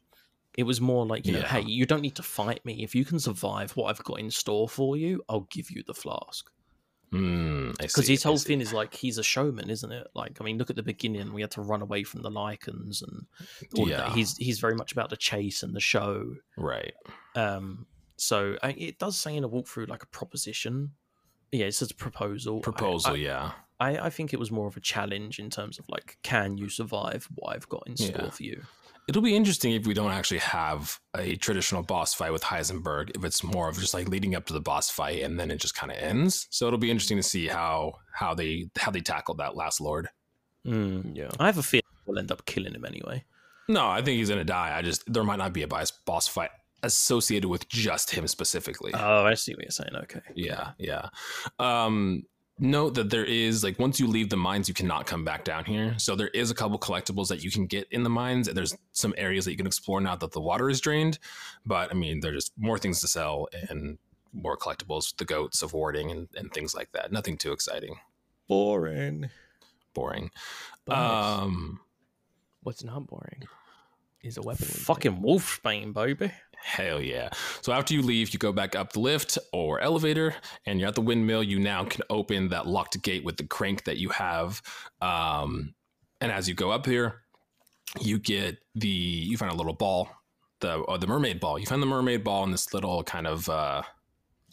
It 0.57 0.63
was 0.63 0.79
more 0.79 1.05
like, 1.05 1.25
you 1.25 1.33
know, 1.33 1.41
hey, 1.41 1.61
you 1.61 1.85
don't 1.85 2.01
need 2.01 2.15
to 2.15 2.23
fight 2.23 2.63
me. 2.63 2.83
If 2.83 2.93
you 2.93 3.05
can 3.05 3.19
survive 3.19 3.71
what 3.71 3.85
I've 3.89 4.03
got 4.03 4.19
in 4.19 4.29
store 4.29 4.69
for 4.69 4.95
you, 4.95 5.23
I'll 5.27 5.47
give 5.49 5.71
you 5.71 5.81
the 5.85 5.95
flask. 5.95 6.47
Mm, 7.11 7.77
Because 7.77 8.05
see, 8.07 8.13
his 8.13 8.23
whole 8.23 8.37
thing 8.37 8.59
is 8.61 8.73
like 8.73 8.93
he's 8.93 9.17
a 9.19 9.23
showman, 9.23 9.69
isn't 9.69 9.91
it? 9.91 10.07
Like, 10.15 10.37
I 10.39 10.43
mean, 10.43 10.57
look 10.57 10.69
at 10.71 10.75
the 10.75 10.83
beginning. 10.83 11.33
We 11.33 11.41
had 11.41 11.51
to 11.51 11.61
run 11.61 11.81
away 11.81 12.03
from 12.03 12.21
the 12.23 12.29
Lycans 12.31 13.01
and 13.03 13.25
all 13.77 13.83
of 13.83 13.89
that. 13.89 14.07
Yeah. 14.09 14.13
He's 14.15 14.35
he's 14.37 14.59
very 14.59 14.75
much 14.75 14.91
about 14.91 15.09
the 15.11 15.17
chase 15.17 15.61
and 15.63 15.75
the 15.75 15.79
show. 15.79 16.35
right. 16.57 16.93
Um, 17.35 17.85
so 18.15 18.57
I, 18.63 18.69
it 18.71 18.99
does 18.99 19.17
say 19.17 19.35
in 19.35 19.43
a 19.43 19.49
walkthrough 19.49 19.89
like 19.89 20.03
a 20.03 20.07
proposition. 20.07 20.91
Yeah, 21.51 21.65
it 21.65 21.73
says 21.75 21.91
proposal. 21.91 22.57
I- 22.59 22.61
Proposal, 22.61 23.13
I, 23.13 23.15
yeah. 23.17 23.51
I, 23.79 23.97
I 23.97 24.09
think 24.09 24.33
it 24.33 24.39
was 24.39 24.51
more 24.51 24.67
of 24.67 24.77
a 24.77 24.79
challenge 24.79 25.39
in 25.39 25.49
terms 25.49 25.79
of 25.79 25.85
like, 25.89 26.17
can 26.23 26.57
you 26.57 26.69
survive 26.69 27.27
what 27.35 27.55
I've 27.55 27.67
got 27.69 27.83
in 27.87 27.97
store 27.97 28.25
Yeah. 28.25 28.29
for 28.29 28.43
you? 28.43 28.61
It'll 29.07 29.21
be 29.21 29.35
interesting 29.35 29.73
if 29.73 29.85
we 29.85 29.93
don't 29.93 30.11
actually 30.11 30.37
have 30.39 30.97
a 31.13 31.35
traditional 31.35 31.83
boss 31.83 32.13
fight 32.13 32.31
with 32.31 32.43
Heisenberg. 32.43 33.11
If 33.17 33.25
it's 33.25 33.43
more 33.43 33.67
of 33.67 33.77
just 33.77 33.93
like 33.93 34.07
leading 34.07 34.33
up 34.33 34.45
to 34.45 34.53
the 34.53 34.61
boss 34.61 34.89
fight 34.89 35.23
and 35.23 35.37
then 35.37 35.51
it 35.51 35.57
just 35.57 35.75
kind 35.75 35.91
of 35.91 35.97
ends. 35.97 36.47
So 36.51 36.67
it'll 36.67 36.79
be 36.79 36.89
interesting 36.89 37.17
to 37.17 37.23
see 37.23 37.47
how 37.47 37.95
how 38.13 38.33
they 38.33 38.69
how 38.77 38.91
they 38.91 39.01
tackled 39.01 39.39
that 39.39 39.57
last 39.57 39.81
lord. 39.81 40.07
Mm. 40.65 41.17
Yeah. 41.17 41.29
I 41.37 41.47
have 41.47 41.57
a 41.57 41.63
feeling 41.63 41.83
we'll 42.05 42.17
end 42.19 42.31
up 42.31 42.45
killing 42.45 42.73
him 42.73 42.85
anyway. 42.85 43.25
No, 43.67 43.87
I 43.89 44.01
think 44.01 44.19
he's 44.19 44.29
gonna 44.29 44.45
die. 44.45 44.77
I 44.77 44.81
just 44.81 45.11
there 45.11 45.23
might 45.25 45.35
not 45.39 45.51
be 45.51 45.63
a 45.63 45.67
boss 45.67 45.91
boss 45.91 46.29
fight 46.29 46.51
associated 46.81 47.49
with 47.49 47.67
just 47.67 48.11
him 48.11 48.25
specifically. 48.27 48.91
Oh, 48.93 49.25
I 49.25 49.33
see 49.33 49.53
what 49.53 49.63
you're 49.63 49.71
saying. 49.71 49.95
Okay. 50.03 50.21
yeah, 50.35 50.71
yeah. 50.77 51.09
Um, 51.59 52.23
note 52.59 52.93
that 52.95 53.09
there 53.09 53.25
is 53.25 53.63
like 53.63 53.79
once 53.79 53.99
you 53.99 54.07
leave 54.07 54.29
the 54.29 54.37
mines, 54.37 54.67
you 54.67 54.73
cannot 54.73 55.05
come 55.07 55.23
back 55.23 55.43
down 55.43 55.65
here. 55.65 55.95
So 55.97 56.15
there 56.15 56.29
is 56.29 56.51
a 56.51 56.55
couple 56.55 56.77
collectibles 56.79 57.27
that 57.29 57.43
you 57.43 57.51
can 57.51 57.65
get 57.65 57.87
in 57.91 58.03
the 58.03 58.09
mines. 58.09 58.47
and 58.47 58.55
There's 58.55 58.75
some 58.91 59.13
areas 59.17 59.45
that 59.45 59.51
you 59.51 59.57
can 59.57 59.67
explore 59.67 60.01
now 60.01 60.15
that 60.15 60.31
the 60.31 60.41
water 60.41 60.69
is 60.69 60.79
drained. 60.81 61.19
But 61.65 61.91
I 61.91 61.93
mean, 61.93 62.19
there's 62.19 62.45
just 62.45 62.53
more 62.57 62.77
things 62.77 63.01
to 63.01 63.07
sell 63.07 63.47
and 63.69 63.97
more 64.33 64.57
collectibles, 64.57 65.15
the 65.17 65.25
goats 65.25 65.61
of 65.61 65.73
warding 65.73 66.11
and, 66.11 66.27
and 66.35 66.51
things 66.51 66.73
like 66.73 66.91
that. 66.93 67.11
Nothing 67.11 67.37
too 67.37 67.51
exciting. 67.51 67.95
Boring. 68.47 69.29
Boring. 69.93 70.31
But 70.85 70.97
Um 70.97 71.79
what's 72.61 72.83
not 72.83 73.05
boring 73.07 73.43
is 74.21 74.37
a 74.37 74.41
weapon. 74.41 74.67
we 74.67 74.73
Fucking 74.73 75.21
Wolfsbane, 75.21 75.93
baby. 75.93 76.31
Hell 76.63 77.01
yeah. 77.01 77.29
So 77.61 77.73
after 77.73 77.93
you 77.93 78.01
leave, 78.01 78.31
you 78.31 78.39
go 78.39 78.53
back 78.53 78.73
up 78.73 78.93
the 78.93 79.01
lift 79.01 79.37
or 79.51 79.81
elevator, 79.81 80.33
and 80.65 80.79
you're 80.79 80.87
at 80.87 80.95
the 80.95 81.01
windmill. 81.01 81.43
You 81.43 81.59
now 81.59 81.83
can 81.83 82.03
open 82.09 82.49
that 82.49 82.67
locked 82.67 83.01
gate 83.01 83.25
with 83.25 83.35
the 83.35 83.45
crank 83.45 83.83
that 83.83 83.97
you 83.97 84.09
have. 84.09 84.61
Um, 85.01 85.75
and 86.21 86.31
as 86.31 86.47
you 86.47 86.55
go 86.55 86.71
up 86.71 86.85
here, 86.85 87.23
you 87.99 88.17
get 88.17 88.57
the 88.75 88.87
you 88.87 89.37
find 89.37 89.51
a 89.51 89.55
little 89.55 89.73
ball, 89.73 90.09
the 90.61 90.75
or 90.75 90.97
the 90.97 91.05
mermaid 91.05 91.41
ball. 91.41 91.59
You 91.59 91.65
find 91.65 91.81
the 91.81 91.87
mermaid 91.87 92.23
ball 92.23 92.45
in 92.45 92.51
this 92.51 92.73
little 92.73 93.03
kind 93.03 93.27
of 93.27 93.49
uh, 93.49 93.81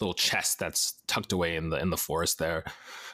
little 0.00 0.14
chest 0.14 0.58
that's 0.58 0.94
tucked 1.06 1.32
away 1.32 1.54
in 1.54 1.70
the 1.70 1.76
in 1.76 1.90
the 1.90 1.96
forest 1.96 2.38
there. 2.38 2.64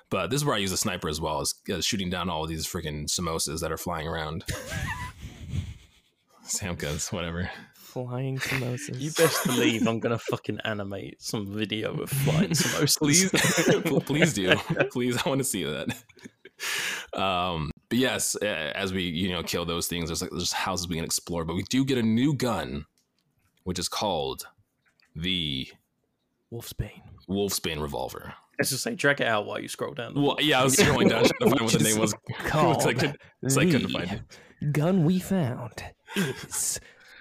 But 0.09 0.31
this 0.31 0.41
is 0.41 0.45
where 0.47 0.57
I 0.57 0.59
use 0.59 0.73
a 0.73 0.77
sniper 0.77 1.09
as 1.09 1.21
well 1.21 1.41
as 1.41 1.55
uh, 1.73 1.83
shooting 1.83 2.09
down 2.09 2.31
all 2.31 2.47
these 2.47 2.67
freaking 2.67 3.07
samosas 3.09 3.61
that 3.61 3.71
are 3.71 3.77
flying 3.77 4.09
around. 4.09 4.45
Samcas, 6.45 7.13
whatever. 7.13 7.51
Flying 8.05 8.37
samosas. 8.39 9.01
You 9.01 9.11
best 9.13 9.47
believe 9.47 9.87
I'm 9.89 10.01
gonna 10.01 10.19
fucking 10.19 10.59
animate 10.65 11.23
some 11.23 11.47
video 11.47 11.95
of 12.03 12.11
flying 12.11 12.51
samosas. 12.51 12.99
please 12.99 13.31
please 14.07 14.35
do 14.35 14.55
please 14.93 15.17
i 15.25 15.27
want 15.27 15.39
to 15.39 15.45
see 15.45 15.65
that 15.65 15.89
um 17.19 17.71
but 17.89 17.97
yes 17.99 18.37
uh, 18.43 18.45
as 18.45 18.93
we 18.93 19.03
you 19.05 19.31
know 19.31 19.43
kill 19.43 19.65
those 19.65 19.89
things 19.89 20.11
there's 20.11 20.21
like 20.21 20.31
there's 20.31 20.53
houses 20.53 20.89
we 20.89 20.97
can 20.97 21.05
explore 21.07 21.47
but 21.47 21.55
we 21.57 21.63
do 21.71 21.87
get 21.87 21.97
a 21.97 22.03
new 22.03 22.35
gun 22.35 22.85
which 23.65 23.79
is 23.79 23.89
called 23.89 24.47
the 25.15 25.67
Wolfsbane. 26.53 27.01
wolfsbane 27.31 27.81
revolver 27.81 28.35
Let's 28.59 28.71
just 28.71 28.83
say 28.85 28.95
drag 28.95 29.21
it 29.23 29.27
out 29.27 29.47
while 29.47 29.59
you 29.59 29.69
scroll 29.69 29.95
down. 29.95 30.13
well 30.23 30.37
yeah 30.41 30.61
i 30.61 30.65
was 30.65 30.77
scrolling 30.77 31.09
down 31.09 31.25
trying 31.25 31.51
to 31.51 31.57
find 31.57 31.61
what 31.63 31.73
the 31.73 31.79
name 31.79 31.99
was 31.99 32.15
Called 32.41 32.83
I 32.87 32.93
couldn't- 32.93 33.17
so 33.49 33.61
I 33.61 33.65
couldn't 33.65 33.85
the 33.85 33.89
find 33.89 34.13
it. 34.13 34.73
gun 34.73 35.05
we 35.05 35.19
found 35.19 35.83
is 36.15 36.79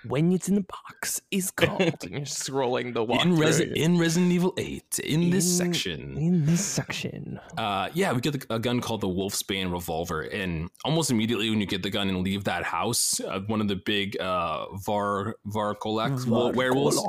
when 0.08 0.32
it's 0.32 0.48
in 0.50 0.56
the 0.56 0.62
box 0.62 1.22
is 1.32 1.52
called. 1.60 1.82
and 1.82 2.12
you're 2.12 2.22
scrolling 2.22 2.94
the 2.94 3.04
in, 3.06 3.36
Resi- 3.36 3.72
walkthrough. 3.72 3.76
in 3.76 3.98
resident 3.98 4.32
evil 4.32 4.54
8 4.58 5.00
in 5.00 5.30
this 5.30 5.58
section 5.58 6.18
in 6.18 6.46
this 6.46 6.64
section. 6.66 7.40
uh, 7.58 7.90
yeah, 7.94 8.12
we 8.14 8.22
get 8.22 8.34
the, 8.40 8.54
a 8.56 8.60
gun 8.60 8.82
called 8.82 9.02
the 9.02 9.08
Wolfsbane 9.08 9.72
revolver, 9.72 10.22
and 10.22 10.70
almost 10.84 11.12
immediately 11.12 11.50
when 11.50 11.60
you 11.60 11.66
get 11.68 11.84
the 11.84 11.90
gun 11.90 12.10
and 12.10 12.24
leave 12.24 12.44
that 12.46 12.64
house, 12.64 13.20
uh, 13.22 13.40
one 13.48 13.62
of 13.62 13.68
the 13.68 13.76
big 13.76 14.20
uh, 14.20 14.68
Var 14.78 15.36
Varcolac 15.48 16.26
wo- 16.28 16.52
werewolves 16.52 17.00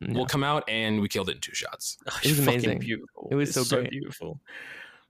Yeah. 0.00 0.12
will 0.12 0.26
come 0.26 0.44
out, 0.44 0.64
and 0.68 1.00
we 1.00 1.08
killed 1.08 1.28
it 1.28 1.36
in 1.36 1.40
two 1.40 1.54
shots. 1.54 1.96
Oh, 2.06 2.18
It 2.22 2.28
was 2.30 2.38
amazing. 2.40 2.78
beautiful. 2.80 3.28
It 3.30 3.34
was 3.34 3.56
It's 3.56 3.68
so 3.68 3.76
great. 3.78 3.90
beautiful. 3.90 4.40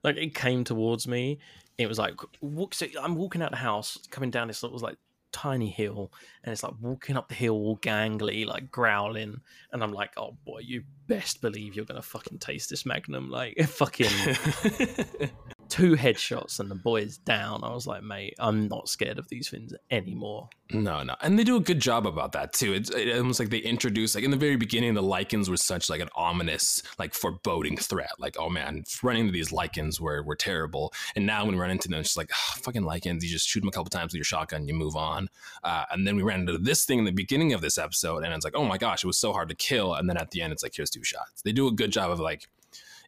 Like 0.03 0.17
it 0.17 0.33
came 0.35 0.63
towards 0.63 1.07
me. 1.07 1.39
It 1.77 1.87
was 1.87 1.97
like 1.99 2.15
walk. 2.41 2.73
So 2.73 2.85
I'm 3.01 3.15
walking 3.15 3.41
out 3.41 3.51
the 3.51 3.57
house, 3.57 3.97
coming 4.11 4.31
down 4.31 4.47
this 4.47 4.63
little 4.63 4.79
like 4.79 4.97
tiny 5.31 5.69
hill, 5.69 6.11
and 6.47 6.53
it's 6.53 6.63
like 6.63 6.75
walking 6.79 7.17
up 7.17 7.27
the 7.27 7.35
hill 7.35 7.55
all 7.55 7.77
gangly, 7.79 8.45
like 8.45 8.71
growling, 8.71 9.41
and 9.73 9.83
I'm 9.83 9.91
like, 9.91 10.13
oh 10.15 10.37
boy, 10.45 10.59
you 10.59 10.83
best 11.05 11.41
believe 11.41 11.75
you're 11.75 11.83
gonna 11.83 12.01
fucking 12.01 12.39
taste 12.39 12.69
this 12.69 12.85
Magnum. 12.85 13.29
Like 13.37 13.59
fucking 13.67 14.07
two 15.69 15.95
headshots 15.95 16.59
and 16.59 16.71
the 16.71 16.75
boy 16.75 17.01
is 17.01 17.17
down. 17.17 17.63
I 17.63 17.73
was 17.73 17.85
like, 17.85 18.01
mate, 18.01 18.35
I'm 18.39 18.67
not 18.67 18.87
scared 18.87 19.19
of 19.19 19.27
these 19.27 19.49
things 19.49 19.73
anymore. 19.91 20.49
no, 20.71 21.03
no, 21.03 21.15
and 21.21 21.37
they 21.37 21.43
do 21.43 21.57
a 21.57 21.61
good 21.61 21.79
job 21.79 22.07
about 22.07 22.31
that 22.31 22.53
too. 22.53 22.73
It's 22.73 22.89
it, 22.89 23.17
almost 23.17 23.39
like 23.39 23.49
they 23.49 23.59
introduce, 23.59 24.15
like 24.15 24.23
in 24.23 24.31
the 24.31 24.37
very 24.37 24.55
beginning, 24.55 24.93
the 24.93 25.03
Lycans 25.03 25.49
were 25.49 25.57
such 25.57 25.89
like 25.89 26.01
an 26.01 26.09
ominous, 26.15 26.81
like 26.97 27.13
foreboding 27.13 27.77
threat. 27.77 28.11
Like, 28.17 28.37
oh 28.39 28.49
man, 28.49 28.85
running 29.03 29.21
into 29.21 29.33
these 29.33 29.51
Lycans 29.51 29.99
were 29.99 30.23
were 30.23 30.35
terrible, 30.35 30.93
and 31.15 31.25
now 31.25 31.45
when 31.45 31.55
we 31.55 31.61
run 31.61 31.71
into 31.71 31.89
them, 31.89 31.99
it's 31.99 32.09
just 32.09 32.17
like 32.17 32.31
"Ah, 32.33 32.59
fucking 32.63 32.83
Lycans. 32.83 33.21
You 33.21 33.29
just 33.29 33.47
shoot 33.47 33.59
them 33.59 33.69
a 33.69 33.71
couple 33.71 33.89
times 33.89 34.13
with 34.13 34.17
your 34.17 34.23
shotgun, 34.23 34.67
you 34.67 34.73
move 34.73 34.95
on. 34.95 35.29
Uh, 35.63 35.83
and 35.91 36.07
then 36.07 36.15
we 36.15 36.23
ran 36.23 36.36
into 36.41 36.57
this 36.57 36.85
thing 36.85 36.99
in 36.99 37.05
the 37.05 37.11
beginning 37.11 37.53
of 37.53 37.61
this 37.61 37.77
episode, 37.77 38.23
and 38.23 38.33
it's 38.33 38.45
like, 38.45 38.55
oh 38.55 38.65
my 38.65 38.77
gosh, 38.77 39.03
it 39.03 39.07
was 39.07 39.17
so 39.17 39.33
hard 39.33 39.49
to 39.49 39.55
kill. 39.55 39.93
And 39.93 40.09
then 40.09 40.17
at 40.17 40.31
the 40.31 40.41
end, 40.41 40.53
it's 40.53 40.63
like, 40.63 40.73
here's 40.75 40.89
two 40.89 41.03
shots. 41.03 41.41
They 41.43 41.51
do 41.51 41.67
a 41.67 41.71
good 41.71 41.91
job 41.91 42.11
of 42.11 42.19
like 42.19 42.47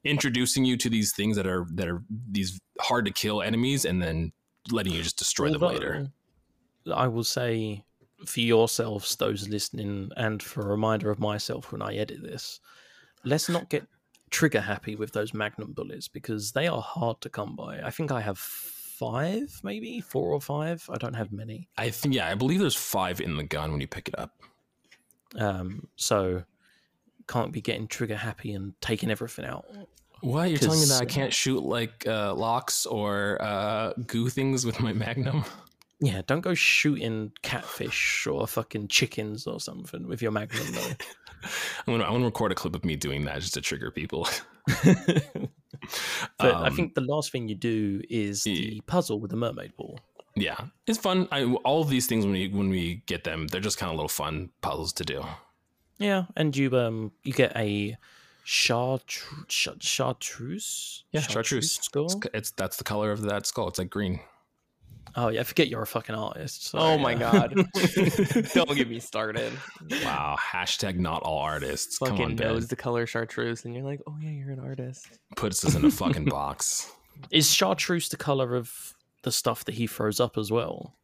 introducing 0.03 0.65
you 0.65 0.77
to 0.77 0.89
these 0.89 1.11
things 1.13 1.36
that 1.36 1.45
are 1.45 1.65
that 1.73 1.88
are 1.88 2.03
these 2.32 2.59
hard 2.80 3.05
to 3.05 3.11
kill 3.11 3.41
enemies, 3.41 3.86
and 3.86 4.01
then 4.01 4.32
letting 4.71 4.93
you 4.93 5.03
just 5.03 5.17
destroy 5.17 5.51
them 5.51 5.61
later. 5.61 6.09
I 6.93 7.07
will 7.07 7.23
say 7.23 7.84
for 8.25 8.39
yourselves, 8.39 9.15
those 9.15 9.47
listening, 9.47 10.11
and 10.17 10.41
for 10.41 10.61
a 10.61 10.67
reminder 10.67 11.09
of 11.11 11.19
myself 11.19 11.71
when 11.71 11.82
I 11.82 11.95
edit 11.95 12.21
this, 12.21 12.59
let's 13.23 13.49
not 13.49 13.69
get 13.69 13.88
trigger 14.30 14.61
happy 14.61 14.95
with 14.95 15.11
those 15.11 15.34
magnum 15.34 15.73
bullets 15.73 16.07
because 16.07 16.51
they 16.51 16.67
are 16.67 16.82
hard 16.82 17.19
to 17.21 17.30
come 17.30 17.55
by. 17.55 17.82
I 17.82 17.89
think 17.89 18.11
I 18.11 18.21
have 18.21 18.39
five, 19.00 19.60
maybe 19.64 20.02
four 20.02 20.32
or 20.32 20.41
five. 20.41 20.88
I 20.91 20.97
don't 20.97 21.14
have 21.16 21.32
many. 21.32 21.70
I 21.78 21.89
think 21.89 22.14
yeah, 22.14 22.28
I 22.28 22.36
believe 22.36 22.60
there's 22.60 22.76
five 22.76 23.22
in 23.22 23.38
the 23.38 23.43
gun 23.43 23.72
when 23.72 23.82
you 23.82 23.88
pick 23.88 24.10
it 24.10 24.20
up. 24.20 24.34
Um, 25.36 25.88
so 25.95 26.43
can't 27.28 27.52
be 27.52 27.62
getting 27.62 27.88
trigger 27.88 28.18
happy 28.18 28.54
and 28.54 28.74
taking 28.82 29.10
everything 29.10 29.45
out. 29.45 29.66
What 30.22 30.50
you're 30.50 30.60
telling 30.60 30.82
me 30.82 30.86
that 30.88 31.02
I 31.02 31.06
can't 31.06 31.34
shoot 31.34 31.64
like 31.64 32.06
uh, 32.06 32.34
locks 32.34 32.86
or 32.86 33.41
uh, 33.41 33.93
goo 34.06 34.28
things 34.28 34.66
with 34.66 34.82
my 34.82 34.91
Magnum? 35.06 35.45
Yeah, 36.02 36.22
don't 36.26 36.41
go 36.41 36.54
shooting 36.54 37.32
catfish 37.41 38.26
or 38.26 38.47
fucking 38.47 38.88
chickens 38.88 39.47
or 39.47 39.60
something 39.60 40.08
with 40.08 40.22
your 40.22 40.32
magnum 40.32 40.72
though. 40.72 40.91
I'm 41.88 41.93
gonna 41.93 42.06
I'm 42.06 42.14
gonna 42.14 42.26
record 42.26 42.54
a 42.54 42.56
clip 42.56 42.74
of 42.76 42.86
me 42.86 42.95
doing 42.95 43.26
that 43.26 43.41
just 43.41 43.54
to 43.56 43.62
trigger 43.62 43.91
people. 43.91 44.28
But 46.38 46.55
I 46.55 46.67
Um, 46.67 46.76
think 46.76 46.95
the 46.95 47.01
last 47.01 47.32
thing 47.32 47.47
you 47.47 47.55
do 47.55 48.01
is 48.09 48.45
yeah. 48.45 48.55
the 48.55 48.82
puzzle 48.88 49.20
with 49.20 49.32
the 49.32 49.38
mermaid 49.38 49.76
ball. 49.78 49.99
yeah, 50.36 50.57
it's 50.88 50.97
fun. 50.99 51.28
I, 51.32 51.43
all 51.65 51.82
of 51.82 51.89
these 51.89 52.07
things 52.07 52.26
when 52.26 52.34
we 52.34 52.47
when 52.49 52.70
we 52.70 53.03
get 53.05 53.24
them, 53.24 53.47
they're 53.47 53.61
just 53.61 53.78
kind 53.78 53.89
of 53.91 53.95
little 53.97 54.09
fun 54.09 54.49
puzzles 54.61 54.93
to 54.93 55.03
do. 55.03 55.24
Yeah, 55.97 56.26
and 56.36 56.55
you 56.55 56.76
um 56.78 57.11
you 57.24 57.34
get 57.34 57.51
a 57.55 57.97
chartreuse 58.43 59.45
char- 59.47 59.76
chartreuse 59.80 61.03
Yeah, 61.11 61.22
chartreuse. 61.22 61.72
skull. 61.82 62.05
It's, 62.05 62.28
it's 62.34 62.51
that's 62.51 62.78
the 62.78 62.84
color 62.84 63.11
of 63.11 63.22
that 63.24 63.45
skull. 63.45 63.67
It's 63.67 63.80
like 63.80 63.89
green. 63.89 64.20
Oh 65.16 65.30
yeah, 65.30 65.41
I 65.41 65.43
forget 65.43 65.68
you're 65.70 65.82
a 65.82 65.88
fucking 65.88 66.16
artist. 66.16 66.68
so, 66.68 66.78
Oh 66.80 66.97
my 66.97 67.12
yeah. 67.14 67.20
god! 67.32 67.53
Don't 68.53 68.76
get 68.76 68.89
me 68.89 68.99
started. 68.99 69.51
Wow. 70.03 70.36
Hashtag 70.39 70.97
not 70.97 71.22
all 71.24 71.39
artists. 71.39 71.97
Come 71.97 72.10
Fucking 72.10 72.26
on, 72.26 72.36
knows 72.36 72.64
Ben. 72.64 72.68
the 72.70 72.76
color 72.76 73.05
chartreuse, 73.07 73.66
and 73.66 73.74
you're 73.74 73.84
like, 73.84 74.01
oh 74.07 74.16
yeah, 74.22 74.30
you're 74.32 74.51
an 74.51 74.60
artist. 74.60 75.07
Puts 75.36 75.64
us 75.66 75.76
in 75.76 75.86
a 75.86 75.91
fucking 75.91 76.26
box. 76.30 76.91
Is 77.32 77.51
chartreuse 77.53 78.10
the 78.10 78.18
color 78.18 78.55
of 78.55 78.93
the 79.24 79.32
stuff 79.32 79.66
that 79.66 79.76
he 79.76 79.88
throws 79.88 80.20
up 80.20 80.38
as 80.38 80.51
well, 80.51 80.95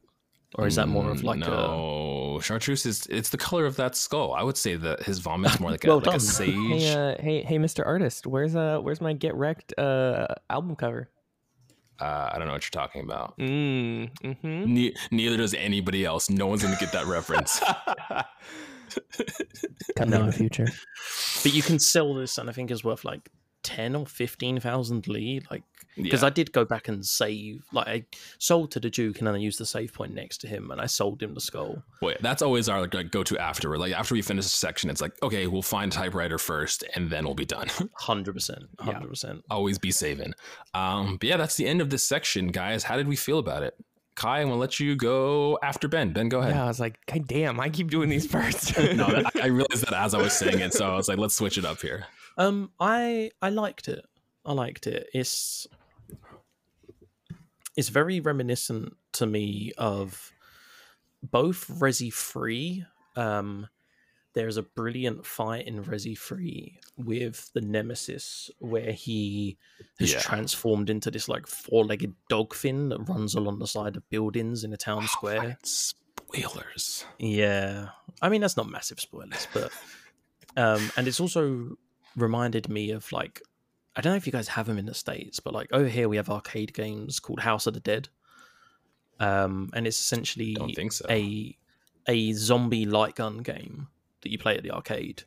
or 0.54 0.66
is 0.66 0.76
that 0.76 0.88
more 0.88 1.10
of 1.10 1.18
Mm, 1.20 1.24
like 1.24 1.36
a 1.46 1.50
no 1.50 2.40
chartreuse 2.42 2.86
is 2.86 3.06
it's 3.10 3.30
the 3.30 3.36
color 3.36 3.66
of 3.66 3.76
that 3.76 3.94
skull. 3.96 4.32
I 4.32 4.42
would 4.42 4.56
say 4.56 4.76
that 4.76 5.02
his 5.02 5.18
vomit's 5.20 5.60
more 5.60 5.70
like 5.72 5.84
a 5.84 5.86
Well 5.88 6.00
like 6.04 6.16
a 6.16 6.20
sage. 6.20 6.54
Hey, 6.54 6.92
uh, 6.94 7.16
hey, 7.20 7.42
hey, 7.42 7.58
Mr. 7.58 7.84
Artist, 7.84 8.26
where's 8.26 8.54
uh, 8.56 8.78
where's 8.80 9.00
my 9.00 9.12
Get 9.12 9.34
Wrecked 9.34 9.78
uh 9.78 10.26
album 10.48 10.76
cover? 10.76 11.10
Uh, 12.00 12.30
I 12.32 12.38
don't 12.38 12.46
know 12.46 12.52
what 12.52 12.62
you're 12.64 12.82
talking 12.82 13.02
about. 13.02 13.36
Mm, 13.38 14.10
mm-hmm. 14.22 14.74
Ne- 14.74 14.94
neither 15.10 15.36
does 15.38 15.54
anybody 15.54 16.04
else. 16.04 16.28
No 16.30 16.46
one's 16.46 16.62
gonna 16.62 16.76
get 16.78 16.92
that 16.92 17.06
reference. 17.06 17.58
Coming 19.96 20.10
No. 20.10 20.20
in 20.20 20.26
the 20.26 20.32
future. 20.32 20.66
But 21.42 21.54
you 21.54 21.62
can 21.62 21.78
sell 21.78 22.14
this, 22.14 22.38
and 22.38 22.48
I 22.48 22.52
think 22.52 22.70
it's 22.70 22.84
worth 22.84 23.04
like 23.04 23.28
ten 23.62 23.96
or 23.96 24.06
fifteen 24.06 24.60
thousand 24.60 25.08
Lee. 25.08 25.40
Like 25.50 25.62
because 25.96 26.22
Yeah. 26.22 26.26
I 26.26 26.30
did 26.30 26.52
go 26.52 26.64
back 26.64 26.88
and 26.88 27.04
save. 27.04 27.64
Like 27.72 27.88
I 27.88 28.04
sold 28.38 28.70
to 28.72 28.80
the 28.80 28.90
Duke, 28.90 29.18
and 29.18 29.26
then 29.26 29.34
I 29.34 29.38
used 29.38 29.58
the 29.58 29.66
save 29.66 29.92
point 29.92 30.14
next 30.14 30.38
to 30.42 30.48
him, 30.48 30.70
and 30.70 30.80
I 30.80 30.86
sold 30.86 31.22
him 31.22 31.34
the 31.34 31.40
skull. 31.40 31.82
Wait, 32.02 32.18
that's 32.20 32.42
always 32.42 32.68
our 32.68 32.86
like, 32.86 33.10
go 33.10 33.22
to 33.22 33.38
afterward. 33.38 33.78
Like 33.78 33.92
after 33.92 34.14
we 34.14 34.22
finish 34.22 34.44
a 34.46 34.48
section, 34.48 34.90
it's 34.90 35.00
like 35.00 35.12
okay, 35.22 35.46
we'll 35.46 35.62
find 35.62 35.90
typewriter 35.90 36.38
first, 36.38 36.84
and 36.94 37.10
then 37.10 37.24
we'll 37.24 37.34
be 37.34 37.44
done. 37.46 37.68
Hundred 37.98 38.34
percent, 38.34 38.64
hundred 38.78 39.08
percent. 39.08 39.42
always 39.50 39.78
be 39.78 39.90
saving. 39.90 40.34
Um, 40.74 41.16
but 41.16 41.28
yeah, 41.28 41.36
that's 41.36 41.56
the 41.56 41.66
end 41.66 41.80
of 41.80 41.90
this 41.90 42.04
section, 42.04 42.48
guys. 42.48 42.84
How 42.84 42.96
did 42.96 43.08
we 43.08 43.16
feel 43.16 43.38
about 43.38 43.62
it? 43.62 43.74
Kai, 44.16 44.40
I'm 44.40 44.48
gonna 44.48 44.58
let 44.58 44.80
you 44.80 44.96
go 44.96 45.58
after 45.62 45.88
Ben. 45.88 46.12
Ben, 46.14 46.30
go 46.30 46.40
ahead. 46.40 46.54
Yeah, 46.54 46.64
I 46.64 46.68
was 46.68 46.80
like, 46.80 46.98
God 47.06 47.26
damn, 47.26 47.60
I 47.60 47.68
keep 47.68 47.90
doing 47.90 48.08
these 48.08 48.26
first. 48.26 48.76
No, 48.94 49.04
I, 49.06 49.24
I 49.42 49.46
realized 49.48 49.84
that 49.86 49.92
as 49.92 50.14
I 50.14 50.22
was 50.22 50.32
saying 50.32 50.58
it, 50.60 50.72
so 50.72 50.90
I 50.90 50.96
was 50.96 51.06
like, 51.08 51.18
let's 51.18 51.34
switch 51.34 51.58
it 51.58 51.66
up 51.66 51.82
here. 51.82 52.06
Um, 52.38 52.70
I 52.80 53.30
I 53.42 53.50
liked 53.50 53.88
it. 53.88 54.04
I 54.46 54.52
liked 54.52 54.86
it. 54.86 55.08
It's 55.12 55.66
it's 57.76 57.88
very 57.88 58.20
reminiscent 58.20 58.96
to 59.12 59.26
me 59.26 59.72
of 59.78 60.32
both 61.22 61.68
Resi 61.68 62.12
Free. 62.12 62.84
Um, 63.16 63.68
there's 64.34 64.56
a 64.58 64.62
brilliant 64.62 65.24
fight 65.24 65.66
in 65.66 65.82
Resi 65.82 66.16
Free 66.16 66.78
with 66.96 67.50
the 67.54 67.60
Nemesis 67.62 68.50
where 68.58 68.92
he 68.92 69.56
has 69.98 70.12
Yeah. 70.12 70.20
transformed 70.20 70.90
into 70.90 71.10
this 71.10 71.26
like 71.28 71.46
four-legged 71.46 72.14
dog 72.28 72.54
fin 72.54 72.90
that 72.90 73.00
runs 73.08 73.34
along 73.34 73.58
the 73.60 73.66
side 73.66 73.96
of 73.96 74.08
buildings 74.10 74.62
in 74.64 74.72
a 74.74 74.76
town 74.76 75.04
Oh, 75.04 75.06
square. 75.06 75.58
spoilers. 75.62 77.04
Yeah, 77.18 77.88
I 78.20 78.28
mean 78.28 78.40
that's 78.42 78.56
not 78.56 78.68
massive 78.68 79.00
spoilers, 79.00 79.46
but 79.54 79.72
um, 80.56 80.90
and 80.96 81.08
it's 81.08 81.20
also 81.20 81.76
reminded 82.14 82.68
me 82.68 82.90
of 82.90 83.10
like 83.12 83.40
I 83.96 84.00
don't 84.02 84.12
know 84.12 84.16
if 84.16 84.26
you 84.26 84.32
guys 84.32 84.48
have 84.48 84.66
them 84.66 84.78
in 84.78 84.86
the 84.86 84.94
states, 84.94 85.40
but 85.40 85.54
like 85.54 85.68
over 85.72 85.88
here 85.88 86.08
we 86.08 86.16
have 86.16 86.28
arcade 86.28 86.74
games 86.74 87.18
called 87.18 87.40
House 87.40 87.66
of 87.66 87.74
the 87.74 87.80
Dead, 87.80 88.08
um, 89.18 89.70
and 89.72 89.86
it's 89.86 89.98
essentially 89.98 90.54
Don't 90.54 90.74
think 90.74 90.92
so. 90.92 91.06
a 91.10 91.56
a 92.08 92.32
zombie 92.34 92.84
light 92.86 93.14
gun 93.16 93.38
game 93.38 93.88
that 94.20 94.30
you 94.30 94.38
play 94.38 94.56
at 94.56 94.62
the 94.62 94.70
arcade, 94.70 95.22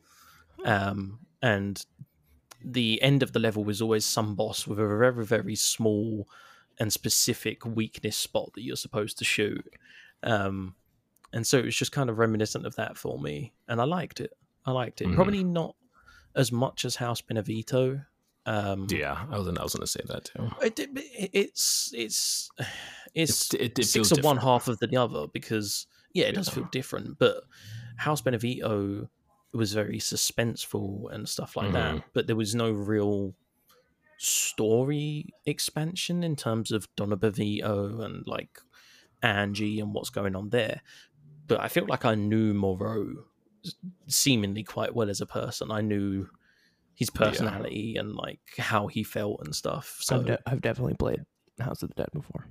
um, 0.66 1.20
and 1.42 1.86
the 2.64 3.02
end 3.02 3.24
of 3.24 3.32
the 3.34 3.40
level 3.40 3.64
was 3.64 3.82
always 3.82 4.06
some 4.06 4.36
boss 4.36 4.68
with 4.68 4.80
a 4.80 4.86
very 4.88 5.26
very 5.26 5.56
small 5.56 6.28
and 6.80 6.94
specific 6.94 7.66
weakness 7.66 8.16
spot 8.16 8.52
that 8.54 8.62
you're 8.62 8.76
supposed 8.76 9.18
to 9.18 9.26
shoot. 9.26 9.66
Um, 10.24 10.76
and 11.34 11.46
so 11.46 11.58
it 11.58 11.66
was 11.66 11.76
just 11.76 11.92
kind 11.92 12.10
of 12.10 12.18
reminiscent 12.20 12.66
of 12.66 12.76
that 12.76 12.98
for 12.98 13.20
me, 13.20 13.54
and 13.68 13.82
I 13.82 13.84
liked 13.86 14.20
it. 14.22 14.32
I 14.66 14.72
liked 14.72 15.02
it. 15.02 15.08
Mhm. 15.08 15.16
Probably 15.16 15.44
not 15.44 15.76
as 16.36 16.52
much 16.52 16.86
as 16.86 16.96
House 16.98 17.22
Beneviento. 17.22 18.06
Um, 18.50 18.88
Yeah, 18.90 19.26
I 19.30 19.38
was 19.38 19.48
I 19.48 19.64
was 19.64 19.76
gonna 19.76 19.86
say 19.86 20.02
that 20.08 20.26
too. 20.26 20.50
it, 20.62 20.80
it, 20.80 20.90
it's 21.34 21.92
it's 21.96 22.50
it's 23.14 23.54
It, 23.54 23.62
it, 23.62 23.80
it 23.80 23.86
six 23.86 24.12
of 24.12 24.24
one, 24.24 24.38
half 24.38 24.68
of 24.68 24.80
the 24.80 24.98
other 24.98 25.28
because 25.28 25.86
yeah, 26.14 26.26
it 26.26 26.34
does 26.34 26.50
feel 26.50 26.68
different. 26.72 27.20
But 27.20 27.44
House 27.98 28.22
Beneviento 28.24 29.08
was 29.54 29.74
very 29.74 30.00
suspenseful 30.00 31.12
and 31.14 31.30
stuff 31.30 31.56
like 31.56 31.72
that. 31.74 31.96
Mhm. 31.96 32.04
But 32.14 32.26
there 32.26 32.36
was 32.36 32.56
no 32.56 32.72
real 32.72 33.36
story 34.18 35.28
expansion 35.46 36.24
in 36.24 36.36
terms 36.36 36.72
of 36.72 36.88
Donna 36.96 37.18
Beneviento 37.18 38.04
and 38.04 38.26
like 38.28 38.60
Angie 39.22 39.80
and 39.80 39.94
what's 39.94 40.10
going 40.10 40.36
on 40.36 40.50
there. 40.50 40.82
But 41.48 41.60
I 41.62 41.68
feel 41.68 41.86
like 41.86 42.06
I 42.06 42.16
knew 42.16 42.54
Moreau 42.54 43.26
seemingly 44.08 44.64
quite 44.64 44.96
well 44.96 45.10
as 45.10 45.22
a 45.22 45.26
person. 45.26 45.72
I 45.72 45.82
knew 45.82 46.30
his 47.00 47.10
Yeah. 47.14 47.26
personality 47.26 47.96
and 47.98 48.14
like 48.16 48.40
how 48.58 48.86
he 48.88 49.04
felt 49.04 49.42
and 49.44 49.56
stuff. 49.56 49.98
So, 50.02 50.18
I've, 50.18 50.26
de- 50.26 50.40
I've 50.50 50.62
definitely 50.62 50.94
played 50.96 51.26
House 51.60 51.82
of 51.82 51.90
the 51.90 51.96
Dead 51.96 52.10
before. 52.14 52.46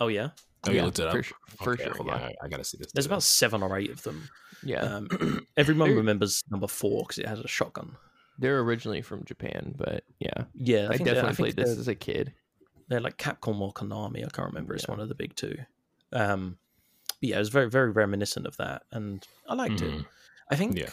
oh 0.00 0.08
yeah, 0.08 0.28
Oh, 0.66 0.70
you 0.70 0.76
Yeah, 0.78 0.84
looked 0.84 0.98
it 0.98 1.06
up. 1.06 1.12
for, 1.12 1.22
su- 1.22 1.34
for 1.48 1.72
Okay, 1.72 1.84
sure. 1.84 1.94
hold 1.94 2.06
Yeah. 2.08 2.14
on, 2.14 2.20
I, 2.22 2.34
I 2.42 2.48
gotta 2.48 2.64
see 2.64 2.78
this. 2.78 2.92
there's 2.92 3.06
too. 3.06 3.10
about 3.12 3.22
seven 3.24 3.62
or 3.62 3.76
eight 3.78 3.90
of 3.90 4.02
them. 4.02 4.28
yeah, 4.62 4.82
Um, 4.82 5.46
everyone 5.56 5.94
remembers 5.96 6.42
number 6.50 6.66
four 6.68 7.02
because 7.02 7.18
it 7.18 7.26
has 7.26 7.40
a 7.40 7.48
shotgun. 7.48 7.96
they're 8.38 8.60
originally 8.60 9.00
from 9.02 9.24
Japan, 9.24 9.74
but 9.76 10.04
yeah, 10.20 10.44
Yeah, 10.54 10.86
I, 10.90 10.96
think 10.96 11.04
they're- 11.06 11.14
definitely 11.14 11.36
think 11.36 11.36
played 11.36 11.56
this 11.56 11.72
they're- 11.74 11.80
as 11.80 11.88
a 11.88 11.94
kid. 11.94 12.34
They're 12.88 13.00
like 13.00 13.16
Capcom 13.16 13.58
or 13.60 13.72
Konami. 13.72 14.18
I 14.24 14.28
can't 14.28 14.46
remember. 14.48 14.74
It's 14.74 14.84
Yeah. 14.84 14.92
one 14.92 15.00
of 15.00 15.08
the 15.08 15.14
big 15.16 15.34
two. 15.34 15.56
Um, 16.12 16.58
but 17.20 17.28
yeah, 17.30 17.36
it 17.36 17.40
was 17.40 17.48
very, 17.48 17.68
very 17.68 17.90
reminiscent 17.90 18.46
of 18.46 18.56
that, 18.58 18.82
and 18.92 19.26
I 19.48 19.54
liked 19.54 19.80
it. 19.82 19.90
Mhm. 19.92 20.06
I 20.50 20.56
think, 20.56 20.78
Yeah. 20.78 20.90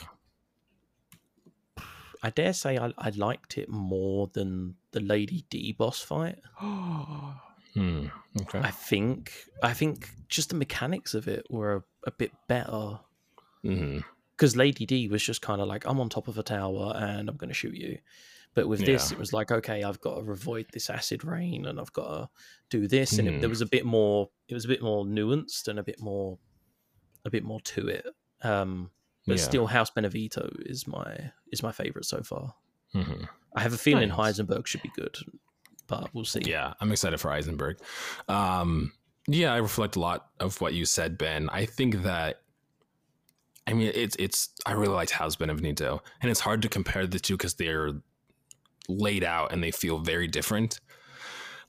I 2.25 2.29
dare 2.29 2.53
say, 2.53 2.77
I, 2.77 2.91
I 2.97 3.09
liked 3.09 3.57
it 3.57 3.67
more 3.69 4.29
than 4.33 4.75
the 4.91 5.01
Lady 5.01 5.45
D 5.49 5.73
boss 5.73 5.99
fight. 6.01 6.39
Hmm. 7.73 8.05
Okay. 8.39 8.59
I 8.59 8.69
think, 8.69 9.33
I 9.63 9.73
think 9.73 10.07
just 10.29 10.49
the 10.49 10.55
mechanics 10.55 11.15
of 11.15 11.27
it 11.27 11.43
were 11.49 11.77
a, 11.77 11.83
a 12.05 12.11
bit 12.11 12.31
better 12.47 12.99
because 13.63 14.55
Lady 14.55 14.85
D 14.85 15.07
was 15.07 15.23
just 15.23 15.41
kind 15.41 15.59
of 15.59 15.67
like, 15.67 15.85
I'm 15.87 15.99
on 15.99 16.07
top 16.09 16.27
of 16.27 16.37
a 16.37 16.43
tower 16.43 16.93
and 16.95 17.27
I'm 17.29 17.35
going 17.35 17.47
to 17.47 17.53
shoot 17.55 17.73
you. 17.73 17.97
But 18.53 18.67
with 18.67 18.85
this, 18.85 19.09
Yeah. 19.09 19.15
it 19.15 19.19
was 19.19 19.33
like, 19.33 19.51
okay, 19.51 19.81
I've 19.83 19.99
got 20.01 20.19
to 20.19 20.31
avoid 20.31 20.67
this 20.71 20.91
acid 20.91 21.23
rain 21.23 21.65
and 21.65 21.79
I've 21.79 21.93
got 21.93 22.07
to 22.07 22.29
do 22.69 22.87
this, 22.87 23.17
and 23.17 23.27
it, 23.27 23.33
Hmm. 23.35 23.39
there 23.39 23.49
was 23.49 23.61
a 23.61 23.65
bit 23.65 23.85
more. 23.85 24.29
It 24.47 24.53
was 24.53 24.65
a 24.65 24.67
bit 24.67 24.83
more 24.83 25.03
nuanced 25.03 25.67
and 25.67 25.79
a 25.79 25.83
bit 25.83 25.99
more, 25.99 26.37
a 27.25 27.31
bit 27.31 27.43
more 27.43 27.59
to 27.61 27.87
it. 27.87 28.05
Um, 28.43 28.91
but 29.27 29.37
Yeah. 29.37 29.43
still, 29.43 29.67
House 29.67 29.91
Beneviento 29.91 30.49
is 30.65 30.87
my 30.87 31.31
is 31.51 31.63
my 31.63 31.71
favorite 31.71 32.05
so 32.05 32.21
far. 32.23 32.55
hmm 32.93 33.25
I 33.55 33.61
have 33.61 33.73
a 33.73 33.77
feeling 33.77 34.09
Nice. 34.09 34.39
Heisenberg 34.39 34.65
should 34.65 34.81
be 34.81 34.91
good, 34.95 35.15
but 35.87 36.13
we'll 36.13 36.25
see. 36.25 36.41
Yeah, 36.43 36.73
I'm 36.81 36.91
excited 36.91 37.19
for 37.19 37.29
Heisenberg. 37.29 37.75
Um, 38.27 38.93
yeah, 39.27 39.53
I 39.53 39.57
reflect 39.57 39.95
a 39.95 39.99
lot 39.99 40.27
of 40.39 40.59
what 40.59 40.73
you 40.73 40.85
said, 40.85 41.17
Ben. 41.19 41.49
I 41.51 41.65
think 41.65 42.01
that, 42.03 42.41
I 43.67 43.73
mean, 43.73 43.91
it's 43.93 44.15
it's. 44.17 44.49
I 44.65 44.71
really 44.73 44.93
liked 44.95 45.11
House 45.11 45.35
Beneviento, 45.35 45.99
and 46.21 46.31
it's 46.31 46.39
hard 46.39 46.61
to 46.63 46.69
compare 46.69 47.05
the 47.07 47.19
two 47.19 47.37
because 47.37 47.53
they're 47.53 47.91
laid 48.89 49.23
out 49.23 49.53
and 49.53 49.63
they 49.63 49.71
feel 49.71 49.99
very 49.99 50.27
different. 50.27 50.79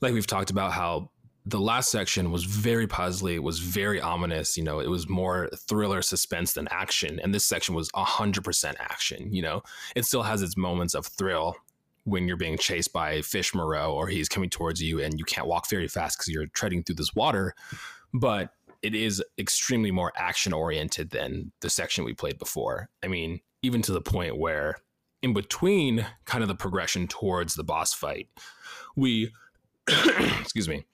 Like 0.00 0.12
we've 0.14 0.26
talked 0.26 0.50
about 0.50 0.72
how 0.72 1.10
the 1.46 1.60
last 1.60 1.90
section 1.90 2.30
was 2.30 2.44
very 2.44 2.86
puzzly, 2.86 3.34
It 3.34 3.42
was 3.42 3.58
very 3.58 4.00
ominous. 4.00 4.56
You 4.56 4.64
know, 4.64 4.80
it 4.80 4.88
was 4.88 5.08
more 5.08 5.50
thriller, 5.54 6.00
suspense 6.00 6.54
than 6.54 6.68
action, 6.70 7.20
and 7.20 7.34
this 7.34 7.44
section 7.44 7.74
was 7.74 7.90
hundred 7.94 8.44
percent 8.44 8.76
action. 8.80 9.32
You 9.32 9.42
know, 9.42 9.62
it 9.94 10.06
still 10.06 10.22
has 10.22 10.42
its 10.42 10.56
moments 10.56 10.94
of 10.94 11.06
thrill 11.06 11.56
when 12.04 12.28
you're 12.28 12.36
being 12.36 12.58
chased 12.58 12.92
by 12.92 13.22
Fish 13.22 13.54
Moreau 13.54 13.92
or 13.92 14.08
he's 14.08 14.28
coming 14.28 14.50
towards 14.50 14.82
you 14.82 15.00
and 15.00 15.18
you 15.18 15.24
can't 15.24 15.46
walk 15.46 15.68
very 15.70 15.88
fast 15.88 16.18
because 16.18 16.32
you're 16.32 16.46
treading 16.48 16.82
through 16.82 16.96
this 16.96 17.14
water. 17.14 17.54
But 18.12 18.50
it 18.82 18.94
is 18.94 19.22
extremely 19.38 19.90
more 19.90 20.12
action 20.14 20.52
oriented 20.52 21.10
than 21.10 21.50
the 21.60 21.70
section 21.70 22.04
we 22.04 22.12
played 22.12 22.38
before. 22.38 22.90
I 23.02 23.08
mean, 23.08 23.40
even 23.62 23.80
to 23.82 23.92
the 23.92 24.02
point 24.02 24.36
where 24.36 24.76
in 25.22 25.32
between 25.32 26.06
kind 26.26 26.44
of 26.44 26.48
the 26.48 26.54
progression 26.54 27.08
towards 27.08 27.54
the 27.54 27.64
boss 27.64 27.94
fight, 27.94 28.28
we, 28.94 29.32
excuse 29.88 30.68
me, 30.68 30.84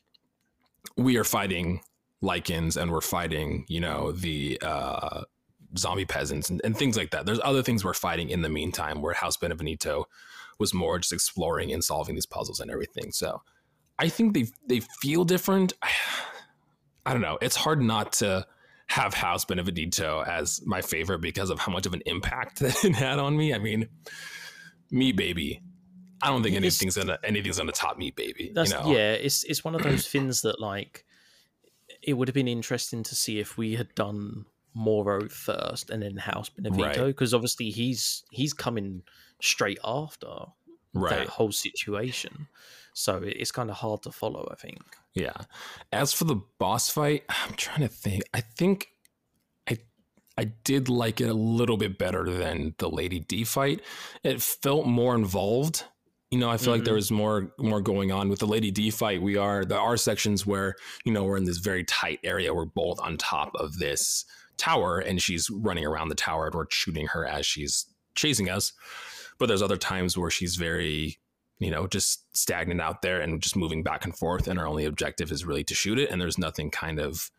we 0.97 1.17
are 1.17 1.25
fighting 1.25 1.81
Lycans 2.23 2.77
and 2.77 2.91
we're 2.91 3.01
fighting, 3.01 3.65
you 3.69 3.81
know, 3.81 4.13
the, 4.13 4.61
uh, 4.63 5.23
zombie 5.79 6.05
peasants 6.05 6.51
and, 6.51 6.61
and 6.65 6.77
things 6.77 6.97
like 6.97 7.11
that. 7.11 7.27
There's 7.27 7.41
other 7.43 7.63
things 7.63 7.85
we're 7.85 7.95
fighting 7.95 8.31
in 8.31 8.43
the 8.43 8.49
meantime 8.49 9.03
where 9.03 9.15
House 9.15 9.37
Beneviento 9.37 10.05
was 10.59 10.75
more 10.75 10.99
just 10.99 11.13
exploring 11.13 11.73
and 11.73 11.83
solving 11.83 12.15
these 12.15 12.27
puzzles 12.27 12.61
and 12.61 12.71
everything. 12.71 13.13
So 13.13 13.43
I 13.99 14.09
think 14.09 14.35
they 14.35 14.47
they 14.67 14.81
feel 14.81 15.25
different. 15.25 15.73
I 17.07 17.13
don't 17.13 17.23
know. 17.23 17.39
It's 17.41 17.57
hard 17.57 17.81
not 17.81 18.13
to 18.15 18.47
have 18.89 19.15
House 19.15 19.45
Beneviento 19.45 20.27
as 20.27 20.61
my 20.67 20.83
favorite 20.83 21.21
because 21.21 21.49
of 21.49 21.59
how 21.59 21.73
much 21.73 21.87
of 21.87 21.95
an 21.95 22.03
impact 22.07 22.59
that 22.61 22.85
it 22.85 22.95
had 22.95 23.19
on 23.19 23.37
me. 23.37 23.55
I 23.55 23.59
mean, 23.59 23.89
me 24.91 25.13
baby. 25.13 25.63
I 26.23 26.29
don't 26.29 26.43
think 26.43 26.57
anything's 26.57 26.97
gonna 26.97 27.19
anything's 27.25 27.59
gonna 27.59 27.73
top 27.73 27.99
me 27.99 28.11
baby. 28.11 28.53
That's 28.55 28.73
you 28.73 28.79
know? 28.79 28.93
yeah. 28.93 29.13
It's 29.13 29.45
it's 29.45 29.65
one 29.65 29.75
of 29.75 29.83
those 29.83 30.07
things 30.07 30.43
that 30.43 30.61
like 30.61 31.05
it 32.03 32.15
would 32.15 32.29
have 32.29 32.35
been 32.35 32.49
interesting 32.49 33.03
to 33.05 33.15
see 33.15 33.41
if 33.41 33.59
we 33.59 33.77
had 33.77 33.95
done 33.95 34.47
Moreau 34.75 35.29
first 35.29 35.91
and 35.91 36.03
then 36.03 36.17
House 36.17 36.51
Beneviento 36.51 36.97
Right. 36.97 37.07
because 37.07 37.35
obviously 37.35 37.71
he's 37.71 38.25
he's 38.31 38.53
coming 38.53 39.03
straight 39.41 39.79
after 39.85 40.29
right. 40.95 41.11
that 41.11 41.29
whole 41.29 41.53
situation. 41.53 42.49
So 42.93 43.23
it's 43.25 43.53
kind 43.53 43.71
of 43.71 43.77
hard 43.77 44.03
to 44.03 44.13
follow. 44.13 44.49
I 44.51 44.55
think. 44.57 44.81
Yeah. 45.15 45.37
As 45.93 46.13
for 46.13 46.25
the 46.25 46.41
boss 46.59 46.91
fight, 46.91 47.25
I'm 47.29 47.55
trying 47.55 47.81
to 47.81 47.89
think. 47.89 48.25
I 48.35 48.41
think 48.41 48.89
I 49.69 49.79
I 50.37 50.45
did 50.45 50.89
like 50.89 51.21
it 51.21 51.29
a 51.29 51.35
little 51.35 51.77
bit 51.77 51.99
better 51.99 52.25
than 52.31 52.75
the 52.79 52.89
Lady 52.89 53.21
D 53.21 53.45
fight. 53.45 53.81
It 54.23 54.43
felt 54.43 54.87
more 54.87 55.15
involved. 55.15 55.85
You 56.31 56.39
know, 56.39 56.49
I 56.49 56.59
feel 56.59 56.73
like 56.73 56.85
there 56.85 56.93
mm-hmm. 56.93 56.97
was 56.97 57.11
more 57.11 57.53
more 57.59 57.81
going 57.81 58.13
on 58.13 58.29
with 58.29 58.39
the 58.39 58.47
Lady 58.47 58.71
D 58.71 58.91
fight. 58.91 59.21
We 59.21 59.37
are 59.37 59.65
there 59.65 59.81
are 59.81 59.97
sections 59.97 60.47
where 60.47 60.77
you 61.05 61.13
know 61.13 61.25
we're 61.25 61.37
in 61.37 61.45
this 61.45 61.59
very 61.59 61.85
tight 61.85 62.21
area. 62.23 62.55
We're 62.55 62.67
both 62.67 63.01
on 63.01 63.17
top 63.17 63.53
of 63.57 63.79
this 63.79 64.25
tower, 64.57 64.99
and 65.01 65.21
she's 65.21 65.51
running 65.51 65.85
around 65.85 66.09
the 66.09 66.15
tower, 66.15 66.47
and 66.47 66.55
we're 66.55 66.67
shooting 66.71 67.09
her 67.09 67.27
as 67.27 67.47
she's 67.47 67.87
chasing 68.15 68.49
us. 68.49 68.73
But 69.39 69.47
there's 69.47 69.63
other 69.63 69.77
times 69.77 70.17
where 70.17 70.31
she's 70.31 70.57
very 70.57 71.19
you 71.61 71.71
know, 71.71 71.87
just 71.87 72.25
stagnant 72.37 72.81
out 72.81 73.03
there 73.03 73.21
and 73.21 73.41
just 73.41 73.55
moving 73.55 73.83
back 73.83 74.05
and 74.05 74.17
forth. 74.17 74.49
And 74.49 74.59
our 74.59 74.67
only 74.67 74.87
objective 74.87 75.31
is 75.31 75.45
really 75.45 75.63
to 75.65 75.75
shoot 75.75 75.99
it. 75.99 76.11
And 76.11 76.21
there's 76.21 76.39
nothing 76.39 76.71
kind 76.71 76.99
of 76.99 77.31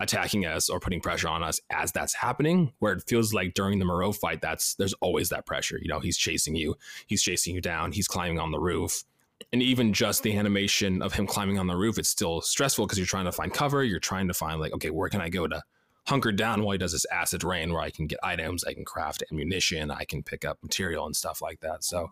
attacking 0.00 0.44
us 0.44 0.68
or 0.68 0.80
putting 0.80 1.00
pressure 1.00 1.28
on 1.28 1.42
us 1.42 1.60
as 1.70 1.92
that's 1.92 2.14
happening. 2.14 2.72
Where 2.78 2.92
it 2.92 3.04
feels 3.06 3.32
like 3.32 3.54
during 3.54 3.78
the 3.78 3.84
Moreau 3.84 4.12
fight, 4.12 4.40
that's 4.40 4.74
there's 4.74 4.94
always 4.94 5.28
that 5.30 5.46
pressure. 5.46 5.78
You 5.80 5.88
know, 5.88 6.00
he's 6.00 6.18
chasing 6.18 6.56
you, 6.56 6.76
he's 7.06 7.22
chasing 7.22 7.54
you 7.54 7.60
down, 7.60 7.92
he's 7.92 8.08
climbing 8.08 8.38
on 8.38 8.50
the 8.50 8.60
roof. 8.60 9.04
And 9.52 9.62
even 9.62 9.92
just 9.92 10.22
the 10.22 10.36
animation 10.36 11.02
of 11.02 11.12
him 11.12 11.26
climbing 11.26 11.58
on 11.58 11.66
the 11.66 11.76
roof, 11.76 11.98
it's 11.98 12.08
still 12.08 12.40
stressful 12.40 12.86
because 12.86 12.98
you're 12.98 13.06
trying 13.06 13.24
to 13.26 13.32
find 13.32 13.52
cover. 13.52 13.82
You're 13.84 14.00
trying 14.00 14.28
to 14.28 14.34
find 14.34 14.60
like, 14.60 14.72
okay, 14.72 14.90
where 14.90 15.08
can 15.08 15.20
I 15.20 15.28
go 15.28 15.46
to 15.46 15.62
hunker 16.06 16.32
down 16.32 16.62
while 16.62 16.72
he 16.72 16.78
does 16.78 16.92
this 16.92 17.06
acid 17.10 17.44
rain 17.44 17.72
where 17.72 17.82
I 17.82 17.90
can 17.90 18.06
get 18.06 18.18
items, 18.22 18.64
I 18.64 18.74
can 18.74 18.84
craft 18.84 19.22
ammunition, 19.30 19.90
I 19.90 20.04
can 20.04 20.22
pick 20.22 20.44
up 20.44 20.58
material 20.62 21.06
and 21.06 21.16
stuff 21.16 21.40
like 21.40 21.60
that. 21.60 21.82
So 21.82 22.10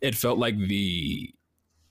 it 0.00 0.14
felt 0.14 0.38
like 0.38 0.58
the 0.58 1.32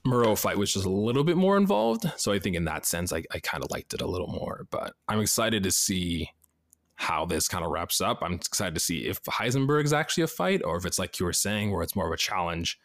Moreau 0.05 0.35
fight 0.35 0.57
was 0.57 0.73
just 0.73 0.85
a 0.85 0.89
little 0.89 1.23
bit 1.23 1.37
more 1.37 1.55
involved. 1.57 2.11
So 2.17 2.31
I 2.33 2.39
think 2.39 2.55
in 2.55 2.65
that 2.65 2.85
sense, 2.85 3.13
I, 3.13 3.23
I 3.31 3.39
kind 3.39 3.63
of 3.63 3.71
liked 3.71 3.93
it 3.93 4.01
a 4.01 4.07
little 4.07 4.27
more. 4.27 4.67
But 4.69 4.93
I'm 5.07 5.19
excited 5.21 5.63
to 5.63 5.71
see 5.71 6.29
how 6.95 7.25
this 7.25 7.47
kind 7.47 7.63
of 7.65 7.71
wraps 7.71 8.01
up. 8.01 8.19
I'm 8.21 8.33
excited 8.33 8.73
to 8.75 8.79
see 8.79 9.07
if 9.07 9.21
Heisenberg's 9.23 9.93
actually 9.93 10.23
a 10.23 10.27
fight 10.27 10.61
or 10.63 10.77
if 10.77 10.85
it's 10.85 10.99
like 10.99 11.19
you 11.19 11.25
were 11.25 11.33
saying, 11.33 11.71
where 11.71 11.81
it's 11.83 11.95
more 11.95 12.07
of 12.07 12.13
a 12.13 12.17
challenge. 12.17 12.79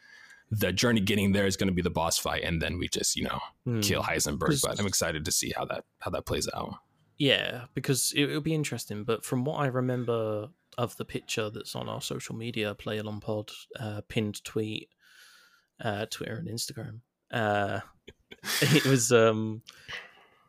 The 0.50 0.72
journey 0.72 1.00
getting 1.00 1.32
there 1.32 1.46
is 1.46 1.56
going 1.58 1.68
to 1.68 1.74
be 1.74 1.82
the 1.82 1.90
boss 1.90 2.16
fight, 2.18 2.42
and 2.42 2.62
then 2.62 2.78
we 2.78 2.88
just, 2.88 3.16
you 3.16 3.24
know, 3.24 3.38
Hmm. 3.64 3.80
kill 3.80 4.02
Heisenberg. 4.02 4.62
But 4.62 4.80
I'm 4.80 4.86
excited 4.86 5.24
to 5.26 5.32
see 5.32 5.52
how 5.54 5.66
that 5.66 5.84
how 5.98 6.10
that 6.12 6.24
plays 6.24 6.48
out. 6.54 6.74
Yeah, 7.18 7.64
because 7.74 8.14
it, 8.16 8.30
it'll 8.30 8.40
be 8.40 8.54
interesting. 8.54 9.04
But 9.04 9.24
from 9.26 9.44
what 9.44 9.56
I 9.60 9.66
remember 9.66 10.48
of 10.78 10.96
the 10.96 11.04
picture 11.04 11.50
that's 11.50 11.74
on 11.76 11.88
our 11.88 12.00
social 12.00 12.34
media, 12.34 12.74
Play 12.74 12.96
Along 12.98 13.20
Pod, 13.20 13.50
uh, 13.78 14.00
pinned 14.08 14.42
tweet, 14.44 14.88
uh, 15.84 16.06
Twitter 16.06 16.36
and 16.36 16.48
Instagram, 16.48 17.00
uh, 17.30 17.80
it 18.62 18.84
was, 18.86 19.12
um, 19.12 19.62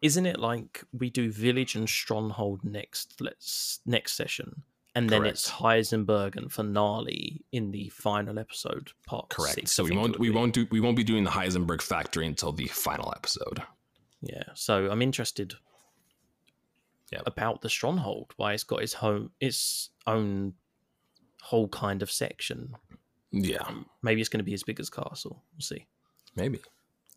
isn't 0.02 0.26
it 0.26 0.40
like 0.40 0.84
we 0.94 1.10
do 1.10 1.32
Village 1.32 1.76
and 1.76 1.90
Stronghold 1.90 2.64
next, 2.64 3.20
let's 3.22 3.80
next 3.86 4.14
session, 4.14 4.64
and 4.96 5.10
then 5.10 5.26
it's 5.26 5.50
Heisenberg 5.50 6.36
and 6.36 6.52
finale 6.52 7.42
in 7.52 7.72
the 7.72 7.90
final 7.90 8.40
episode, 8.40 8.92
part 9.06 9.30
Correct. 9.30 9.56
Six, 9.56 9.72
so 9.72 9.84
we 9.84 9.96
won't 9.96 10.20
we 10.20 10.30
be. 10.30 10.36
won't 10.36 10.54
do 10.54 10.68
we 10.72 10.80
won't 10.80 10.98
be 10.98 11.04
doing 11.04 11.24
the 11.24 11.30
Heisenberg 11.30 11.82
factory 11.82 12.26
until 12.26 12.52
the 12.52 12.68
final 12.68 13.14
episode. 13.16 13.62
Yeah, 14.22 14.44
so 14.54 14.90
I'm 14.92 15.02
interested 15.02 15.54
Yep. 17.12 17.24
about 17.26 17.62
the 17.62 17.70
stronghold. 17.70 18.34
Why 18.38 18.54
it's 18.54 18.64
got 18.64 18.84
its 18.84 18.94
home, 18.94 19.32
its 19.40 19.90
own 20.06 20.54
whole 21.42 21.68
kind 21.70 22.02
of 22.04 22.12
section. 22.12 22.74
Yeah, 23.32 23.68
Maybe 24.04 24.22
it's 24.22 24.30
going 24.30 24.40
to 24.40 24.44
be 24.44 24.54
as 24.54 24.64
big 24.64 24.80
as 24.80 24.90
Castle. 24.90 25.44
We'll 25.54 25.62
see. 25.62 25.88
Maybe. 26.36 26.60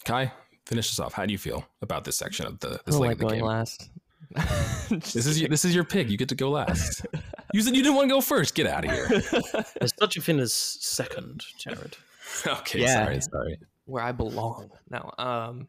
Kai, 0.04 0.32
finish 0.66 0.90
us 0.90 0.98
off. 1.00 1.12
How 1.14 1.26
do 1.26 1.32
you 1.32 1.38
feel 1.38 1.64
about 1.80 2.04
this 2.04 2.16
section 2.18 2.46
of 2.46 2.58
the 2.60 2.80
this 2.84 2.94
don't 2.96 3.00
leg 3.00 3.08
like 3.08 3.12
of 3.14 3.18
the 3.18 3.24
going 3.26 3.38
game? 3.40 3.46
last. 3.46 3.90
This 4.90 5.26
is 5.26 5.40
your, 5.40 5.48
this 5.48 5.64
is 5.64 5.74
your 5.74 5.84
pick. 5.84 6.10
You 6.10 6.16
get 6.18 6.28
to 6.30 6.34
go 6.34 6.50
last. 6.50 7.06
you 7.54 7.60
said 7.62 7.74
you 7.74 7.82
didn't 7.82 7.96
want 7.96 8.08
to 8.08 8.14
go 8.14 8.20
first. 8.20 8.54
Get 8.54 8.66
out 8.66 8.84
of 8.84 8.90
here. 8.90 9.08
There's 9.78 9.92
such 9.98 10.16
a 10.16 10.20
thing 10.20 10.38
as 10.40 10.52
second, 10.52 11.42
Jared. 11.58 11.96
okay, 12.46 12.80
Yeah. 12.80 13.04
sorry, 13.04 13.20
sorry. 13.20 13.58
where 13.86 14.02
I 14.02 14.12
belong. 14.12 14.70
Now, 14.90 15.12
um, 15.18 15.66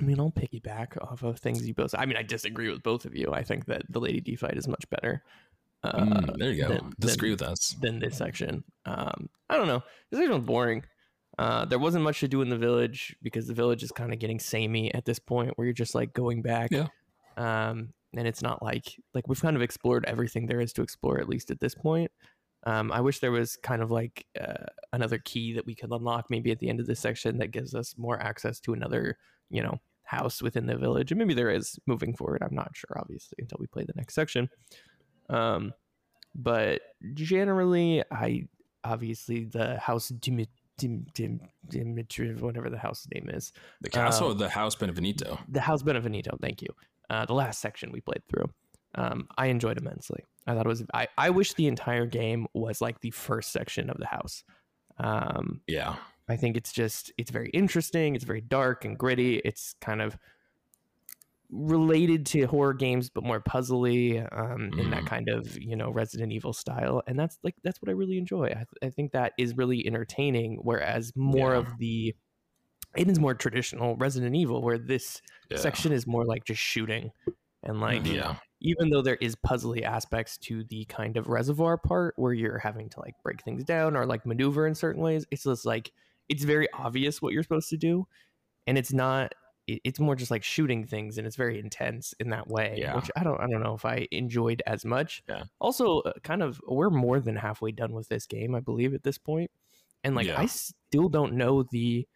I 0.00 0.02
mean, 0.02 0.18
I'll 0.18 0.30
piggyback 0.32 1.00
off 1.00 1.22
of 1.22 1.38
things 1.38 1.66
you 1.66 1.74
both. 1.74 1.94
I 1.96 2.06
mean, 2.06 2.16
I 2.16 2.22
disagree 2.22 2.70
with 2.70 2.82
both 2.82 3.04
of 3.04 3.14
you. 3.14 3.30
I 3.32 3.42
think 3.44 3.66
that 3.66 3.82
the 3.88 4.00
Lady 4.00 4.20
D 4.20 4.34
fight 4.36 4.56
is 4.56 4.66
much 4.68 4.88
better. 4.90 5.22
Uh, 5.84 5.92
Mm, 6.04 6.38
there 6.38 6.50
you 6.50 6.62
go. 6.62 6.68
then- 6.68 6.92
Disagree 6.98 7.28
then- 7.30 7.46
with 7.46 7.52
us. 7.52 7.76
than 7.80 7.98
this 8.00 8.16
section. 8.16 8.64
Um, 8.86 9.28
I 9.48 9.56
don't 9.56 9.68
know. 9.68 9.82
This 10.10 10.18
section 10.20 10.34
was 10.38 10.44
boring. 10.46 10.84
Uh, 11.38 11.64
there 11.64 11.78
wasn't 11.78 12.04
much 12.04 12.20
to 12.20 12.28
do 12.28 12.42
in 12.42 12.48
the 12.48 12.56
village 12.56 13.16
because 13.22 13.46
the 13.46 13.54
village 13.54 13.82
is 13.82 13.90
kind 13.90 14.12
of 14.12 14.18
getting 14.18 14.38
samey 14.38 14.92
at 14.94 15.04
this 15.04 15.18
point, 15.18 15.52
where 15.56 15.64
you're 15.64 15.74
just 15.74 15.94
like 15.94 16.12
going 16.12 16.42
back. 16.42 16.70
Yeah. 16.70 16.86
Um, 17.36 17.92
and 18.16 18.28
it's 18.28 18.42
not 18.42 18.62
like 18.62 18.94
like 19.12 19.28
we've 19.28 19.40
kind 19.40 19.56
of 19.56 19.62
explored 19.62 20.04
everything 20.06 20.46
there 20.46 20.60
is 20.60 20.72
to 20.74 20.82
explore 20.82 21.20
at 21.20 21.28
least 21.28 21.50
at 21.50 21.60
this 21.60 21.74
point. 21.74 22.10
Um, 22.66 22.92
I 22.92 23.00
wish 23.00 23.18
there 23.18 23.32
was 23.32 23.56
kind 23.56 23.82
of 23.82 23.90
like 23.90 24.26
uh, 24.40 24.66
another 24.92 25.18
key 25.18 25.52
that 25.54 25.66
we 25.66 25.74
could 25.74 25.90
unlock 25.90 26.30
maybe 26.30 26.50
at 26.50 26.60
the 26.60 26.68
end 26.68 26.80
of 26.80 26.86
this 26.86 27.00
section 27.00 27.38
that 27.38 27.50
gives 27.50 27.74
us 27.74 27.94
more 27.98 28.18
access 28.20 28.58
to 28.60 28.72
another, 28.72 29.18
you 29.50 29.62
know, 29.62 29.78
house 30.04 30.40
within 30.40 30.66
the 30.66 30.76
village. 30.76 31.12
And 31.12 31.18
maybe 31.18 31.34
there 31.34 31.50
is 31.50 31.78
moving 31.86 32.14
forward. 32.14 32.42
I'm 32.42 32.54
not 32.54 32.70
sure, 32.74 32.96
obviously, 32.98 33.36
until 33.38 33.58
we 33.60 33.66
play 33.66 33.84
the 33.84 33.92
next 33.96 34.14
section. 34.14 34.48
Um, 35.28 35.74
but 36.34 36.80
generally, 37.12 38.02
I 38.10 38.48
obviously 38.82 39.44
the 39.44 39.78
house 39.78 40.10
Dimit 40.10 40.48
Dim 40.78 41.06
Dim 41.14 41.40
Dimitri, 41.68 42.34
whatever 42.34 42.68
the 42.70 42.78
house 42.78 43.06
name 43.14 43.28
is, 43.30 43.52
The 43.80 43.90
castle 43.90 44.28
or 44.28 44.34
the 44.34 44.48
house 44.48 44.74
Beneviento? 44.76 45.38
the 45.48 45.60
house 45.60 45.82
Beneviento. 45.82 46.38
Thank 46.40 46.62
you. 46.62 46.68
Uh, 47.10 47.26
the 47.26 47.34
last 47.34 47.60
section 47.60 47.92
we 47.92 48.00
played 48.00 48.22
through, 48.28 48.46
um, 48.94 49.28
I 49.36 49.46
enjoyed 49.46 49.78
immensely. 49.78 50.24
I 50.46 50.54
thought 50.54 50.66
it 50.66 50.68
was. 50.68 50.82
I, 50.92 51.08
I 51.18 51.30
wish 51.30 51.54
the 51.54 51.66
entire 51.66 52.06
game 52.06 52.46
was 52.54 52.80
like 52.80 53.00
the 53.00 53.10
first 53.10 53.52
section 53.52 53.88
of 53.90 53.98
the 53.98 54.06
house. 54.06 54.42
Um, 54.98 55.60
Yeah. 55.66 55.96
I 56.28 56.36
think 56.36 56.56
it's 56.56 56.72
just 56.72 57.12
it's 57.18 57.30
very 57.30 57.50
interesting. 57.50 58.14
It's 58.14 58.24
very 58.24 58.40
dark 58.40 58.86
and 58.86 58.96
gritty. 58.96 59.36
It's 59.44 59.74
kind 59.82 60.00
of 60.00 60.16
related 61.56 62.26
to 62.26 62.44
horror 62.46 62.74
games, 62.74 63.08
but 63.08 63.22
more 63.22 63.40
puzzly 63.40 64.26
um, 64.36 64.70
in 64.78 64.90
that 64.90 65.04
Mhm. 65.04 65.06
kind 65.06 65.28
of 65.28 65.56
you 65.56 65.76
know 65.76 65.90
Resident 65.90 66.32
Evil 66.32 66.52
style. 66.52 67.02
And 67.06 67.18
that's 67.18 67.38
like 67.44 67.54
that's 67.62 67.80
what 67.80 67.88
I 67.88 67.92
really 67.92 68.18
enjoy. 68.18 68.46
I, 68.46 68.54
th- 68.54 68.66
I 68.82 68.90
think 68.90 69.12
that 69.12 69.32
is 69.38 69.56
really 69.56 69.86
entertaining. 69.86 70.58
Whereas 70.62 71.12
more 71.14 71.52
Yeah. 71.52 71.58
of 71.58 71.78
the 71.78 72.14
it 72.96 73.08
is 73.08 73.18
more 73.18 73.34
traditional 73.34 73.96
Resident 73.96 74.36
Evil, 74.36 74.62
where 74.62 74.78
this 74.78 75.20
yeah. 75.50 75.56
section 75.56 75.92
is 75.92 76.06
more 76.06 76.24
like 76.24 76.44
just 76.44 76.60
shooting 76.60 77.10
and 77.62 77.80
like 77.80 78.04
Yeah. 78.06 78.36
even 78.60 78.90
though 78.90 79.02
there 79.02 79.16
is 79.20 79.34
puzzly 79.36 79.82
aspects 79.82 80.38
to 80.38 80.64
the 80.64 80.84
kind 80.84 81.16
of 81.16 81.26
reservoir 81.28 81.76
part 81.78 82.14
where 82.16 82.32
you're 82.32 82.58
having 82.58 82.88
to 82.90 83.00
like 83.00 83.14
break 83.22 83.42
things 83.42 83.64
down 83.64 83.96
or 83.96 84.06
like 84.06 84.24
maneuver 84.26 84.66
in 84.66 84.74
certain 84.74 85.02
ways 85.02 85.26
it's 85.30 85.44
just 85.44 85.64
like 85.66 85.90
it's 86.28 86.44
very 86.44 86.68
obvious 86.72 87.20
what 87.20 87.32
you're 87.32 87.42
supposed 87.42 87.68
to 87.70 87.76
do 87.76 88.06
and 88.66 88.78
it's 88.78 88.92
not 88.92 89.34
it- 89.66 89.80
it's 89.84 89.98
more 90.00 90.14
just 90.14 90.30
like 90.30 90.42
shooting 90.44 90.84
things 90.86 91.16
and 91.18 91.26
it's 91.26 91.36
very 91.36 91.58
intense 91.58 92.14
in 92.20 92.30
that 92.30 92.48
way 92.48 92.74
Yeah. 92.78 92.96
which 92.96 93.10
i 93.16 93.22
don't 93.24 93.40
i 93.40 93.46
don't 93.46 93.62
know 93.62 93.74
if 93.74 93.84
i 93.84 94.06
enjoyed 94.10 94.62
as 94.66 94.84
much 94.84 95.22
Yeah. 95.28 95.44
also 95.60 96.00
uh, 96.00 96.12
kind 96.22 96.42
of 96.42 96.60
we're 96.66 96.90
more 96.90 97.20
than 97.20 97.36
halfway 97.36 97.72
done 97.72 97.92
with 97.92 98.08
this 98.08 98.26
game 98.26 98.54
i 98.54 98.60
believe 98.60 98.94
at 98.94 99.02
this 99.02 99.18
point 99.18 99.50
and 100.02 100.14
like 100.14 100.26
Yeah. 100.26 100.40
i 100.40 100.46
still 100.46 101.08
don't 101.08 101.34
know 101.34 101.62
the 101.62 102.06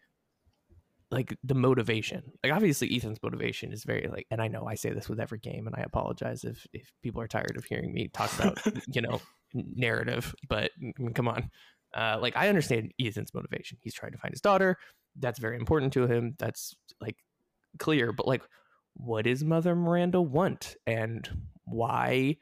like 1.11 1.35
the 1.43 1.55
motivation 1.55 2.21
like 2.43 2.53
obviously 2.53 2.95
ethan's 2.95 3.17
motivation 3.23 3.73
is 3.73 3.83
very 3.83 4.07
like 4.07 4.27
and 4.29 4.39
i 4.41 4.47
know 4.47 4.67
i 4.67 4.75
say 4.75 4.91
this 4.91 5.09
with 5.09 5.19
every 5.19 5.39
game 5.39 5.65
and 5.65 5.75
i 5.75 5.79
apologize 5.81 6.43
if 6.43 6.67
if 6.71 6.91
people 7.01 7.19
are 7.19 7.27
tired 7.27 7.57
of 7.57 7.65
hearing 7.65 7.91
me 7.93 8.07
talk 8.09 8.31
about 8.37 8.59
you 8.93 9.01
know 9.01 9.19
narrative 9.53 10.35
but 10.47 10.69
I 10.79 10.91
mean, 10.99 11.13
come 11.15 11.27
on 11.27 11.49
uh 11.95 12.19
like 12.21 12.35
i 12.37 12.47
understand 12.47 12.91
ethan's 13.01 13.33
motivation 13.33 13.79
he's 13.81 13.95
trying 13.95 14.11
to 14.11 14.19
find 14.19 14.31
his 14.33 14.41
daughter 14.41 14.77
that's 15.15 15.39
very 15.39 15.55
important 15.57 15.93
to 15.93 16.05
him 16.05 16.35
that's 16.37 16.75
like 17.01 17.17
clear 17.77 18.11
but 18.11 18.27
like 18.27 18.41
what 18.95 19.25
does 19.25 19.43
mother 19.43 19.75
miranda 19.75 20.21
want 20.21 20.75
and 20.87 21.29
why 21.65 22.35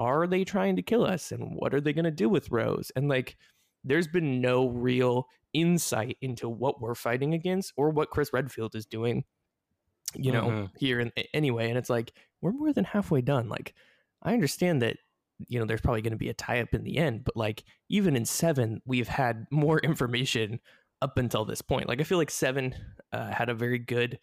are 0.00 0.26
they 0.26 0.44
trying 0.44 0.74
to 0.76 0.82
kill 0.82 1.04
us 1.04 1.30
and 1.32 1.54
what 1.56 1.72
are 1.72 1.80
they 1.80 1.92
going 1.92 2.04
to 2.04 2.10
do 2.10 2.28
with 2.28 2.50
rose 2.50 2.90
and 2.96 3.08
like 3.08 3.36
there's 3.84 4.08
been 4.08 4.40
no 4.40 4.68
real 4.68 5.26
insight 5.52 6.16
into 6.22 6.48
what 6.48 6.80
we're 6.80 6.94
fighting 6.94 7.34
against 7.34 7.72
or 7.76 7.90
what 7.90 8.08
Chris 8.08 8.32
Redfield 8.32 8.74
is 8.74 8.86
doing, 8.86 9.24
you 10.14 10.32
know, 10.32 10.44
Mhm. 10.48 10.70
here 10.78 11.00
in, 11.00 11.12
anyway. 11.34 11.68
And 11.68 11.76
it's 11.76 11.90
like, 11.90 12.12
we're 12.40 12.52
more 12.52 12.72
than 12.72 12.84
halfway 12.84 13.20
done. 13.20 13.50
Like, 13.50 13.74
I 14.22 14.32
understand 14.32 14.80
that, 14.80 14.96
you 15.38 15.58
know, 15.58 15.66
there's 15.66 15.82
probably 15.82 16.00
going 16.00 16.12
to 16.12 16.16
be 16.18 16.30
a 16.30 16.34
tie 16.34 16.60
up 16.62 16.72
in 16.72 16.82
the 16.82 16.96
end, 16.96 17.24
but 17.24 17.36
like, 17.36 17.62
even 17.90 18.16
in 18.16 18.24
seven, 18.24 18.80
we've 18.86 19.06
had 19.06 19.46
more 19.50 19.78
information 19.84 20.60
up 21.02 21.18
until 21.18 21.44
this 21.44 21.60
point. 21.60 21.86
Like, 21.86 22.00
I 22.00 22.04
feel 22.04 22.16
like 22.18 22.30
seven 22.30 22.74
uh, 23.12 23.32
had 23.32 23.50
a 23.50 23.54
very 23.54 23.78
good 23.78 24.18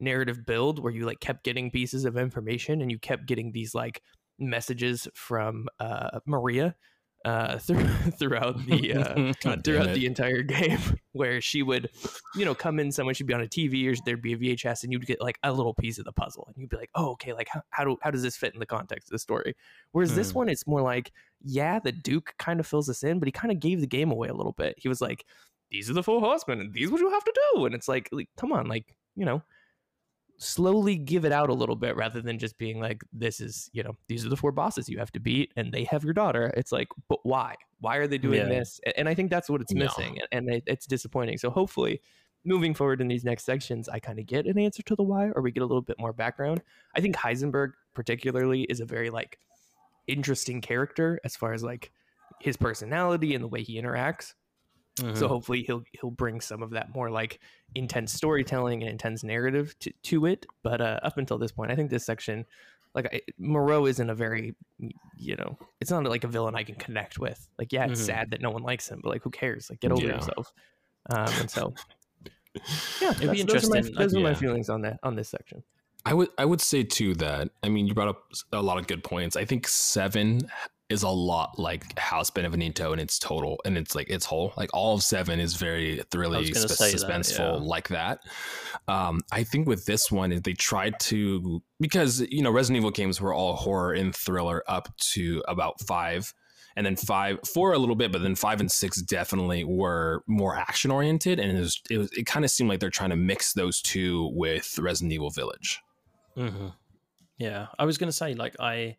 narrative 0.00 0.44
build 0.46 0.78
where 0.78 0.92
you 0.92 1.06
like 1.06 1.20
kept 1.20 1.44
getting 1.44 1.70
pieces 1.70 2.04
of 2.04 2.16
information 2.16 2.80
and 2.80 2.90
you 2.90 2.98
kept 2.98 3.26
getting 3.26 3.52
these 3.52 3.74
like 3.74 4.02
messages 4.38 5.08
from 5.14 5.68
uh, 5.80 6.20
Maria 6.26 6.76
uh, 7.24 7.58
through, 7.58 7.84
throughout 8.18 8.64
the 8.66 8.94
uh, 8.94 9.32
throughout 9.64 9.92
the 9.92 10.06
entire 10.06 10.42
game, 10.44 10.78
where 11.12 11.40
she 11.40 11.64
would, 11.64 11.90
you 12.36 12.44
know, 12.44 12.54
come 12.54 12.78
in. 12.78 12.92
Someone 12.92 13.12
should 13.14 13.26
be 13.26 13.34
on 13.34 13.40
a 13.40 13.46
TV, 13.46 13.90
or 13.90 13.94
there'd 14.04 14.22
be 14.22 14.34
a 14.34 14.38
VHS, 14.38 14.84
and 14.84 14.92
you'd 14.92 15.04
get 15.04 15.20
like 15.20 15.36
a 15.42 15.52
little 15.52 15.74
piece 15.74 15.98
of 15.98 16.04
the 16.04 16.12
puzzle, 16.12 16.44
and 16.46 16.56
you'd 16.56 16.70
be 16.70 16.76
like, 16.76 16.90
"Oh, 16.94 17.10
okay, 17.10 17.32
like 17.32 17.48
how 17.50 17.62
how, 17.70 17.84
do, 17.84 17.96
how 18.02 18.12
does 18.12 18.22
this 18.22 18.36
fit 18.36 18.54
in 18.54 18.60
the 18.60 18.66
context 18.66 19.08
of 19.08 19.12
the 19.12 19.18
story?" 19.18 19.54
Whereas 19.90 20.14
this 20.14 20.30
Hmm. 20.30 20.38
one, 20.38 20.48
it's 20.48 20.66
more 20.66 20.80
like, 20.80 21.10
yeah, 21.42 21.80
the 21.80 21.92
Duke 21.92 22.34
kind 22.38 22.60
of 22.60 22.66
fills 22.68 22.88
us 22.88 23.02
in, 23.02 23.18
but 23.18 23.26
he 23.26 23.32
kind 23.32 23.50
of 23.50 23.58
gave 23.58 23.80
the 23.80 23.88
game 23.88 24.12
away 24.12 24.28
a 24.28 24.34
little 24.34 24.52
bit. 24.52 24.76
He 24.78 24.88
was 24.88 25.00
like, 25.00 25.24
"These 25.72 25.90
are 25.90 25.94
the 25.94 26.04
four 26.04 26.20
horsemen, 26.20 26.60
and 26.60 26.72
these 26.72 26.88
what 26.88 27.00
you 27.00 27.10
have 27.10 27.24
to 27.24 27.40
do," 27.52 27.66
and 27.66 27.74
it's 27.74 27.88
like, 27.88 28.08
like 28.12 28.28
come 28.36 28.52
on, 28.52 28.68
like 28.68 28.94
you 29.16 29.24
know, 29.24 29.42
slowly 30.38 30.96
give 30.96 31.24
it 31.24 31.32
out 31.32 31.50
a 31.50 31.54
little 31.54 31.74
bit 31.76 31.96
rather 31.96 32.20
than 32.20 32.38
just 32.38 32.56
being 32.58 32.80
like 32.80 33.02
this 33.12 33.40
is 33.40 33.68
you 33.72 33.82
know 33.82 33.96
these 34.08 34.24
are 34.24 34.28
the 34.28 34.36
four 34.36 34.52
bosses 34.52 34.88
you 34.88 34.98
have 34.98 35.10
to 35.12 35.18
beat 35.20 35.52
and 35.56 35.72
they 35.72 35.84
have 35.84 36.04
your 36.04 36.12
daughter. 36.14 36.52
It's 36.56 36.70
like 36.72 36.88
but 37.08 37.18
why? 37.24 37.56
Why 37.80 37.96
are 37.96 38.06
they 38.06 38.18
doing 38.18 38.40
Yeah. 38.40 38.48
this? 38.48 38.80
And 38.96 39.08
i 39.08 39.14
think 39.14 39.30
that's 39.30 39.50
what 39.50 39.60
it's 39.60 39.74
No. 39.74 39.84
missing 39.84 40.18
and 40.32 40.48
it's 40.66 40.86
disappointing. 40.86 41.38
So 41.38 41.50
hopefully 41.50 42.00
moving 42.44 42.72
forward 42.72 43.00
in 43.00 43.08
these 43.08 43.24
next 43.24 43.44
sections 43.44 43.88
i 43.88 43.98
kind 43.98 44.18
of 44.20 44.24
get 44.24 44.46
an 44.46 44.58
answer 44.58 44.80
to 44.84 44.94
the 44.94 45.02
why 45.02 45.28
or 45.30 45.42
we 45.42 45.50
get 45.50 45.62
a 45.62 45.66
little 45.66 45.82
bit 45.82 45.98
more 45.98 46.12
background. 46.12 46.62
I 46.94 47.00
think 47.00 47.16
heisenberg 47.16 47.72
particularly 47.94 48.62
is 48.62 48.78
a 48.80 48.86
very 48.86 49.10
like 49.10 49.38
interesting 50.06 50.60
character 50.60 51.18
as 51.24 51.36
far 51.36 51.52
as 51.52 51.62
like 51.64 51.90
his 52.40 52.56
personality 52.56 53.34
and 53.34 53.42
the 53.42 53.48
way 53.48 53.62
he 53.64 53.80
interacts 53.80 54.34
Mhm. 55.00 55.16
so 55.16 55.28
hopefully 55.28 55.62
he'll 55.62 55.82
he'll 55.92 56.10
bring 56.10 56.40
some 56.40 56.62
of 56.62 56.70
that 56.70 56.94
more 56.94 57.10
like 57.10 57.40
intense 57.74 58.12
storytelling 58.12 58.82
and 58.82 58.90
intense 58.90 59.22
narrative 59.24 59.78
to, 59.80 59.92
to 60.04 60.26
it. 60.26 60.46
But 60.62 60.80
uh, 60.80 61.00
up 61.02 61.18
until 61.18 61.38
this 61.38 61.52
point, 61.52 61.70
I 61.70 61.76
think 61.76 61.90
this 61.90 62.04
section, 62.06 62.44
like 62.94 63.06
I, 63.12 63.20
Moreau, 63.38 63.86
isn't 63.86 64.08
a 64.10 64.14
very 64.14 64.54
you 65.16 65.36
know, 65.36 65.58
it's 65.80 65.90
not 65.90 66.04
like 66.04 66.24
a 66.24 66.28
villain 66.28 66.54
I 66.54 66.62
can 66.64 66.74
connect 66.76 67.18
with. 67.18 67.48
Like 67.58 67.72
yeah, 67.72 67.86
it's 67.86 68.00
Mhm. 68.02 68.06
sad 68.06 68.30
that 68.30 68.40
no 68.40 68.50
one 68.50 68.62
likes 68.62 68.88
him, 68.88 69.00
but 69.02 69.10
like 69.10 69.22
who 69.22 69.30
cares? 69.30 69.68
Like 69.70 69.80
get 69.80 69.92
over 69.92 70.06
Yeah. 70.06 70.14
yourself. 70.16 70.52
Um, 71.10 71.28
and 71.40 71.50
so 71.50 71.74
yeah, 73.00 73.10
It'd 73.10 73.20
be 73.32 73.42
that's- 73.42 73.44
those 73.44 73.64
are 73.64 73.70
my- 73.70 73.76
interesting, 73.78 73.94
Those 73.94 74.14
are 74.16 74.20
my 74.20 74.34
feelings 74.34 74.68
on 74.68 74.82
that 74.82 74.98
on 75.02 75.14
this 75.16 75.28
section. 75.28 75.62
I 76.04 76.14
would 76.14 76.28
I 76.38 76.44
would 76.44 76.60
say 76.60 76.82
too 76.84 77.14
that 77.16 77.50
I 77.62 77.68
mean 77.68 77.86
you 77.86 77.94
brought 77.94 78.08
up 78.08 78.30
a 78.52 78.62
lot 78.62 78.78
of 78.78 78.86
good 78.86 79.02
points. 79.04 79.36
I 79.36 79.44
think 79.44 79.68
seven 79.68 80.40
is 80.88 81.02
a 81.02 81.08
lot 81.08 81.58
like 81.58 81.98
House 81.98 82.30
Beneviento 82.30 82.92
in 82.92 82.98
its 82.98 83.18
total 83.18 83.60
and 83.64 83.76
it's 83.76 83.94
like 83.94 84.08
its 84.08 84.24
whole. 84.24 84.54
Like 84.56 84.70
all 84.72 84.94
of 84.94 85.02
seven 85.02 85.38
is 85.38 85.54
very 85.54 86.02
gonna 86.10 86.68
sp- 86.68 86.78
say 86.78 86.92
that, 86.92 87.00
suspenseful 87.00 87.60
yeah. 87.60 87.66
like 87.66 87.88
that. 87.88 88.20
Um, 88.86 89.20
I 89.30 89.44
think 89.44 89.68
with 89.68 89.84
this 89.84 90.10
one 90.10 90.30
they 90.42 90.54
tried 90.54 90.98
to 91.00 91.62
because 91.78 92.20
you 92.20 92.42
know 92.42 92.50
Resident 92.50 92.78
Evil 92.78 92.90
games 92.90 93.20
were 93.20 93.34
all 93.34 93.54
horror 93.54 93.92
and 93.92 94.14
thriller 94.14 94.62
up 94.66 94.96
to 95.12 95.42
about 95.46 95.80
five. 95.80 96.32
And 96.76 96.86
then 96.86 96.94
five, 96.94 97.40
four 97.44 97.72
a 97.72 97.78
little 97.78 97.96
bit, 97.96 98.12
but 98.12 98.22
then 98.22 98.36
five 98.36 98.60
and 98.60 98.70
six 98.70 99.02
definitely 99.02 99.64
were 99.64 100.22
more 100.28 100.54
action 100.54 100.92
oriented, 100.92 101.40
and 101.40 101.58
it 101.58 101.60
was, 101.60 101.82
it, 101.90 101.98
was, 101.98 102.12
it 102.12 102.24
kind 102.24 102.44
of 102.44 102.52
seemed 102.52 102.70
like 102.70 102.78
they're 102.78 102.88
trying 102.88 103.10
to 103.10 103.16
mix 103.16 103.52
those 103.52 103.82
two 103.82 104.30
with 104.32 104.78
Resident 104.78 105.12
Evil 105.12 105.30
Village. 105.30 105.80
Mm-hmm. 106.36 106.68
Yeah, 107.36 107.66
I 107.80 107.84
was 107.84 107.98
going 107.98 108.06
to 108.06 108.12
say, 108.12 108.34
like, 108.34 108.54
I, 108.60 108.96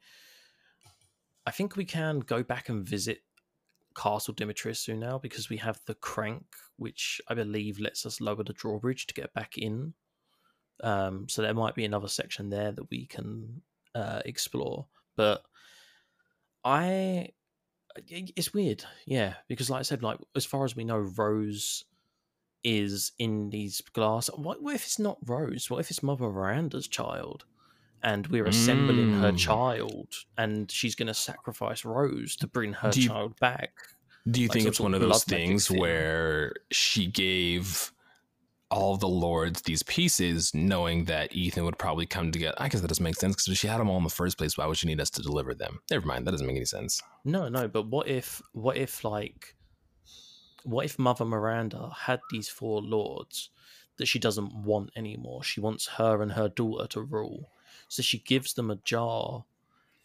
I 1.49 1.51
think 1.51 1.75
we 1.75 1.83
can 1.83 2.19
go 2.19 2.43
back 2.43 2.69
and 2.69 2.87
visit 2.87 3.23
Castle 3.95 4.35
Dimitrescu 4.35 4.95
now 4.95 5.17
because 5.17 5.49
we 5.49 5.57
have 5.57 5.79
the 5.87 5.95
crank, 5.95 6.45
which 6.77 7.19
I 7.27 7.33
believe 7.33 7.79
lets 7.79 8.05
us 8.05 8.21
lower 8.21 8.43
the 8.43 8.53
drawbridge 8.53 9.07
to 9.07 9.15
get 9.15 9.33
back 9.33 9.57
in. 9.57 9.95
Um, 10.83 11.27
so 11.27 11.41
there 11.41 11.55
might 11.55 11.73
be 11.73 11.85
another 11.85 12.07
section 12.07 12.51
there 12.51 12.71
that 12.71 12.91
we 12.91 13.07
can 13.07 13.63
uh, 13.95 14.21
explore. 14.25 14.85
But 15.17 15.41
I, 16.63 17.29
it's 18.07 18.53
weird, 18.53 18.85
yeah, 19.07 19.33
because 19.47 19.71
like 19.71 19.79
I 19.79 19.81
said, 19.81 20.03
like 20.03 20.19
as 20.35 20.45
far 20.45 20.65
as 20.65 20.75
we 20.75 20.83
know, 20.83 20.99
Rose 20.99 21.83
is 22.63 23.11
in 23.17 23.49
these 23.49 23.81
glass. 23.93 24.27
What, 24.35 24.61
what 24.61 24.75
if 24.75 24.85
it's 24.85 24.99
not 24.99 25.17
Rose? 25.25 25.67
What 25.67 25.79
if 25.79 25.89
it's 25.89 26.03
Mother 26.03 26.29
Miranda's 26.29 26.87
child? 26.87 27.45
And 28.01 28.27
we're 28.27 28.45
assembling 28.47 29.13
her 29.19 29.31
Mm. 29.33 29.37
child, 29.37 30.07
and 30.37 30.71
she's 30.71 30.95
going 30.95 31.07
to 31.07 31.13
sacrifice 31.13 31.83
Rose 31.83 32.35
to 32.37 32.47
bring 32.47 32.73
her 32.73 32.91
you- 32.93 33.07
child 33.09 33.37
back. 33.39 33.73
Do 34.29 34.41
you 34.41 34.47
Like 34.47 34.53
think 34.53 34.67
it's 34.67 34.79
one 34.79 34.93
of 34.93 35.01
of 35.01 35.09
those 35.09 35.23
things 35.23 35.67
thing. 35.67 35.79
where 35.79 36.53
she 36.71 37.07
gave 37.07 37.91
all 38.71 38.95
the 38.97 39.07
lords 39.07 39.63
these 39.63 39.81
pieces, 39.83 40.53
knowing 40.53 41.05
that 41.05 41.33
Ethan 41.35 41.65
would 41.65 41.77
probably 41.79 42.05
come 42.05 42.31
to 42.31 42.37
get? 42.39 42.53
I 42.61 42.69
guess 42.69 42.81
that 42.81 42.87
doesn't 42.87 43.03
make 43.03 43.15
sense 43.15 43.35
because 43.35 43.47
if 43.47 43.57
she 43.57 43.67
had 43.67 43.79
them 43.79 43.89
all 43.89 43.97
in 43.97 44.03
the 44.03 44.09
first 44.09 44.37
place, 44.37 44.57
why 44.57 44.65
would 44.67 44.77
she 44.77 44.87
need 44.87 45.01
us 45.01 45.09
to 45.11 45.21
deliver 45.21 45.53
them? 45.55 45.79
Never 45.89 46.05
mind, 46.05 46.27
that 46.27 46.31
doesn't 46.31 46.45
make 46.45 46.55
any 46.57 46.65
sense. 46.65 47.01
No, 47.25 47.49
no, 47.49 47.67
but 47.67 47.87
what 47.87 48.07
if, 48.07 48.41
what 48.53 48.77
if, 48.77 49.03
like, 49.03 49.55
what 50.63 50.85
if 50.85 50.99
Mother 50.99 51.25
Miranda 51.25 51.89
had 52.01 52.19
these 52.29 52.47
four 52.49 52.81
lords 52.81 53.49
that 53.97 54.05
she 54.07 54.19
doesn't 54.19 54.53
want 54.53 54.91
anymore? 54.95 55.43
She 55.43 55.59
wants 55.59 55.87
her 55.97 56.21
and 56.21 56.33
her 56.33 56.49
daughter 56.49 56.85
to 56.87 57.01
rule. 57.01 57.49
So 57.89 58.01
she 58.01 58.19
gives 58.19 58.53
them 58.53 58.71
a 58.71 58.77
jar, 58.77 59.43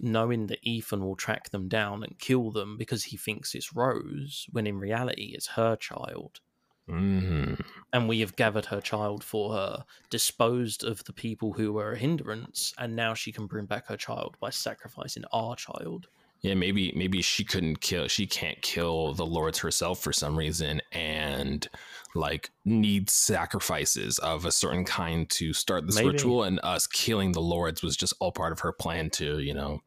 knowing 0.01 0.49
that 0.49 0.59
Ethan 0.63 1.05
will 1.05 1.15
track 1.15 1.51
them 1.51 1.69
down 1.69 2.03
and 2.03 2.19
kill 2.19 2.51
them 2.51 2.77
because 2.77 3.05
he 3.05 3.17
thinks 3.17 3.55
it's 3.55 3.75
Rose, 3.75 4.49
when 4.51 4.67
in 4.67 4.79
reality 4.79 5.33
it's 5.35 5.49
her 5.49 5.77
child. 5.77 6.41
Mm. 6.89 7.65
And 7.93 8.09
we 8.09 8.21
have 8.21 8.37
gathered 8.37 8.67
her 8.67 8.81
child 8.81 9.23
for 9.23 9.55
her, 9.55 9.85
disposed 10.11 10.85
of 10.85 11.05
the 11.05 11.13
people 11.13 11.53
who 11.53 11.73
were 11.73 11.93
a 11.93 11.99
hindrance, 11.99 12.75
and 12.77 12.97
now 12.97 13.15
she 13.15 13.33
can 13.33 13.47
bring 13.47 13.67
back 13.67 13.87
her 13.87 13.97
child 13.97 14.37
by 14.41 14.51
sacrificing 14.51 15.25
our 15.33 15.57
child. 15.57 16.09
Yeah, 16.45 16.53
maybe 16.53 16.93
maybe 16.95 17.23
she 17.23 17.43
couldn't 17.43 17.81
kill. 17.81 18.07
She 18.07 18.27
can't 18.27 18.61
kill 18.61 19.15
the 19.15 19.25
lords 19.25 19.59
herself 19.61 20.01
for 20.01 20.13
some 20.13 20.37
reason, 20.37 20.83
and 20.93 21.67
like 22.15 22.51
needs 22.67 23.15
sacrifices 23.15 24.19
of 24.19 24.45
a 24.45 24.53
certain 24.53 24.85
kind 24.85 25.29
to 25.31 25.55
start 25.55 25.87
this 25.87 25.97
Maybe. 25.97 26.11
ritual. 26.11 26.43
And 26.43 26.61
us 26.63 26.87
killing 26.87 27.33
the 27.33 27.41
lords 27.41 27.83
was 27.83 27.97
just 27.97 28.13
all 28.21 28.31
part 28.31 28.53
of 28.53 28.61
her 28.61 28.73
plan 28.73 29.09
to, 29.13 29.39
you 29.39 29.55
know, 29.55 29.81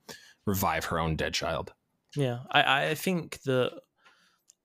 revive 0.47 0.85
her 0.85 0.99
own 0.99 1.15
dead 1.15 1.35
child. 1.35 1.73
Yeah, 2.15 2.39
I, 2.51 2.87
I 2.87 2.95
think 2.95 3.39
that 3.43 3.71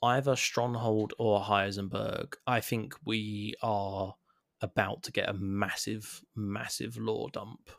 either 0.02 0.34
Stronghold 0.34 1.12
or 1.18 1.42
Heisenberg, 1.42 2.36
I 2.46 2.60
think 2.60 2.94
we 3.04 3.54
are 3.62 4.14
about 4.62 5.02
to 5.02 5.12
get 5.12 5.28
a 5.28 5.34
massive, 5.34 6.22
massive 6.34 6.96
lore 6.96 7.28
dump. 7.30 7.70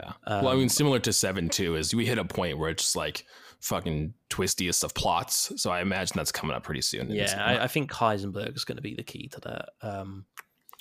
Yeah. 0.00 0.12
well, 0.26 0.48
I 0.48 0.54
mean, 0.54 0.64
Um, 0.64 0.68
similar 0.68 0.98
to 0.98 1.12
seven 1.12 1.48
too, 1.48 1.76
is 1.76 1.94
we 1.94 2.04
hit 2.04 2.18
a 2.18 2.24
point 2.24 2.58
where 2.58 2.68
it's 2.68 2.82
just 2.82 2.96
like 2.96 3.24
fucking 3.64 4.12
twistiest 4.28 4.84
of 4.84 4.94
plots. 4.94 5.50
So 5.56 5.70
I 5.70 5.80
imagine 5.80 6.14
that's 6.16 6.32
coming 6.32 6.54
up 6.54 6.62
pretty 6.62 6.82
soon. 6.82 7.10
Yeah, 7.10 7.42
I, 7.42 7.64
I 7.64 7.66
think 7.66 7.90
Heisenberg 7.90 8.54
is 8.54 8.64
going 8.64 8.76
to 8.76 8.82
be 8.82 8.94
the 8.94 9.02
key 9.02 9.28
to 9.28 9.40
that. 9.40 9.68
Um, 9.82 10.26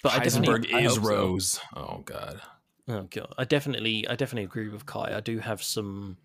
but 0.03 0.13
I 0.13 0.19
Heisenberg 0.19 0.65
is 0.65 0.95
hope 0.97 1.03
so. 1.03 1.09
Rose. 1.09 1.59
Oh 1.75 2.01
god. 2.05 2.41
Oh 2.89 3.03
god, 3.03 3.33
I 3.37 3.45
definitely, 3.45 4.05
I 4.07 4.15
definitely 4.15 4.43
agree 4.43 4.67
with 4.67 4.85
Kai. 4.85 5.15
I 5.15 5.21
do 5.21 5.39
have 5.39 5.63
some. 5.63 6.17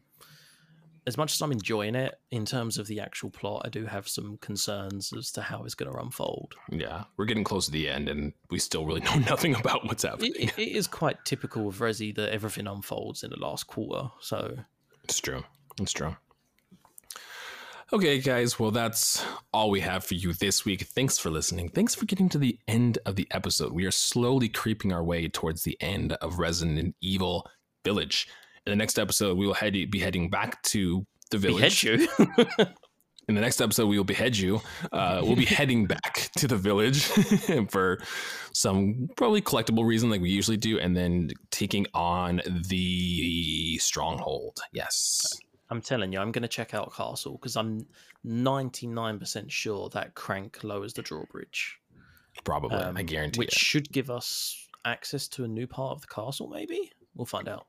As 1.07 1.17
much 1.17 1.33
as 1.33 1.41
I'm 1.41 1.53
enjoying 1.53 1.95
it 1.95 2.17
in 2.31 2.45
terms 2.45 2.77
of 2.77 2.87
the 2.87 3.01
actual 3.01 3.31
plot, 3.31 3.63
I 3.65 3.71
do 3.71 3.87
have 3.87 4.07
some 4.07 4.37
concerns 4.43 5.11
as 5.17 5.33
to 5.33 5.41
how 5.41 5.63
it's 5.65 5.75
going 5.75 5.91
to 5.91 5.99
unfold. 5.99 6.55
Yeah, 6.71 7.05
we're 7.17 7.25
getting 7.25 7.45
close 7.45 7.65
to 7.67 7.73
the 7.73 7.89
end, 7.89 8.11
and 8.11 8.35
we 8.51 8.59
still 8.59 8.85
really 8.85 9.01
know 9.03 9.15
nothing 9.15 9.55
about 9.55 9.87
what's 9.87 10.03
happening. 10.03 10.35
It, 10.37 10.59
it 10.59 10.73
is 10.73 10.87
quite 10.87 11.25
typical 11.25 11.67
of 11.69 11.79
Resi 11.79 12.15
that 12.17 12.31
everything 12.31 12.67
unfolds 12.67 13.23
in 13.23 13.31
the 13.31 13.39
last 13.39 13.69
quarter. 13.69 14.11
So 14.21 14.57
It's 15.05 15.21
true. 15.21 15.45
It's 15.81 15.93
true. 15.93 16.15
Okay, 17.91 18.21
guys. 18.21 18.61
Well, 18.61 18.71
that's 18.71 19.25
all 19.51 19.71
we 19.71 19.81
have 19.81 20.05
for 20.05 20.13
you 20.13 20.35
this 20.35 20.67
week. 20.67 20.83
Thanks 20.83 21.17
for 21.17 21.31
listening. 21.31 21.71
Thanks 21.71 21.95
for 21.95 22.05
getting 22.05 22.29
to 22.29 22.37
the 22.37 22.59
end 22.69 22.99
of 23.07 23.17
the 23.17 23.27
episode. 23.31 23.73
We 23.73 23.87
are 23.87 23.91
slowly 23.91 24.51
creeping 24.51 24.93
our 24.93 25.03
way 25.03 25.27
towards 25.27 25.63
the 25.63 25.75
end 25.81 26.13
of 26.21 26.39
Resident 26.39 26.95
Evil 27.01 27.49
Village. 27.85 28.29
In 28.67 28.73
the 28.73 28.77
next 28.77 28.99
episode, 28.99 29.39
we 29.39 29.47
will 29.47 29.55
head, 29.55 29.73
be 29.73 29.99
heading 29.99 30.29
back 30.29 30.63
to 30.65 31.07
the 31.31 31.39
village. 31.39 31.83
behead 31.83 32.09
you. 32.19 32.47
In 33.29 33.35
the 33.35 33.41
next 33.41 33.63
episode, 33.63 33.87
we 33.87 33.97
will 33.97 34.05
behead 34.05 34.37
you. 34.37 34.61
Uh, 34.93 35.21
we'll 35.23 35.37
be 35.37 35.45
heading 35.47 35.87
back 35.87 36.31
to 36.37 36.47
the 36.47 36.57
village 36.59 37.05
for 37.71 37.99
some 38.53 39.09
probably 39.17 39.41
collectible 39.41 39.87
reason, 39.87 40.11
like 40.11 40.21
we 40.21 40.29
usually 40.29 40.59
do, 40.59 40.79
and 40.79 40.95
then 40.95 41.31
taking 41.51 41.87
on 41.95 42.43
the 42.69 43.79
stronghold. 43.79 44.59
Yes. 44.73 45.39
I'm 45.71 45.81
telling 45.83 46.13
you, 46.13 46.19
I'm 46.19 46.33
going 46.33 46.43
to 46.43 46.49
check 46.49 46.75
out 46.75 46.95
Castle 46.95 47.33
because 47.33 47.57
I'm 47.57 47.87
99% 48.27 49.51
sure 49.51 49.89
that 49.91 50.15
Crank 50.15 50.65
lowers 50.65 50.95
the 50.95 51.03
drawbridge. 51.03 51.79
Probably, 52.45 52.77
I 52.77 52.89
um, 52.89 52.95
guarantee 53.07 53.39
Which 53.39 53.55
it. 53.55 53.59
should 53.59 53.93
give 53.93 54.11
us 54.11 54.69
access 54.85 55.29
to 55.29 55.45
a 55.45 55.49
new 55.49 55.67
part 55.67 55.93
of 55.93 56.01
the 56.03 56.07
castle, 56.07 56.49
maybe? 56.49 56.93
We'll 57.15 57.27
find 57.27 57.49
out. 57.49 57.67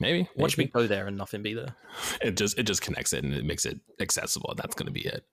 Maybe. 0.00 0.28
Watch 0.36 0.56
maybe. 0.58 0.66
me 0.66 0.72
go 0.72 0.86
there 0.88 1.06
and 1.06 1.16
nothing 1.16 1.42
be 1.42 1.54
there. 1.54 1.76
It 2.20 2.36
just 2.36 2.58
it 2.58 2.64
just 2.64 2.80
connects 2.80 3.12
it 3.12 3.22
and 3.22 3.34
it 3.34 3.44
makes 3.44 3.64
it 3.66 3.78
accessible. 4.00 4.54
That's 4.56 4.74
going 4.74 4.86
to 4.86 4.92
be 4.92 5.02
it. 5.02 5.24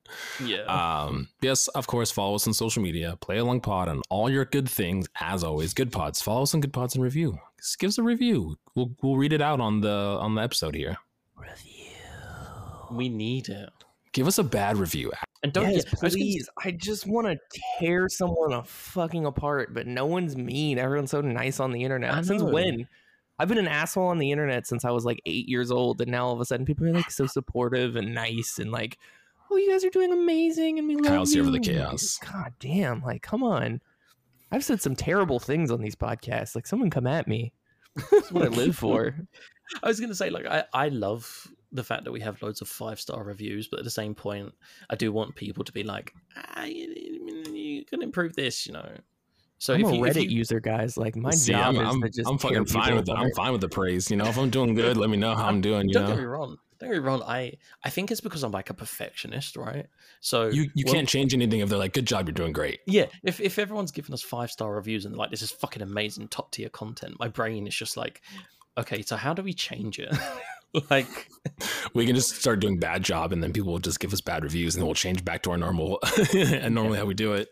Yeah. 0.43 0.63
Um, 0.65 1.29
yes, 1.41 1.67
of 1.69 1.87
course, 1.87 2.11
follow 2.11 2.35
us 2.35 2.45
on 2.47 2.53
social 2.53 2.83
media, 2.83 3.17
play 3.21 3.37
along 3.37 3.61
pod 3.61 3.87
on 3.87 4.01
all 4.09 4.29
your 4.29 4.45
good 4.45 4.69
things. 4.69 5.07
As 5.19 5.43
always, 5.43 5.73
Goodpods. 5.73 6.21
Follow 6.21 6.43
us 6.43 6.53
on 6.53 6.61
Goodpods 6.61 6.95
and 6.95 7.03
review. 7.03 7.39
Just 7.57 7.79
give 7.79 7.87
us 7.87 7.97
a 7.97 8.03
review. 8.03 8.57
We'll 8.75 8.91
we'll 9.01 9.17
read 9.17 9.33
it 9.33 9.41
out 9.41 9.59
on 9.59 9.81
the 9.81 9.89
on 9.89 10.35
the 10.35 10.41
episode 10.41 10.75
here. 10.75 10.97
We 12.93 13.09
need 13.09 13.49
it. 13.49 13.69
Give 14.13 14.27
us 14.27 14.37
a 14.37 14.43
bad 14.43 14.77
review. 14.77 15.11
And 15.43 15.53
don't 15.53 15.71
yes, 15.71 15.85
get, 15.85 15.93
I 15.93 16.01
gonna 16.01 16.09
please. 16.11 16.49
I 16.63 16.71
just 16.71 17.07
want 17.07 17.27
to 17.27 17.37
tear 17.79 18.09
someone 18.09 18.53
a 18.53 18.63
fucking 18.63 19.25
apart, 19.25 19.73
but 19.73 19.87
no 19.87 20.05
one's 20.05 20.35
mean. 20.35 20.77
Everyone's 20.77 21.11
so 21.11 21.21
nice 21.21 21.59
on 21.59 21.71
the 21.71 21.83
internet. 21.83 22.25
Since 22.25 22.43
when? 22.43 22.87
I've 23.39 23.47
been 23.47 23.57
an 23.57 23.67
asshole 23.67 24.07
on 24.07 24.19
the 24.19 24.31
internet 24.31 24.67
since 24.67 24.85
I 24.85 24.91
was 24.91 25.03
like 25.05 25.19
eight 25.25 25.47
years 25.47 25.71
old, 25.71 25.99
and 26.01 26.11
now 26.11 26.27
all 26.27 26.33
of 26.33 26.41
a 26.41 26.45
sudden 26.45 26.65
people 26.65 26.85
are 26.87 26.93
like 26.93 27.09
so 27.09 27.25
supportive 27.25 27.95
and 27.95 28.13
nice 28.13 28.59
and 28.59 28.71
like, 28.71 28.99
"Oh, 29.49 29.55
you 29.55 29.71
guys 29.71 29.83
are 29.83 29.89
doing 29.89 30.11
amazing," 30.11 30.77
and 30.77 30.87
we 30.87 30.95
love 30.95 31.07
Kyle's 31.07 31.33
here 31.33 31.43
for 31.43 31.49
the 31.49 31.59
chaos. 31.59 32.19
God 32.19 32.53
damn! 32.59 33.01
Like, 33.01 33.23
come 33.23 33.41
on. 33.41 33.81
I've 34.51 34.65
said 34.65 34.81
some 34.81 34.95
terrible 34.95 35.39
things 35.39 35.71
on 35.71 35.81
these 35.81 35.95
podcasts. 35.95 36.53
Like, 36.53 36.67
someone 36.67 36.89
come 36.89 37.07
at 37.07 37.27
me. 37.27 37.53
That's 38.11 38.31
what 38.31 38.43
I 38.43 38.49
live 38.49 38.75
for. 38.75 39.15
I 39.81 39.87
was 39.87 39.99
gonna 39.99 40.13
say, 40.13 40.29
like, 40.29 40.45
I, 40.45 40.65
I 40.73 40.89
love 40.89 41.47
the 41.71 41.83
fact 41.83 42.03
that 42.03 42.11
we 42.11 42.19
have 42.19 42.41
loads 42.41 42.61
of 42.61 42.67
five 42.67 42.99
star 42.99 43.23
reviews, 43.23 43.67
but 43.67 43.79
at 43.79 43.85
the 43.85 43.91
same 43.91 44.13
point, 44.13 44.53
I 44.89 44.95
do 44.95 45.11
want 45.11 45.35
people 45.35 45.63
to 45.63 45.71
be 45.71 45.83
like, 45.83 46.13
ah, 46.35 46.65
you, 46.65 47.45
you 47.53 47.85
can 47.85 48.01
improve 48.01 48.35
this, 48.35 48.65
you 48.67 48.73
know. 48.73 48.89
So 49.57 49.73
I'm 49.75 49.81
if 49.81 49.87
a 49.91 49.95
you, 49.95 50.05
if 50.05 50.15
Reddit 50.15 50.23
you- 50.29 50.37
user, 50.37 50.59
guys. 50.59 50.97
Like, 50.97 51.15
my 51.15 51.29
See, 51.31 51.51
job 51.51 51.75
I'm, 51.75 51.81
is 51.81 51.93
I'm, 51.95 52.01
to 52.01 52.09
just 52.09 52.29
I'm 52.29 52.37
fucking 52.39 52.65
fine 52.65 52.95
with 52.95 53.07
it. 53.07 53.13
I'm 53.13 53.31
fine 53.33 53.51
with 53.51 53.61
the 53.61 53.69
praise. 53.69 54.09
You 54.09 54.17
know, 54.17 54.25
if 54.25 54.37
I'm 54.37 54.49
doing 54.57 54.73
good, 54.73 54.97
let 54.97 55.09
me 55.09 55.17
know 55.17 55.35
how 55.35 55.45
I'm 55.45 55.61
doing. 55.61 55.87
You 55.87 55.93
don't 55.93 56.07
get 56.07 56.17
me 56.17 56.23
wrong. 56.23 56.57
Don't 56.79 56.89
get 56.89 56.97
me 56.97 57.05
wrong. 57.05 57.21
I 57.27 57.53
I 57.83 57.91
think 57.91 58.09
it's 58.09 58.21
because 58.21 58.41
I'm 58.41 58.51
like 58.51 58.71
a 58.71 58.73
perfectionist, 58.73 59.55
right? 59.55 59.85
So 60.19 60.47
you 60.47 60.71
you 60.73 60.85
when- 60.85 60.95
can't 60.95 61.07
change 61.07 61.33
anything 61.35 61.59
if 61.59 61.69
they're 61.69 61.77
like, 61.77 61.93
good 61.93 62.07
job, 62.07 62.27
you're 62.27 62.33
doing 62.33 62.53
great. 62.53 62.79
Yeah, 62.87 63.05
if 63.23 63.39
if 63.39 63.59
everyone's 63.59 63.91
giving 63.91 64.13
us 64.13 64.23
five 64.23 64.49
star 64.51 64.73
reviews 64.73 65.05
and 65.05 65.13
they're 65.13 65.19
like 65.19 65.29
this 65.29 65.43
is 65.43 65.51
fucking 65.51 65.83
amazing, 65.83 66.29
top 66.29 66.51
tier 66.51 66.69
content, 66.69 67.19
my 67.19 67.27
brain 67.27 67.67
is 67.67 67.75
just 67.75 67.97
like, 67.97 68.21
okay, 68.79 69.03
so 69.03 69.15
how 69.15 69.31
do 69.35 69.43
we 69.43 69.53
change 69.53 69.99
it? 69.99 70.11
like, 70.89 71.29
We 71.93 72.05
can 72.05 72.15
just 72.15 72.35
start 72.35 72.59
doing 72.59 72.77
bad 72.77 73.03
job, 73.03 73.33
and 73.33 73.43
then 73.43 73.53
people 73.53 73.71
will 73.71 73.79
just 73.79 73.99
give 73.99 74.13
us 74.13 74.21
bad 74.21 74.43
reviews, 74.43 74.75
and 74.75 74.81
then 74.81 74.87
we'll 74.87 74.95
change 74.95 75.25
back 75.25 75.43
to 75.43 75.51
our 75.51 75.57
normal 75.57 75.99
and 76.33 76.73
normally 76.73 76.97
how 76.97 77.05
we 77.05 77.13
do 77.13 77.33
it. 77.33 77.49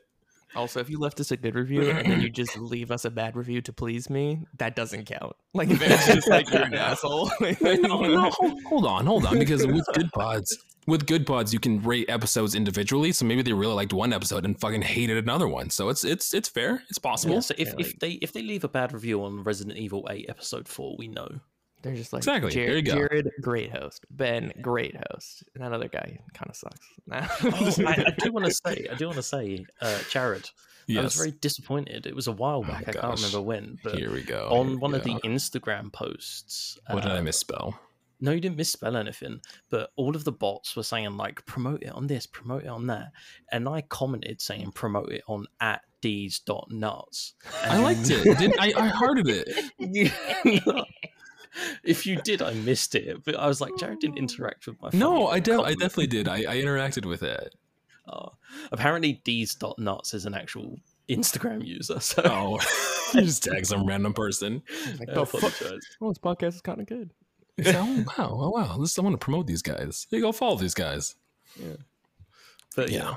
Also, 0.56 0.80
if 0.80 0.90
you 0.90 0.98
left 0.98 1.20
us 1.20 1.30
a 1.30 1.38
good 1.38 1.54
review 1.54 1.91
and 1.91 2.12
then 2.12 2.22
you 2.22 2.30
just 2.30 2.58
leave 2.58 2.90
us 2.90 3.06
a 3.06 3.12
bad 3.12 3.36
review 3.36 3.62
to 3.62 3.72
please 3.72 4.10
me, 4.10 4.40
that 4.58 4.76
doesn't 4.76 5.06
count. 5.06 5.36
Like 5.54 5.70
if 5.70 5.80
it's 5.80 6.08
just 6.08 6.28
like 6.28 6.52
you're 6.52 6.64
an 6.64 6.74
asshole. 6.74 7.30
no, 7.40 8.02
no, 8.02 8.30
hold, 8.32 8.64
hold 8.64 8.86
on, 8.88 9.06
hold 9.06 9.26
on, 9.28 9.38
because 9.38 9.68
with 9.68 9.86
Goodpods, 9.94 10.48
with 10.88 11.06
Goodpods, 11.06 11.54
you 11.54 11.60
can 11.60 11.84
rate 11.84 12.10
episodes 12.10 12.56
individually. 12.56 13.12
So 13.12 13.26
maybe 13.26 13.44
they 13.44 13.54
really 13.54 13.76
liked 13.76 13.94
one 13.94 14.12
episode 14.12 14.44
and 14.44 14.60
fucking 14.60 14.82
hated 14.82 15.18
another 15.18 15.48
one. 15.48 15.70
So 15.70 15.90
it's 15.90 16.04
it's 16.04 16.34
it's 16.34 16.50
fair. 16.50 16.82
It's 16.90 16.98
possible. 16.98 17.36
yeah, 17.36 17.41
so 17.41 17.54
if, 17.58 17.68
Yeah, 17.68 17.76
if 17.78 18.00
they 18.00 18.12
if 18.14 18.34
they 18.34 18.41
leave 18.41 18.64
a 18.64 18.70
bad 18.70 18.91
review 18.91 19.24
on 19.24 19.44
Resident 19.44 19.78
Evil 19.78 20.08
Eight 20.10 20.26
Episode 20.30 20.68
Four, 20.68 20.96
we 20.98 21.08
know. 21.08 21.41
They're 21.82 21.96
just 21.96 22.12
like 22.12 22.20
Exactly. 22.22 22.52
Jared, 22.52 22.70
There 22.70 22.78
you 22.78 22.82
go. 22.84 23.08
Jared, 23.08 23.32
great 23.42 23.72
host. 23.72 24.06
Ben, 24.12 24.52
great 24.62 24.96
host. 25.12 25.44
And 25.56 25.64
that 25.64 25.72
other 25.72 25.88
guy 25.88 26.20
kind 26.34 26.50
of 26.50 26.56
sucks. 26.56 26.88
Oh, 27.82 27.88
I, 27.88 28.06
I 28.08 28.16
do 28.20 28.32
want 28.32 28.46
to 28.46 28.52
say, 28.52 28.88
I 28.92 28.96
do 28.96 29.06
want 29.06 29.16
to 29.18 29.24
say, 29.24 29.66
uh, 29.82 30.00
Jared, 30.10 30.50
I 30.90 31.02
was 31.02 31.16
very 31.16 31.32
disappointed. 31.32 32.06
It 32.06 32.16
was 32.16 32.28
a 32.28 32.32
while 32.32 32.64
back. 32.64 32.88
I 32.88 32.92
can't 32.94 33.16
remember 33.16 33.42
when, 33.42 33.78
but 33.84 33.96
Here 33.96 34.12
we 34.12 34.22
go. 34.24 34.48
on 34.52 34.68
here 34.70 34.78
one 34.78 34.92
we 34.92 34.98
of 34.98 35.04
the. 35.04 35.14
Instagram 35.24 35.92
posts, 35.94 36.78
What 36.90 37.04
did 37.04 37.12
I 37.12 37.20
uh, 37.20 37.22
misspell? 37.24 37.80
No, 38.22 38.32
you 38.32 38.42
didn't 38.42 38.58
misspell 38.58 38.98
anything, 38.98 39.40
but 39.70 39.92
all 39.96 40.14
of 40.16 40.26
the 40.26 40.32
bots 40.34 40.76
were 40.76 40.84
saying 40.84 41.16
like 41.16 41.46
promote 41.46 41.84
it 41.84 41.92
on 41.94 42.08
this, 42.08 42.26
promote 42.28 42.64
it 42.64 42.68
on 42.68 42.88
that, 42.88 43.12
and 43.52 43.70
I 43.70 43.82
commented 43.82 44.42
saying 44.42 44.72
promote 44.74 45.12
it 45.14 45.24
on 45.28 45.46
at 45.62 45.82
these 46.02 46.40
dot 46.40 46.68
nuts. 46.70 47.34
I 47.64 47.80
liked 47.80 48.10
it. 48.10 48.24
Didn't 48.38 48.60
I? 48.60 48.74
I 48.76 48.88
hearted 48.88 49.28
it. 49.30 49.48
it. 51.54 51.80
if 51.84 52.06
you 52.06 52.16
did, 52.22 52.42
I 52.42 52.54
missed 52.54 52.96
it, 52.96 53.24
but 53.24 53.36
I 53.36 53.48
was 53.48 53.62
like, 53.62 53.72
Jared 53.78 54.00
didn't 54.00 54.18
interact 54.18 54.68
with 54.68 54.82
my. 54.82 54.90
No, 54.94 55.28
I, 55.28 55.40
de- 55.40 55.54
I 55.62 55.72
definitely 55.74 56.08
did. 56.08 56.28
I, 56.28 56.38
I 56.38 56.56
interacted 56.58 57.06
with 57.06 57.24
it. 57.24 57.56
Oh, 58.08 58.30
apparently, 58.72 59.22
these 59.26 59.54
dot 59.56 59.78
nuts 59.78 60.14
is 60.14 60.26
an 60.26 60.34
actual 60.34 60.78
Instagram 61.10 61.66
user. 61.66 62.00
So 62.00 62.22
Oh, 62.26 62.60
you 63.14 63.22
just 63.22 63.44
tag 63.44 63.66
some 63.66 63.86
random 63.86 64.14
person. 64.14 64.62
like, 65.00 65.10
I 65.10 65.14
the 65.14 65.26
fuck? 65.26 65.44
apologize. 65.44 65.82
Oh, 66.02 66.10
this 66.10 66.18
podcast 66.18 66.56
is 66.56 66.62
kind 66.62 66.82
of 66.82 66.88
good. 66.88 67.12
It's, 67.58 67.70
oh 67.74 68.06
wow, 68.18 68.38
oh 68.42 68.50
wow! 68.52 68.78
This 68.78 68.98
I 68.98 69.02
want 69.02 69.14
to 69.14 69.24
promote 69.24 69.46
these 69.46 69.62
guys. 69.62 70.08
You 70.12 70.22
go 70.22 70.32
follow 70.32 70.56
these 70.56 70.74
guys. 70.74 71.16
Yeah, 71.60 71.76
but 72.76 72.90
Yeah. 72.90 73.16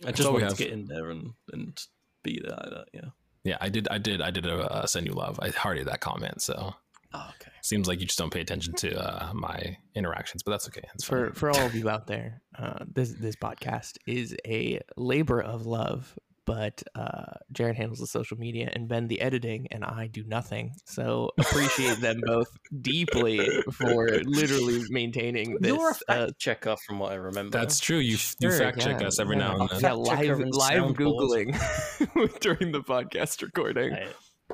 yeah, 0.00 0.08
I 0.08 0.12
just 0.12 0.26
all 0.26 0.32
wanted 0.32 0.46
have. 0.48 0.56
to 0.56 0.64
get 0.64 0.72
in 0.72 0.86
there 0.86 1.10
and 1.10 1.34
and 1.52 1.78
be 2.22 2.40
there 2.42 2.56
like 2.56 2.70
that. 2.70 2.86
Yeah. 2.94 3.08
Yeah, 3.44 3.58
I 3.60 3.68
did. 3.68 3.86
I 3.90 3.98
did. 3.98 4.22
I 4.22 4.30
did 4.30 4.46
a 4.46 4.56
uh, 4.56 4.86
send 4.86 5.06
you 5.06 5.12
love. 5.12 5.38
I 5.42 5.50
hearted 5.50 5.86
that 5.88 6.00
comment. 6.00 6.40
So 6.40 6.74
Oh, 7.14 7.30
okay. 7.40 7.50
seems 7.62 7.86
like 7.86 8.00
you 8.00 8.06
just 8.06 8.18
don't 8.18 8.32
pay 8.32 8.40
attention 8.40 8.74
to 8.74 8.98
uh, 8.98 9.32
my 9.32 9.76
interactions, 9.94 10.42
but 10.42 10.50
that's 10.52 10.66
okay. 10.68 10.82
It's 10.94 11.04
For 11.04 11.26
fine. 11.26 11.34
for 11.34 11.50
all 11.50 11.66
of 11.66 11.74
you 11.74 11.88
out 11.88 12.06
there, 12.08 12.42
uh, 12.58 12.80
this 12.92 13.12
this 13.12 13.36
podcast 13.36 13.98
is 14.06 14.36
a 14.46 14.80
labor 14.96 15.40
of 15.40 15.66
love. 15.66 16.18
But 16.46 16.82
uh, 16.94 17.36
Jared 17.52 17.76
handles 17.76 18.00
the 18.00 18.06
social 18.06 18.36
media 18.36 18.68
and 18.70 18.86
Ben 18.86 19.08
the 19.08 19.22
editing, 19.22 19.66
and 19.70 19.82
I 19.82 20.08
do 20.08 20.24
nothing. 20.24 20.74
So 20.84 21.30
appreciate 21.38 22.02
them 22.02 22.20
both 22.22 22.48
deeply 22.82 23.40
for 23.72 24.06
literally 24.24 24.82
maintaining 24.90 25.56
this. 25.60 25.72
You're 25.72 25.90
a 25.92 25.94
fact 25.94 26.04
uh, 26.10 26.30
checker, 26.38 26.76
from 26.86 26.98
what 26.98 27.12
I 27.12 27.14
remember. 27.14 27.56
That's 27.58 27.80
true. 27.80 27.96
You 27.96 28.18
you 28.40 28.50
Sure, 28.50 28.58
fact 28.58 28.78
check 28.80 29.00
us 29.02 29.18
every 29.18 29.38
yeah. 29.38 29.48
now 29.48 29.56
and 29.60 29.70
then. 29.70 29.80
yeah, 29.80 29.92
live 29.92 30.38
live 30.38 30.82
googling 30.96 32.40
during 32.40 32.72
the 32.72 32.80
podcast 32.82 33.40
recording. 33.40 33.92
Right. 33.92 34.08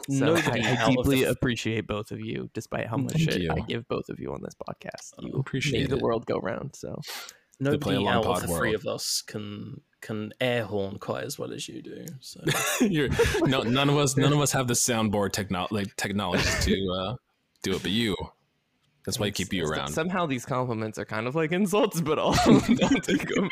So 0.09 0.35
Nobody 0.35 0.63
I, 0.65 0.71
I 0.71 0.77
out 0.77 0.89
of 0.89 0.97
deeply 0.97 1.25
appreciate 1.25 1.87
both 1.87 2.11
of 2.11 2.21
you, 2.21 2.51
despite 2.55 2.87
how 2.87 2.97
much 2.97 3.15
Thank 3.15 3.31
shit 3.33 3.43
you. 3.43 3.51
I 3.51 3.61
give 3.61 3.87
both 3.89 4.09
of 4.09 4.21
you 4.21 4.33
on 4.33 4.41
this 4.43 4.55
podcast. 4.55 5.13
You 5.21 5.33
Appreciate 5.39 5.81
make 5.81 5.91
the 5.91 5.97
it. 5.97 6.03
world 6.03 6.27
go 6.27 6.39
round. 6.39 6.75
So 6.77 7.01
nobody 7.59 7.97
along 7.97 8.15
out 8.15 8.25
pod 8.25 8.43
of 8.45 8.49
the 8.49 8.57
three 8.57 8.75
of 8.75 8.87
us 8.87 9.23
can 9.23 9.81
can 10.01 10.33
air 10.41 10.65
horn 10.65 10.99
quite 10.99 11.25
as 11.25 11.39
well 11.39 11.53
as 11.53 11.69
you 11.69 11.83
do. 11.83 12.07
So 12.21 12.41
You're, 12.81 13.11
no, 13.43 13.63
none 13.63 13.91
of 13.91 13.97
us. 13.99 14.17
None 14.17 14.33
of 14.33 14.41
us 14.41 14.53
have 14.53 14.67
the 14.67 14.75
soundboard 14.75 15.33
techno- 15.33 15.69
like 15.71 15.95
technology 15.97 16.49
to 16.63 16.93
uh, 16.99 17.15
do 17.63 17.75
it, 17.75 17.83
but 17.83 17.91
you. 17.91 18.17
That's 19.07 19.19
why 19.19 19.27
I 19.27 19.31
keep 19.31 19.53
you 19.53 19.65
around. 19.65 19.93
Somehow 19.93 20.27
these 20.27 20.45
compliments 20.45 20.99
are 20.99 21.05
kind 21.07 21.27
of 21.27 21.35
like 21.35 21.53
insults, 21.53 22.01
but 22.03 22.19
I'll, 22.19 22.35
I'll 22.47 22.61
take 23.01 23.37
'em. 23.37 23.49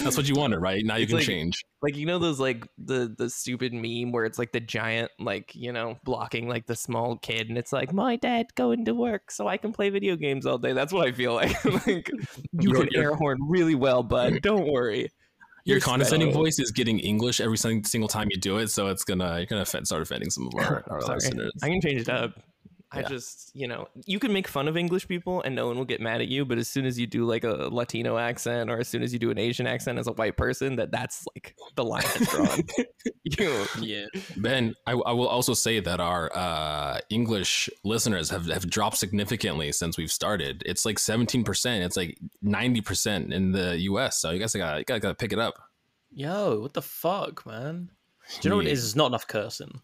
That's 0.00 0.16
what 0.16 0.28
you 0.28 0.34
wanted, 0.36 0.58
right? 0.60 0.84
Now 0.84 0.94
you 0.96 1.02
It's 1.02 1.10
can 1.10 1.18
like- 1.18 1.26
change. 1.26 1.64
Like 1.82 1.96
you 1.96 2.06
know 2.06 2.20
those 2.20 2.38
like 2.38 2.64
the 2.78 3.12
the 3.18 3.28
stupid 3.28 3.72
meme 3.72 4.12
where 4.12 4.24
it's 4.24 4.38
like 4.38 4.52
the 4.52 4.60
giant 4.60 5.10
like 5.18 5.52
you 5.56 5.72
know 5.72 5.96
blocking 6.04 6.48
like 6.48 6.66
the 6.66 6.76
small 6.76 7.16
kid, 7.16 7.48
and 7.48 7.58
it's 7.58 7.72
like 7.72 7.92
my 7.92 8.14
dad 8.14 8.46
going 8.54 8.84
to 8.84 8.94
work 8.94 9.32
so 9.32 9.48
I 9.48 9.56
can 9.56 9.72
play 9.72 9.90
video 9.90 10.14
games 10.14 10.46
all 10.46 10.58
day. 10.58 10.72
That's 10.74 10.92
what 10.92 11.06
I 11.08 11.10
feel 11.12 11.34
like. 11.42 11.64
like 11.64 12.08
you 12.08 12.70
You're- 12.70 12.86
can 12.86 12.96
air 12.96 13.14
horn 13.16 13.38
really 13.48 13.74
well, 13.74 14.04
bud. 14.04 14.38
Don't 14.42 14.70
worry. 14.70 15.10
Your 15.64 15.76
You're 15.76 15.80
condescending 15.80 16.30
special. 16.30 16.42
voice 16.42 16.58
is 16.58 16.70
getting 16.72 16.98
English 17.00 17.40
every 17.40 17.56
single 17.56 18.08
time 18.08 18.28
you 18.30 18.36
do 18.36 18.58
it, 18.58 18.68
so 18.68 18.86
it's 18.88 19.04
gonna 19.04 19.38
you're 19.38 19.46
gonna 19.46 19.64
start 19.66 20.02
offending 20.02 20.30
some 20.30 20.48
of 20.48 20.54
our, 20.64 20.84
our 20.88 21.00
listeners. 21.02 21.52
I 21.62 21.68
can 21.68 21.80
change 21.80 22.00
it 22.02 22.08
up. 22.08 22.32
I 22.94 23.00
Yeah. 23.00 23.08
just, 23.08 23.50
you 23.54 23.66
know, 23.66 23.88
you 24.04 24.18
can 24.18 24.32
make 24.32 24.46
fun 24.46 24.68
of 24.68 24.76
English 24.76 25.08
people 25.08 25.40
and 25.42 25.54
no 25.54 25.66
one 25.66 25.78
will 25.78 25.86
get 25.86 26.00
mad 26.00 26.20
at 26.20 26.28
you. 26.28 26.44
But 26.44 26.58
as 26.58 26.68
soon 26.68 26.84
as 26.84 26.98
you 26.98 27.06
do 27.06 27.24
like 27.24 27.42
a 27.42 27.68
Latino 27.72 28.18
accent 28.18 28.70
or 28.70 28.78
as 28.78 28.88
soon 28.88 29.02
as 29.02 29.12
you 29.14 29.18
do 29.18 29.30
an 29.30 29.38
Asian 29.38 29.66
accent 29.66 29.98
as 29.98 30.06
a 30.06 30.12
white 30.12 30.36
person, 30.36 30.76
that 30.76 30.90
that's 30.90 31.24
like 31.34 31.56
the 31.74 31.84
line 31.84 32.02
that's 32.02 32.30
drawn. 32.30 32.60
you, 33.24 33.66
yeah, 33.80 34.04
Ben, 34.36 34.74
I, 34.86 34.92
I 34.92 35.12
will 35.12 35.28
also 35.28 35.54
say 35.54 35.80
that 35.80 36.00
our 36.00 36.30
uh, 36.36 36.98
English 37.08 37.70
listeners 37.82 38.28
have, 38.30 38.46
have 38.46 38.68
dropped 38.68 38.98
significantly 38.98 39.72
since 39.72 39.96
we've 39.96 40.12
started. 40.12 40.62
It's 40.66 40.84
like 40.84 40.98
17%. 40.98 41.80
It's 41.80 41.96
like 41.96 42.18
90% 42.44 43.32
in 43.32 43.52
the 43.52 43.78
US. 43.90 44.20
So 44.20 44.30
you 44.30 44.38
guys 44.38 44.54
gotta, 44.54 44.80
you 44.80 44.84
gotta, 44.84 45.00
gotta 45.00 45.14
pick 45.14 45.32
it 45.32 45.38
up. 45.38 45.54
yo, 46.10 46.60
what 46.60 46.74
the 46.74 46.82
fuck, 46.82 47.46
man? 47.46 47.88
Do 48.40 48.40
you 48.42 48.50
know 48.50 48.56
what 48.56 48.66
it 48.66 48.68
Yeah. 48.68 48.74
It's 48.74 48.94
not 48.94 49.06
enough 49.06 49.26
cursing. 49.26 49.80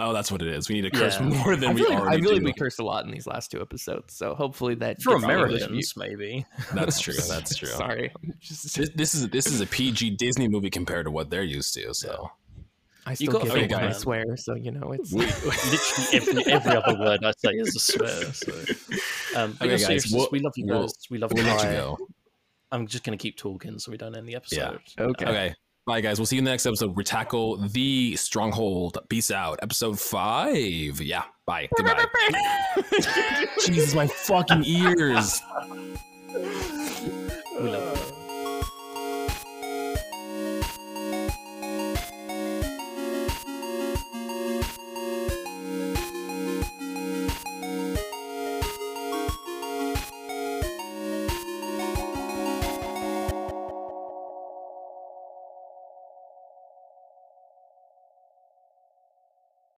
Oh, 0.00 0.12
that's 0.12 0.30
what 0.30 0.42
it 0.42 0.48
is. 0.48 0.68
We 0.68 0.76
need 0.76 0.82
to 0.82 0.90
curse 0.90 1.18
yeah. 1.18 1.26
more 1.26 1.56
than 1.56 1.70
I 1.70 1.72
we 1.72 1.84
like, 1.84 1.98
I 1.98 2.20
feel 2.20 2.34
like 2.34 2.42
we 2.42 2.52
cursed 2.52 2.78
a 2.78 2.84
lot 2.84 3.04
in 3.04 3.10
these 3.10 3.26
last 3.26 3.50
two 3.50 3.60
episodes, 3.60 4.14
so 4.14 4.32
hopefully 4.32 4.76
that 4.76 5.02
for 5.02 5.16
Americans, 5.16 5.94
maybe. 5.96 6.46
That's 6.72 7.00
true. 7.00 7.14
That's 7.28 7.56
true. 7.56 7.68
Sorry, 7.68 8.12
just... 8.38 8.76
this, 8.76 8.90
this, 8.94 9.14
is 9.14 9.28
this 9.30 9.46
is 9.46 9.60
a 9.60 9.66
PG 9.66 10.10
Disney 10.10 10.46
movie 10.46 10.70
compared 10.70 11.06
to 11.06 11.10
what 11.10 11.30
they're 11.30 11.42
used 11.42 11.74
to. 11.74 11.92
So 11.94 12.30
I 13.06 13.14
still 13.14 13.26
you 13.26 13.40
get 13.40 13.50
okay, 13.50 13.64
it 13.64 13.72
I 13.72 13.90
swear. 13.90 14.36
So 14.36 14.54
you 14.54 14.70
know, 14.70 14.92
it's 14.92 15.12
we, 15.12 15.26
literally 15.26 16.44
every, 16.44 16.52
every 16.52 16.76
other 16.76 16.96
word 16.96 17.24
I 17.24 17.32
say 17.36 17.50
is 17.54 17.74
a 17.74 17.80
swear. 17.80 18.32
So. 18.32 18.52
Um, 19.34 19.56
okay, 19.60 19.78
guys, 19.78 20.12
we'll, 20.12 20.28
we 20.30 20.38
love 20.38 20.52
you 20.56 20.66
guys. 20.66 20.94
We'll, 21.10 21.10
we 21.10 21.18
love 21.18 21.32
you. 21.34 21.42
We'll 21.42 21.98
you 21.98 22.08
I'm 22.70 22.86
just 22.86 23.02
gonna 23.02 23.16
keep 23.16 23.36
talking 23.36 23.80
so 23.80 23.90
we 23.90 23.96
don't 23.96 24.14
end 24.14 24.28
the 24.28 24.36
episode. 24.36 24.78
Yeah. 24.96 25.04
Okay. 25.04 25.26
Okay. 25.26 25.54
Bye, 25.88 26.02
guys. 26.02 26.18
We'll 26.18 26.26
see 26.26 26.36
you 26.36 26.40
in 26.40 26.44
the 26.44 26.50
next 26.50 26.66
episode. 26.66 26.94
We 26.94 27.02
tackle 27.02 27.56
the 27.56 28.14
stronghold. 28.16 28.98
Peace 29.08 29.30
out. 29.30 29.58
Episode 29.62 29.98
five. 29.98 31.00
Yeah. 31.00 31.22
Bye. 31.46 31.66
Goodbye. 31.74 32.04
Jesus, 33.66 33.94
my 33.94 34.06
fucking 34.06 34.64
ears. 34.66 35.40